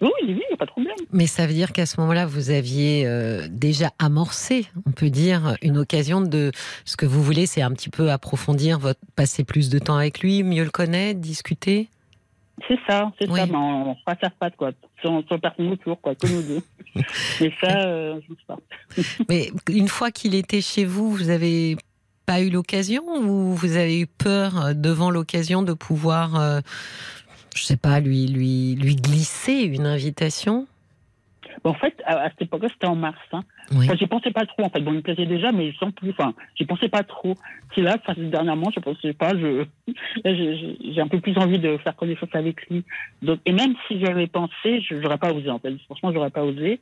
Oui, 0.00 0.10
oui, 0.22 0.28
il 0.28 0.34
n'y 0.34 0.42
a 0.52 0.56
pas 0.56 0.66
de 0.66 0.70
problème. 0.72 0.92
Mais 1.12 1.28
ça 1.28 1.46
veut 1.46 1.52
dire 1.54 1.72
qu'à 1.72 1.86
ce 1.86 2.00
moment-là, 2.00 2.26
vous 2.26 2.50
aviez 2.50 3.06
euh, 3.06 3.46
déjà 3.48 3.92
amorcé, 4.00 4.66
on 4.86 4.90
peut 4.90 5.08
dire, 5.08 5.56
une 5.62 5.78
occasion 5.78 6.20
de. 6.20 6.50
Ce 6.84 6.96
que 6.96 7.06
vous 7.06 7.22
voulez, 7.22 7.46
c'est 7.46 7.62
un 7.62 7.70
petit 7.70 7.88
peu 7.90 8.10
approfondir, 8.10 8.80
votre, 8.80 9.00
passer 9.14 9.44
plus 9.44 9.70
de 9.70 9.78
temps 9.78 9.96
avec 9.96 10.18
lui, 10.18 10.42
mieux 10.42 10.64
le 10.64 10.70
connaître, 10.70 11.20
discuter? 11.20 11.88
C'est 12.68 12.78
ça, 12.88 13.12
c'est 13.18 13.28
Oui. 13.28 13.40
ça, 13.40 13.46
mais 13.46 13.56
en 13.56 13.96
face 14.04 14.18
à 14.22 14.30
face, 14.30 14.52
quoi. 14.56 14.70
Sans, 15.02 15.26
sans 15.28 15.38
personne 15.38 15.68
autour, 15.72 16.00
quoi, 16.00 16.14
que 16.14 16.26
nous 16.26 16.42
deux. 16.42 16.62
Mais 17.40 17.52
ça, 17.60 17.80
euh, 17.86 18.20
je 18.26 18.32
ne 18.32 18.36
sais 18.36 18.44
pas. 18.46 18.58
Mais 19.28 19.50
une 19.68 19.88
fois 19.88 20.10
qu'il 20.10 20.34
était 20.34 20.60
chez 20.60 20.84
vous, 20.84 21.10
vous 21.10 21.30
avez 21.30 21.76
pas 22.26 22.40
eu 22.40 22.50
l'occasion 22.50 23.02
ou 23.20 23.54
vous 23.54 23.76
avez 23.76 24.00
eu 24.00 24.06
peur 24.06 24.66
euh, 24.66 24.72
devant 24.72 25.10
l'occasion 25.10 25.62
de 25.62 25.72
pouvoir, 25.72 26.40
euh, 26.40 26.60
je 27.56 27.64
sais 27.64 27.76
pas, 27.76 28.00
lui 28.00 28.26
lui 28.28 28.76
lui 28.76 28.96
glisser 28.96 29.62
une 29.62 29.86
invitation? 29.86 30.66
Bon, 31.62 31.70
en 31.70 31.74
fait, 31.74 32.02
à, 32.04 32.18
à 32.24 32.30
cette 32.30 32.42
époque-là, 32.42 32.68
c'était 32.72 32.86
en 32.86 32.96
mars. 32.96 33.18
Hein. 33.32 33.40
Oui. 33.72 33.84
Enfin, 33.86 33.94
j'y 33.96 34.06
pensais 34.06 34.30
pas 34.30 34.44
trop, 34.46 34.64
en 34.64 34.68
fait. 34.70 34.80
Bon, 34.80 34.92
il 34.92 34.96
me 34.96 35.02
plaisait 35.02 35.26
déjà, 35.26 35.52
mais 35.52 35.72
sans 35.78 35.90
plus. 35.90 36.10
Enfin, 36.10 36.34
j'y 36.56 36.64
pensais 36.64 36.88
pas 36.88 37.02
trop. 37.02 37.34
C'est 37.74 37.82
là, 37.82 37.96
enfin, 38.00 38.14
dernièrement, 38.18 38.70
je 38.74 38.80
pensais 38.80 39.12
pas. 39.12 39.30
Je, 39.36 39.64
j'ai- 40.24 41.00
un 41.00 41.08
peu 41.08 41.20
plus 41.20 41.36
envie 41.38 41.58
de 41.58 41.76
faire 41.78 41.94
connaissance 41.96 42.28
avec 42.32 42.66
lui. 42.68 42.84
Donc, 43.22 43.40
et 43.46 43.52
même 43.52 43.74
si 43.88 44.00
j'avais 44.00 44.26
pensé, 44.26 44.80
je 44.80 44.94
n'aurais 44.96 45.18
pas 45.18 45.32
osé, 45.32 45.50
en 45.50 45.58
fait. 45.58 45.76
Franchement, 45.86 46.12
j'aurais 46.12 46.30
pas 46.30 46.44
osé. 46.44 46.80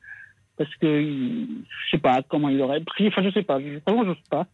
Parce 0.58 0.74
que, 0.76 0.86
je 1.02 1.90
sais 1.90 1.98
pas 1.98 2.20
comment 2.28 2.48
il 2.50 2.60
aurait 2.60 2.80
pris. 2.80 3.08
Enfin, 3.08 3.22
je 3.22 3.30
sais 3.30 3.42
pas. 3.42 3.58
Je, 3.60 3.78
vraiment, 3.86 4.04
j'ose 4.04 4.22
pas. 4.30 4.46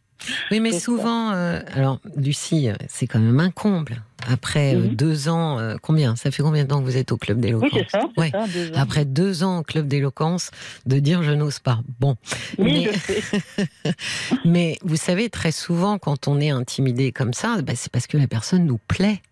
Oui, 0.51 0.61
mais 0.61 0.79
souvent, 0.79 1.31
euh, 1.33 1.61
alors 1.75 2.01
Lucie, 2.17 2.69
c'est 2.89 3.07
quand 3.07 3.21
même 3.21 3.39
un 3.41 3.51
comble. 3.51 4.03
Après 4.29 4.75
euh, 4.75 4.81
Mhm. 4.89 4.95
deux 4.97 5.29
ans, 5.29 5.59
euh, 5.61 5.77
combien? 5.81 6.17
Ça 6.17 6.31
fait 6.33 6.43
combien 6.43 6.65
de 6.65 6.69
temps 6.69 6.81
que 6.81 6.85
vous 6.85 6.97
êtes 6.97 7.13
au 7.13 7.17
club 7.17 7.37
Oui, 7.39 7.43
d'éloquence? 7.43 7.71
c'est 7.73 7.91
ça. 7.91 8.01
c'est 8.15 8.21
Ouais. 8.21 8.31
ça, 8.33 8.47
deux 8.49 8.69
ans. 8.71 8.75
Après 8.77 9.05
deux 9.05 9.43
ans 9.45 9.59
au 9.59 9.63
club 9.63 9.87
d'éloquence, 9.87 10.51
de 10.87 10.99
dire 10.99 11.23
je 11.23 11.31
n'ose 11.33 11.61
pas. 11.61 11.81
Bon, 12.01 12.17
Oui, 12.59 12.73
mais- 12.73 12.93
je 12.93 12.99
sais. 12.99 13.23
mais 14.45 14.77
vous 14.83 14.97
savez, 14.97 15.31
très 15.31 15.53
souvent, 15.53 15.99
quand 15.99 16.27
on 16.29 16.41
est 16.41 16.51
intimidé 16.51 17.13
comme 17.13 17.33
ça, 17.33 17.63
bah, 17.63 17.75
c'est 17.77 17.91
parce 17.93 18.07
que 18.09 18.17
la 18.17 18.27
personne 18.27 18.67
nous 18.67 18.81
plaît, 18.89 19.23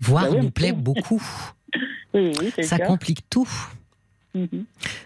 voire 0.00 0.24
Bah 0.24 0.30
oui, 0.32 0.40
nous 0.40 0.50
plaît 0.50 0.72
oui. 0.72 0.82
beaucoup. 0.82 1.22
Oui, 2.14 2.32
oui, 2.40 2.64
Ça 2.64 2.78
complique 2.78 3.28
tout. 3.28 3.46
Mhm. 4.34 4.64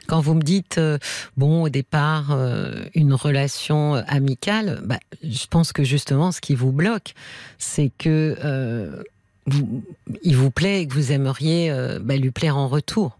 Quand 0.09 0.21
vous 0.21 0.35
me 0.35 0.43
dites, 0.43 0.79
euh, 0.79 0.99
bon, 1.37 1.63
au 1.63 1.69
départ, 1.69 2.33
euh, 2.33 2.85
une 2.95 3.15
relation 3.15 3.95
euh, 3.95 4.03
amicale, 4.09 4.81
bah, 4.85 4.99
je 5.23 5.47
pense 5.47 5.73
que 5.73 5.85
justement, 5.85 6.33
ce 6.33 6.41
qui 6.41 6.55
vous 6.55 6.73
bloque, 6.73 7.15
c'est 7.59 7.91
que 7.99 8.37
euh, 8.45 9.03
vous- 9.47 9.85
il 10.23 10.37
vous 10.37 10.51
plaît 10.51 10.83
et 10.83 10.87
que 10.89 10.95
vous 10.95 11.13
aimeriez 11.13 11.73
bah, 12.01 12.17
lui 12.17 12.31
plaire 12.31 12.57
en 12.57 12.69
retour. 12.69 13.19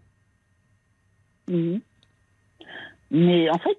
Mhm. 1.49 1.79
Mais 3.11 3.49
en 3.49 3.57
fait, 3.59 3.77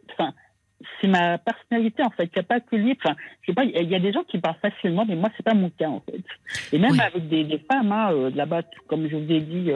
c'est 1.01 1.09
ma 1.09 1.39
personnalité 1.39 2.03
en 2.05 2.11
fait. 2.11 2.25
Il 2.25 2.37
n'y 2.37 2.41
a 2.41 2.43
pas 2.45 2.61
que 2.61 2.77
lui. 2.77 2.97
Enfin, 3.03 3.17
je 3.43 3.47
sais 3.47 3.55
pas. 3.55 3.65
Il 3.65 3.89
y 3.91 3.95
a 3.95 3.99
des 4.01 4.13
gens 4.13 4.23
qui 4.25 4.39
parlent 4.39 4.57
facilement, 4.63 5.05
mais 5.07 5.17
moi 5.17 5.31
c'est 5.37 5.43
pas 5.43 5.55
mon 5.55 5.71
cas 5.71 5.89
en 5.89 6.01
fait. 6.01 6.23
Et 6.73 6.79
même 6.79 6.93
Oui. 6.93 7.01
avec 7.01 7.29
des, 7.29 7.45
des 7.45 7.59
femmes 7.71 7.91
hein, 7.93 8.31
là-bas, 8.35 8.63
comme 8.87 9.09
je 9.09 9.17
vous 9.17 9.31
ai 9.33 9.41
dit, 9.41 9.71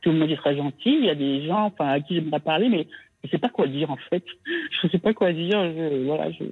tout 0.00 0.10
le 0.10 0.18
monde 0.18 0.30
est 0.30 0.36
très 0.36 0.56
gentil. 0.56 0.96
Il 0.98 1.04
y 1.04 1.10
a 1.10 1.14
des 1.14 1.46
gens, 1.46 1.66
enfin, 1.66 1.88
à 1.88 2.00
qui 2.00 2.14
j'aimerais 2.14 2.40
parler, 2.40 2.68
mais 2.68 2.86
je 3.24 3.30
sais 3.30 3.38
pas 3.38 3.48
quoi 3.48 3.66
dire 3.66 3.90
en 3.90 3.98
fait. 4.08 4.24
Je 4.82 4.88
sais 4.88 4.98
pas 4.98 5.12
quoi 5.12 5.32
dire. 5.32 5.62
Je, 5.62 6.04
voilà. 6.04 6.30
Je... 6.32 6.44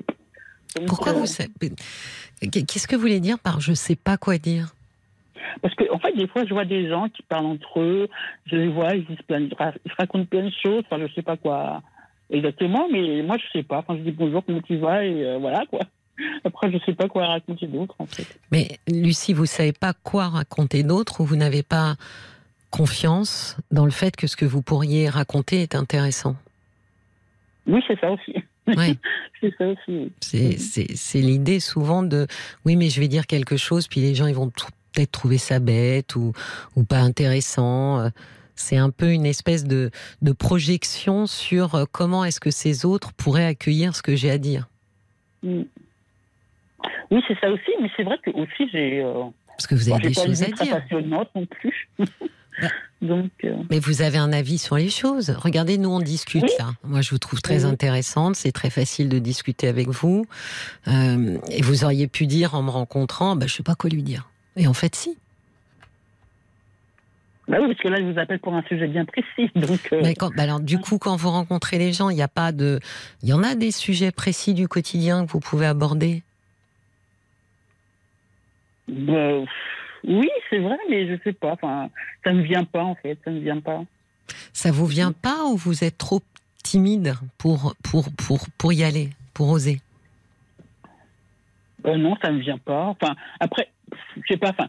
Pourquoi 0.86 1.12
vous 1.14 1.26
savez 1.26 1.48
Qu'est-ce 2.40 2.86
que 2.86 2.94
vous 2.94 3.02
voulez 3.02 3.20
dire 3.20 3.38
par 3.38 3.60
je 3.60 3.72
sais 3.72 3.96
pas 3.96 4.16
quoi 4.16 4.38
dire? 4.38 4.74
Parce 5.62 5.74
que, 5.74 5.90
en 5.92 5.98
fait, 5.98 6.12
des 6.12 6.26
fois, 6.28 6.44
je 6.44 6.52
vois 6.52 6.64
des 6.64 6.88
gens 6.88 7.08
qui 7.08 7.22
parlent 7.22 7.46
entre 7.46 7.80
eux, 7.80 8.08
je 8.46 8.56
les 8.56 8.68
vois, 8.68 8.94
ils, 8.94 9.04
disent 9.06 9.22
plein, 9.26 9.48
ra- 9.58 9.72
ils 9.84 9.92
racontent 9.98 10.26
plein 10.26 10.44
de 10.44 10.52
choses, 10.62 10.82
enfin, 10.90 11.04
je 11.04 11.12
sais 11.14 11.22
pas 11.22 11.36
quoi 11.36 11.82
exactement, 12.30 12.86
mais 12.92 13.22
moi, 13.22 13.36
je 13.38 13.58
sais 13.58 13.62
pas. 13.62 13.78
Enfin, 13.78 13.96
je 13.96 14.02
dis 14.02 14.12
bonjour, 14.12 14.44
comment 14.44 14.60
tu 14.60 14.76
vas, 14.76 15.04
et 15.04 15.24
euh, 15.24 15.38
voilà, 15.38 15.64
quoi. 15.66 15.80
Après, 16.44 16.70
je 16.70 16.78
sais 16.84 16.94
pas 16.94 17.08
quoi 17.08 17.26
raconter 17.26 17.66
d'autre, 17.66 17.94
en 17.98 18.06
fait. 18.06 18.38
Mais 18.52 18.78
Lucie, 18.88 19.32
vous 19.32 19.46
savez 19.46 19.72
pas 19.72 19.94
quoi 19.94 20.28
raconter 20.28 20.82
d'autre 20.82 21.20
ou 21.20 21.24
vous 21.24 21.36
n'avez 21.36 21.62
pas 21.62 21.94
confiance 22.70 23.56
dans 23.70 23.84
le 23.84 23.90
fait 23.90 24.14
que 24.16 24.26
ce 24.26 24.36
que 24.36 24.44
vous 24.44 24.62
pourriez 24.62 25.08
raconter 25.08 25.62
est 25.62 25.74
intéressant. 25.74 26.36
Oui, 27.66 27.80
c'est 27.86 27.98
ça 28.00 28.10
aussi. 28.10 28.34
C'est 29.40 29.54
ça 29.56 29.66
aussi. 29.68 30.12
oui. 30.34 30.58
C'est 30.58 31.20
l'idée 31.20 31.58
souvent 31.60 32.02
de 32.02 32.26
oui, 32.66 32.76
mais 32.76 32.90
je 32.90 33.00
vais 33.00 33.08
dire 33.08 33.26
quelque 33.26 33.56
chose, 33.56 33.88
puis 33.88 34.00
les 34.00 34.14
gens 34.14 34.26
ils 34.26 34.34
vont 34.34 34.48
tr- 34.48 34.68
peut-être 34.92 35.10
trouver 35.12 35.38
ça 35.38 35.58
bête 35.58 36.16
ou, 36.16 36.32
ou 36.76 36.82
pas 36.84 36.98
intéressant. 36.98 38.10
C'est 38.56 38.76
un 38.76 38.90
peu 38.90 39.12
une 39.12 39.24
espèce 39.24 39.64
de, 39.64 39.90
de 40.20 40.32
projection 40.32 41.26
sur 41.26 41.76
euh, 41.76 41.84
comment 41.90 42.24
est-ce 42.24 42.40
que 42.40 42.50
ces 42.50 42.84
autres 42.84 43.12
pourraient 43.14 43.46
accueillir 43.46 43.94
ce 43.96 44.02
que 44.02 44.16
j'ai 44.16 44.30
à 44.30 44.38
dire. 44.38 44.68
Mm. 45.44 45.62
Oui, 47.10 47.22
c'est 47.26 47.38
ça 47.40 47.50
aussi, 47.50 47.70
mais 47.80 47.88
c'est 47.96 48.02
vrai 48.02 48.18
que 48.22 48.30
aussi, 48.32 48.68
j'ai. 48.70 49.00
Euh, 49.02 49.24
Parce 49.46 49.66
que 49.66 49.76
vous 49.76 49.88
bon, 49.88 49.94
avez 49.94 50.02
j'ai 50.04 50.08
des 50.08 50.26
choses 50.28 50.42
à 50.42 50.46
dire. 50.46 50.80
passionnante 50.82 51.28
non 51.34 51.46
plus. 51.46 51.88
Donc. 53.00 53.30
euh, 53.44 53.54
Mais 53.70 53.78
vous 53.78 54.02
avez 54.02 54.18
un 54.18 54.32
avis 54.32 54.58
sur 54.58 54.76
les 54.76 54.90
choses. 54.90 55.30
Regardez, 55.30 55.78
nous 55.78 55.88
on 55.90 56.00
discute 56.00 56.42
Oui. 56.42 56.50
là. 56.58 56.70
Moi 56.84 57.00
je 57.00 57.10
vous 57.10 57.18
trouve 57.18 57.40
très 57.40 57.64
Oui. 57.64 57.70
intéressante. 57.70 58.34
C'est 58.36 58.50
très 58.52 58.70
facile 58.70 59.08
de 59.08 59.18
discuter 59.20 59.68
avec 59.68 59.88
vous. 59.88 60.26
Euh, 60.88 61.38
et 61.50 61.62
vous 61.62 61.84
auriez 61.84 62.08
pu 62.08 62.26
dire 62.26 62.54
en 62.56 62.62
me 62.62 62.70
rencontrant, 62.70 63.36
bah, 63.36 63.46
je 63.46 63.54
sais 63.54 63.62
pas 63.62 63.74
quoi 63.76 63.88
lui 63.90 64.02
dire. 64.02 64.28
Et 64.56 64.66
en 64.66 64.74
fait, 64.74 64.96
si. 64.96 65.16
Bah 67.46 67.58
oui, 67.62 67.68
parce 67.68 67.78
que 67.80 67.88
là, 67.88 67.96
je 68.00 68.12
vous 68.12 68.18
appelle 68.18 68.40
pour 68.40 68.52
un 68.54 68.62
sujet 68.64 68.88
bien 68.88 69.04
précis. 69.06 69.50
Donc. 69.56 69.88
euh, 69.92 70.00
Mais 70.02 70.14
quand, 70.14 70.34
bah 70.34 70.42
alors, 70.42 70.60
du 70.60 70.78
coup, 70.78 70.98
quand 70.98 71.16
vous 71.16 71.30
rencontrez 71.30 71.78
les 71.78 71.92
gens, 71.94 72.10
il 72.10 72.16
n'y 72.16 72.22
a 72.22 72.28
pas 72.28 72.52
de, 72.52 72.78
il 73.22 73.28
y 73.28 73.32
en 73.32 73.42
a 73.42 73.54
des 73.54 73.70
sujets 73.70 74.10
précis 74.10 74.52
du 74.54 74.66
quotidien 74.68 75.24
que 75.24 75.30
vous 75.32 75.40
pouvez 75.40 75.66
aborder? 75.66 76.22
bah, 78.88 79.44
oui, 80.04 80.28
c'est 80.50 80.58
vrai, 80.58 80.76
mais 80.88 81.08
je 81.08 81.22
sais 81.22 81.32
pas. 81.32 81.52
Enfin, 81.52 81.90
ça 82.24 82.32
ne 82.32 82.42
vient 82.42 82.64
pas, 82.64 82.82
en 82.84 82.94
fait. 82.94 83.18
Ça 83.24 83.30
ne 83.30 83.40
vient 83.40 83.60
pas. 83.60 83.82
Ça 84.52 84.70
vous 84.70 84.86
vient 84.86 85.12
pas 85.12 85.44
ou 85.46 85.56
vous 85.56 85.84
êtes 85.84 85.98
trop 85.98 86.20
timide 86.62 87.14
pour 87.38 87.74
pour 87.82 88.12
pour 88.12 88.46
pour 88.58 88.72
y 88.72 88.84
aller, 88.84 89.10
pour 89.34 89.48
oser? 89.48 89.80
Euh, 91.86 91.96
non, 91.96 92.16
ça 92.22 92.30
ne 92.30 92.40
vient 92.40 92.58
pas. 92.58 92.86
Enfin, 92.86 93.14
après, 93.40 93.70
je 94.16 94.22
sais 94.28 94.36
pas. 94.36 94.50
Enfin, 94.50 94.68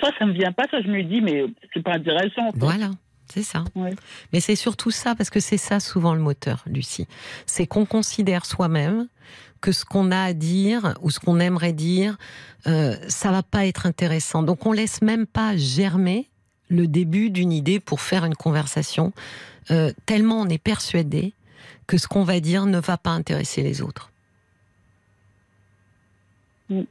ça 0.00 0.10
ça 0.18 0.26
ne 0.26 0.32
vient 0.32 0.52
pas. 0.52 0.64
Ça, 0.70 0.80
je 0.80 0.88
me 0.88 1.02
dis, 1.02 1.20
mais 1.20 1.44
c'est 1.74 1.82
pas 1.82 1.94
intéressant. 1.94 2.48
en 2.48 2.52
fait. 2.52 2.58
Voilà, 2.58 2.90
c'est 3.26 3.42
ça. 3.42 3.64
Ouais. 3.74 3.94
Mais 4.32 4.40
c'est 4.40 4.56
surtout 4.56 4.90
ça, 4.90 5.14
parce 5.14 5.30
que 5.30 5.40
c'est 5.40 5.56
ça 5.56 5.80
souvent 5.80 6.14
le 6.14 6.20
moteur, 6.20 6.62
Lucie. 6.66 7.08
C'est 7.46 7.66
qu'on 7.66 7.86
considère 7.86 8.44
soi-même 8.44 9.08
que 9.60 9.72
ce 9.72 9.84
qu'on 9.84 10.10
a 10.10 10.20
à 10.22 10.32
dire 10.32 10.94
ou 11.02 11.10
ce 11.10 11.20
qu'on 11.20 11.40
aimerait 11.40 11.72
dire, 11.72 12.16
euh, 12.66 12.96
ça 13.08 13.30
va 13.30 13.42
pas 13.42 13.66
être 13.66 13.86
intéressant. 13.86 14.42
Donc 14.42 14.66
on 14.66 14.72
laisse 14.72 15.02
même 15.02 15.26
pas 15.26 15.56
germer 15.56 16.28
le 16.68 16.86
début 16.86 17.30
d'une 17.30 17.52
idée 17.52 17.80
pour 17.80 18.00
faire 18.00 18.24
une 18.24 18.34
conversation, 18.34 19.12
euh, 19.70 19.92
tellement 20.06 20.40
on 20.40 20.48
est 20.48 20.58
persuadé 20.58 21.32
que 21.86 21.98
ce 21.98 22.06
qu'on 22.06 22.24
va 22.24 22.40
dire 22.40 22.66
ne 22.66 22.78
va 22.78 22.98
pas 22.98 23.10
intéresser 23.10 23.62
les 23.62 23.80
autres. 23.80 24.10
Mm. 26.68 26.82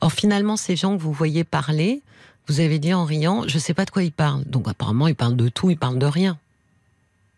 Or 0.00 0.12
finalement, 0.12 0.56
ces 0.56 0.76
gens 0.76 0.96
que 0.96 1.02
vous 1.02 1.12
voyez 1.12 1.44
parler, 1.44 2.02
vous 2.48 2.60
avez 2.60 2.78
dit 2.78 2.92
en 2.92 3.04
riant, 3.04 3.46
je 3.46 3.58
sais 3.58 3.74
pas 3.74 3.84
de 3.84 3.90
quoi 3.90 4.02
ils 4.02 4.12
parlent. 4.12 4.44
Donc 4.44 4.68
apparemment, 4.68 5.06
ils 5.06 5.14
parlent 5.14 5.36
de 5.36 5.48
tout, 5.48 5.70
ils 5.70 5.78
parlent 5.78 5.98
de 5.98 6.06
rien. 6.06 6.38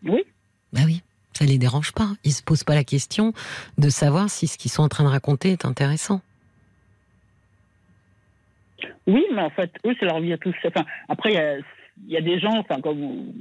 Oui. 0.05 0.25
Bah 0.73 0.81
oui, 0.87 1.03
ça 1.33 1.45
les 1.45 1.59
dérange 1.59 1.93
pas. 1.93 2.09
Ils 2.25 2.33
se 2.33 2.43
posent 2.43 2.65
pas 2.65 2.75
la 2.75 2.85
question 2.85 3.33
de 3.79 3.89
savoir 3.89 4.31
si 4.31 4.47
ce 4.47 4.59
qu'ils 4.59 4.71
sont 4.71 4.83
en 4.83 4.89
train 4.89 5.05
de 5.05 5.09
raconter 5.09 5.53
est 5.53 5.65
intéressant. 5.65 6.21
Oui, 9.07 9.25
mais 9.35 9.43
en 9.43 9.51
fait, 9.51 9.71
eux, 9.87 9.95
c'est 9.99 10.07
leur 10.07 10.21
vie 10.21 10.33
à 10.33 10.39
tous. 10.39 10.55
Enfin, 10.65 10.85
après, 11.09 11.31
il 11.31 11.35
y 11.35 11.39
a, 11.39 11.57
il 12.07 12.13
y 12.13 12.17
a 12.17 12.21
des 12.21 12.39
gens, 12.39 12.57
enfin, 12.59 12.81
comme, 12.81 13.33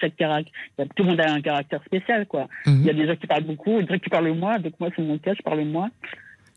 chaque 0.00 0.16
caractère, 0.16 0.52
tout 0.94 1.02
le 1.02 1.10
monde 1.10 1.20
a 1.20 1.32
un 1.32 1.40
caractère 1.40 1.82
spécial, 1.84 2.26
quoi. 2.26 2.48
Mhm. 2.66 2.80
Il 2.80 2.86
y 2.86 2.90
a 2.90 2.94
des 2.94 3.06
gens 3.06 3.16
qui 3.16 3.26
parlent 3.26 3.44
beaucoup, 3.44 3.80
d'autres 3.80 3.96
qui 3.96 4.10
parlent 4.10 4.32
moins. 4.32 4.58
Donc 4.58 4.78
moi, 4.78 4.90
c'est 4.94 5.02
mon 5.02 5.18
cas, 5.18 5.34
je 5.34 5.42
parle 5.42 5.64
moins. 5.64 5.90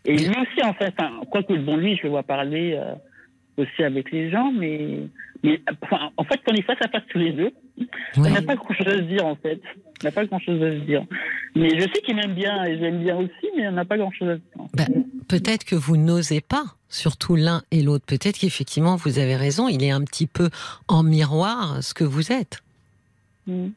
Et 0.06 0.16
lui 0.16 0.30
aussi, 0.30 0.64
en 0.64 0.74
fait, 0.74 0.94
enfin, 0.98 1.22
quoi 1.30 1.44
que 1.44 1.54
bon, 1.54 1.76
lui, 1.76 1.98
je 1.98 2.04
le 2.04 2.10
vois 2.10 2.24
parler 2.24 2.74
euh, 2.74 2.96
aussi 3.58 3.84
avec 3.84 4.12
les 4.12 4.30
gens, 4.30 4.52
mais, 4.52 5.00
mais 5.44 5.62
enfin, 5.84 6.12
en 6.18 6.24
fait, 6.24 6.40
quand 6.46 6.54
on 6.54 6.56
est 6.56 6.62
face 6.62 6.78
à 6.82 6.88
face 6.88 7.04
tous 7.10 7.18
les 7.18 7.32
deux, 7.34 7.52
on 8.18 8.22
Ouais. 8.24 8.32
n'a 8.32 8.42
pas 8.42 8.56
grand-chose 8.56 8.88
à 8.88 8.96
se 8.98 9.02
dire, 9.02 9.26
en 9.26 9.36
fait. 9.36 9.60
On 10.02 10.06
n'a 10.06 10.12
pas 10.12 10.26
grand-chose 10.26 10.62
à 10.62 10.72
se 10.72 10.86
dire. 10.86 11.04
Mais 11.56 11.70
je 11.80 11.82
sais 11.82 12.02
qu'il 12.04 12.16
m'aime 12.16 12.36
bien 12.36 12.64
et 12.66 12.78
j'aime 12.78 13.00
bien 13.04 13.18
aussi, 13.18 13.50
mais 13.56 13.68
on 13.68 13.72
n'a 13.72 13.86
pas 13.86 13.98
grand-chose 13.98 14.30
à 14.30 14.36
se 14.36 14.40
dire. 14.40 14.68
Bah, 14.76 14.84
Peut-être 15.28 15.64
que 15.66 15.76
vous 15.76 15.98
n'osez 15.98 16.40
pas, 16.42 16.64
surtout 16.90 17.36
l'un 17.36 17.64
et 17.72 17.82
l'autre. 17.82 18.06
Peut-être 18.06 18.38
qu'effectivement, 18.38 18.96
vous 18.96 19.18
avez 19.20 19.36
raison, 19.36 19.68
il 19.68 19.84
est 19.84 19.92
un 19.92 20.04
petit 20.04 20.28
peu 20.28 20.50
en 20.88 21.02
miroir 21.04 21.82
ce 21.84 21.94
que 21.94 22.04
vous 22.04 22.32
êtes. 22.32 22.62
Mm. 23.48 23.68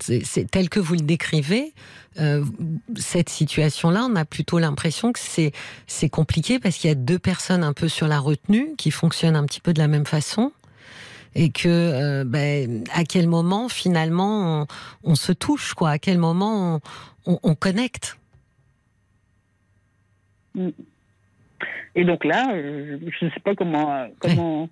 C'est 0.00 0.50
tel 0.50 0.68
que 0.70 0.80
vous 0.80 0.94
le 0.94 1.00
décrivez, 1.02 1.74
euh, 2.18 2.44
cette 2.96 3.28
situation-là, 3.28 4.06
on 4.10 4.16
a 4.16 4.24
plutôt 4.24 4.58
l'impression 4.58 5.12
que 5.12 5.18
c'est 5.18 5.52
c'est 5.86 6.08
compliqué 6.08 6.58
parce 6.58 6.76
qu'il 6.78 6.88
y 6.88 6.90
a 6.92 6.94
deux 6.96 7.18
personnes 7.18 7.62
un 7.62 7.74
peu 7.74 7.88
sur 7.88 8.08
la 8.08 8.18
retenue 8.18 8.74
qui 8.78 8.90
fonctionnent 8.90 9.36
un 9.36 9.44
petit 9.44 9.60
peu 9.60 9.72
de 9.74 9.78
la 9.78 9.88
même 9.88 10.06
façon 10.06 10.50
et 11.34 11.50
que 11.50 11.68
euh, 11.68 12.24
ben, 12.24 12.84
à 12.94 13.04
quel 13.04 13.28
moment 13.28 13.68
finalement 13.68 14.62
on, 14.62 15.10
on 15.12 15.14
se 15.14 15.32
touche 15.32 15.74
quoi, 15.74 15.90
à 15.90 15.98
quel 15.98 16.16
moment 16.18 16.80
on, 17.26 17.32
on- 17.34 17.38
on 17.42 17.54
connecte? 17.54 18.16
Et 21.94 22.04
donc 22.04 22.24
là, 22.24 22.52
euh, 22.54 22.98
je 23.20 23.24
ne 23.26 23.30
sais 23.30 23.40
pas 23.40 23.54
comment, 23.54 24.08
comment 24.18 24.68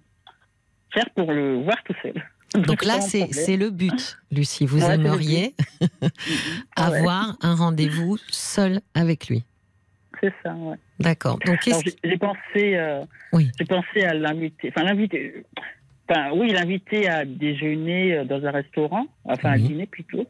faire 0.93 1.09
pour 1.15 1.31
le 1.33 1.63
voir 1.63 1.77
tout 1.85 1.95
seul. 2.03 2.15
Donc 2.55 2.85
là, 2.85 3.01
c'est 3.01 3.57
le 3.57 3.71
but, 3.71 4.19
Lucie. 4.33 4.67
Vous 4.67 4.83
Ouais, 4.85 4.95
aimeriez 4.95 5.55
ouais. 6.03 6.09
avoir 6.77 7.37
un 7.43 7.55
rendez-vous 7.55 8.17
seul 8.31 8.81
avec 8.95 9.29
lui. 9.29 9.45
C'est 10.21 10.33
ça, 10.43 10.53
ouais. 10.55 10.77
D'accord. 10.99 11.39
Donc, 11.47 11.59
j'ai 12.05 12.19
pensé, 12.19 12.77
euh, 12.77 13.05
Oui. 13.33 13.51
j'ai 13.59 13.65
pensé 13.65 14.03
à 14.05 14.13
l'inviter. 14.15 14.69
Enfin, 14.75 14.85
l'inviter. 14.85 15.45
Enfin, 16.09 16.31
oui, 16.35 16.51
l'inviter 16.53 17.09
à 17.09 17.25
déjeuner 17.25 18.17
euh, 18.17 18.25
dans 18.25 18.45
un 18.45 18.51
restaurant, 18.51 19.07
enfin 19.25 19.55
Oui. 19.55 19.65
à 19.65 19.69
dîner 19.69 19.87
plutôt. 19.87 20.27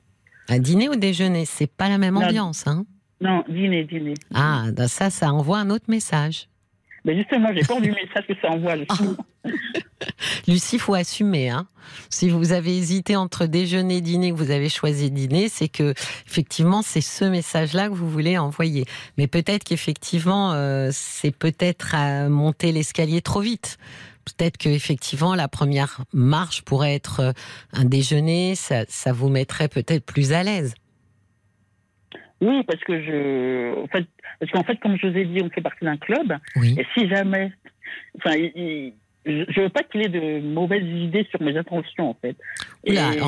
À 0.49 0.59
dîner 0.59 0.89
ou 0.89 0.97
déjeuner, 0.97 1.45
c'est 1.47 1.67
pas 1.71 1.89
la 1.89 1.97
même 1.99 2.15
Non. 2.15 2.23
ambiance. 2.27 2.67
Hein? 2.67 2.85
Non, 3.21 3.43
dîner, 3.49 3.85
dîner. 3.85 4.15
ah, 4.35 4.67
ben 4.73 4.89
ça, 4.89 5.11
ça 5.11 5.33
envoie 5.33 5.59
un 5.59 5.71
autre 5.71 5.87
message. 5.89 6.49
Mais 7.05 7.17
justement, 7.17 7.49
j'ai 7.55 7.63
pas 7.63 7.81
du 7.81 7.91
message 7.91 8.27
que 8.29 8.35
ça 8.41 8.51
envoie. 8.51 8.77
justement. 8.77 9.17
Lucie, 10.47 10.79
faut 10.79 10.95
assumer. 10.95 11.49
Hein. 11.49 11.67
Si 12.11 12.29
vous 12.29 12.53
avez 12.53 12.77
hésité 12.77 13.17
entre 13.17 13.47
déjeuner 13.47 14.01
dîner, 14.01 14.31
que 14.31 14.37
vous 14.37 14.51
avez 14.51 14.69
choisi 14.69 15.11
dîner, 15.11 15.49
c'est 15.49 15.69
que 15.69 15.95
effectivement 16.27 16.83
c'est 16.83 17.01
ce 17.01 17.25
message-là 17.25 17.89
que 17.89 17.95
vous 17.95 18.09
voulez 18.09 18.39
envoyer. 18.39 18.85
Mais 19.17 19.27
peut-être 19.27 19.65
qu'effectivement 19.65 20.53
euh, 20.53 20.91
c'est 20.93 21.35
peut-être 21.37 21.95
à 21.95 22.29
monter 22.29 22.73
l'escalier 22.73 23.23
trop 23.23 23.41
vite. 23.41 23.79
Peut-être 24.25 24.59
que 24.59 24.69
effectivement 24.69 25.35
la 25.35 25.49
première 25.49 26.05
marche 26.13 26.63
pourrait 26.63 26.95
être 26.95 27.21
euh, 27.21 27.33
un 27.73 27.85
déjeuner, 27.85 28.55
ça, 28.55 28.85
ça 28.89 29.13
vous 29.13 29.29
mettrait 29.29 29.69
peut-être 29.69 30.05
plus 30.05 30.33
à 30.33 30.43
l'aise. 30.43 30.75
Oui, 32.41 32.63
parce 32.67 32.81
que 32.81 33.03
je, 33.03 33.79
en 33.83 33.87
fait, 33.89 34.07
parce 34.39 34.53
qu'en 34.53 34.65
fait, 34.65 34.77
comme 34.81 34.97
je 34.97 35.07
vous 35.09 35.17
ai 35.17 35.25
dit, 35.27 35.41
on 35.43 35.51
fait 35.51 35.61
partie 35.61 35.85
d'un 35.85 35.97
club. 35.99 36.33
Oui. 36.57 36.75
Et 36.79 36.87
si 36.95 37.09
jamais, 37.09 37.53
enfin, 38.19 38.35
il- 38.37 38.53
il- 38.57 38.95
je 39.27 39.61
veux 39.61 39.69
pas 39.69 39.83
qu'il 39.83 40.01
ait 40.01 40.09
de 40.09 40.41
mauvaises 40.41 40.83
idées 40.87 41.27
sur 41.31 41.43
mes 41.43 41.57
intentions, 41.57 42.09
en 42.11 42.17
fait. 42.23 42.37
Oula, 42.89 43.13
Et-. 43.15 43.21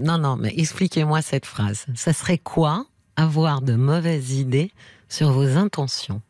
Non, 0.00 0.18
non, 0.18 0.36
mais 0.36 0.52
expliquez-moi 0.56 1.22
cette 1.22 1.46
phrase. 1.46 1.86
Ça 1.94 2.12
serait 2.12 2.38
quoi 2.38 2.86
avoir 3.16 3.60
de 3.60 3.74
mauvaises 3.74 4.38
idées 4.38 4.70
sur 5.08 5.30
vos 5.32 5.56
intentions? 5.58 6.20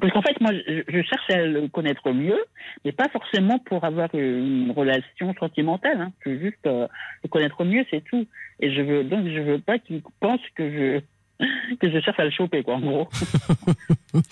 Parce 0.00 0.12
qu'en 0.12 0.22
fait, 0.22 0.40
moi, 0.40 0.52
je, 0.52 0.82
je 0.86 1.02
cherche 1.02 1.30
à 1.30 1.44
le 1.44 1.68
connaître 1.68 2.10
mieux, 2.12 2.38
mais 2.84 2.92
pas 2.92 3.08
forcément 3.08 3.58
pour 3.58 3.84
avoir 3.84 4.14
une 4.14 4.72
relation 4.76 5.34
sentimentale. 5.38 6.00
Hein. 6.00 6.12
Je 6.24 6.30
veux 6.30 6.38
juste 6.38 6.66
euh, 6.66 6.86
le 7.24 7.28
connaître 7.28 7.64
mieux, 7.64 7.84
c'est 7.90 8.04
tout. 8.04 8.26
Et 8.60 8.72
je 8.72 8.80
veux 8.80 9.04
donc 9.04 9.26
je 9.26 9.40
veux 9.40 9.58
pas 9.58 9.78
qu'il 9.78 10.02
pense 10.20 10.40
que 10.54 10.70
je 10.70 11.00
que 11.80 11.90
je 11.90 12.00
cherche 12.00 12.18
à 12.18 12.24
le 12.24 12.30
choper, 12.30 12.62
quoi, 12.62 12.76
en 12.76 12.80
gros. 12.80 13.08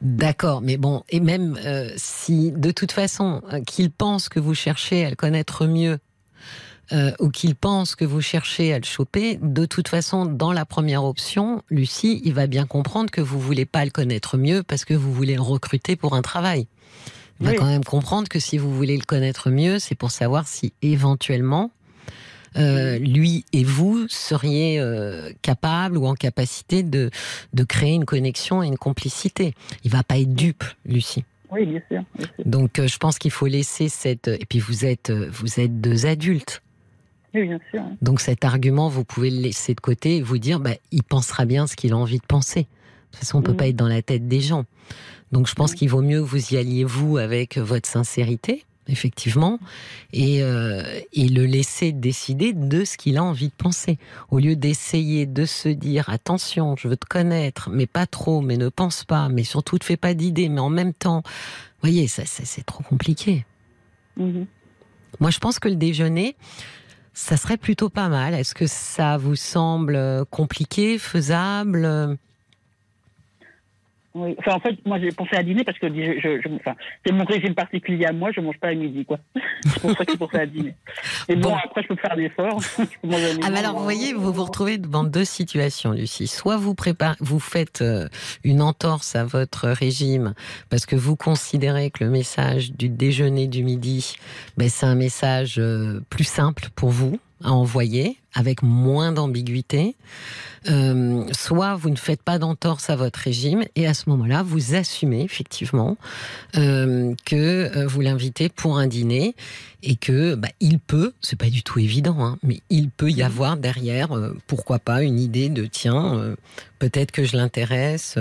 D'accord, 0.00 0.60
mais 0.60 0.76
bon, 0.76 1.02
et 1.08 1.18
même 1.18 1.58
euh, 1.64 1.90
si 1.96 2.52
de 2.52 2.70
toute 2.70 2.92
façon 2.92 3.42
euh, 3.52 3.60
qu'il 3.62 3.90
pense 3.90 4.28
que 4.28 4.38
vous 4.38 4.54
cherchez 4.54 5.04
à 5.04 5.10
le 5.10 5.16
connaître 5.16 5.66
mieux, 5.66 5.98
euh, 6.92 7.12
ou 7.20 7.30
qu'il 7.30 7.54
pense 7.54 7.94
que 7.94 8.04
vous 8.04 8.20
cherchez 8.20 8.72
à 8.72 8.78
le 8.78 8.84
choper, 8.84 9.38
de 9.42 9.66
toute 9.66 9.88
façon, 9.88 10.24
dans 10.24 10.52
la 10.52 10.64
première 10.64 11.04
option, 11.04 11.62
Lucie, 11.70 12.20
il 12.24 12.34
va 12.34 12.46
bien 12.46 12.66
comprendre 12.66 13.10
que 13.10 13.20
vous 13.20 13.40
voulez 13.40 13.66
pas 13.66 13.84
le 13.84 13.90
connaître 13.90 14.36
mieux 14.36 14.62
parce 14.62 14.84
que 14.84 14.94
vous 14.94 15.12
voulez 15.12 15.34
le 15.34 15.42
recruter 15.42 15.96
pour 15.96 16.14
un 16.14 16.22
travail. 16.22 16.66
Il 17.40 17.46
va 17.46 17.54
quand 17.54 17.66
même 17.66 17.84
comprendre 17.84 18.28
que 18.28 18.40
si 18.40 18.58
vous 18.58 18.74
voulez 18.74 18.96
le 18.96 19.04
connaître 19.04 19.48
mieux, 19.50 19.78
c'est 19.78 19.94
pour 19.94 20.10
savoir 20.10 20.48
si 20.48 20.72
éventuellement 20.82 21.70
euh, 22.56 22.98
lui 22.98 23.44
et 23.52 23.62
vous 23.62 24.06
seriez 24.08 24.80
euh, 24.80 25.30
capables 25.42 25.96
ou 25.96 26.06
en 26.06 26.14
capacité 26.14 26.82
de, 26.82 27.10
de 27.52 27.62
créer 27.62 27.94
une 27.94 28.06
connexion 28.06 28.62
et 28.62 28.66
une 28.66 28.78
complicité. 28.78 29.54
Il 29.84 29.90
va 29.90 30.02
pas 30.02 30.18
être 30.18 30.34
dupe, 30.34 30.64
Lucie. 30.84 31.24
Oui, 31.50 31.66
bien 31.66 31.80
sûr. 31.90 32.02
bien 32.16 32.26
sûr. 32.26 32.44
Donc 32.44 32.78
euh, 32.78 32.86
je 32.86 32.98
pense 32.98 33.18
qu'il 33.18 33.30
faut 33.30 33.46
laisser 33.46 33.88
cette 33.88 34.28
et 34.28 34.44
puis 34.48 34.58
vous 34.58 34.84
êtes 34.84 35.10
euh, 35.10 35.28
vous 35.30 35.60
êtes 35.60 35.80
deux 35.80 36.06
adultes. 36.06 36.62
Oui, 37.34 37.42
bien 37.46 37.60
sûr. 37.70 37.82
Donc 38.02 38.20
cet 38.20 38.44
argument 38.44 38.88
vous 38.88 39.04
pouvez 39.04 39.30
le 39.30 39.40
laisser 39.40 39.74
de 39.74 39.80
côté 39.80 40.16
et 40.16 40.22
vous 40.22 40.38
dire 40.38 40.60
bah 40.60 40.74
il 40.92 41.02
pensera 41.02 41.44
bien 41.44 41.66
ce 41.66 41.76
qu'il 41.76 41.92
a 41.92 41.96
envie 41.96 42.18
de 42.18 42.26
penser. 42.26 42.60
De 42.62 42.66
toute 43.12 43.16
façon 43.20 43.38
on 43.38 43.42
peut 43.42 43.52
Mhm. 43.52 43.56
pas 43.56 43.68
être 43.68 43.76
dans 43.76 43.88
la 43.88 44.02
tête 44.02 44.28
des 44.28 44.40
gens. 44.40 44.64
Donc 45.32 45.46
je 45.46 45.54
pense 45.54 45.74
qu'il 45.74 45.88
vaut 45.90 46.00
mieux 46.02 46.20
que 46.20 46.26
vous 46.26 46.54
y 46.54 46.56
alliez 46.56 46.84
vous 46.84 47.18
avec 47.18 47.58
votre 47.58 47.88
sincérité 47.88 48.64
effectivement 48.90 49.58
et 50.14 50.42
euh, 50.42 50.82
et 51.12 51.28
le 51.28 51.44
laisser 51.44 51.92
décider 51.92 52.54
de 52.54 52.86
ce 52.86 52.96
qu'il 52.96 53.18
a 53.18 53.22
envie 53.22 53.48
de 53.48 53.52
penser 53.52 53.98
au 54.30 54.38
lieu 54.38 54.56
d'essayer 54.56 55.26
de 55.26 55.44
se 55.44 55.68
dire 55.68 56.08
attention 56.08 56.74
je 56.76 56.88
veux 56.88 56.96
te 56.96 57.04
connaître 57.04 57.68
mais 57.68 57.84
pas 57.86 58.06
trop 58.06 58.40
mais 58.40 58.56
ne 58.56 58.70
pense 58.70 59.04
pas 59.04 59.28
mais 59.28 59.44
surtout 59.44 59.78
te 59.78 59.84
fais 59.84 59.98
pas 59.98 60.14
d'idées 60.14 60.48
mais 60.48 60.62
en 60.62 60.70
même 60.70 60.94
temps 60.94 61.22
voyez 61.82 62.08
ça, 62.08 62.24
ça, 62.24 62.44
c'est 62.46 62.64
trop 62.64 62.82
compliqué 62.82 63.44
Mhm. 64.16 64.46
moi, 65.20 65.30
je 65.30 65.38
pense 65.38 65.58
que 65.58 65.68
le 65.68 65.76
déjeuner, 65.76 66.34
ça 67.18 67.36
serait 67.36 67.56
plutôt 67.56 67.90
pas 67.90 68.08
mal. 68.08 68.32
Est-ce 68.32 68.54
que 68.54 68.68
ça 68.68 69.16
vous 69.16 69.34
semble 69.34 69.96
euh, 69.96 70.24
compliqué, 70.24 70.98
faisable? 70.98 72.16
Oui. 74.14 74.34
Enfin, 74.38 74.54
en 74.54 74.60
fait, 74.60 74.74
moi, 74.86 74.98
j'ai 74.98 75.12
pensé 75.12 75.36
à 75.36 75.42
dîner 75.42 75.64
parce 75.64 75.78
que 75.78 75.86
je, 75.88 76.18
je, 76.20 76.40
je- 76.42 76.54
enfin, 76.56 76.74
c'est 77.04 77.12
mon 77.12 77.24
régime 77.24 77.54
particulier 77.54 78.06
à 78.06 78.12
moi. 78.12 78.30
Je 78.34 78.40
mange 78.40 78.58
pas 78.58 78.68
à 78.68 78.74
midi, 78.74 79.04
quoi. 79.04 79.18
C'est 79.64 79.80
pour 79.80 79.90
ça 79.92 80.04
que 80.04 80.12
j'ai 80.12 80.18
pensé 80.18 80.38
à 80.38 80.46
dîner. 80.46 80.74
Et 81.28 81.36
bon, 81.36 81.50
Bon. 81.50 81.56
après, 81.56 81.82
je 81.82 81.88
peux 81.88 81.96
faire 81.96 82.16
l'effort. 82.16 82.60
Ah, 83.42 83.56
alors, 83.56 83.76
vous 83.76 83.84
voyez, 83.84 84.12
vous 84.14 84.32
vous 84.32 84.44
retrouvez 84.44 84.78
devant 84.78 85.04
deux 85.04 85.24
situations, 85.24 85.92
Lucie. 85.92 86.26
Soit 86.26 86.56
vous 86.56 86.74
préparez, 86.74 87.16
vous 87.20 87.38
faites 87.40 87.82
euh, 87.82 88.08
une 88.44 88.62
entorse 88.62 89.14
à 89.14 89.24
votre 89.24 89.68
régime 89.68 90.34
parce 90.70 90.86
que 90.86 90.96
vous 90.96 91.16
considérez 91.16 91.90
que 91.90 92.02
le 92.04 92.10
message 92.10 92.72
du 92.72 92.88
déjeuner 92.88 93.46
du 93.46 93.62
midi, 93.62 94.16
ben, 94.56 94.68
c'est 94.68 94.86
un 94.86 94.94
message 94.94 95.56
euh, 95.58 96.00
plus 96.10 96.24
simple 96.24 96.64
pour 96.74 96.90
vous 96.90 97.18
à 97.42 97.52
envoyer, 97.52 98.18
avec 98.34 98.62
moins 98.62 99.12
d'ambiguïté. 99.12 99.96
Euh, 100.68 101.24
soit 101.32 101.76
vous 101.76 101.88
ne 101.88 101.96
faites 101.96 102.22
pas 102.22 102.38
d'entorse 102.38 102.90
à 102.90 102.96
votre 102.96 103.20
régime 103.20 103.64
et 103.76 103.86
à 103.86 103.94
ce 103.94 104.10
moment-là, 104.10 104.42
vous 104.42 104.74
assumez 104.74 105.22
effectivement 105.22 105.96
euh, 106.56 107.14
que 107.24 107.36
euh, 107.76 107.86
vous 107.86 108.00
l'invitez 108.00 108.48
pour 108.48 108.76
un 108.76 108.88
dîner 108.88 109.36
et 109.82 109.94
que 109.94 110.34
bah, 110.34 110.48
il 110.60 110.80
peut, 110.80 111.12
c'est 111.20 111.38
pas 111.38 111.48
du 111.48 111.62
tout 111.62 111.78
évident, 111.78 112.24
hein, 112.24 112.38
mais 112.42 112.60
il 112.70 112.90
peut 112.90 113.10
y 113.10 113.22
avoir 113.22 113.56
derrière, 113.56 114.08
pourquoi 114.48 114.80
pas, 114.80 115.02
une 115.02 115.20
idée 115.20 115.48
de 115.48 115.66
tiens, 115.66 116.34
peut-être 116.80 117.12
que 117.12 117.24
je 117.24 117.36
l'intéresse. 117.36 118.18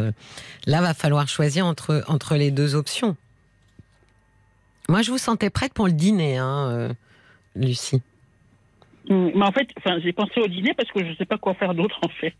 Là, 0.67 0.81
va 0.81 0.93
falloir 0.93 1.27
choisir 1.27 1.65
entre 1.65 2.03
entre 2.07 2.35
les 2.35 2.51
deux 2.51 2.75
options. 2.75 3.15
Moi, 4.87 5.01
je 5.01 5.09
vous 5.09 5.17
sentais 5.17 5.49
prête 5.49 5.73
pour 5.73 5.87
le 5.87 5.93
dîner, 5.93 6.37
hein, 6.37 6.95
Lucie. 7.55 8.01
Mm, 9.09 9.29
Mais 9.35 9.45
en 9.45 9.51
fait, 9.51 9.67
enfin, 9.77 9.97
j'ai 10.03 10.13
pensé 10.13 10.39
au 10.41 10.47
dîner 10.47 10.73
parce 10.75 10.89
que 10.91 10.99
je 11.05 11.15
sais 11.17 11.25
pas 11.25 11.37
quoi 11.37 11.53
faire 11.53 11.73
d'autre, 11.73 11.97
en 12.03 12.09
fait. 12.09 12.33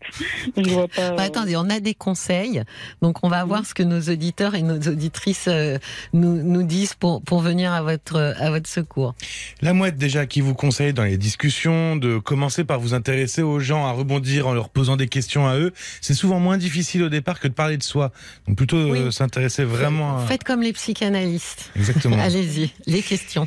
Je 0.56 0.70
vois 0.70 0.88
pas. 0.88 1.12
Bah, 1.12 1.22
attendez, 1.22 1.56
on 1.56 1.68
a 1.70 1.80
des 1.80 1.94
conseils, 1.94 2.62
donc 3.02 3.24
on 3.24 3.28
va 3.28 3.44
voir 3.44 3.64
ce 3.66 3.74
que 3.74 3.82
nos 3.82 4.00
auditeurs 4.00 4.54
et 4.54 4.62
nos 4.62 4.78
auditrices 4.78 5.46
euh, 5.48 5.78
nous, 6.12 6.42
nous 6.42 6.62
disent 6.62 6.94
pour, 6.94 7.22
pour 7.22 7.40
venir 7.40 7.72
à 7.72 7.82
votre, 7.82 8.16
à 8.38 8.50
votre 8.50 8.68
secours. 8.68 9.14
La 9.62 9.72
mouette 9.72 9.96
déjà 9.96 10.26
qui 10.26 10.40
vous 10.40 10.54
conseille 10.54 10.92
dans 10.92 11.04
les 11.04 11.16
discussions 11.18 11.96
de 11.96 12.18
commencer 12.18 12.64
par 12.64 12.78
vous 12.80 12.94
intéresser 12.94 13.42
aux 13.42 13.60
gens, 13.60 13.86
à 13.86 13.92
rebondir 13.92 14.46
en 14.46 14.54
leur 14.54 14.68
posant 14.68 14.96
des 14.96 15.08
questions 15.08 15.46
à 15.46 15.56
eux. 15.56 15.72
C'est 16.00 16.14
souvent 16.14 16.40
moins 16.40 16.58
difficile 16.58 17.02
au 17.02 17.08
départ 17.08 17.40
que 17.40 17.48
de 17.48 17.52
parler 17.54 17.76
de 17.76 17.82
soi. 17.82 18.12
Donc 18.46 18.56
plutôt 18.56 18.76
euh, 18.76 19.04
Oui. 19.06 19.12
s'intéresser 19.12 19.64
vraiment 19.64 20.18
à... 20.18 20.26
Faites 20.26 20.44
comme 20.44 20.62
les 20.62 20.72
psychanalystes. 20.72 21.70
Exactement. 21.76 22.16
Allez-y, 22.20 22.70
les 22.86 23.02
questions. 23.02 23.46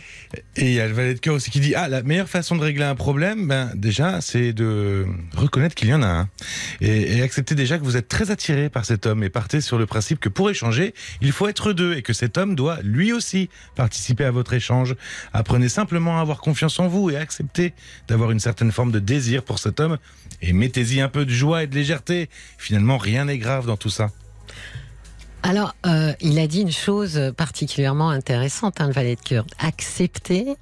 Et 0.56 0.66
il 0.68 0.74
y 0.74 0.80
a 0.80 0.88
le 0.88 0.94
valet 0.94 1.14
de 1.14 1.20
cœur 1.20 1.36
aussi 1.36 1.52
qui 1.52 1.60
dit 1.60 1.76
ah 1.76 1.88
la 1.88 2.02
meilleure 2.04 2.30
façon 2.30 2.56
de 2.56 2.62
régler 2.62 2.86
un 2.86 2.96
problème, 2.96 3.11
ben 3.14 3.72
déjà 3.76 4.22
c'est 4.22 4.54
de 4.54 5.06
reconnaître 5.36 5.76
qu'il 5.76 5.90
y 5.90 5.94
en 5.94 6.02
a 6.02 6.08
un 6.08 6.30
et, 6.80 7.18
et 7.18 7.22
accepter 7.22 7.56
déjà 7.56 7.78
que 7.78 7.84
vous 7.84 7.98
êtes 7.98 8.08
très 8.08 8.32
attiré 8.32 8.70
par 8.70 8.86
cet 8.86 9.06
homme 9.06 9.24
et 9.24 9.30
partez 9.30 9.62
sur 9.62 9.78
le 9.78 9.86
principe 9.86 10.20
que 10.20 10.30
pour 10.30 10.50
échanger 10.50 10.94
il 11.22 11.32
faut 11.32 11.48
être 11.48 11.74
deux 11.74 11.96
et 11.96 12.02
que 12.02 12.14
cet 12.14 12.38
homme 12.38 12.56
doit 12.56 12.80
lui 12.84 13.14
aussi 13.14 13.50
participer 13.76 14.26
à 14.26 14.32
votre 14.32 14.54
échange. 14.54 14.96
Apprenez 15.34 15.70
simplement 15.70 16.18
à 16.18 16.22
avoir 16.22 16.40
confiance 16.40 16.80
en 16.80 16.88
vous 16.88 17.10
et 17.10 17.18
acceptez 17.18 17.74
d'avoir 18.08 18.32
une 18.32 18.40
certaine 18.40 18.72
forme 18.72 18.92
de 18.92 19.00
désir 19.00 19.44
pour 19.44 19.60
cet 19.60 19.80
homme 19.80 19.98
et 20.42 20.54
mettez-y 20.54 21.02
un 21.02 21.10
peu 21.10 21.26
de 21.26 21.32
joie 21.32 21.64
et 21.64 21.68
de 21.68 21.76
légèreté. 21.76 22.30
Finalement 22.58 22.98
rien 22.98 23.26
n'est 23.26 23.38
grave 23.38 23.66
dans 23.66 23.78
tout 23.78 23.90
ça. 23.90 24.10
Alors, 25.44 25.76
euh, 25.86 26.14
il 26.22 26.38
a 26.40 26.48
dit 26.48 26.62
une 26.62 26.72
chose 26.72 27.34
particulièrement 27.36 28.10
intéressante, 28.10 28.80
hein, 28.80 28.88
le 28.88 28.94
valet 28.94 29.16
de 29.16 29.22
cœur. 29.22 29.46
Accepter 29.60 30.56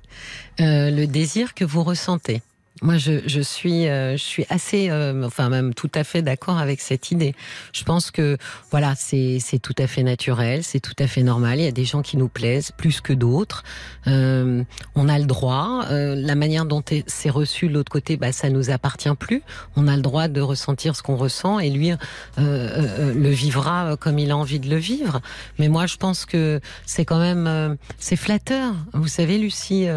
euh, 0.61 0.89
le 0.89 1.06
désir 1.06 1.53
que 1.53 1.65
vous 1.65 1.84
ressentez. 1.84 2.41
Moi, 2.81 2.97
je, 2.97 3.22
je 3.26 3.41
suis, 3.41 3.88
euh, 3.88 4.14
je 4.14 4.23
suis 4.23 4.45
assez, 4.49 4.89
euh, 4.89 5.23
enfin 5.26 5.49
même 5.49 5.73
tout 5.73 5.91
à 5.95 6.03
fait 6.03 6.22
d'accord 6.22 6.57
avec 6.60 6.80
cette 6.81 7.11
idée. 7.11 7.35
Je 7.73 7.84
pense 7.84 8.10
que 8.11 8.38
voilà, 8.72 8.93
c'est 8.95 9.39
tout 9.61 9.73
à 9.77 9.88
fait 9.88 10.03
naturel, 10.03 10.64
c'est 10.64 10.80
tout 10.80 10.93
à 10.99 11.07
fait 11.07 11.23
normal. 11.23 11.60
Il 11.60 11.65
y 11.65 11.68
a 11.68 11.72
des 11.72 11.85
gens 11.85 12.01
qui 12.01 12.15
nous 12.18 12.30
plaisent 12.30 12.72
plus 12.72 13.01
que 13.01 13.14
d'autres. 13.14 13.64
Euh, 14.07 14.64
on 14.95 15.10
a 15.10 15.19
le 15.19 15.26
droit. 15.26 15.85
Euh, 15.91 16.15
la 16.15 16.35
manière 16.35 16.65
dont 16.65 16.84
est- 16.91 17.03
c'est 17.07 17.30
reçu 17.30 17.68
de 17.68 17.73
l'autre 17.73 17.91
côté, 17.91 18.15
bah 18.18 18.31
ça 18.31 18.49
nous 18.49 18.69
appartient 18.69 19.14
plus. 19.19 19.41
On 19.76 19.88
a 19.88 19.95
le 19.95 20.01
droit 20.01 20.27
de 20.27 20.39
ressentir 20.41 20.95
ce 20.95 21.03
qu'on 21.03 21.15
ressent 21.18 21.60
et 21.60 21.69
lui 21.69 21.91
euh, 21.91 21.95
euh, 22.38 23.14
le 23.14 23.30
vivra 23.30 23.97
comme 23.99 24.19
il 24.19 24.31
a 24.31 24.38
envie 24.38 24.60
de 24.60 24.69
le 24.69 24.77
vivre. 24.77 25.22
Mais 25.57 25.68
moi, 25.68 25.85
je 25.85 25.97
pense 25.97 26.26
que 26.26 26.60
c'est 26.85 27.06
quand 27.06 27.19
même 27.19 27.77
c'est 27.97 28.15
flatteur. 28.15 28.73
Vous 28.93 29.07
savez, 29.07 29.38
Lucie, 29.38 29.88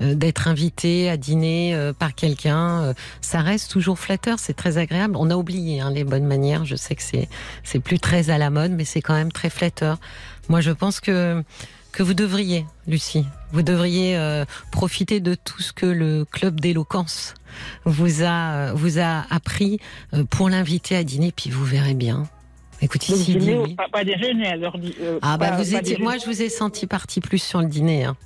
d'être 0.00 0.48
invitée 0.48 1.08
à 1.08 1.16
dîner 1.16 1.92
par 1.98 2.14
quelqu'un, 2.24 2.82
euh, 2.82 2.94
ça 3.20 3.40
reste 3.40 3.70
toujours 3.70 3.98
flatteur. 3.98 4.38
C'est 4.38 4.54
très 4.54 4.78
agréable. 4.78 5.14
On 5.18 5.28
a 5.30 5.36
oublié 5.36 5.80
hein, 5.80 5.90
les 5.90 6.04
bonnes 6.04 6.24
manières. 6.24 6.64
Je 6.64 6.74
sais 6.74 6.94
que 6.94 7.02
c'est 7.02 7.28
c'est 7.64 7.80
plus 7.80 7.98
très 7.98 8.30
à 8.30 8.38
la 8.38 8.48
mode, 8.48 8.72
mais 8.72 8.86
c'est 8.86 9.02
quand 9.02 9.14
même 9.14 9.30
très 9.32 9.50
flatteur. 9.50 9.98
Moi, 10.48 10.60
je 10.62 10.70
pense 10.70 11.00
que 11.00 11.42
que 11.92 12.02
vous 12.02 12.14
devriez, 12.14 12.66
Lucie. 12.88 13.26
Vous 13.52 13.62
devriez 13.62 14.16
euh, 14.16 14.44
profiter 14.72 15.20
de 15.20 15.34
tout 15.34 15.62
ce 15.62 15.72
que 15.72 15.86
le 15.86 16.24
club 16.24 16.60
d'éloquence 16.60 17.34
vous 17.84 18.22
a 18.22 18.72
vous 18.72 18.98
a 18.98 19.26
appris 19.30 19.78
euh, 20.14 20.24
pour 20.24 20.48
l'inviter 20.48 20.96
à 20.96 21.04
dîner, 21.04 21.30
puis 21.30 21.50
vous 21.50 21.64
verrez 21.64 21.94
bien. 21.94 22.26
Écoutez, 22.84 23.12
Donc, 23.14 23.22
s'il 23.22 23.38
dit 23.38 23.46
dîner, 23.46 23.58
oui. 23.58 23.74
pas, 23.74 23.88
pas 23.90 24.04
déjeuner, 24.04 24.46
alors. 24.46 24.76
dit- 24.78 24.94
euh, 25.00 25.18
Ah 25.22 25.36
bah 25.38 25.48
pas- 25.50 25.56
vous 25.56 25.74
étiez, 25.74 25.96
moi 25.98 26.18
je 26.18 26.26
vous 26.26 26.42
ai 26.42 26.48
senti 26.50 26.86
parti 26.86 27.20
plus 27.20 27.38
sur 27.38 27.60
le 27.60 27.66
dîner. 27.66 28.04
hein. 28.04 28.16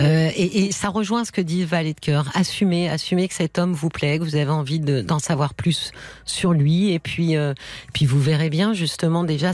Euh, 0.00 0.28
et, 0.36 0.66
et 0.66 0.72
ça 0.72 0.90
rejoint 0.90 1.24
ce 1.24 1.32
que 1.32 1.40
dit 1.40 1.64
Valet 1.64 1.94
de 1.94 2.00
cœur. 2.00 2.28
Assumez, 2.34 2.90
assumez 2.90 3.26
que 3.28 3.34
cet 3.34 3.58
homme 3.58 3.72
vous 3.72 3.88
plaît, 3.88 4.18
que 4.18 4.24
vous 4.24 4.36
avez 4.36 4.50
envie 4.50 4.78
de- 4.80 5.00
d'en 5.00 5.18
savoir 5.18 5.54
plus 5.54 5.92
sur 6.26 6.52
lui, 6.52 6.92
et 6.92 6.98
puis, 6.98 7.36
euh, 7.36 7.54
puis 7.94 8.04
vous 8.04 8.20
verrez 8.20 8.50
bien 8.50 8.74
justement 8.74 9.24
déjà, 9.24 9.52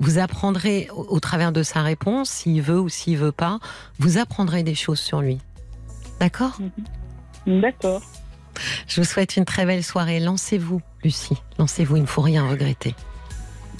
vous 0.00 0.18
apprendrez 0.18 0.88
au, 0.92 1.06
au 1.08 1.20
travers 1.20 1.52
de 1.52 1.62
sa 1.62 1.82
réponse, 1.82 2.28
s'il 2.28 2.60
veut 2.62 2.80
ou 2.80 2.88
s'il 2.88 3.16
veut 3.18 3.30
pas, 3.30 3.60
vous 4.00 4.18
apprendrez 4.18 4.64
des 4.64 4.74
choses 4.74 4.98
sur 4.98 5.20
lui. 5.20 5.38
D'accord? 6.18 6.58
D'accord. 7.46 8.02
Je 8.88 9.00
vous 9.00 9.06
souhaite 9.06 9.36
une 9.36 9.44
très 9.44 9.66
belle 9.66 9.84
soirée. 9.84 10.18
Lancez-vous, 10.18 10.80
Lucie. 11.04 11.36
Lancez-vous, 11.58 11.96
il 11.96 12.02
ne 12.02 12.06
faut 12.06 12.22
rien 12.22 12.48
regretter. 12.48 12.94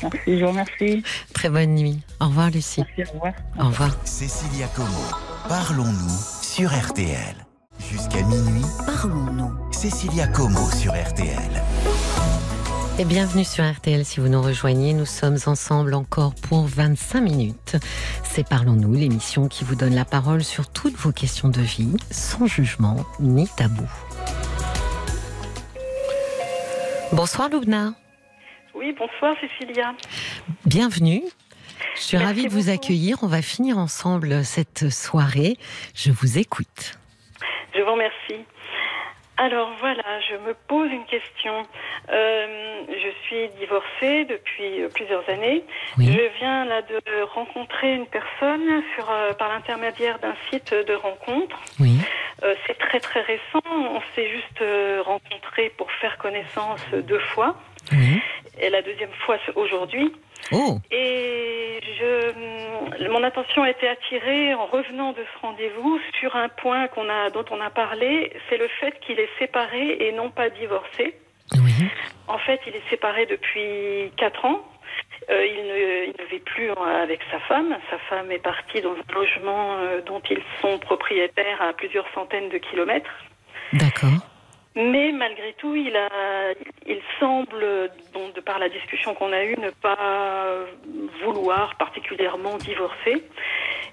Merci, 0.03 0.39
je 0.39 0.45
vous 0.45 0.51
remercie. 0.51 1.03
Très 1.33 1.49
bonne 1.49 1.75
nuit. 1.75 2.01
Au 2.21 2.27
revoir, 2.27 2.51
Lucie. 2.51 2.85
Merci, 2.97 3.11
au 3.11 3.15
revoir. 3.15 3.33
Au 3.59 3.67
revoir. 3.69 3.97
Cécilia 4.05 4.67
Como, 4.75 4.89
parlons-nous 5.49 6.19
sur 6.43 6.71
RTL. 6.71 7.37
Jusqu'à 7.91 8.23
minuit, 8.23 8.65
Parlons-nous. 8.87 9.53
Cécilia 9.73 10.27
Como 10.29 10.71
sur 10.71 10.93
RTL. 10.93 11.63
Et 12.99 13.05
bienvenue 13.05 13.45
sur 13.45 13.63
RTL 13.71 14.07
si 14.07 14.21
vous 14.21 14.29
nous 14.29 14.41
rejoignez. 14.41 14.95
Nous 14.95 15.05
sommes 15.05 15.37
ensemble 15.45 15.93
encore 15.93 16.35
pour 16.35 16.67
25 16.67 17.21
minutes. 17.21 17.77
C'est 18.25 18.49
Parlons-nous, 18.49 18.95
l'émission 18.95 19.49
qui 19.49 19.65
vous 19.65 19.75
donne 19.75 19.95
la 19.95 20.07
parole 20.07 20.43
sur 20.43 20.69
toutes 20.69 20.97
vos 20.97 21.13
questions 21.13 21.49
de 21.49 21.61
vie, 21.61 21.95
sans 22.11 22.47
jugement 22.47 22.97
ni 23.21 23.47
tabou. 23.49 23.85
Bonsoir 27.13 27.51
Loubna, 27.51 27.93
Oui, 28.77 28.93
bonsoir 28.93 29.35
Cécilia. 29.41 29.95
bienvenue. 30.67 31.23
Je 31.95 32.01
suis 32.01 32.17
Merci 32.19 32.27
ravie 32.29 32.45
de 32.45 32.51
vous 32.51 32.67
beaucoup. 32.67 32.71
accueillir. 32.75 33.19
On 33.23 33.27
va 33.27 33.41
finir 33.41 33.79
ensemble 33.79 34.45
cette 34.45 34.91
soirée. 34.91 35.57
Je 35.95 36.11
vous 36.13 36.39
écoute. 36.39 36.99
Je 37.75 37.81
vous 37.81 37.91
remercie. 37.93 38.45
Alors 39.39 39.71
voilà, 39.81 40.03
je 40.31 40.37
me 40.47 40.55
pose 40.69 40.91
une 40.91 41.05
question. 41.07 41.67
Euh, 42.11 42.83
je 42.89 43.09
suis 43.27 43.49
divorcée 43.59 44.25
depuis 44.25 44.83
euh, 44.83 44.89
plusieurs 44.95 45.27
années. 45.29 45.65
Oui. 45.99 46.07
Je 46.13 46.39
viens 46.39 46.65
là 46.67 46.83
de 46.83 47.23
rencontrer 47.35 47.95
une 47.95 48.07
personne 48.07 48.83
sur, 48.95 49.11
euh, 49.11 49.33
par 49.33 49.49
l'intermédiaire 49.49 50.19
d'un 50.19 50.35
site 50.51 50.73
de 50.73 50.95
rencontre. 50.95 51.57
Oui. 51.81 51.99
Euh, 52.45 52.55
c'est 52.67 52.79
très 52.79 53.01
très 53.01 53.21
récent. 53.23 53.63
On 53.67 54.01
s'est 54.15 54.29
juste 54.29 54.63
rencontrés 55.05 55.71
pour 55.79 55.91
faire 55.93 56.17
connaissance 56.19 56.81
deux 56.93 57.21
fois. 57.35 57.57
Oui. 57.93 58.21
Et 58.61 58.71
la 58.71 58.83
deuxième 58.83 59.13
fois 59.25 59.39
c'est 59.47 59.55
aujourd'hui. 59.57 60.13
Oh, 60.53 60.79
Et 60.93 61.81
je, 61.99 63.09
mon 63.09 63.23
attention 63.25 63.63
a 63.65 63.71
été 63.71 63.89
attirée 63.89 64.55
en 64.55 64.67
revenant 64.67 65.13
de 65.13 65.19
ce 65.35 65.41
rendez-vous 65.43 65.99
sur 66.21 66.37
un 66.37 66.49
point 66.49 66.87
qu'on 66.89 67.09
a, 67.09 67.31
dont 67.31 67.45
on 67.51 67.61
a 67.61 67.71
parlé, 67.71 68.33
c'est 68.49 68.57
le 68.57 68.69
fait 68.81 68.99
qu'il 69.01 69.19
est 69.19 69.29
séparé 69.39 69.97
et 70.01 70.13
non 70.13 70.31
pas 70.31 70.51
divorcé. 70.51 71.15
oui. 71.55 71.73
En 72.29 72.39
fait, 72.39 72.61
il 72.67 72.75
est 72.75 72.89
séparé 72.91 73.27
depuis 73.27 74.11
quatre 74.17 74.45
ans. 74.45 74.61
Euh, 75.31 75.47
il, 75.47 75.63
ne, 75.67 76.05
il 76.07 76.15
ne 76.21 76.29
vit 76.31 76.41
plus 76.41 76.71
avec 77.03 77.21
sa 77.31 77.39
femme. 77.41 77.77
Sa 77.91 77.99
femme 78.11 78.31
est 78.31 78.39
partie 78.43 78.81
dans 78.81 78.93
un 78.93 79.15
logement 79.15 79.77
euh, 79.79 80.01
dont 80.03 80.21
ils 80.31 80.43
sont 80.61 80.79
propriétaires 80.79 81.61
à 81.63 81.73
plusieurs 81.73 82.07
centaines 82.15 82.49
de 82.49 82.59
kilomètres. 82.59 83.11
D'accord. 83.73 84.11
Mais 84.77 85.11
malgré 85.13 85.55
tout, 85.55 85.75
il, 85.75 85.97
a, 85.97 86.53
il 86.87 87.01
semble, 87.19 87.91
de 88.35 88.41
par 88.41 88.59
la 88.59 88.69
discussion 88.69 89.15
qu'on 89.15 89.33
a 89.33 89.43
eue, 89.45 89.57
ne 89.59 89.71
pas 89.71 90.67
vouloir 91.25 91.75
particulièrement 91.77 92.57
divorcer. 92.59 93.25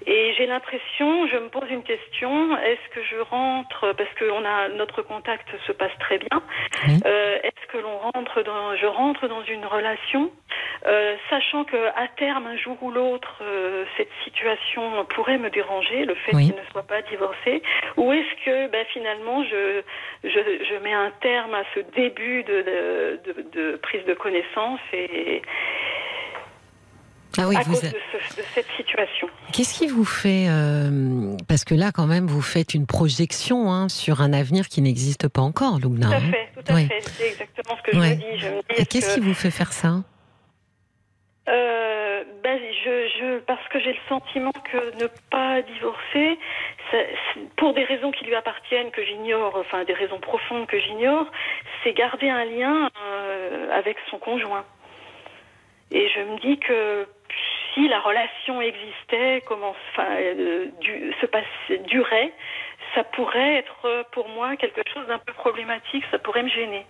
Et 0.06 0.34
j'ai 0.36 0.46
l'impression, 0.46 1.26
je 1.28 1.38
me 1.38 1.48
pose 1.48 1.70
une 1.70 1.82
question, 1.82 2.56
est-ce 2.58 2.94
que 2.94 3.02
je 3.02 3.16
rentre, 3.16 3.92
parce 3.96 4.12
que 4.16 4.30
on 4.30 4.44
a, 4.44 4.68
notre 4.68 5.00
contact 5.02 5.48
se 5.66 5.72
passe 5.72 5.96
très 5.98 6.18
bien, 6.18 6.42
euh, 7.06 7.38
est-ce 7.42 7.66
que 7.72 7.78
l'on 7.78 7.96
rentre 7.98 8.42
dans, 8.42 8.76
je 8.76 8.86
rentre 8.86 9.28
dans 9.28 9.42
une 9.44 9.64
relation, 9.64 10.30
euh, 10.86 11.16
sachant 11.30 11.64
que 11.64 11.76
à 11.96 12.08
terme, 12.18 12.46
un 12.46 12.56
jour 12.56 12.76
ou 12.82 12.90
l'autre, 12.90 13.38
euh, 13.40 13.84
cette 13.96 14.10
situation 14.24 15.06
pourrait 15.06 15.38
me 15.38 15.48
déranger, 15.48 16.04
le 16.04 16.14
fait 16.16 16.34
Oui. 16.34 16.46
qu'il 16.48 16.56
ne 16.56 16.70
soit 16.70 16.86
pas 16.86 17.00
divorcé, 17.02 17.62
ou 17.96 18.12
est-ce 18.12 18.44
que 18.44 18.68
ben, 18.70 18.84
finalement 18.92 19.42
je, 19.44 19.80
je, 20.22 20.28
je 20.68 20.73
mets 20.82 20.92
un 20.92 21.10
terme 21.20 21.54
à 21.54 21.62
ce 21.74 21.80
début 21.94 22.42
de, 22.44 23.20
de, 23.26 23.32
de- 23.32 23.50
de 23.72 23.76
prise 23.76 24.04
de 24.06 24.14
connaissance 24.14 24.80
et 24.92 25.42
Ah 27.38 27.48
oui, 27.48 27.56
à 27.56 27.60
vous, 27.62 27.72
cause 27.72 27.82
de, 27.82 27.88
ce- 27.88 28.36
de 28.36 28.42
cette 28.54 28.66
situation. 28.76 29.28
Qu'est-ce 29.52 29.76
qui 29.78 29.88
vous 29.88 30.04
fait 30.04 30.46
euh, 30.48 31.36
Parce 31.48 31.64
que 31.64 31.74
là, 31.74 31.90
quand 31.92 32.06
même, 32.06 32.26
vous 32.26 32.42
faites 32.42 32.74
une 32.74 32.86
projection 32.86 33.72
hein, 33.72 33.88
sur 33.88 34.20
un 34.20 34.32
avenir 34.32 34.68
qui 34.68 34.80
n'existe 34.82 35.26
pas 35.28 35.42
encore, 35.42 35.80
Loubna. 35.80 36.06
Tout 36.08 36.12
à 36.12 36.16
hein. 36.16 36.20
fait, 36.30 36.48
tout 36.54 36.72
à 36.72 36.74
Oui. 36.76 36.86
fait. 36.86 37.00
C'est 37.02 37.28
exactement 37.28 37.76
ce 37.76 37.82
que 37.82 37.96
je 37.96 38.00
Ouais. 38.00 38.10
me 38.10 38.14
dis. 38.16 38.38
Je 38.38 38.46
me 38.48 38.76
dis 38.78 38.86
qu'est-ce 38.86 39.08
que- 39.08 39.14
qui 39.14 39.20
vous 39.20 39.34
fait 39.34 39.50
faire 39.50 39.72
ça? 39.72 40.02
Euh, 41.46 42.24
ben, 42.42 42.58
je, 42.84 43.08
je, 43.18 43.38
parce 43.40 43.66
que 43.68 43.78
j'ai 43.78 43.92
le 43.92 43.98
sentiment 44.08 44.52
que 44.72 44.96
ne 45.02 45.06
pas 45.30 45.60
divorcer, 45.62 46.38
ça- 46.90 46.96
pour 47.56 47.74
des 47.74 47.84
raisons 47.84 48.12
qui 48.12 48.24
lui 48.24 48.34
appartiennent, 48.34 48.90
que 48.90 49.04
j'ignore, 49.04 49.54
enfin 49.56 49.84
des 49.84 49.92
raisons 49.92 50.20
profondes 50.20 50.66
que 50.66 50.78
j'ignore, 50.78 51.26
c'est 51.82 51.92
garder 51.92 52.30
un 52.30 52.44
lien 52.46 52.88
euh, 53.02 53.70
avec 53.72 53.98
son 54.10 54.18
conjoint. 54.18 54.64
Et 55.90 56.08
je 56.08 56.20
me 56.20 56.38
dis 56.40 56.58
que 56.58 57.06
si 57.74 57.88
la 57.88 58.00
relation 58.00 58.62
existait, 58.62 59.42
comment, 59.46 59.74
enfin, 59.92 60.08
euh, 60.16 60.66
du, 60.80 61.12
se 61.20 61.26
passe, 61.26 61.44
durait, 61.88 62.32
ça 62.94 63.04
pourrait 63.04 63.56
être 63.56 63.84
euh, 63.84 64.02
pour 64.12 64.28
moi 64.30 64.56
quelque 64.56 64.80
chose 64.94 65.06
d'un 65.08 65.18
peu 65.18 65.32
problématique, 65.34 66.04
ça 66.10 66.18
pourrait 66.18 66.42
me 66.42 66.48
gêner. 66.48 66.86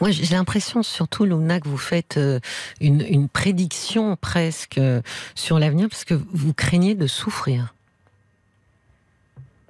Moi, 0.00 0.10
j'ai 0.10 0.34
l'impression, 0.34 0.82
surtout, 0.82 1.24
Loubna, 1.26 1.60
que 1.60 1.68
vous 1.68 1.76
faites 1.76 2.16
euh, 2.16 2.40
une, 2.80 3.04
une 3.06 3.28
prédiction 3.28 4.16
presque 4.16 4.78
euh, 4.78 5.02
sur 5.34 5.58
l'avenir, 5.58 5.88
parce 5.90 6.04
que 6.04 6.14
vous 6.14 6.54
craignez 6.54 6.94
de 6.94 7.06
souffrir. 7.06 7.74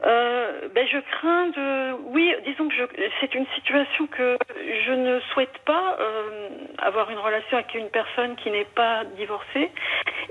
Euh, 0.07 0.69
ben 0.75 0.87
je 0.91 0.97
crains 1.19 1.49
de. 1.49 1.93
Oui, 2.15 2.33
disons 2.47 2.69
que 2.69 2.75
je... 2.75 2.85
c'est 3.21 3.35
une 3.35 3.45
situation 3.55 4.07
que 4.07 4.39
je 4.87 4.93
ne 4.93 5.21
souhaite 5.33 5.59
pas 5.67 5.99
euh, 6.01 6.49
avoir 6.79 7.11
une 7.11 7.19
relation 7.19 7.59
avec 7.59 7.75
une 7.75 7.91
personne 7.91 8.35
qui 8.37 8.51
n'est 8.51 8.65
pas 8.65 9.05
divorcée, 9.19 9.71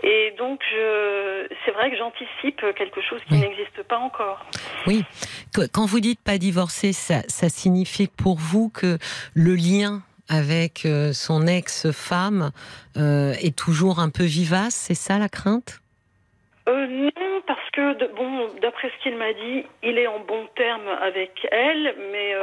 et 0.01 0.33
donc 0.39 0.59
je. 0.71 1.47
C'est 1.65 1.71
vrai 1.71 1.91
que 1.91 1.97
j'anticipe 1.97 2.61
quelque 2.75 3.01
chose 3.01 3.21
qui 3.27 3.35
Oui. 3.35 3.41
n'existe 3.41 3.83
pas 3.83 3.97
encore. 3.99 4.43
Oui. 4.87 5.03
Quand 5.73 5.85
vous 5.85 5.99
dites 5.99 6.21
pas 6.21 6.37
divorcer, 6.37 6.93
ça, 6.93 7.49
signifie 7.49 8.07
pour 8.07 8.37
vous 8.37 8.69
que 8.69 8.97
le 9.33 9.55
lien 9.55 10.01
avec 10.29 10.85
euh, 10.85 11.11
son 11.11 11.47
ex-femme 11.47 12.51
euh, 12.97 13.33
est 13.41 13.57
toujours 13.57 13.99
un 13.99 14.09
peu 14.09 14.23
vivace, 14.23 14.75
c'est 14.75 14.93
ça 14.93 15.17
la 15.17 15.27
crainte? 15.27 15.81
Euh, 16.67 16.85
non, 16.85 17.41
parce 17.47 17.69
que 17.71 18.15
bon, 18.15 18.47
d'après 18.61 18.89
ce 18.89 19.03
qu'il 19.03 19.17
m'a 19.17 19.33
dit, 19.33 19.65
il 19.81 19.97
est 19.97 20.07
en 20.07 20.19
bon 20.19 20.47
terme 20.55 20.87
avec 21.01 21.31
elle, 21.51 21.95
mais 22.11 22.35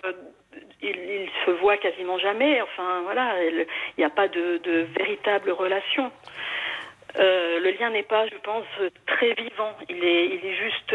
il, 0.82 1.28
se 1.44 1.50
voit 1.52 1.76
quasiment 1.76 2.18
jamais. 2.18 2.60
Enfin, 2.60 3.02
voilà, 3.04 3.34
il 3.44 3.66
n'y 3.98 4.04
a 4.04 4.10
pas 4.10 4.26
de, 4.26 4.58
de 4.64 4.86
véritable 4.98 5.52
relation. 5.52 6.10
Le 7.18 7.70
lien 7.78 7.90
n'est 7.90 8.02
pas, 8.02 8.26
je 8.26 8.36
pense, 8.42 8.66
très 9.06 9.32
vivant. 9.34 9.72
Il 9.88 10.04
est, 10.04 10.26
il 10.26 10.44
est 10.44 10.56
juste 10.56 10.94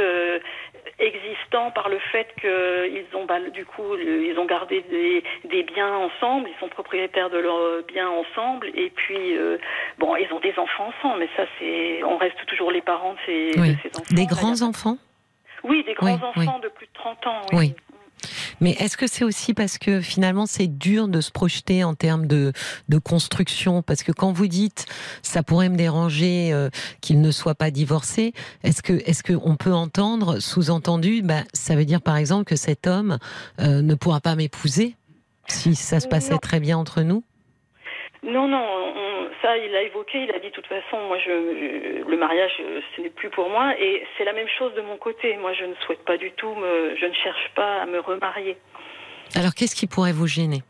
existant 0.99 1.71
par 1.71 1.89
le 1.89 1.99
fait 2.11 2.27
qu'ils 2.39 3.05
ont, 3.15 3.25
bah, 3.25 3.39
du 3.49 3.65
coup, 3.65 3.95
ils 3.97 4.37
ont 4.37 4.45
gardé 4.45 4.81
des, 4.89 5.23
des 5.45 5.63
biens 5.63 5.93
ensemble. 5.95 6.49
Ils 6.49 6.59
sont 6.59 6.69
propriétaires 6.69 7.29
de 7.29 7.37
leurs 7.39 7.83
biens 7.83 8.09
ensemble. 8.09 8.67
Et 8.75 8.89
puis, 8.89 9.37
euh, 9.37 9.57
bon, 9.97 10.15
ils 10.15 10.31
ont 10.33 10.39
des 10.39 10.57
enfants 10.57 10.91
ensemble. 10.97 11.19
Mais 11.19 11.29
ça, 11.35 11.43
c'est, 11.59 12.03
on 12.03 12.17
reste 12.17 12.45
toujours 12.47 12.71
les 12.71 12.81
parents 12.81 13.13
de 13.13 13.19
ces, 13.25 13.51
Oui. 13.59 13.69
de 13.75 13.77
ces 13.83 13.89
enfants. 13.99 14.15
Des 14.15 14.25
grands 14.25 14.61
enfants 14.61 14.97
Oui, 15.63 15.83
des 15.83 15.93
grands 15.93 16.07
Oui, 16.35 16.45
enfants 16.45 16.59
de 16.59 16.69
plus 16.69 16.87
de 16.87 16.93
30 16.93 17.27
ans. 17.27 17.41
Oui. 17.53 17.73
Mais 18.59 18.71
est-ce 18.71 18.97
que 18.97 19.07
c'est 19.07 19.23
aussi 19.23 19.53
parce 19.53 19.77
que 19.77 20.01
finalement 20.01 20.45
c'est 20.45 20.67
dur 20.67 21.07
de 21.07 21.21
se 21.21 21.31
projeter 21.31 21.83
en 21.83 21.93
termes 21.95 22.27
de, 22.27 22.53
de 22.89 22.97
construction? 22.97 23.81
Parce 23.81 24.03
que 24.03 24.11
quand 24.11 24.31
vous 24.31 24.47
dites 24.47 24.85
ça 25.21 25.43
pourrait 25.43 25.69
me 25.69 25.77
déranger 25.77 26.51
euh, 26.53 26.69
qu'il 27.01 27.21
ne 27.21 27.31
soit 27.31 27.55
pas 27.55 27.71
divorcé, 27.71 28.33
est-ce 28.63 28.81
que 28.83 28.93
est-ce 29.05 29.23
qu'on 29.23 29.55
peut 29.55 29.73
entendre 29.73 30.39
sous-entendu 30.39 31.21
bah, 31.21 31.41
Ça 31.53 31.75
veut 31.75 31.85
dire 31.85 32.01
par 32.01 32.17
exemple 32.17 32.45
que 32.45 32.55
cet 32.55 32.87
homme 32.87 33.17
euh, 33.59 33.81
ne 33.81 33.95
pourra 33.95 34.21
pas 34.21 34.35
m'épouser 34.35 34.95
si 35.47 35.75
ça 35.75 35.99
se 35.99 36.07
passait 36.07 36.31
Non. 36.33 36.37
très 36.37 36.59
bien 36.59 36.77
entre 36.77 37.01
nous? 37.01 37.23
Non, 38.23 38.47
non, 38.47 38.57
on- 38.61 39.10
ça, 39.41 39.57
il 39.57 39.71
l'a 39.71 39.81
évoqué. 39.83 40.23
Il 40.23 40.31
a 40.31 40.39
dit, 40.39 40.47
de 40.49 40.53
toute 40.53 40.67
façon, 40.67 40.97
moi, 41.07 41.17
je, 41.19 41.25
je- 41.31 42.09
le 42.09 42.17
mariage, 42.17 42.51
euh, 42.59 42.81
ce 42.95 43.01
n'est 43.01 43.09
plus 43.09 43.29
pour 43.29 43.49
moi. 43.49 43.73
Et 43.79 44.05
c'est 44.17 44.23
la 44.25 44.33
même 44.33 44.47
chose 44.57 44.73
de 44.75 44.81
mon 44.81 44.97
côté. 44.97 45.35
Moi, 45.37 45.53
je 45.53 45.65
ne 45.65 45.75
souhaite 45.85 46.03
pas 46.05 46.17
du 46.17 46.31
tout, 46.31 46.53
me, 46.55 46.95
je 46.99 47.05
ne 47.05 47.13
cherche 47.13 47.51
pas 47.55 47.81
à 47.81 47.85
me 47.85 47.99
remarier. 47.99 48.57
Alors, 49.35 49.53
qu'est-ce 49.53 49.75
qui 49.75 49.87
pourrait 49.87 50.11
vous 50.13 50.27
gêner? 50.27 50.61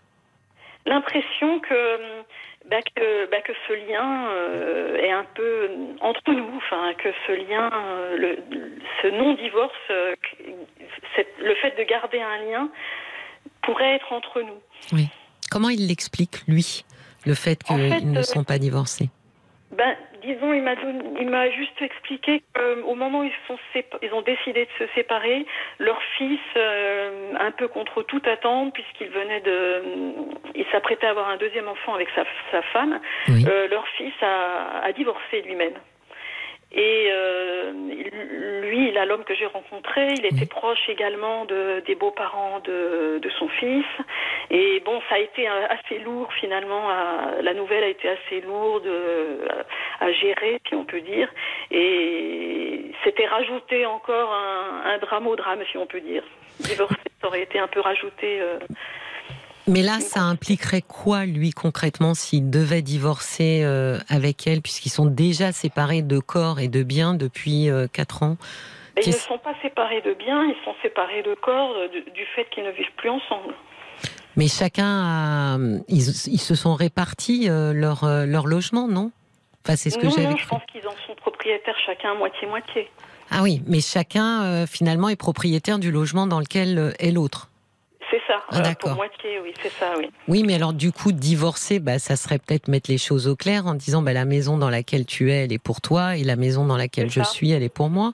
L'impression 0.86 1.60
que, 1.60 1.98
bah, 2.70 2.82
que, 2.96 3.30
bah, 3.30 3.42
que 3.42 3.54
ce 3.68 3.74
lien 3.74 4.28
euh, 4.30 4.98
est 4.98 5.12
un 5.12 5.26
peu 5.36 5.70
entre 6.02 6.32
nous, 6.32 6.50
enfin, 6.58 6.94
que 6.96 7.10
ce 7.28 7.32
lien, 7.34 7.70
euh, 7.74 8.18
le, 8.18 8.38
ce 9.02 9.08
non-divorce, 9.08 9.74
euh, 9.92 10.16
le 11.40 11.56
fait 11.56 11.78
de 11.78 11.84
garder 11.84 12.20
un 12.20 12.38
lien 12.46 12.70
pourrait 13.62 13.96
être 13.96 14.12
entre 14.12 14.42
nous. 14.42 14.60
Oui. 14.94 15.08
Comment 15.52 15.70
il 15.70 15.88
l'explique, 15.88 16.38
lui, 16.48 16.84
le 17.26 17.34
fait 17.36 17.62
qu'ils 17.64 18.12
ne 18.12 18.20
euh, 18.20 18.24
sont 18.24 18.44
pas 18.44 18.58
divorcés 18.58 19.10
Ben, 19.72 19.96
disons, 20.22 20.54
il 20.54 20.62
m'a 20.62 20.76
donné- 20.76 21.22
il 21.22 21.30
m'a 21.30 21.50
juste 21.52 21.82
expliqué 21.82 22.44
qu'au 22.54 22.94
moment 22.96 23.20
où 23.22 23.24
ils, 23.24 23.32
sont 23.48 23.58
sépa- 23.74 23.98
ils 24.02 24.14
ont 24.14 24.22
décidé 24.22 24.66
de 24.66 24.86
se 24.86 24.92
séparer, 24.94 25.46
leur 25.80 26.00
fils, 26.18 26.40
euh, 26.58 27.34
un 27.40 27.52
peu 27.52 27.68
contre 27.68 28.04
toute 28.04 28.28
attente, 28.28 28.74
puisqu'il 28.74 29.08
venait 29.10 29.42
de, 29.42 29.84
il 30.56 30.66
s'apprêtait 30.72 31.08
à 31.08 31.12
avoir 31.12 31.30
un 31.30 31.38
deuxième 31.38 31.68
enfant 31.68 31.94
avec 31.96 32.10
sa, 32.16 32.24
sa 32.52 32.62
femme, 32.74 33.00
Oui. 33.30 33.46
euh, 33.48 33.68
leur 33.70 33.88
fils 33.98 34.14
a, 34.22 34.82
a 34.84 34.92
divorcé 34.92 35.42
lui-même. 35.44 35.74
Et 36.74 37.10
euh, 37.12 37.74
lui, 38.62 38.92
là, 38.92 39.06
l'homme 39.06 39.26
que 39.26 39.36
j'ai 39.36 39.46
rencontré, 39.46 40.08
il 40.18 40.26
était 40.26 40.46
proche 40.46 40.88
également 40.88 41.44
de, 41.46 41.82
des 41.86 41.96
beaux-parents 41.96 42.60
de, 42.64 43.20
de 43.20 43.30
son 43.32 43.50
fils. 43.50 43.86
Et 44.52 44.80
bon, 44.86 45.02
ça 45.10 45.16
a 45.16 45.20
été 45.20 45.50
euh, 45.50 45.68
assez 45.70 46.00
lourd 46.00 46.32
finalement. 46.40 46.90
à- 46.90 47.42
la 47.42 47.54
nouvelle 47.54 47.84
a 47.84 47.88
été 47.90 48.08
assez 48.08 48.40
lourde 48.42 48.88
euh, 48.88 49.46
à 50.00 50.12
gérer, 50.14 50.62
si 50.68 50.76
on 50.76 50.86
peut 50.86 51.02
dire. 51.02 51.28
Et 51.72 52.86
c'était 53.04 53.26
rajouté 53.28 53.86
encore 53.86 54.34
un, 54.34 54.92
un 54.92 54.98
drame 54.98 55.28
au 55.28 55.36
drame, 55.36 55.60
si 55.72 55.78
on 55.78 55.86
peut 55.86 56.02
dire. 56.02 56.24
Divorcer, 56.60 56.96
ça 57.20 57.28
aurait 57.28 57.42
été 57.44 57.60
un 57.60 57.68
peu 57.68 57.82
rajouté. 57.82 58.40
euh, 58.40 58.60
Mais 59.68 59.82
là, 59.84 60.00
ça 60.00 60.22
impliquerait 60.22 60.82
quoi, 60.82 61.26
lui, 61.26 61.52
concrètement, 61.52 62.14
s'il 62.14 62.50
devait 62.50 62.82
divorcer 62.82 63.62
euh, 63.64 64.00
avec 64.10 64.48
elle, 64.48 64.62
puisqu'ils 64.62 64.90
sont 64.90 65.06
déjà 65.06 65.52
séparés 65.52 66.02
de 66.02 66.20
corps 66.20 66.60
et 66.60 66.68
de 66.68 66.84
biens 66.84 67.14
depuis 67.14 67.70
euh, 67.70 67.88
4 67.92 68.24
ans? 68.24 68.38
Et 68.98 69.02
ils 69.06 69.10
ne 69.10 69.16
sont 69.16 69.38
pas 69.38 69.54
séparés 69.62 70.02
de 70.02 70.14
biens, 70.14 70.44
ils 70.44 70.66
sont 70.66 70.76
séparés 70.82 71.24
de 71.24 71.36
corps 71.36 71.74
euh, 71.78 71.88
du, 71.88 72.02
du 72.12 72.26
fait 72.36 72.50
qu'ils 72.50 72.64
ne 72.64 72.72
vivent 72.72 72.94
plus 72.98 73.10
ensemble. 73.10 73.54
Mais 74.36 74.48
chacun 74.48 74.86
a. 74.86 75.58
Ils, 75.88 76.10
ils 76.28 76.40
se 76.40 76.56
sont 76.56 76.76
répartis 76.76 77.50
euh, 77.50 77.74
leur, 77.74 78.04
euh, 78.04 78.26
leur 78.26 78.48
logement, 78.48 78.88
non? 78.88 79.12
Enfin, 79.64 79.76
c'est 79.76 79.92
ce 79.92 79.98
que 79.98 80.08
non, 80.08 80.32
non, 80.32 80.38
je 80.38 80.48
pense 80.48 80.64
qu'ils 80.72 80.88
en 80.88 80.96
sont 81.06 81.16
propriétaires 81.16 81.78
chacun 81.86 82.16
moitié-moitié. 82.16 82.90
Ah 83.30 83.44
oui, 83.44 83.62
mais 83.68 83.80
chacun, 83.80 84.44
euh, 84.44 84.66
finalement, 84.66 85.10
est 85.10 85.16
propriétaire 85.16 85.80
du 85.80 85.92
logement 85.92 86.26
dans 86.26 86.40
lequel 86.40 86.78
euh, 86.80 86.92
est 87.00 87.12
l'autre. 87.12 87.50
C'est 88.12 88.22
ça, 88.28 88.44
Ah, 88.52 88.58
euh, 88.60 88.74
pour 88.78 88.92
moitié, 88.96 89.40
oui, 89.42 89.54
c'est 89.64 89.72
ça, 89.72 89.94
oui. 89.98 90.10
Oui, 90.28 90.44
mais 90.46 90.56
alors 90.56 90.74
du 90.74 90.92
coup, 90.92 91.12
divorcer, 91.14 91.80
bah, 91.80 91.98
ça 91.98 92.16
serait 92.18 92.40
peut-être 92.40 92.68
mettre 92.68 92.92
les 92.92 92.98
choses 92.98 93.28
au 93.28 93.36
clair 93.38 93.66
en 93.68 93.74
disant 93.74 94.02
bah, 94.02 94.12
la 94.14 94.26
maison 94.26 94.58
dans 94.58 94.70
laquelle 94.70 95.06
tu 95.06 95.32
es, 95.32 95.46
elle 95.46 95.54
est 95.54 95.64
pour 95.64 95.80
toi, 95.82 96.18
et 96.18 96.24
la 96.26 96.36
maison 96.36 96.66
dans 96.66 96.76
laquelle 96.78 97.10
je 97.10 97.24
suis, 97.24 97.52
elle 97.52 97.64
est 97.64 97.74
pour 97.74 97.90
moi. 97.90 98.12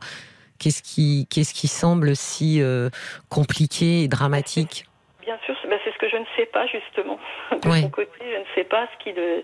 Qu'est-ce 0.60 0.82
qui, 0.84 1.28
qu'est-ce 1.30 1.54
qui 1.54 1.68
semble 1.68 2.16
si 2.16 2.62
euh, 2.62 2.90
compliqué 3.30 4.04
et 4.04 4.08
dramatique? 4.08 4.86
Bien 5.24 5.38
sûr, 5.46 5.56
c'est 5.62 5.68
bah, 5.68 5.76
c'est 5.84 5.92
ce 5.92 5.98
que 5.98 6.10
je 6.10 6.18
ne 6.18 6.26
sais 6.38 6.46
pas 6.46 6.66
justement. 6.68 7.20
De 7.62 7.68
Ouais. 7.70 7.82
mon 7.82 7.90
côté, 7.90 8.12
je 8.22 8.40
ne 8.40 8.46
sais 8.56 8.64
pas 8.64 8.88
ce 8.98 9.04
qui 9.04 9.14
le. 9.16 9.44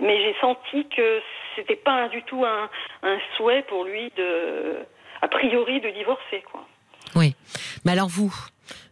Mais 0.00 0.20
j'ai 0.22 0.34
senti 0.40 0.86
que 0.94 1.20
c'était 1.56 1.76
pas 1.76 2.08
du 2.08 2.22
tout 2.24 2.44
un, 2.44 2.68
un 3.02 3.18
souhait 3.36 3.62
pour 3.68 3.84
lui 3.84 4.12
de, 4.16 4.76
a 5.22 5.28
priori, 5.28 5.80
de 5.80 5.88
divorcer, 5.90 6.42
quoi. 6.52 6.66
Oui. 7.16 7.34
Mais 7.84 7.92
alors 7.92 8.08
vous, 8.08 8.34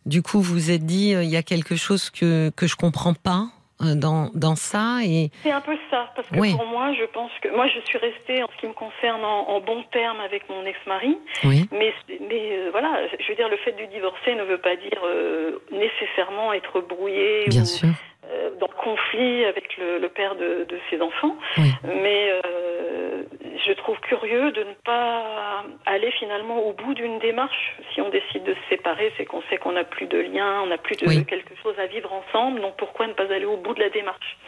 du 0.07 0.23
coup, 0.23 0.41
vous 0.41 0.55
vous 0.55 0.71
êtes 0.71 0.85
dit, 0.87 1.15
euh, 1.15 1.23
il 1.23 1.31
y 1.31 1.37
a 1.37 1.43
quelque 1.43 1.77
chose 1.77 2.11
que, 2.11 2.51
que 2.57 2.67
je 2.67 2.77
comprends 2.77 3.15
pas 3.15 3.47
euh, 3.83 3.95
dans, 3.97 4.31
dans 4.35 4.55
ça, 4.55 4.99
et 5.05 5.31
C'est 5.43 5.51
un 5.51 5.61
peu 5.61 5.77
ça, 5.91 6.11
parce 6.15 6.29
que 6.29 6.39
Oui. 6.39 6.55
pour 6.55 6.67
moi, 6.67 6.93
je 6.95 7.05
pense 7.13 7.31
que 7.43 7.49
moi, 7.55 7.67
je 7.69 7.81
suis 7.85 7.99
restée 7.99 8.43
en 8.43 8.49
ce 8.55 8.61
qui 8.61 8.67
me 8.69 8.75
concerne 8.75 9.25
en, 9.25 9.49
en 9.49 9.61
bon 9.61 9.83
terme 9.93 10.21
avec 10.21 10.49
mon 10.49 10.65
ex-mari. 10.65 11.17
oui, 11.45 11.69
Mais, 11.73 11.93
mais 12.29 12.53
euh, 12.53 12.69
voilà, 12.71 13.01
je 13.19 13.29
veux 13.29 13.35
dire, 13.35 13.49
le 13.49 13.57
fait 13.59 13.73
de 13.73 13.85
divorcer 13.93 14.35
ne 14.37 14.45
veut 14.45 14.59
pas 14.59 14.77
dire 14.77 15.01
euh, 15.05 15.59
nécessairement 15.73 16.53
être 16.53 16.81
brouillé 16.81 17.47
bien 17.49 17.63
ou 17.63 17.67
sûr. 17.67 17.89
Euh, 18.25 18.51
dans 18.61 18.69
le 18.69 18.83
conflit 18.83 19.45
avec 19.45 19.77
le, 19.79 19.99
le 19.99 20.09
père 20.09 20.35
de, 20.37 20.65
de 20.69 20.79
ses 20.91 21.01
enfants. 21.01 21.37
Oui. 21.59 21.71
Mais 21.85 22.31
euh, 22.45 23.23
je 23.67 23.73
trouve 23.73 23.99
curieux 24.01 24.53
de 24.53 24.61
ne 24.61 24.75
pas 24.85 25.65
aller 25.87 26.11
finalement 26.19 26.59
au 26.67 26.73
bout 26.73 26.95
d'une 26.95 27.19
démarche. 27.19 27.77
Si 27.95 28.01
on 28.01 28.11
décide 28.11 28.45
de 28.45 28.55
se 28.55 28.69
séparer, 28.69 29.13
c'est 29.17 29.25
qu'on 29.25 29.43
sait 29.51 29.59
qu'on 29.59 29.73
n'a 29.73 29.85
plus 29.85 30.07
de 30.07 30.19
lien, 30.19 30.63
on 30.63 30.67
n'a 30.67 30.79
plus 30.79 30.97
de 30.97 31.07
Oui. 31.07 31.25
quelque 31.27 31.55
chose 31.63 31.75
à 31.79 31.87
vivre 31.87 32.13
ensemble. 32.13 32.61
Donc 32.61 32.77
pourquoi 32.77 33.07
ne 33.07 33.13
pas 33.13 33.25
aller 33.33 33.45
au 33.45 33.57
bout 33.57 33.75
de 33.75 33.81
la 33.81 33.91
démarche? 33.91 34.39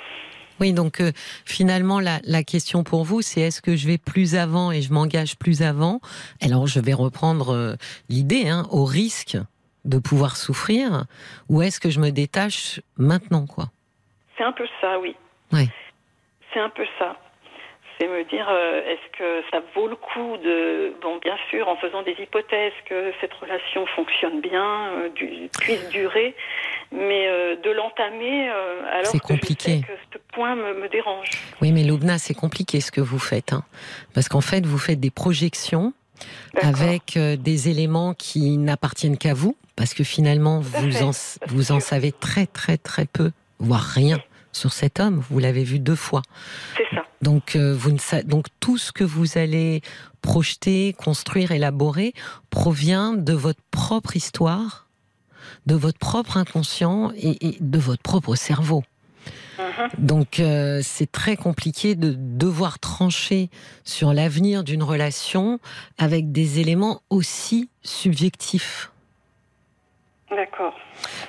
Oui, 0.60 0.72
donc 0.72 1.00
euh, 1.00 1.10
finalement, 1.44 1.98
la, 1.98 2.20
la 2.22 2.44
question 2.44 2.84
pour 2.84 3.02
vous, 3.02 3.22
c'est 3.22 3.40
est-ce 3.40 3.60
que 3.60 3.74
je 3.74 3.88
vais 3.88 3.98
plus 3.98 4.36
avant 4.36 4.70
et 4.70 4.82
je 4.82 4.92
m'engage 4.92 5.36
plus 5.36 5.62
avant? 5.62 5.98
Alors, 6.40 6.68
je 6.68 6.78
vais 6.78 6.92
reprendre 6.92 7.52
euh, 7.52 7.74
l'idée, 8.08 8.48
hein, 8.48 8.62
au 8.70 8.84
risque 8.84 9.36
de 9.84 9.98
pouvoir 9.98 10.36
souffrir, 10.36 11.04
ou 11.48 11.62
est-ce 11.62 11.80
que 11.80 11.90
je 11.90 12.00
me 12.00 12.10
détache 12.10 12.80
maintenant, 12.96 13.46
quoi? 13.46 13.66
C'est 14.38 14.44
un 14.44 14.52
peu 14.52 14.66
ça, 14.80 14.98
oui. 14.98 15.14
Oui. 15.52 15.68
C'est 16.52 16.60
un 16.60 16.70
peu 16.70 16.84
ça. 16.98 17.16
C'est 18.00 18.08
me 18.08 18.24
dire, 18.28 18.48
euh, 18.50 18.80
est-ce 18.90 19.16
que 19.18 19.42
ça 19.52 19.62
vaut 19.76 19.86
le 19.86 19.94
coup 19.94 20.36
de, 20.42 20.94
bon, 21.00 21.18
bien 21.18 21.36
sûr, 21.50 21.68
en 21.68 21.76
faisant 21.76 22.02
des 22.02 22.16
hypothèses 22.18 22.72
que 22.88 23.12
cette 23.20 23.32
relation 23.34 23.86
fonctionne 23.94 24.40
bien, 24.40 24.88
euh, 24.94 25.08
du- 25.10 25.48
puisse 25.60 25.88
durer, 25.90 26.34
mais 26.90 27.28
euh, 27.28 27.54
de 27.62 27.70
l'entamer 27.70 28.48
alors 28.48 29.06
C'est 29.06 29.20
que 29.20 29.28
je 29.28 29.32
compliqué. 29.34 29.70
sais 29.76 29.80
que 29.86 29.92
ce 30.12 30.18
point 30.34 30.56
me, 30.56 30.74
me 30.80 30.88
dérange. 30.88 31.28
Oui, 31.60 31.70
mais 31.70 31.84
Loubna, 31.84 32.18
c'est 32.18 32.34
compliqué 32.34 32.80
ce 32.80 32.90
que 32.90 33.00
vous 33.00 33.20
faites, 33.20 33.52
hein, 33.52 33.62
parce 34.12 34.28
qu'en 34.28 34.40
fait, 34.40 34.66
vous 34.66 34.78
faites 34.78 34.98
des 34.98 35.12
projections 35.12 35.92
avec 36.62 37.16
des 37.16 37.68
éléments 37.68 38.14
qui 38.14 38.56
n'appartiennent 38.58 39.18
qu'à 39.18 39.34
vous, 39.34 39.56
parce 39.76 39.94
que 39.94 40.04
finalement, 40.04 40.60
vous 40.60 41.02
en, 41.02 41.10
vous 41.48 41.80
savez 41.80 42.12
très 42.12 42.46
très 42.46 42.76
très 42.76 43.06
peu, 43.06 43.32
voire 43.58 43.82
rien 43.82 44.18
sur 44.52 44.72
cet 44.72 45.00
homme. 45.00 45.22
Vous 45.30 45.38
l'avez 45.38 45.64
vu 45.64 45.78
deux 45.80 45.96
fois. 45.96 46.22
C'est 46.76 46.94
ça. 46.94 47.02
Donc, 47.22 47.56
euh, 47.56 47.74
vous 47.74 47.90
ne 47.90 47.98
sa- 47.98 48.22
donc 48.22 48.46
tout 48.60 48.78
ce 48.78 48.92
que 48.92 49.02
vous 49.04 49.38
allez 49.38 49.80
projeter, 50.22 50.92
construire, 50.92 51.52
élaborer 51.52 52.12
provient 52.50 53.12
de 53.14 53.32
votre 53.32 53.60
propre 53.70 54.16
histoire, 54.16 54.86
de 55.66 55.74
votre 55.74 55.98
propre 55.98 56.36
inconscient 56.36 57.12
et, 57.16 57.48
et 57.48 57.56
de 57.60 57.78
votre 57.78 58.02
propre 58.02 58.34
cerveau. 58.36 58.84
Mhm. 59.58 59.88
Donc 60.06 60.40
euh, 60.40 60.80
c'est 60.82 61.10
très 61.10 61.36
compliqué 61.36 61.94
de 61.94 62.14
devoir 62.16 62.78
trancher 62.78 63.50
sur 63.84 64.12
l'avenir 64.12 64.64
d'une 64.64 64.82
relation 64.82 65.60
avec 65.96 66.32
des 66.32 66.58
éléments 66.60 67.00
aussi 67.08 67.68
subjectifs. 67.82 68.90
D'accord. 70.34 70.74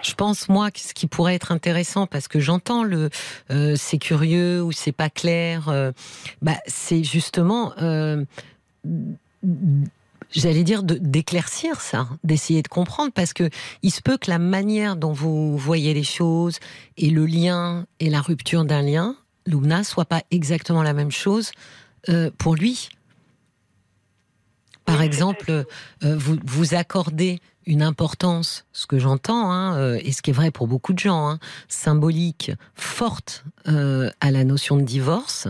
Je 0.01 0.13
pense 0.13 0.49
moi 0.49 0.71
que 0.71 0.79
ce 0.79 0.93
qui 0.93 1.07
pourrait 1.07 1.35
être 1.35 1.51
intéressant 1.51 2.07
parce 2.07 2.27
que 2.27 2.39
j'entends 2.39 2.83
le 2.83 3.09
euh, 3.51 3.75
c'est 3.75 3.97
curieux 3.97 4.63
ou 4.63 4.71
c'est 4.71 4.91
pas 4.91 5.09
clair, 5.09 5.69
euh, 5.69 5.91
bah 6.41 6.57
c'est 6.65 7.03
justement 7.03 7.73
euh, 7.81 8.23
j'allais 10.31 10.63
dire 10.63 10.83
d'éclaircir 10.83 11.81
ça, 11.81 12.07
d'essayer 12.23 12.61
de 12.61 12.67
comprendre 12.67 13.11
parce 13.13 13.33
que 13.33 13.49
il 13.83 13.91
se 13.91 14.01
peut 14.01 14.17
que 14.17 14.31
la 14.31 14.39
manière 14.39 14.95
dont 14.95 15.13
vous 15.13 15.57
voyez 15.57 15.93
les 15.93 16.03
choses 16.03 16.59
et 16.97 17.09
le 17.09 17.25
lien 17.25 17.85
et 17.99 18.09
la 18.09 18.21
rupture 18.21 18.65
d'un 18.65 18.81
lien, 18.81 19.15
Lumna, 19.45 19.83
soit 19.83 20.05
pas 20.05 20.23
exactement 20.31 20.83
la 20.83 20.93
même 20.93 21.11
chose 21.11 21.51
pour 22.37 22.55
lui. 22.55 22.89
Par 24.85 25.01
exemple, 25.01 25.65
vous, 26.03 26.37
vous 26.43 26.75
accordez 26.75 27.39
une 27.65 27.81
importance, 27.81 28.65
ce 28.73 28.87
que 28.87 28.99
j'entends, 28.99 29.51
hein, 29.51 29.77
euh, 29.77 29.99
et 30.03 30.11
ce 30.11 30.21
qui 30.21 30.31
est 30.31 30.33
vrai 30.33 30.51
pour 30.51 30.67
beaucoup 30.67 30.93
de 30.93 30.99
gens, 30.99 31.27
hein, 31.27 31.39
symbolique, 31.67 32.51
forte 32.75 33.45
euh, 33.67 34.09
à 34.21 34.31
la 34.31 34.43
notion 34.43 34.77
de 34.77 34.83
divorce. 34.83 35.47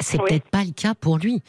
C'est 0.00 0.18
Oui. 0.18 0.24
peut-être 0.28 0.48
pas 0.50 0.64
le 0.64 0.72
cas 0.72 0.94
pour 0.94 1.18
lui. 1.18 1.42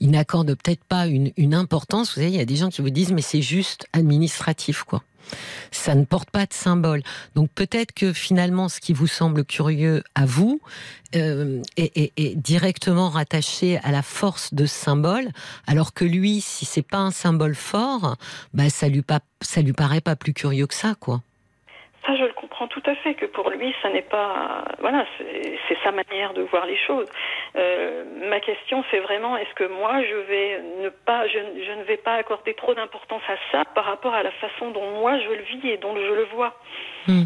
Il 0.00 0.10
n'accorde 0.10 0.54
peut-être 0.54 0.84
pas 0.84 1.06
une, 1.06 1.32
une 1.36 1.54
importance. 1.54 2.10
Vous 2.10 2.14
savez, 2.16 2.28
il 2.28 2.36
y 2.36 2.40
a 2.40 2.44
des 2.44 2.56
gens 2.56 2.68
qui 2.68 2.82
vous 2.82 2.90
disent, 2.90 3.12
mais 3.12 3.22
c'est 3.22 3.42
juste 3.42 3.86
administratif, 3.92 4.82
quoi. 4.84 5.02
Ça 5.70 5.94
ne 5.94 6.04
porte 6.04 6.28
pas 6.30 6.44
de 6.44 6.52
symbole. 6.52 7.02
Donc 7.34 7.48
peut-être 7.54 7.92
que 7.92 8.12
finalement, 8.12 8.68
ce 8.68 8.78
qui 8.78 8.92
vous 8.92 9.06
semble 9.06 9.42
curieux 9.44 10.02
à 10.14 10.26
vous 10.26 10.60
euh, 11.16 11.62
est, 11.78 11.96
est- 11.96 12.12
est 12.18 12.34
directement 12.36 13.08
rattaché 13.08 13.78
à 13.78 13.90
la 13.90 14.02
force 14.02 14.52
de 14.52 14.66
ce 14.66 14.74
symbole, 14.74 15.30
alors 15.66 15.94
que 15.94 16.04
lui, 16.04 16.42
si 16.42 16.66
c'est 16.66 16.82
pas 16.86 16.98
un 16.98 17.10
symbole 17.10 17.54
fort, 17.54 18.16
bah 18.52 18.68
ça 18.68 18.88
lui 18.90 19.00
pas, 19.00 19.20
ça 19.40 19.62
lui 19.62 19.72
paraît 19.72 20.02
pas 20.02 20.14
plus 20.14 20.34
curieux 20.34 20.66
que 20.66 20.74
ça, 20.74 20.94
quoi. 21.00 21.22
Ça, 22.06 22.14
je 22.18 22.24
le 22.24 22.33
comprends. 22.54 22.64
comprends 22.64 22.68
tout 22.68 22.82
à 22.88 22.94
fait 22.96 23.14
que 23.14 23.26
pour 23.26 23.50
lui, 23.50 23.74
ça 23.82 23.90
n'est 23.90 24.02
pas, 24.02 24.64
voilà, 24.80 25.04
c'est 25.68 25.78
sa 25.82 25.92
manière 25.92 26.34
de 26.34 26.42
voir 26.42 26.66
les 26.66 26.76
choses. 26.76 27.08
Euh, 27.56 28.04
ma 28.28 28.40
question, 28.40 28.84
c'est 28.90 29.00
vraiment, 29.00 29.36
est-ce 29.36 29.54
que 29.54 29.64
moi, 29.64 30.02
je 30.02 30.14
je, 31.26 31.64
je 31.64 31.72
ne 31.72 31.84
vais 31.84 31.96
pas 31.96 32.14
accorder 32.14 32.54
trop 32.54 32.74
d'importance 32.74 33.22
à 33.28 33.36
ça 33.50 33.64
par 33.74 33.84
rapport 33.84 34.14
à 34.14 34.22
la 34.22 34.30
façon 34.32 34.70
dont 34.70 35.00
moi 35.00 35.18
je 35.18 35.30
le 35.30 35.42
vis 35.42 35.68
et 35.68 35.76
dont 35.78 35.96
je 35.96 36.12
le 36.12 36.24
vois? 36.34 36.54
Hmm. 37.06 37.24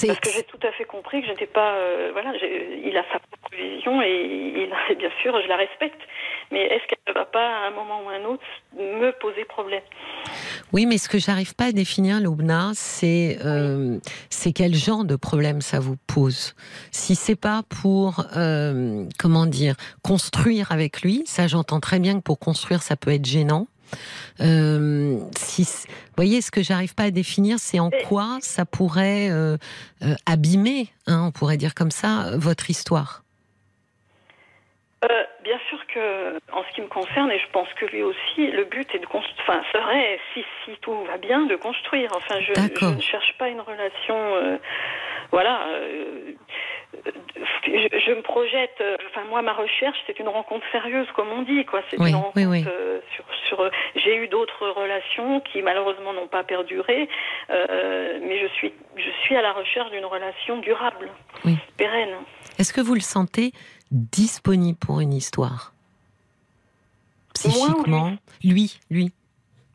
Parce 0.00 0.20
que 0.20 0.30
j'ai 0.30 0.44
tout 0.44 0.58
à 0.62 0.72
fait 0.72 0.84
compris 0.84 1.20
que 1.20 1.28
j'étais 1.28 1.46
pas, 1.46 1.74
euh, 1.74 2.10
voilà, 2.12 2.32
il 2.36 2.96
a 2.96 3.04
sa 3.12 3.18
propre 3.18 3.54
vision 3.56 4.02
et, 4.02 4.52
il, 4.56 4.72
et 4.90 4.94
bien 4.94 5.10
sûr, 5.20 5.38
je 5.42 5.48
la 5.48 5.56
respecte. 5.56 6.00
Mais 6.50 6.64
est-ce 6.64 6.86
qu'elle 6.86 6.98
ne 7.08 7.12
va 7.14 7.24
pas 7.24 7.46
à 7.46 7.66
un 7.68 7.70
moment 7.70 8.02
ou 8.04 8.08
à 8.10 8.14
un 8.14 8.24
autre 8.24 8.42
me 8.76 9.10
poser 9.12 9.44
problème? 9.44 9.82
Oui, 10.72 10.86
mais 10.86 10.98
ce 10.98 11.08
que 11.08 11.18
j'arrive 11.18 11.54
pas 11.54 11.66
à 11.66 11.72
définir, 11.72 12.20
Loubna, 12.20 12.70
c'est 12.74 13.38
euh, 13.44 13.98
c'est 14.28 14.52
quel 14.52 14.74
genre 14.74 15.04
de 15.04 15.16
problème 15.16 15.60
ça 15.60 15.80
vous 15.80 15.96
pose. 16.06 16.54
Si 16.90 17.14
c'est 17.14 17.40
pas 17.40 17.62
pour 17.80 18.24
euh, 18.36 19.04
comment 19.18 19.46
dire 19.46 19.74
construire 20.02 20.72
avec 20.72 21.02
lui, 21.02 21.22
ça 21.26 21.46
j'entends 21.46 21.80
très 21.80 21.98
bien 21.98 22.16
que 22.18 22.22
pour 22.22 22.38
construire 22.38 22.82
ça 22.82 22.96
peut 22.96 23.12
être 23.12 23.26
gênant. 23.26 23.66
Euh, 24.40 25.18
si, 25.36 25.62
vous 25.62 26.16
voyez, 26.16 26.40
ce 26.40 26.50
que 26.50 26.62
j'arrive 26.62 26.94
pas 26.94 27.04
à 27.04 27.10
définir, 27.10 27.58
c'est 27.58 27.78
en 27.78 27.90
quoi 28.08 28.38
ça 28.40 28.64
pourrait 28.64 29.30
euh, 29.30 29.56
euh, 30.02 30.14
abîmer, 30.26 30.88
hein, 31.06 31.24
on 31.26 31.30
pourrait 31.30 31.56
dire 31.56 31.74
comme 31.74 31.90
ça, 31.90 32.32
votre 32.36 32.70
histoire. 32.70 33.22
Bien 35.42 35.58
sûr 35.68 35.78
que, 35.88 36.36
en 36.52 36.62
ce 36.62 36.74
qui 36.74 36.82
me 36.82 36.86
concerne, 36.86 37.30
et 37.32 37.38
je 37.38 37.48
pense 37.52 37.68
que 37.74 37.86
lui 37.86 38.02
aussi, 38.02 38.46
le 38.52 38.64
but 38.64 38.94
est 38.94 39.00
de 39.00 39.06
construire, 39.06 39.40
enfin, 39.48 39.62
serait, 39.72 40.20
si, 40.34 40.44
si 40.64 40.76
tout 40.80 40.94
va 41.04 41.16
bien, 41.18 41.46
de 41.46 41.56
construire. 41.56 42.10
Enfin, 42.14 42.36
je, 42.40 42.52
ne 42.86 43.00
cherche 43.00 43.34
pas 43.38 43.48
une 43.48 43.60
relation, 43.60 44.16
euh, 44.36 44.56
voilà. 45.32 45.66
euh, 45.68 46.34
je, 47.66 47.98
je 48.06 48.12
me 48.12 48.22
projette, 48.22 48.76
euh, 48.80 48.96
enfin, 49.10 49.24
moi, 49.28 49.42
ma 49.42 49.52
recherche, 49.52 49.98
c'est 50.06 50.18
une 50.18 50.28
rencontre 50.28 50.64
sérieuse, 50.70 51.06
comme 51.16 51.28
on 51.30 51.42
dit, 51.42 51.64
quoi. 51.64 51.82
C'est 51.90 51.98
Oui, 51.98 52.10
une 52.10 52.16
oui, 52.16 52.22
rencontre 52.22 52.50
oui. 52.50 52.64
euh, 52.68 53.00
sur, 53.16 53.24
sur. 53.48 53.70
J'ai 53.96 54.16
eu 54.16 54.28
d'autres 54.28 54.68
relations 54.68 55.40
qui, 55.40 55.62
malheureusement, 55.62 56.12
n'ont 56.12 56.28
pas 56.28 56.44
perduré, 56.44 57.08
euh, 57.50 58.18
mais 58.22 58.38
je 58.40 58.46
suis, 58.54 58.72
je 58.96 59.10
suis 59.24 59.36
à 59.36 59.42
la 59.42 59.52
recherche 59.52 59.90
d'une 59.90 60.04
relation 60.04 60.58
durable, 60.58 61.10
Oui. 61.44 61.56
pérenne. 61.76 62.14
Est-ce 62.58 62.72
que 62.72 62.80
vous 62.80 62.94
le 62.94 63.00
sentez 63.00 63.52
disponible 63.92 64.78
pour 64.78 65.00
une 65.00 65.12
histoire 65.12 65.72
Psychiquement 67.34 68.16
Lui, 68.44 68.78
lui. 68.90 69.12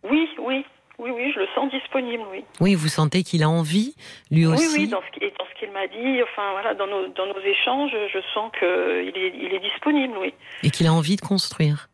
Oui, 0.03 0.29
oui, 0.39 0.65
oui, 0.99 1.11
oui, 1.11 1.31
je 1.33 1.39
le 1.39 1.47
sens 1.55 1.71
disponible, 1.71 2.23
oui. 2.31 2.43
Oui, 2.59 2.75
vous 2.75 2.87
sentez 2.87 3.23
qu'il 3.23 3.43
a 3.43 3.49
envie, 3.49 3.95
lui 4.31 4.45
Oui, 4.45 4.53
aussi 4.53 4.81
oui, 4.81 4.87
dans 4.87 5.01
ce 5.01 5.19
qu'il 5.19 5.29
dans 5.37 5.45
ce 5.45 5.59
qu'il 5.59 5.71
m'a 5.71 5.87
dit, 5.87 6.23
enfin 6.23 6.51
voilà, 6.51 6.73
dans 6.73 6.87
nos, 6.87 7.07
dans 7.09 7.25
nos 7.25 7.39
échanges, 7.39 7.91
je 7.91 8.19
sens 8.33 8.51
qu'il 8.57 8.67
est, 8.67 9.33
il 9.35 9.53
est 9.53 9.59
disponible, 9.59 10.15
oui. 10.19 10.33
et 10.63 10.69
qu'il 10.69 10.87
a 10.87 10.93
envie 10.93 11.15
de 11.15 11.21
construire. 11.21 11.89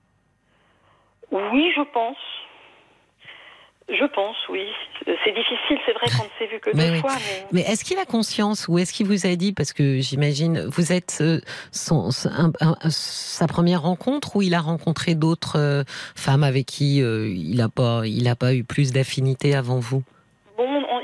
Oui, 1.31 1.71
je 1.75 1.81
pense. 1.81 2.17
Je 3.89 4.05
pense, 4.13 4.37
oui. 4.49 4.65
C'est 5.05 5.33
difficile, 5.33 5.77
c'est 5.85 5.93
vrai 5.93 6.07
qu'on 6.17 6.23
ne 6.23 6.29
s'est 6.39 6.47
vu 6.47 6.59
que 6.59 6.69
Mais 6.75 6.87
deux 6.87 6.93
oui. 6.93 6.99
fois, 7.01 7.17
mais 7.19 7.43
Mais 7.51 7.61
est-ce 7.61 7.83
qu'il 7.83 7.97
a 7.99 8.05
conscience 8.05 8.67
ou 8.67 8.79
est-ce 8.79 8.93
qu'il 8.93 9.05
vous 9.07 9.25
a 9.25 9.35
dit, 9.35 9.51
parce 9.53 9.73
que 9.73 9.99
j'imagine, 9.99 10.65
vous 10.67 10.91
êtes 10.93 11.17
euh, 11.21 11.41
son, 11.71 12.09
son- 12.11 12.29
un- 12.29 12.51
un- 12.61 12.75
sa 12.89 13.47
première 13.47 13.81
rencontre 13.81 14.35
ou 14.37 14.41
il 14.41 14.53
a 14.53 14.61
rencontré 14.61 15.15
d'autres 15.15 15.59
euh, 15.59 15.83
femmes 16.15 16.43
avec 16.43 16.65
qui 16.65 17.01
euh, 17.01 17.27
il 17.27 17.57
n'a 17.57 17.69
pas, 17.69 18.03
il 18.05 18.27
a 18.27 18.35
pas 18.35 18.53
eu 18.55 18.63
plus 18.63 18.91
d'affinité 18.93 19.53
avant 19.55 19.79
vous? 19.79 20.03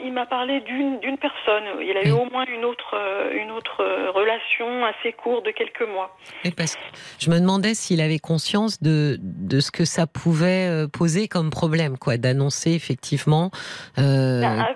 Il 0.03 0.13
m'a 0.13 0.26
parlé 0.26 0.61
d'une 0.61 1.17
personne. 1.17 1.63
Il 1.81 1.95
a 1.97 2.03
eu 2.07 2.11
au 2.11 2.26
moins 2.30 2.45
une 2.45 2.65
autre, 2.65 2.95
euh, 2.95 3.31
une 3.41 3.51
autre 3.51 3.81
euh, 3.81 4.11
relation 4.11 4.85
assez 4.85 5.13
courte 5.13 5.45
de 5.45 5.51
quelques 5.51 5.81
mois. 5.88 6.17
Oui, 6.45 6.51
parce 6.51 6.76
que 6.76 6.81
je 7.19 7.30
me 7.30 7.39
demandais 7.39 7.73
s'il 7.73 8.01
avait 8.01 8.19
conscience 8.19 8.81
de, 8.81 9.17
de 9.21 9.59
ce 9.59 9.71
que 9.71 9.85
ça 9.85 10.07
pouvait 10.07 10.67
euh, 10.67 10.88
poser 10.88 11.27
comme 11.27 11.49
problème, 11.49 11.97
quoi, 11.97 12.17
d'annoncer 12.17 12.71
effectivement. 12.71 13.51
euh, 13.97 14.41
Ah, 14.45 14.73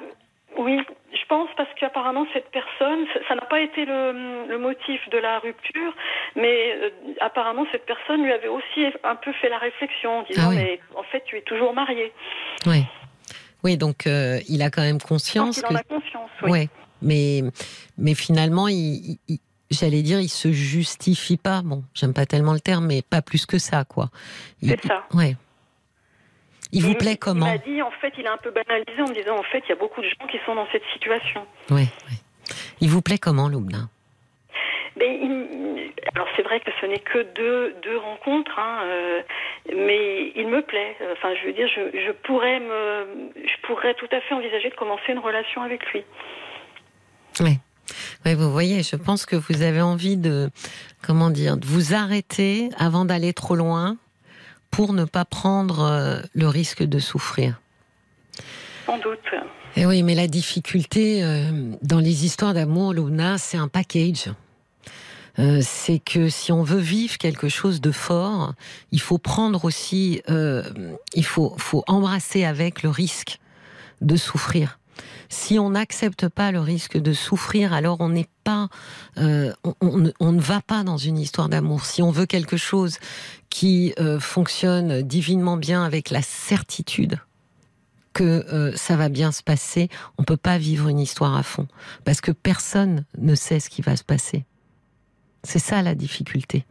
oui, 0.57 0.79
je 1.11 1.25
pense 1.27 1.49
parce 1.57 1.69
qu'apparemment 1.79 2.25
cette 2.33 2.49
personne, 2.51 3.05
ça- 3.27 3.35
n'a 3.35 3.41
pas 3.45 3.59
été 3.61 3.85
le, 3.85 4.45
le 4.47 4.57
motif 4.57 5.01
de 5.09 5.17
la 5.17 5.39
rupture, 5.39 5.93
mais 6.35 6.73
euh, 6.75 6.89
apparemment 7.21 7.65
cette 7.71 7.85
personne 7.85 8.23
lui 8.23 8.31
avait 8.31 8.47
aussi 8.47 8.85
un 9.03 9.15
peu 9.15 9.31
fait 9.33 9.49
la 9.49 9.57
réflexion 9.57 10.19
en 10.19 10.23
disant 10.23 10.43
Ah 10.45 10.49
oui. 10.49 10.55
mais 10.57 10.79
en 10.95 11.03
fait 11.03 11.23
tu 11.25 11.37
es 11.37 11.41
toujours 11.41 11.73
marié. 11.73 12.11
oui. 12.67 12.83
Oui, 13.63 13.77
donc 13.77 14.07
euh, 14.07 14.39
il 14.49 14.61
a 14.61 14.69
quand 14.69 14.81
même 14.81 14.99
conscience 15.01 15.55
qu'il 15.55 15.63
que 15.67 15.73
en 15.73 15.77
a 15.77 15.83
conscience. 15.83 16.29
Oui. 16.43 16.49
Ouais, 16.51 16.69
mais, 17.01 17.43
mais 17.97 18.13
finalement, 18.15 18.67
il, 18.67 18.75
il- 18.77 19.19
il- 19.27 19.39
j'allais 19.71 20.01
dire, 20.01 20.19
il 20.19 20.29
se 20.29 20.51
justifie 20.51 21.37
pas. 21.37 21.61
Bon, 21.63 21.83
j'aime 21.93 22.13
pas 22.13 22.25
tellement 22.25 22.53
le 22.53 22.59
terme, 22.59 22.85
mais 22.87 23.01
pas 23.01 23.21
plus 23.21 23.45
que 23.45 23.57
ça, 23.57 23.85
quoi. 23.85 24.09
Il- 24.61 24.69
C'est 24.69 24.87
ça. 24.87 25.03
Ouais. 25.13 25.35
Il 26.71 26.81
vous 26.83 26.91
Il- 26.91 26.97
plaît 26.97 27.17
comment 27.17 27.45
Il 27.45 27.51
m'a 27.51 27.57
dit 27.59 27.81
en 27.81 27.91
fait, 28.01 28.13
il 28.17 28.25
a 28.27 28.33
un 28.33 28.37
peu 28.37 28.51
banalisé 28.51 28.99
en 29.01 29.07
me 29.09 29.13
disant 29.13 29.37
en 29.37 29.43
fait 29.43 29.63
il 29.65 29.69
y 29.69 29.73
a 29.73 29.75
beaucoup 29.75 30.01
de 30.01 30.07
gens 30.07 30.27
qui 30.29 30.37
sont 30.45 30.55
dans 30.55 30.67
cette 30.71 30.81
situation. 30.93 31.45
Ouais, 31.69 31.81
ouais. 32.09 32.17
Il 32.81 32.89
vous 32.89 33.01
plaît 33.01 33.19
comment, 33.19 33.47
Loubna 33.47 33.89
Mais 34.97 35.19
il- 35.21 35.91
alors 36.15 36.27
c'est 36.35 36.43
vrai 36.43 36.59
que 36.59 36.69
ce 36.79 36.85
n'est 36.85 36.99
que 36.99 37.23
deux, 37.35 37.75
deux 37.83 37.97
rencontres, 37.97 38.57
hein, 38.59 38.81
euh, 38.85 39.21
mais 39.75 40.31
il 40.35 40.47
me 40.47 40.61
plaît. 40.61 40.95
Enfin, 41.13 41.33
je 41.41 41.47
veux 41.47 41.53
dire, 41.53 41.67
je, 41.67 41.97
je 41.97 42.11
pourrais 42.11 42.59
me, 42.59 43.31
je 43.35 43.67
pourrais 43.67 43.93
tout 43.95 44.07
à 44.11 44.21
fait 44.21 44.35
envisager 44.35 44.69
de 44.69 44.75
commencer 44.75 45.11
une 45.11 45.19
relation 45.19 45.61
avec 45.63 45.83
lui. 45.91 46.03
Ouais. 47.39 47.57
Ouais, 48.25 48.35
vous 48.35 48.51
voyez, 48.51 48.83
je 48.83 48.95
pense 48.95 49.25
que 49.25 49.35
vous 49.35 49.61
avez 49.61 49.81
envie 49.81 50.15
de, 50.15 50.49
comment 51.05 51.29
dire, 51.29 51.57
de 51.57 51.65
vous 51.65 51.93
arrêter 51.93 52.69
avant 52.77 53.03
d'aller 53.03 53.33
trop 53.33 53.55
loin 53.55 53.97
pour 54.71 54.93
ne 54.93 55.03
pas 55.05 55.25
prendre 55.25 55.81
euh, 55.83 56.21
le 56.33 56.47
risque 56.47 56.83
de 56.83 56.99
souffrir. 56.99 57.59
Sans 58.85 58.97
doute. 58.99 59.19
Et 59.75 59.85
oui, 59.85 60.03
mais 60.03 60.15
la 60.15 60.27
difficulté 60.27 61.23
euh, 61.23 61.51
dans 61.81 61.99
les 61.99 62.25
histoires 62.25 62.53
d'amour, 62.53 62.93
Luna, 62.93 63.37
c'est 63.37 63.57
un 63.57 63.67
package. 63.67 64.29
Euh, 65.39 65.61
c'est 65.63 65.99
que 65.99 66.29
si 66.29 66.51
on 66.51 66.63
veut 66.63 66.79
vivre 66.79 67.17
quelque 67.17 67.49
chose 67.49 67.81
de 67.81 67.91
fort, 67.91 68.53
il 68.91 69.01
faut 69.01 69.17
prendre 69.17 69.65
aussi, 69.65 70.21
euh, 70.29 70.63
il 71.15 71.25
faut, 71.25 71.55
faut 71.57 71.83
embrasser 71.87 72.43
avec 72.45 72.83
le 72.83 72.89
risque 72.89 73.39
de 74.01 74.15
souffrir. 74.15 74.79
Si 75.29 75.57
on 75.57 75.71
n'accepte 75.71 76.27
pas 76.27 76.51
le 76.51 76.59
risque 76.59 76.97
de 76.99 77.13
souffrir, 77.13 77.73
alors 77.73 77.97
on 77.99 78.09
n'est 78.09 78.29
pas, 78.43 78.69
euh, 79.17 79.51
on, 79.63 80.11
on 80.19 80.31
ne- 80.31 80.39
va 80.41 80.61
pas 80.61 80.83
dans 80.83 80.97
une 80.97 81.17
histoire 81.17 81.49
d'amour. 81.49 81.85
Si 81.85 82.03
on 82.03 82.11
veut 82.11 82.27
quelque 82.27 82.57
chose 82.57 82.99
qui 83.49 83.93
euh, 83.99 84.19
fonctionne 84.19 85.01
divinement 85.01 85.57
bien 85.57 85.83
avec 85.83 86.11
la 86.11 86.21
certitude 86.21 87.19
que 88.13 88.45
euh, 88.53 88.75
ça 88.75 88.95
va 88.95 89.09
bien 89.09 89.31
se 89.31 89.41
passer, 89.41 89.89
on 90.19 90.23
peut 90.23 90.37
pas 90.37 90.59
vivre 90.59 90.87
une 90.87 90.99
histoire 90.99 91.35
à 91.35 91.41
fond 91.41 91.67
parce 92.05 92.21
que 92.21 92.31
personne 92.31 93.05
ne 93.17 93.33
sait 93.33 93.59
ce 93.59 93.71
qui 93.71 93.81
va 93.81 93.95
se 93.95 94.03
passer. 94.03 94.45
C'est 95.43 95.59
ça 95.59 95.81
la 95.81 95.95
difficulté. 95.95 96.63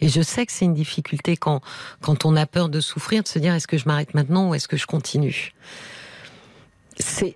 Et 0.00 0.08
je 0.08 0.20
sais 0.20 0.46
que 0.46 0.52
c'est 0.52 0.64
une 0.64 0.74
difficulté 0.74 1.36
quand 1.36 1.60
quand 2.02 2.24
on 2.24 2.36
a 2.36 2.46
peur 2.46 2.68
de 2.68 2.80
souffrir, 2.80 3.22
de 3.22 3.28
se 3.28 3.38
dire 3.38 3.54
est-ce 3.54 3.68
que 3.68 3.78
je 3.78 3.86
m'arrête 3.86 4.14
maintenant 4.14 4.50
ou 4.50 4.54
est-ce 4.54 4.68
que 4.68 4.76
je 4.76 4.86
continue? 4.86 5.52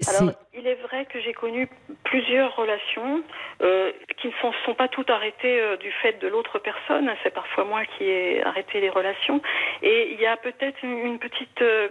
Alors, 0.09 0.33
il 0.55 0.67
est 0.67 0.81
vrai 0.87 1.05
que 1.07 1.21
j'ai 1.21 1.35
connu 1.35 1.69
plusieurs 2.05 2.57
relations 2.57 3.23
euh, 3.63 3.93
qui 4.17 4.29
ne 4.29 4.33
sont, 4.41 4.53
sont 4.65 4.75
pas 4.75 4.89
toutes 4.89 5.11
arrêtées 5.11 5.61
euh, 5.61 5.77
du 5.77 5.93
fait 6.03 6.19
de 6.21 6.29
l'autre 6.29 6.59
personne. 6.59 7.11
C'est 7.23 7.35
parfois 7.35 7.65
moi 7.65 7.83
qui 7.85 8.05
ai 8.05 8.43
arrêté 8.43 8.81
les 8.81 8.89
relations. 8.89 9.43
Et 9.83 10.13
il 10.13 10.21
y 10.21 10.27
a 10.27 10.37
peut-être 10.39 10.83
une, 10.83 10.99
une 10.99 11.19
petite, 11.19 11.61
euh, 11.61 11.89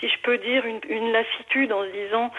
si 0.00 0.08
je 0.08 0.18
peux 0.22 0.38
dire, 0.38 0.64
une, 0.64 1.12
lassitude 1.12 1.72
en 1.72 1.82
se 1.82 1.90
disant, 1.90 2.30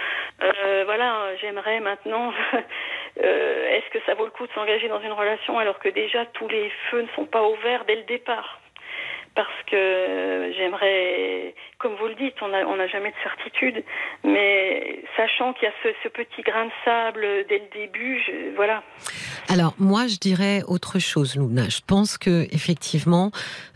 euh, 0.41 0.83
voilà, 0.85 1.35
j'aimerais 1.41 1.79
maintenant. 1.79 2.33
euh, 3.23 3.69
Est-ce 3.69 3.89
que 3.91 4.03
ça 4.05 4.13
vaut 4.13 4.25
le 4.25 4.31
coup 4.31 4.47
de 4.47 4.51
s'engager 4.53 4.87
dans 4.87 5.01
une 5.01 5.11
relation 5.11 5.57
alors 5.59 5.79
que 5.79 5.89
déjà 5.89 6.25
tous 6.27 6.47
les 6.47 6.71
feux 6.89 7.01
ne 7.01 7.07
sont 7.15 7.25
pas 7.25 7.43
ouverts 7.43 7.85
dès 7.85 7.95
le 7.95 8.03
départ? 8.03 8.59
Parce 9.35 9.63
que 9.67 10.51
j'aimerais, 10.57 11.53
comme 11.77 11.95
vous 11.95 12.07
le 12.07 12.15
dites, 12.15 12.35
on 12.41 12.47
n'a 12.47 12.87
jamais 12.87 13.09
de 13.09 13.15
certitude, 13.23 13.83
mais 14.23 15.03
sachant 15.15 15.53
qu'il 15.53 15.63
y 15.63 15.67
a 15.67 15.93
ce, 16.03 16.09
petit 16.09 16.41
grain 16.41 16.65
de 16.65 16.71
sable 16.83 17.25
dès 17.47 17.59
le 17.59 17.79
début, 17.79 18.21
voilà. 18.55 18.83
Alors 19.47 19.73
moi, 19.79 20.07
je 20.07 20.17
dirais 20.17 20.61
autre 20.67 20.99
chose, 20.99 21.35
Luna. 21.35 21.69
Je 21.69 21.79
pense 21.85 22.17
que 22.17 22.47
effectivement, 22.51 23.31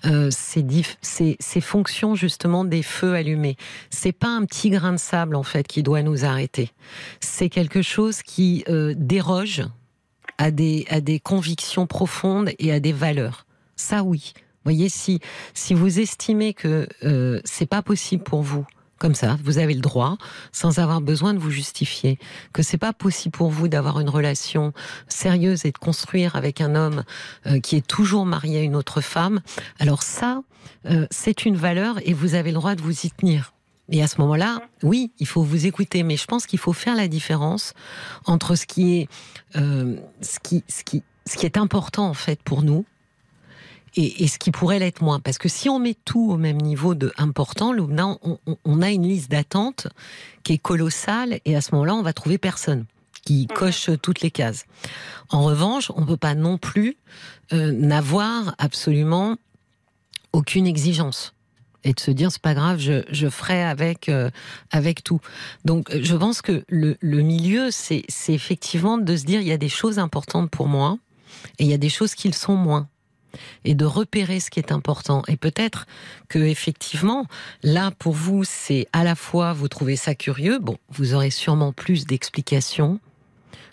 euh, 0.06 0.28
c'est 0.32 0.64
dif- 0.64 0.98
c'est 1.02 1.38
c'est 1.40 1.62
fonction 1.62 2.16
justement 2.16 2.66
des 2.66 2.84
feux 2.84 3.14
allumés. 3.14 3.56
C'est 3.90 4.18
pas 4.18 4.28
un 4.28 4.46
petit 4.46 4.70
grain 4.70 4.92
de 4.94 4.98
sable 4.98 5.36
en 5.36 5.44
fait 5.44 5.68
qui 5.68 5.84
doit 5.84 6.02
nous 6.02 6.26
arrêter. 6.26 6.70
C'est 7.20 7.50
quelque 7.50 7.82
chose 7.82 8.22
qui 8.22 8.64
euh, 8.68 8.94
déroge 8.96 9.62
à 10.38 10.52
des 10.52 11.22
convictions 11.24 11.88
profondes 11.88 12.50
et 12.60 12.72
à 12.74 12.80
des 12.80 12.92
valeurs. 12.92 13.46
Ça 13.76 14.04
oui. 14.04 14.34
Voyez, 14.64 14.90
si 14.90 15.20
si 15.54 15.74
vous 15.74 16.00
estimez 16.00 16.54
que 16.54 16.88
euh, 17.04 17.40
c'est 17.44 17.66
pas 17.66 17.82
possible 17.82 18.24
pour 18.24 18.42
vous 18.42 18.66
comme 19.04 19.16
ça. 19.16 19.38
Vous 19.44 19.58
avez 19.58 19.74
le 19.74 19.82
droit, 19.82 20.18
sans 20.54 20.80
avoir 20.80 21.02
besoin 21.02 21.34
de 21.34 21.40
vous 21.40 21.52
justifier. 21.52 22.18
Que 22.54 22.64
c'est 22.64 22.78
pas 22.78 22.94
possible 22.94 23.36
pour 23.36 23.50
vous 23.50 23.68
d'avoir 23.68 24.00
une 24.00 24.08
relation 24.08 24.72
sérieuse 25.10 25.66
et 25.66 25.74
de 25.74 25.78
construire 25.78 26.38
avec 26.38 26.62
un 26.62 26.74
homme 26.74 27.04
euh, 27.46 27.60
qui 27.60 27.76
est 27.76 27.86
toujours 27.86 28.26
marié 28.26 28.60
à 28.60 28.62
une 28.62 28.78
autre 28.78 29.02
femme. 29.02 29.42
Alors 29.78 30.04
ça, 30.04 30.42
euh, 30.86 31.06
c'est 31.12 31.44
une 31.44 31.58
valeur 31.58 31.98
et 32.08 32.14
vous 32.14 32.34
avez 32.34 32.52
le 32.52 32.56
droit 32.56 32.76
de 32.76 32.82
vous 32.82 33.06
y 33.06 33.12
tenir. 33.12 33.54
Et 33.90 34.02
à 34.02 34.08
ce 34.08 34.22
moment-là, 34.22 34.62
oui, 34.84 35.12
il 35.20 35.28
faut 35.28 35.44
vous 35.44 35.66
écouter, 35.66 36.04
mais 36.04 36.16
je 36.16 36.26
pense 36.26 36.46
qu'il 36.46 36.60
faut 36.60 36.72
faire 36.72 36.96
la 36.96 37.10
différence 37.10 37.74
entre 38.26 38.56
ce 38.56 38.66
qui 38.66 39.00
est, 39.00 39.10
euh, 39.58 39.98
ce 40.22 40.40
qui, 40.40 40.64
ce 40.70 40.86
qui, 40.86 41.04
ce 41.28 41.36
qui 41.36 41.46
est 41.46 41.58
important 41.58 42.08
en 42.08 42.14
fait 42.14 42.42
pour 42.42 42.64
nous 42.64 42.86
et, 43.96 44.24
et 44.24 44.28
ce 44.28 44.40
qui 44.40 44.52
pourrait 44.52 44.80
l'être 44.80 45.02
moins. 45.02 45.20
Parce 45.20 45.38
que 45.38 45.50
si 45.50 45.70
on 45.70 45.80
met 45.80 45.96
tout 46.06 46.32
au 46.32 46.38
même 46.38 46.58
niveau 46.58 46.96
de 46.96 47.12
important, 47.18 47.74
on, 47.78 48.20
on, 48.24 48.58
on 48.64 48.82
a 48.82 48.92
une 48.92 49.08
liste 49.08 49.32
d'attente 49.32 49.88
qui 50.44 50.54
est 50.54 50.58
colossale 50.58 51.40
et 51.46 51.56
à 51.56 51.62
ce 51.62 51.74
moment-là, 51.74 51.96
on 51.96 52.02
va 52.02 52.14
trouver 52.14 52.38
personne 52.38 52.86
qui 53.24 53.48
coche 53.48 53.90
toutes 54.02 54.22
les 54.22 54.32
cases. 54.32 54.66
En 55.30 55.44
revanche, 55.44 55.92
on 55.96 56.02
ne 56.02 56.06
peut 56.06 56.18
pas 56.18 56.36
non 56.36 56.58
plus 56.58 56.98
euh, 57.54 57.72
n'avoir 57.72 58.56
absolument 58.58 59.38
aucune 60.34 60.68
exigence 60.68 61.34
et 61.84 61.94
de 61.94 62.00
se 62.00 62.12
dire 62.12 62.32
c'est 62.32 62.42
pas 62.42 62.54
grave, 62.54 62.80
je, 62.80 63.04
je 63.12 63.30
ferai 63.30 63.64
avec 63.64 64.10
euh, 64.10 64.30
avec 64.72 65.04
tout. 65.04 65.20
Donc 65.66 65.90
euh, 65.92 66.00
je 66.02 66.16
pense 66.16 66.42
que 66.42 66.64
le, 66.68 66.98
le 67.02 67.22
milieu 67.22 67.70
c'est 67.72 68.06
effectivement 68.30 68.98
de 68.98 69.16
se 69.16 69.26
dire 69.26 69.42
il 69.42 69.48
y 69.48 69.52
a 69.52 69.58
des 69.58 69.70
choses 69.70 70.00
importantes 70.00 70.50
pour 70.50 70.68
moi 70.68 70.98
et 71.60 71.64
il 71.64 71.70
y 71.70 71.74
a 71.74 71.78
des 71.78 71.90
choses 71.90 72.16
qui 72.16 72.28
le 72.28 72.34
sont 72.34 72.56
moins 72.56 72.88
et 73.66 73.76
de 73.76 73.86
repérer 73.86 74.40
ce 74.40 74.50
qui 74.50 74.60
est 74.60 74.72
important. 74.72 75.24
Et 75.28 75.38
peut-être 75.38 75.86
que 76.30 76.40
effectivement, 76.40 77.26
là 77.64 77.92
pour 77.98 78.14
vous, 78.14 78.44
c'est 78.44 78.88
à 78.94 79.04
la 79.04 79.16
fois 79.16 79.54
vous 79.54 79.68
trouvez 79.68 79.96
ça 79.96 80.16
curieux. 80.16 80.60
Bon, 80.60 80.78
vous 80.90 81.14
aurez 81.14 81.30
sûrement 81.30 81.72
plus 81.74 82.06
d'explications 82.06 83.00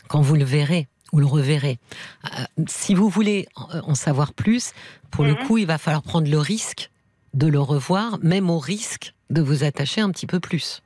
quand 0.08 0.20
vous 0.20 0.34
le 0.36 0.44
verrez 0.44 0.88
ou 1.12 1.18
le 1.20 1.26
reverrez. 1.26 1.78
Euh, 2.24 2.44
si 2.68 2.94
vous 2.94 3.08
voulez 3.08 3.46
en 3.56 3.94
savoir 3.94 4.32
plus, 4.32 4.72
pour 5.10 5.24
le 5.24 5.32
Mhm. 5.32 5.46
coup, 5.46 5.58
il 5.58 5.66
va 5.66 5.76
falloir 5.78 6.02
prendre 6.02 6.30
le 6.30 6.38
risque 6.38 6.90
de 7.34 7.46
le 7.48 7.60
revoir, 7.60 8.18
même 8.22 8.48
au 8.50 8.58
risque 8.58 9.14
de 9.30 9.40
vous 9.42 9.64
attacher 9.64 10.00
un 10.00 10.10
petit 10.10 10.26
peu 10.26 10.40
plus. 10.40 10.82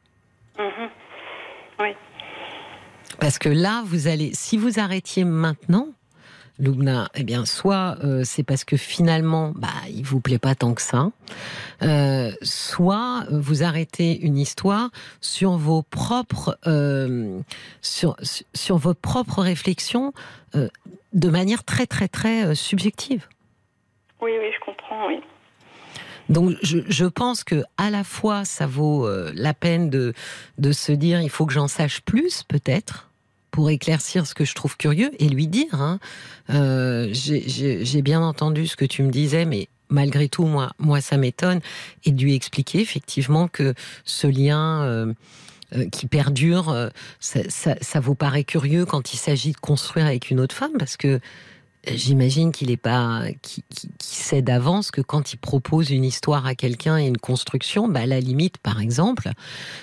Mhm. 0.59 0.91
Parce 3.21 3.39
que 3.39 3.49
là, 3.49 3.83
vous 3.87 4.09
allez, 4.09 4.33
si 4.35 4.57
vous 4.57 4.81
arrêtiez 4.81 5.25
maintenant, 5.25 5.89
Lubna, 6.59 7.09
eh 7.15 7.25
bien, 7.25 7.45
soit 7.47 7.97
euh, 8.05 8.23
c'est 8.25 8.45
parce 8.45 8.65
que 8.65 8.77
finalement, 8.77 9.53
bah, 9.57 9.69
il 9.91 10.05
vous 10.05 10.21
plaît 10.21 10.39
pas 10.39 10.55
tant 10.55 10.73
que 10.75 10.83
ça, 10.83 11.11
euh, 11.83 12.31
soit 12.43 13.25
vous 13.31 13.65
arrêtez 13.65 14.21
une 14.21 14.39
histoire 14.39 14.91
sur 15.21 15.53
vos 15.57 15.83
propres, 15.83 16.57
euh, 16.67 17.41
sur, 17.83 18.17
sur- 18.55 18.77
vos 18.77 18.95
propres 18.95 19.43
réflexions, 19.43 20.13
de 21.13 21.29
manière 21.29 21.65
très 21.65 21.87
très 21.87 22.07
très 22.07 22.55
subjective. 22.55 23.27
Oui, 24.23 24.31
oui, 24.39 24.47
je 24.55 24.65
comprends, 24.65 25.09
oui. 25.09 25.19
Donc 26.29 26.55
je, 26.63 26.79
je 26.89 27.05
pense 27.05 27.43
que 27.45 27.65
à 27.77 27.91
la 27.91 28.05
fois 28.05 28.45
ça 28.45 28.67
vaut 28.67 29.09
la 29.35 29.53
peine 29.53 29.91
de, 29.91 30.15
de 30.59 30.73
se 30.73 30.93
dire 30.93 31.21
il 31.21 31.29
faut 31.29 31.45
que 31.47 31.53
j'en 31.53 31.69
sache 31.69 32.01
plus 32.01 32.45
peut-être 32.45 33.11
pour 33.55 33.71
éclaircir 33.71 34.27
ce 34.27 34.35
que 34.35 34.45
je 34.45 34.53
trouve 34.53 34.77
curieux 34.77 35.13
et 35.21 35.29
lui 35.29 35.47
dire 35.47 35.81
hein, 35.81 36.01
euh, 36.51 37.09
j'ai- 37.13 38.03
bien 38.03 38.21
entendu 38.21 38.67
ce 38.67 38.75
que 38.75 38.85
tu 38.85 39.05
me 39.05 39.13
disais 39.13 39.45
mais 39.45 39.69
malgré 39.89 40.29
tout 40.29 40.45
moi 40.45 40.73
moi 40.81 41.01
ça 41.01 41.17
m'étonne 41.17 41.61
et 42.05 42.11
de 42.11 42.21
lui 42.21 42.35
expliquer 42.35 42.81
effectivement 42.81 43.47
que 43.47 43.75
ce 44.05 44.27
lien 44.27 44.83
euh, 44.83 45.15
euh, 45.77 45.89
qui 45.89 46.07
perdure 46.09 46.91
ça, 47.21 48.01
vous 48.01 48.17
paraît 48.17 48.43
curieux 48.43 48.87
quand 48.87 49.13
il 49.13 49.19
s'agit 49.19 49.53
de 49.53 49.57
construire 49.59 50.07
avec 50.07 50.33
une 50.33 50.41
autre 50.41 50.57
femme 50.57 50.77
parce 50.77 50.97
que 50.97 51.21
J'imagine 51.87 52.51
qu'il 52.51 52.71
est 52.71 52.79
pas, 52.79 53.25
qui 53.43 53.63
sait 54.01 54.41
d'avance 54.41 54.91
que 54.91 55.03
quand 55.03 55.35
il 55.35 55.37
propose 55.37 55.91
une 55.91 56.05
histoire 56.05 56.47
à 56.47 56.55
quelqu'un 56.55 56.97
et 56.97 57.07
une 57.07 57.19
construction, 57.19 57.89
bah, 57.89 58.07
la 58.07 58.21
limite, 58.21 58.57
par 58.57 58.81
exemple, 58.81 59.29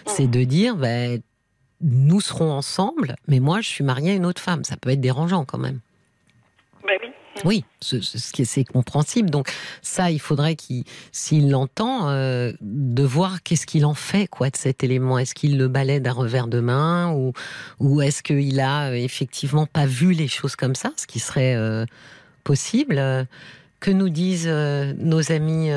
c'est 0.08 0.26
de 0.26 0.44
dire, 0.44 0.78
bah, 0.78 1.18
nous 1.82 2.22
serons 2.22 2.52
ensemble, 2.52 3.16
mais 3.28 3.40
moi, 3.40 3.62
je 3.62 3.68
suis 3.68 3.84
mariée 3.84 4.12
à 4.12 4.16
une 4.16 4.26
autre 4.26 4.42
femme. 4.42 4.64
Ça 4.64 4.78
peut 4.78 4.90
être 4.90 5.02
dérangeant 5.02 5.46
quand 5.46 5.58
même. 5.58 5.80
Ben 6.84 6.98
oui. 7.02 7.10
Oui, 7.46 7.66
ce, 7.80 8.02
ce- 8.02 8.18
ce 8.18 8.32
qui 8.34 8.42
est, 8.42 8.46
c'est 8.46 8.66
compréhensible. 8.66 9.30
Donc 9.30 9.50
ça, 9.82 10.12
il 10.12 10.20
faudrait 10.20 10.56
qu'il, 10.56 10.84
s'il 11.14 11.50
l'entend, 11.50 12.10
euh, 12.10 12.52
de 12.62 13.04
voir 13.04 13.42
qu'est-ce 13.42 13.66
qu'il 13.66 13.86
en 13.86 13.94
fait, 13.94 14.28
quoi, 14.28 14.50
de 14.50 14.58
cet 14.58 14.84
élément. 14.84 15.18
Est-ce 15.18 15.34
qu'il 15.34 15.58
le 15.58 15.68
balaie 15.70 16.00
d'un 16.02 16.12
revers 16.12 16.48
de 16.48 16.60
main 16.60 17.12
ou, 17.14 17.32
ou 17.80 18.02
est-ce 18.02 18.22
qu'il 18.22 18.60
a 18.60 18.90
euh, 18.90 18.94
effectivement 18.96 19.66
pas 19.66 19.86
vu 19.86 20.12
les 20.12 20.28
choses 20.28 20.56
comme 20.58 20.76
ça, 20.76 20.92
ce 20.98 21.08
qui 21.08 21.20
serait 21.20 21.56
euh, 21.56 21.86
possible? 22.44 22.98
Euh, 22.98 23.24
Que 23.80 23.92
nous 23.92 24.10
disent 24.10 24.48
nos 24.48 25.32
amis 25.32 25.70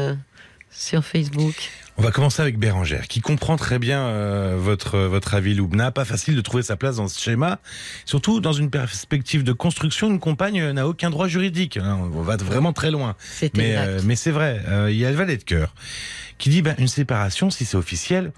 sur 0.77 1.05
Facebook 1.05 1.55
On 1.97 2.03
va 2.03 2.11
commencer 2.11 2.43
avec 2.43 2.59
Bérangère, 2.59 3.07
qui 3.07 3.21
comprend 3.21 3.57
très 3.57 3.79
bien 3.79 4.01
euh, 4.07 4.57
votre 4.59 4.99
votre 4.99 5.35
avis, 5.35 5.55
Loubna. 5.55 5.93
Pas 5.93 6.05
facile 6.05 6.35
de 6.35 6.41
trouver 6.41 6.63
sa 6.63 6.77
place 6.77 6.97
dans 6.97 7.07
ce 7.07 7.21
schéma, 7.21 7.61
surtout 8.05 8.41
dans 8.41 8.53
une 8.53 8.71
perspective 8.71 9.45
de 9.45 9.53
construction. 9.53 10.11
Une 10.11 10.19
compagne 10.19 10.61
euh, 10.61 10.73
n'a 10.73 10.89
aucun 10.89 11.11
droit 11.11 11.29
juridique. 11.29 11.77
hein. 11.77 11.99
On 12.13 12.23
va 12.23 12.37
vraiment 12.37 12.73
très 12.73 12.91
loin. 12.91 13.15
C'est 13.21 13.57
Mais, 13.57 13.77
euh, 13.77 14.01
mais 14.05 14.17
c'est 14.17 14.33
vrai, 14.33 14.61
euh, 14.69 14.91
il 14.91 14.97
y 14.97 15.07
a 15.07 15.11
le 15.11 15.17
valet 15.17 15.37
de 15.37 15.45
cœur 15.45 15.75
qui 16.39 16.51
dit 16.51 16.63
ben, 16.63 16.75
une 16.79 16.89
séparation, 16.89 17.51
si 17.51 17.65
c'est 17.65 17.77
officiel, 17.77 18.33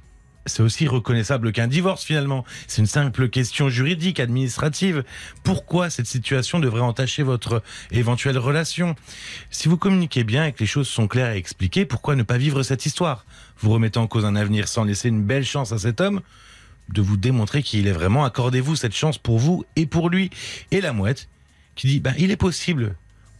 c'est 0.46 0.62
aussi 0.62 0.86
reconnaissable 0.86 1.52
qu'un 1.52 1.66
divorce 1.66 2.04
finalement. 2.04 2.44
C'est 2.66 2.80
une 2.80 2.86
simple 2.86 3.28
question 3.28 3.68
juridique, 3.68 4.20
administrative. 4.20 5.04
Pourquoi 5.42 5.90
cette 5.90 6.06
situation 6.06 6.58
devrait 6.60 6.80
entacher 6.80 7.22
votre 7.22 7.62
éventuelle 7.90 8.38
relation? 8.38 8.94
Si 9.50 9.68
vous 9.68 9.76
communiquez 9.76 10.24
bien 10.24 10.46
et 10.46 10.52
que 10.52 10.60
les 10.60 10.66
choses 10.66 10.88
sont 10.88 11.08
claires 11.08 11.32
et 11.32 11.36
expliquées, 11.36 11.84
pourquoi 11.84 12.16
ne 12.16 12.22
pas 12.22 12.38
vivre 12.38 12.62
cette 12.62 12.86
histoire? 12.86 13.26
Vous 13.58 13.70
remettez 13.70 13.98
en 13.98 14.06
cause 14.06 14.24
un 14.24 14.36
avenir 14.36 14.68
sans 14.68 14.84
laisser 14.84 15.08
une 15.08 15.22
belle 15.22 15.44
chance 15.44 15.72
à 15.72 15.78
cet 15.78 16.00
homme? 16.00 16.20
De 16.88 17.02
vous 17.02 17.16
démontrer 17.16 17.64
qui 17.64 17.80
il 17.80 17.88
est 17.88 17.92
vraiment. 17.92 18.24
Accordez-vous 18.24 18.76
cette 18.76 18.94
chance 18.94 19.18
pour 19.18 19.38
vous 19.38 19.64
et 19.74 19.86
pour 19.86 20.08
lui. 20.08 20.30
Et 20.70 20.80
la 20.80 20.92
mouette 20.92 21.28
qui 21.74 21.88
dit 21.88 22.00
ben, 22.00 22.14
il 22.16 22.30
est 22.30 22.36
possible 22.36 22.94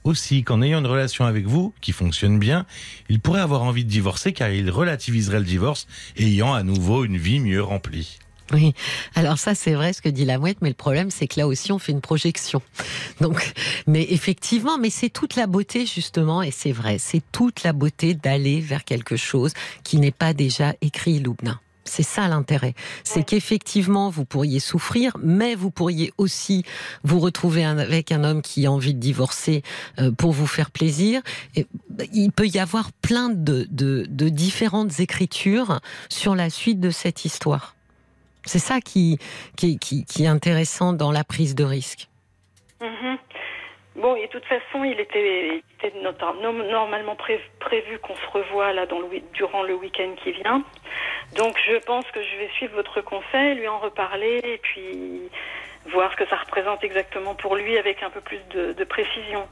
aussi 0.07 0.43
qu'en 0.43 0.62
ayant 0.62 0.81
une 0.81 0.87
relation 0.87 1.24
avec 1.24 1.47
vous 1.47 1.74
qui 1.81 1.93
fonctionne 1.93 2.39
bien, 2.39 2.66
il 3.09 3.20
pourrait 3.20 3.41
avoir 3.41 3.62
envie 3.62 3.85
de 3.85 3.91
divorcer 3.91 4.33
car 4.33 4.51
il 4.51 4.70
relativiserait 4.70 5.39
le 5.39 5.45
divorce, 5.45 5.87
ayant 6.16 6.55
à 6.55 6.62
nouveau 6.62 7.05
une 7.05 7.16
vie 7.16 7.41
mieux 7.41 7.62
remplie. 7.62 8.19
Oui, 8.53 8.74
alors 9.16 9.39
ça 9.39 9.57
c'est 9.57 9.74
vrai 9.74 9.93
ce 9.93 10.01
que 10.01 10.09
dit 10.09 10.24
la 10.24 10.39
mouette, 10.39 10.59
mais 10.61 10.69
le 10.69 10.74
problème 10.74 11.11
c'est 11.11 11.27
que 11.27 11.41
là 11.41 11.49
aussi 11.49 11.73
on 11.73 11.81
fait 11.81 11.91
une 11.91 12.01
projection. 12.01 12.62
Donc, 13.20 13.53
mais 13.89 14.07
effectivement, 14.11 14.78
mais 14.78 14.91
c'est 14.91 15.11
toute 15.11 15.35
la 15.35 15.49
beauté 15.49 15.85
justement, 15.85 16.43
et 16.43 16.53
c'est 16.53 16.73
vrai, 16.73 16.99
c'est 16.99 17.23
toute 17.33 17.65
la 17.65 17.73
beauté 17.73 18.15
d'aller 18.15 18.61
vers 18.61 18.85
quelque 18.85 19.16
chose 19.16 19.53
qui 19.83 19.99
n'est 19.99 20.12
pas 20.12 20.33
déjà 20.33 20.74
écrit, 20.81 21.19
Loubna. 21.19 21.61
C'est 21.87 22.03
ça 22.03 22.29
l'intérêt. 22.29 22.75
C'est 23.05 23.25
qu'effectivement, 23.25 24.11
vous 24.11 24.25
pourriez 24.25 24.61
souffrir, 24.61 25.17
mais 25.23 25.55
vous 25.55 25.71
pourriez 25.71 26.13
aussi 26.19 26.65
vous 27.05 27.21
retrouver 27.21 27.65
avec 27.65 28.13
un 28.13 28.25
homme 28.25 28.43
qui 28.43 28.67
a 28.67 28.73
envie 28.73 28.95
de 28.95 29.01
divorcer 29.01 29.63
euh, 29.99 30.11
pour 30.11 30.33
vous 30.33 30.47
faire 30.47 30.71
plaisir. 30.71 31.23
Et, 31.55 31.67
bah, 31.89 32.05
il 32.13 32.33
peut 32.33 32.47
y 32.47 32.59
avoir 32.59 32.93
plein 32.93 33.31
de, 33.31 33.67
de, 33.71 34.07
de 34.09 34.29
différentes 34.29 35.01
écritures 35.01 35.81
sur 36.09 36.35
la 36.35 36.51
suite 36.51 36.81
de 36.81 36.91
cette 36.91 37.25
histoire. 37.25 37.77
C'est 38.45 38.59
ça 38.59 38.81
qui, 38.81 39.19
qui, 39.57 39.79
qui, 39.79 40.05
qui 40.05 40.25
est 40.25 40.29
intéressant 40.29 40.93
dans 40.93 41.11
la 41.11 41.25
prise 41.25 41.55
de 41.55 41.65
risque. 41.65 42.09
Mhm. 42.81 43.19
Bon, 44.01 44.14
et 44.14 44.27
de 44.27 44.31
toute 44.31 44.44
façon, 44.44 44.85
il 44.85 45.01
était, 45.01 45.62
il 45.81 45.86
était 45.86 45.98
normalement 46.02 47.16
pré- 47.16 47.40
prévu 47.60 47.98
qu'on 47.98 48.14
se 48.14 48.27
revoie 48.32 48.73
là 48.73 48.86
dans 48.86 49.01
durant 49.32 49.62
le 49.62 49.74
week-end 49.74 50.14
qui 50.23 50.32
vient. 50.32 50.62
Donc, 51.36 51.56
je 51.66 51.77
pense 51.85 52.05
que 52.12 52.20
je 52.23 52.36
vais 52.39 52.51
suivre 52.56 52.74
votre 52.74 53.01
conseil, 53.01 53.55
lui 53.55 53.68
en 53.68 53.78
reparler 53.78 54.40
et 54.44 54.59
puis 54.59 55.23
voir 55.93 56.10
ce 56.12 56.16
que 56.16 56.28
ça 56.28 56.36
représente 56.36 56.82
exactement 56.85 57.35
pour 57.35 57.56
lui 57.56 57.78
avec 57.78 58.02
un 58.02 58.10
peu 58.10 58.20
plus 58.20 58.40
de, 58.55 58.73
de 58.73 58.85
précision. 58.85 59.47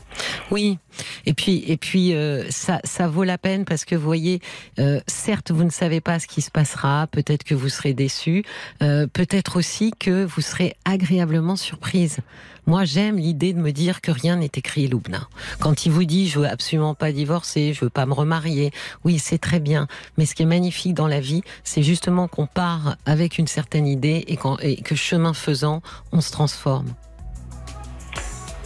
Oui, 0.50 0.78
et 1.26 1.32
puis 1.32 1.64
et 1.70 1.76
puis 1.76 2.14
euh, 2.14 2.42
ça 2.50 2.80
ça 2.84 3.06
vaut 3.08 3.24
la 3.24 3.38
peine 3.38 3.64
parce 3.64 3.84
que 3.84 3.94
vous 3.94 4.04
voyez, 4.04 4.40
euh, 4.78 4.98
certes 5.06 5.52
vous 5.52 5.64
ne 5.64 5.70
savez 5.70 6.00
pas 6.00 6.18
ce 6.18 6.26
qui 6.26 6.42
se 6.42 6.50
passera, 6.50 7.06
peut-être 7.10 7.44
que 7.44 7.54
vous 7.54 7.68
serez 7.68 7.94
déçu, 7.94 8.44
euh, 8.82 9.06
peut-être 9.06 9.56
aussi 9.56 9.92
que 9.92 10.24
vous 10.24 10.40
serez 10.42 10.74
agréablement 10.84 11.56
surprise. 11.56 12.18
Moi 12.66 12.84
j'aime 12.84 13.16
l'idée 13.16 13.52
de 13.52 13.58
me 13.58 13.72
dire 13.72 14.00
que 14.00 14.10
rien 14.10 14.36
n'est 14.36 14.50
écrit, 14.54 14.88
Loubna. 14.88 15.28
Quand 15.60 15.86
il 15.86 15.92
vous 15.92 16.04
dit 16.04 16.28
je 16.28 16.40
veux 16.40 16.48
absolument 16.48 16.94
pas 16.94 17.12
divorcer, 17.12 17.72
je 17.74 17.84
veux 17.84 17.90
pas 17.90 18.06
me 18.06 18.14
remarier, 18.14 18.72
oui 19.04 19.18
c'est 19.18 19.38
très 19.38 19.60
bien, 19.60 19.86
mais 20.16 20.26
ce 20.26 20.34
qui 20.34 20.42
est 20.42 20.46
magnifique 20.46 20.94
dans 20.94 21.08
la 21.08 21.20
vie, 21.20 21.42
c'est 21.62 21.82
justement 21.82 22.28
qu'on 22.28 22.46
part 22.46 22.96
avec 23.06 23.38
une 23.38 23.46
certaine 23.46 23.86
idée 23.86 24.24
et, 24.28 24.36
que 24.82 24.94
chemin 24.94 25.34
faisant, 25.34 25.82
on 26.12 26.20
se 26.20 26.32
transforme. 26.32 26.94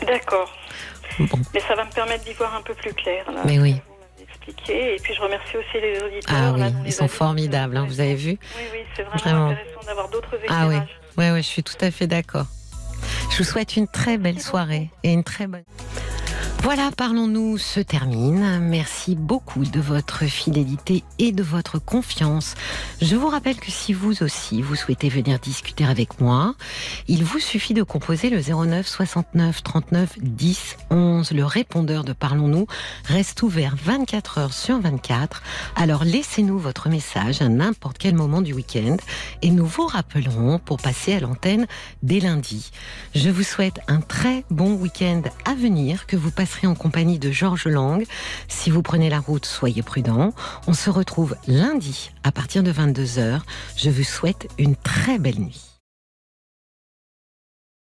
D'accord. 0.06 0.50
Bon. 1.18 1.38
Mais 1.52 1.60
ça 1.60 1.74
va 1.74 1.84
me 1.84 1.90
permettre 1.90 2.24
d'y 2.24 2.32
voir 2.34 2.54
un 2.54 2.62
peu 2.62 2.74
plus 2.74 2.94
clair. 2.94 3.30
Là, 3.32 3.42
Mais 3.44 3.58
oui. 3.58 3.76
Et 4.68 4.96
puis 5.02 5.14
je 5.14 5.20
remercie 5.20 5.56
aussi 5.56 5.80
les 5.80 6.00
auditeurs. 6.02 6.34
Ah 6.34 6.52
oui, 6.54 6.60
là, 6.60 6.70
ils 6.86 6.92
sont 6.92 7.08
formidables, 7.08 7.76
hein, 7.76 7.84
vous 7.86 8.00
avez 8.00 8.14
vu 8.14 8.30
Oui, 8.56 8.62
oui, 8.72 8.78
c'est 8.96 9.02
vraiment, 9.02 9.20
Vraiment. 9.20 9.50
intéressant 9.50 9.86
d'avoir 9.86 10.08
d'autres 10.08 10.38
Ah 10.48 10.66
oui, 10.68 10.76
éclairages. 10.76 11.00
ouais, 11.18 11.30
ouais, 11.32 11.42
je 11.42 11.46
suis 11.48 11.62
tout 11.62 11.76
à 11.82 11.90
fait 11.90 12.06
d'accord. 12.06 12.46
Je 13.30 13.38
vous 13.38 13.44
souhaite 13.44 13.76
une 13.76 13.86
très 13.86 14.18
belle 14.18 14.40
soirée 14.40 14.90
et 15.02 15.12
une 15.12 15.24
très 15.24 15.46
bonne. 15.46 15.64
Voilà, 16.62 16.90
parlons-nous 16.94 17.56
se 17.56 17.80
termine. 17.80 18.58
Merci 18.58 19.14
beaucoup 19.14 19.64
de 19.64 19.80
votre 19.80 20.24
fidélité 20.24 21.02
et 21.18 21.32
de 21.32 21.42
votre 21.42 21.78
confiance. 21.78 22.56
Je 23.00 23.16
vous 23.16 23.28
rappelle 23.28 23.56
que 23.56 23.70
si 23.70 23.92
vous 23.94 24.22
aussi 24.22 24.60
vous 24.60 24.74
souhaitez 24.74 25.08
venir 25.08 25.38
discuter 25.38 25.84
avec 25.84 26.20
moi, 26.20 26.54
il 27.06 27.24
vous 27.24 27.38
suffit 27.38 27.74
de 27.74 27.82
composer 27.82 28.28
le 28.28 28.40
09 28.40 28.86
69 28.86 29.62
39 29.62 30.18
10 30.20 30.76
11. 30.90 31.30
Le 31.30 31.44
répondeur 31.44 32.04
de 32.04 32.12
Parlons-nous 32.12 32.66
reste 33.04 33.42
ouvert 33.42 33.74
24 33.82 34.38
heures 34.38 34.52
sur 34.52 34.78
24. 34.80 35.42
Alors 35.76 36.04
laissez-nous 36.04 36.58
votre 36.58 36.90
message 36.90 37.40
à 37.40 37.48
n'importe 37.48 37.96
quel 37.98 38.14
moment 38.14 38.42
du 38.42 38.52
week-end 38.52 38.96
et 39.42 39.50
nous 39.50 39.66
vous 39.66 39.86
rappellerons 39.86 40.58
pour 40.58 40.78
passer 40.78 41.14
à 41.14 41.20
l'antenne 41.20 41.66
dès 42.02 42.20
lundi. 42.20 42.72
Je 43.14 43.30
vous 43.30 43.44
souhaite 43.44 43.80
un 43.88 44.00
très 44.00 44.44
bon 44.50 44.74
week-end 44.74 45.22
à 45.46 45.54
venir, 45.54 46.06
que 46.06 46.16
vous 46.16 46.32
en 46.66 46.74
compagnie 46.74 47.18
de 47.18 47.30
Georges 47.30 47.66
Lang. 47.66 48.04
Si 48.48 48.70
vous 48.70 48.82
prenez 48.82 49.10
la 49.10 49.20
route, 49.20 49.46
soyez 49.46 49.82
prudents. 49.82 50.32
On 50.66 50.72
se 50.72 50.90
retrouve 50.90 51.36
lundi 51.46 52.10
à 52.24 52.32
partir 52.32 52.62
de 52.62 52.72
22h. 52.72 53.40
Je 53.76 53.90
vous 53.90 54.04
souhaite 54.04 54.48
une 54.58 54.76
très 54.76 55.18
belle 55.18 55.40
nuit. 55.40 55.67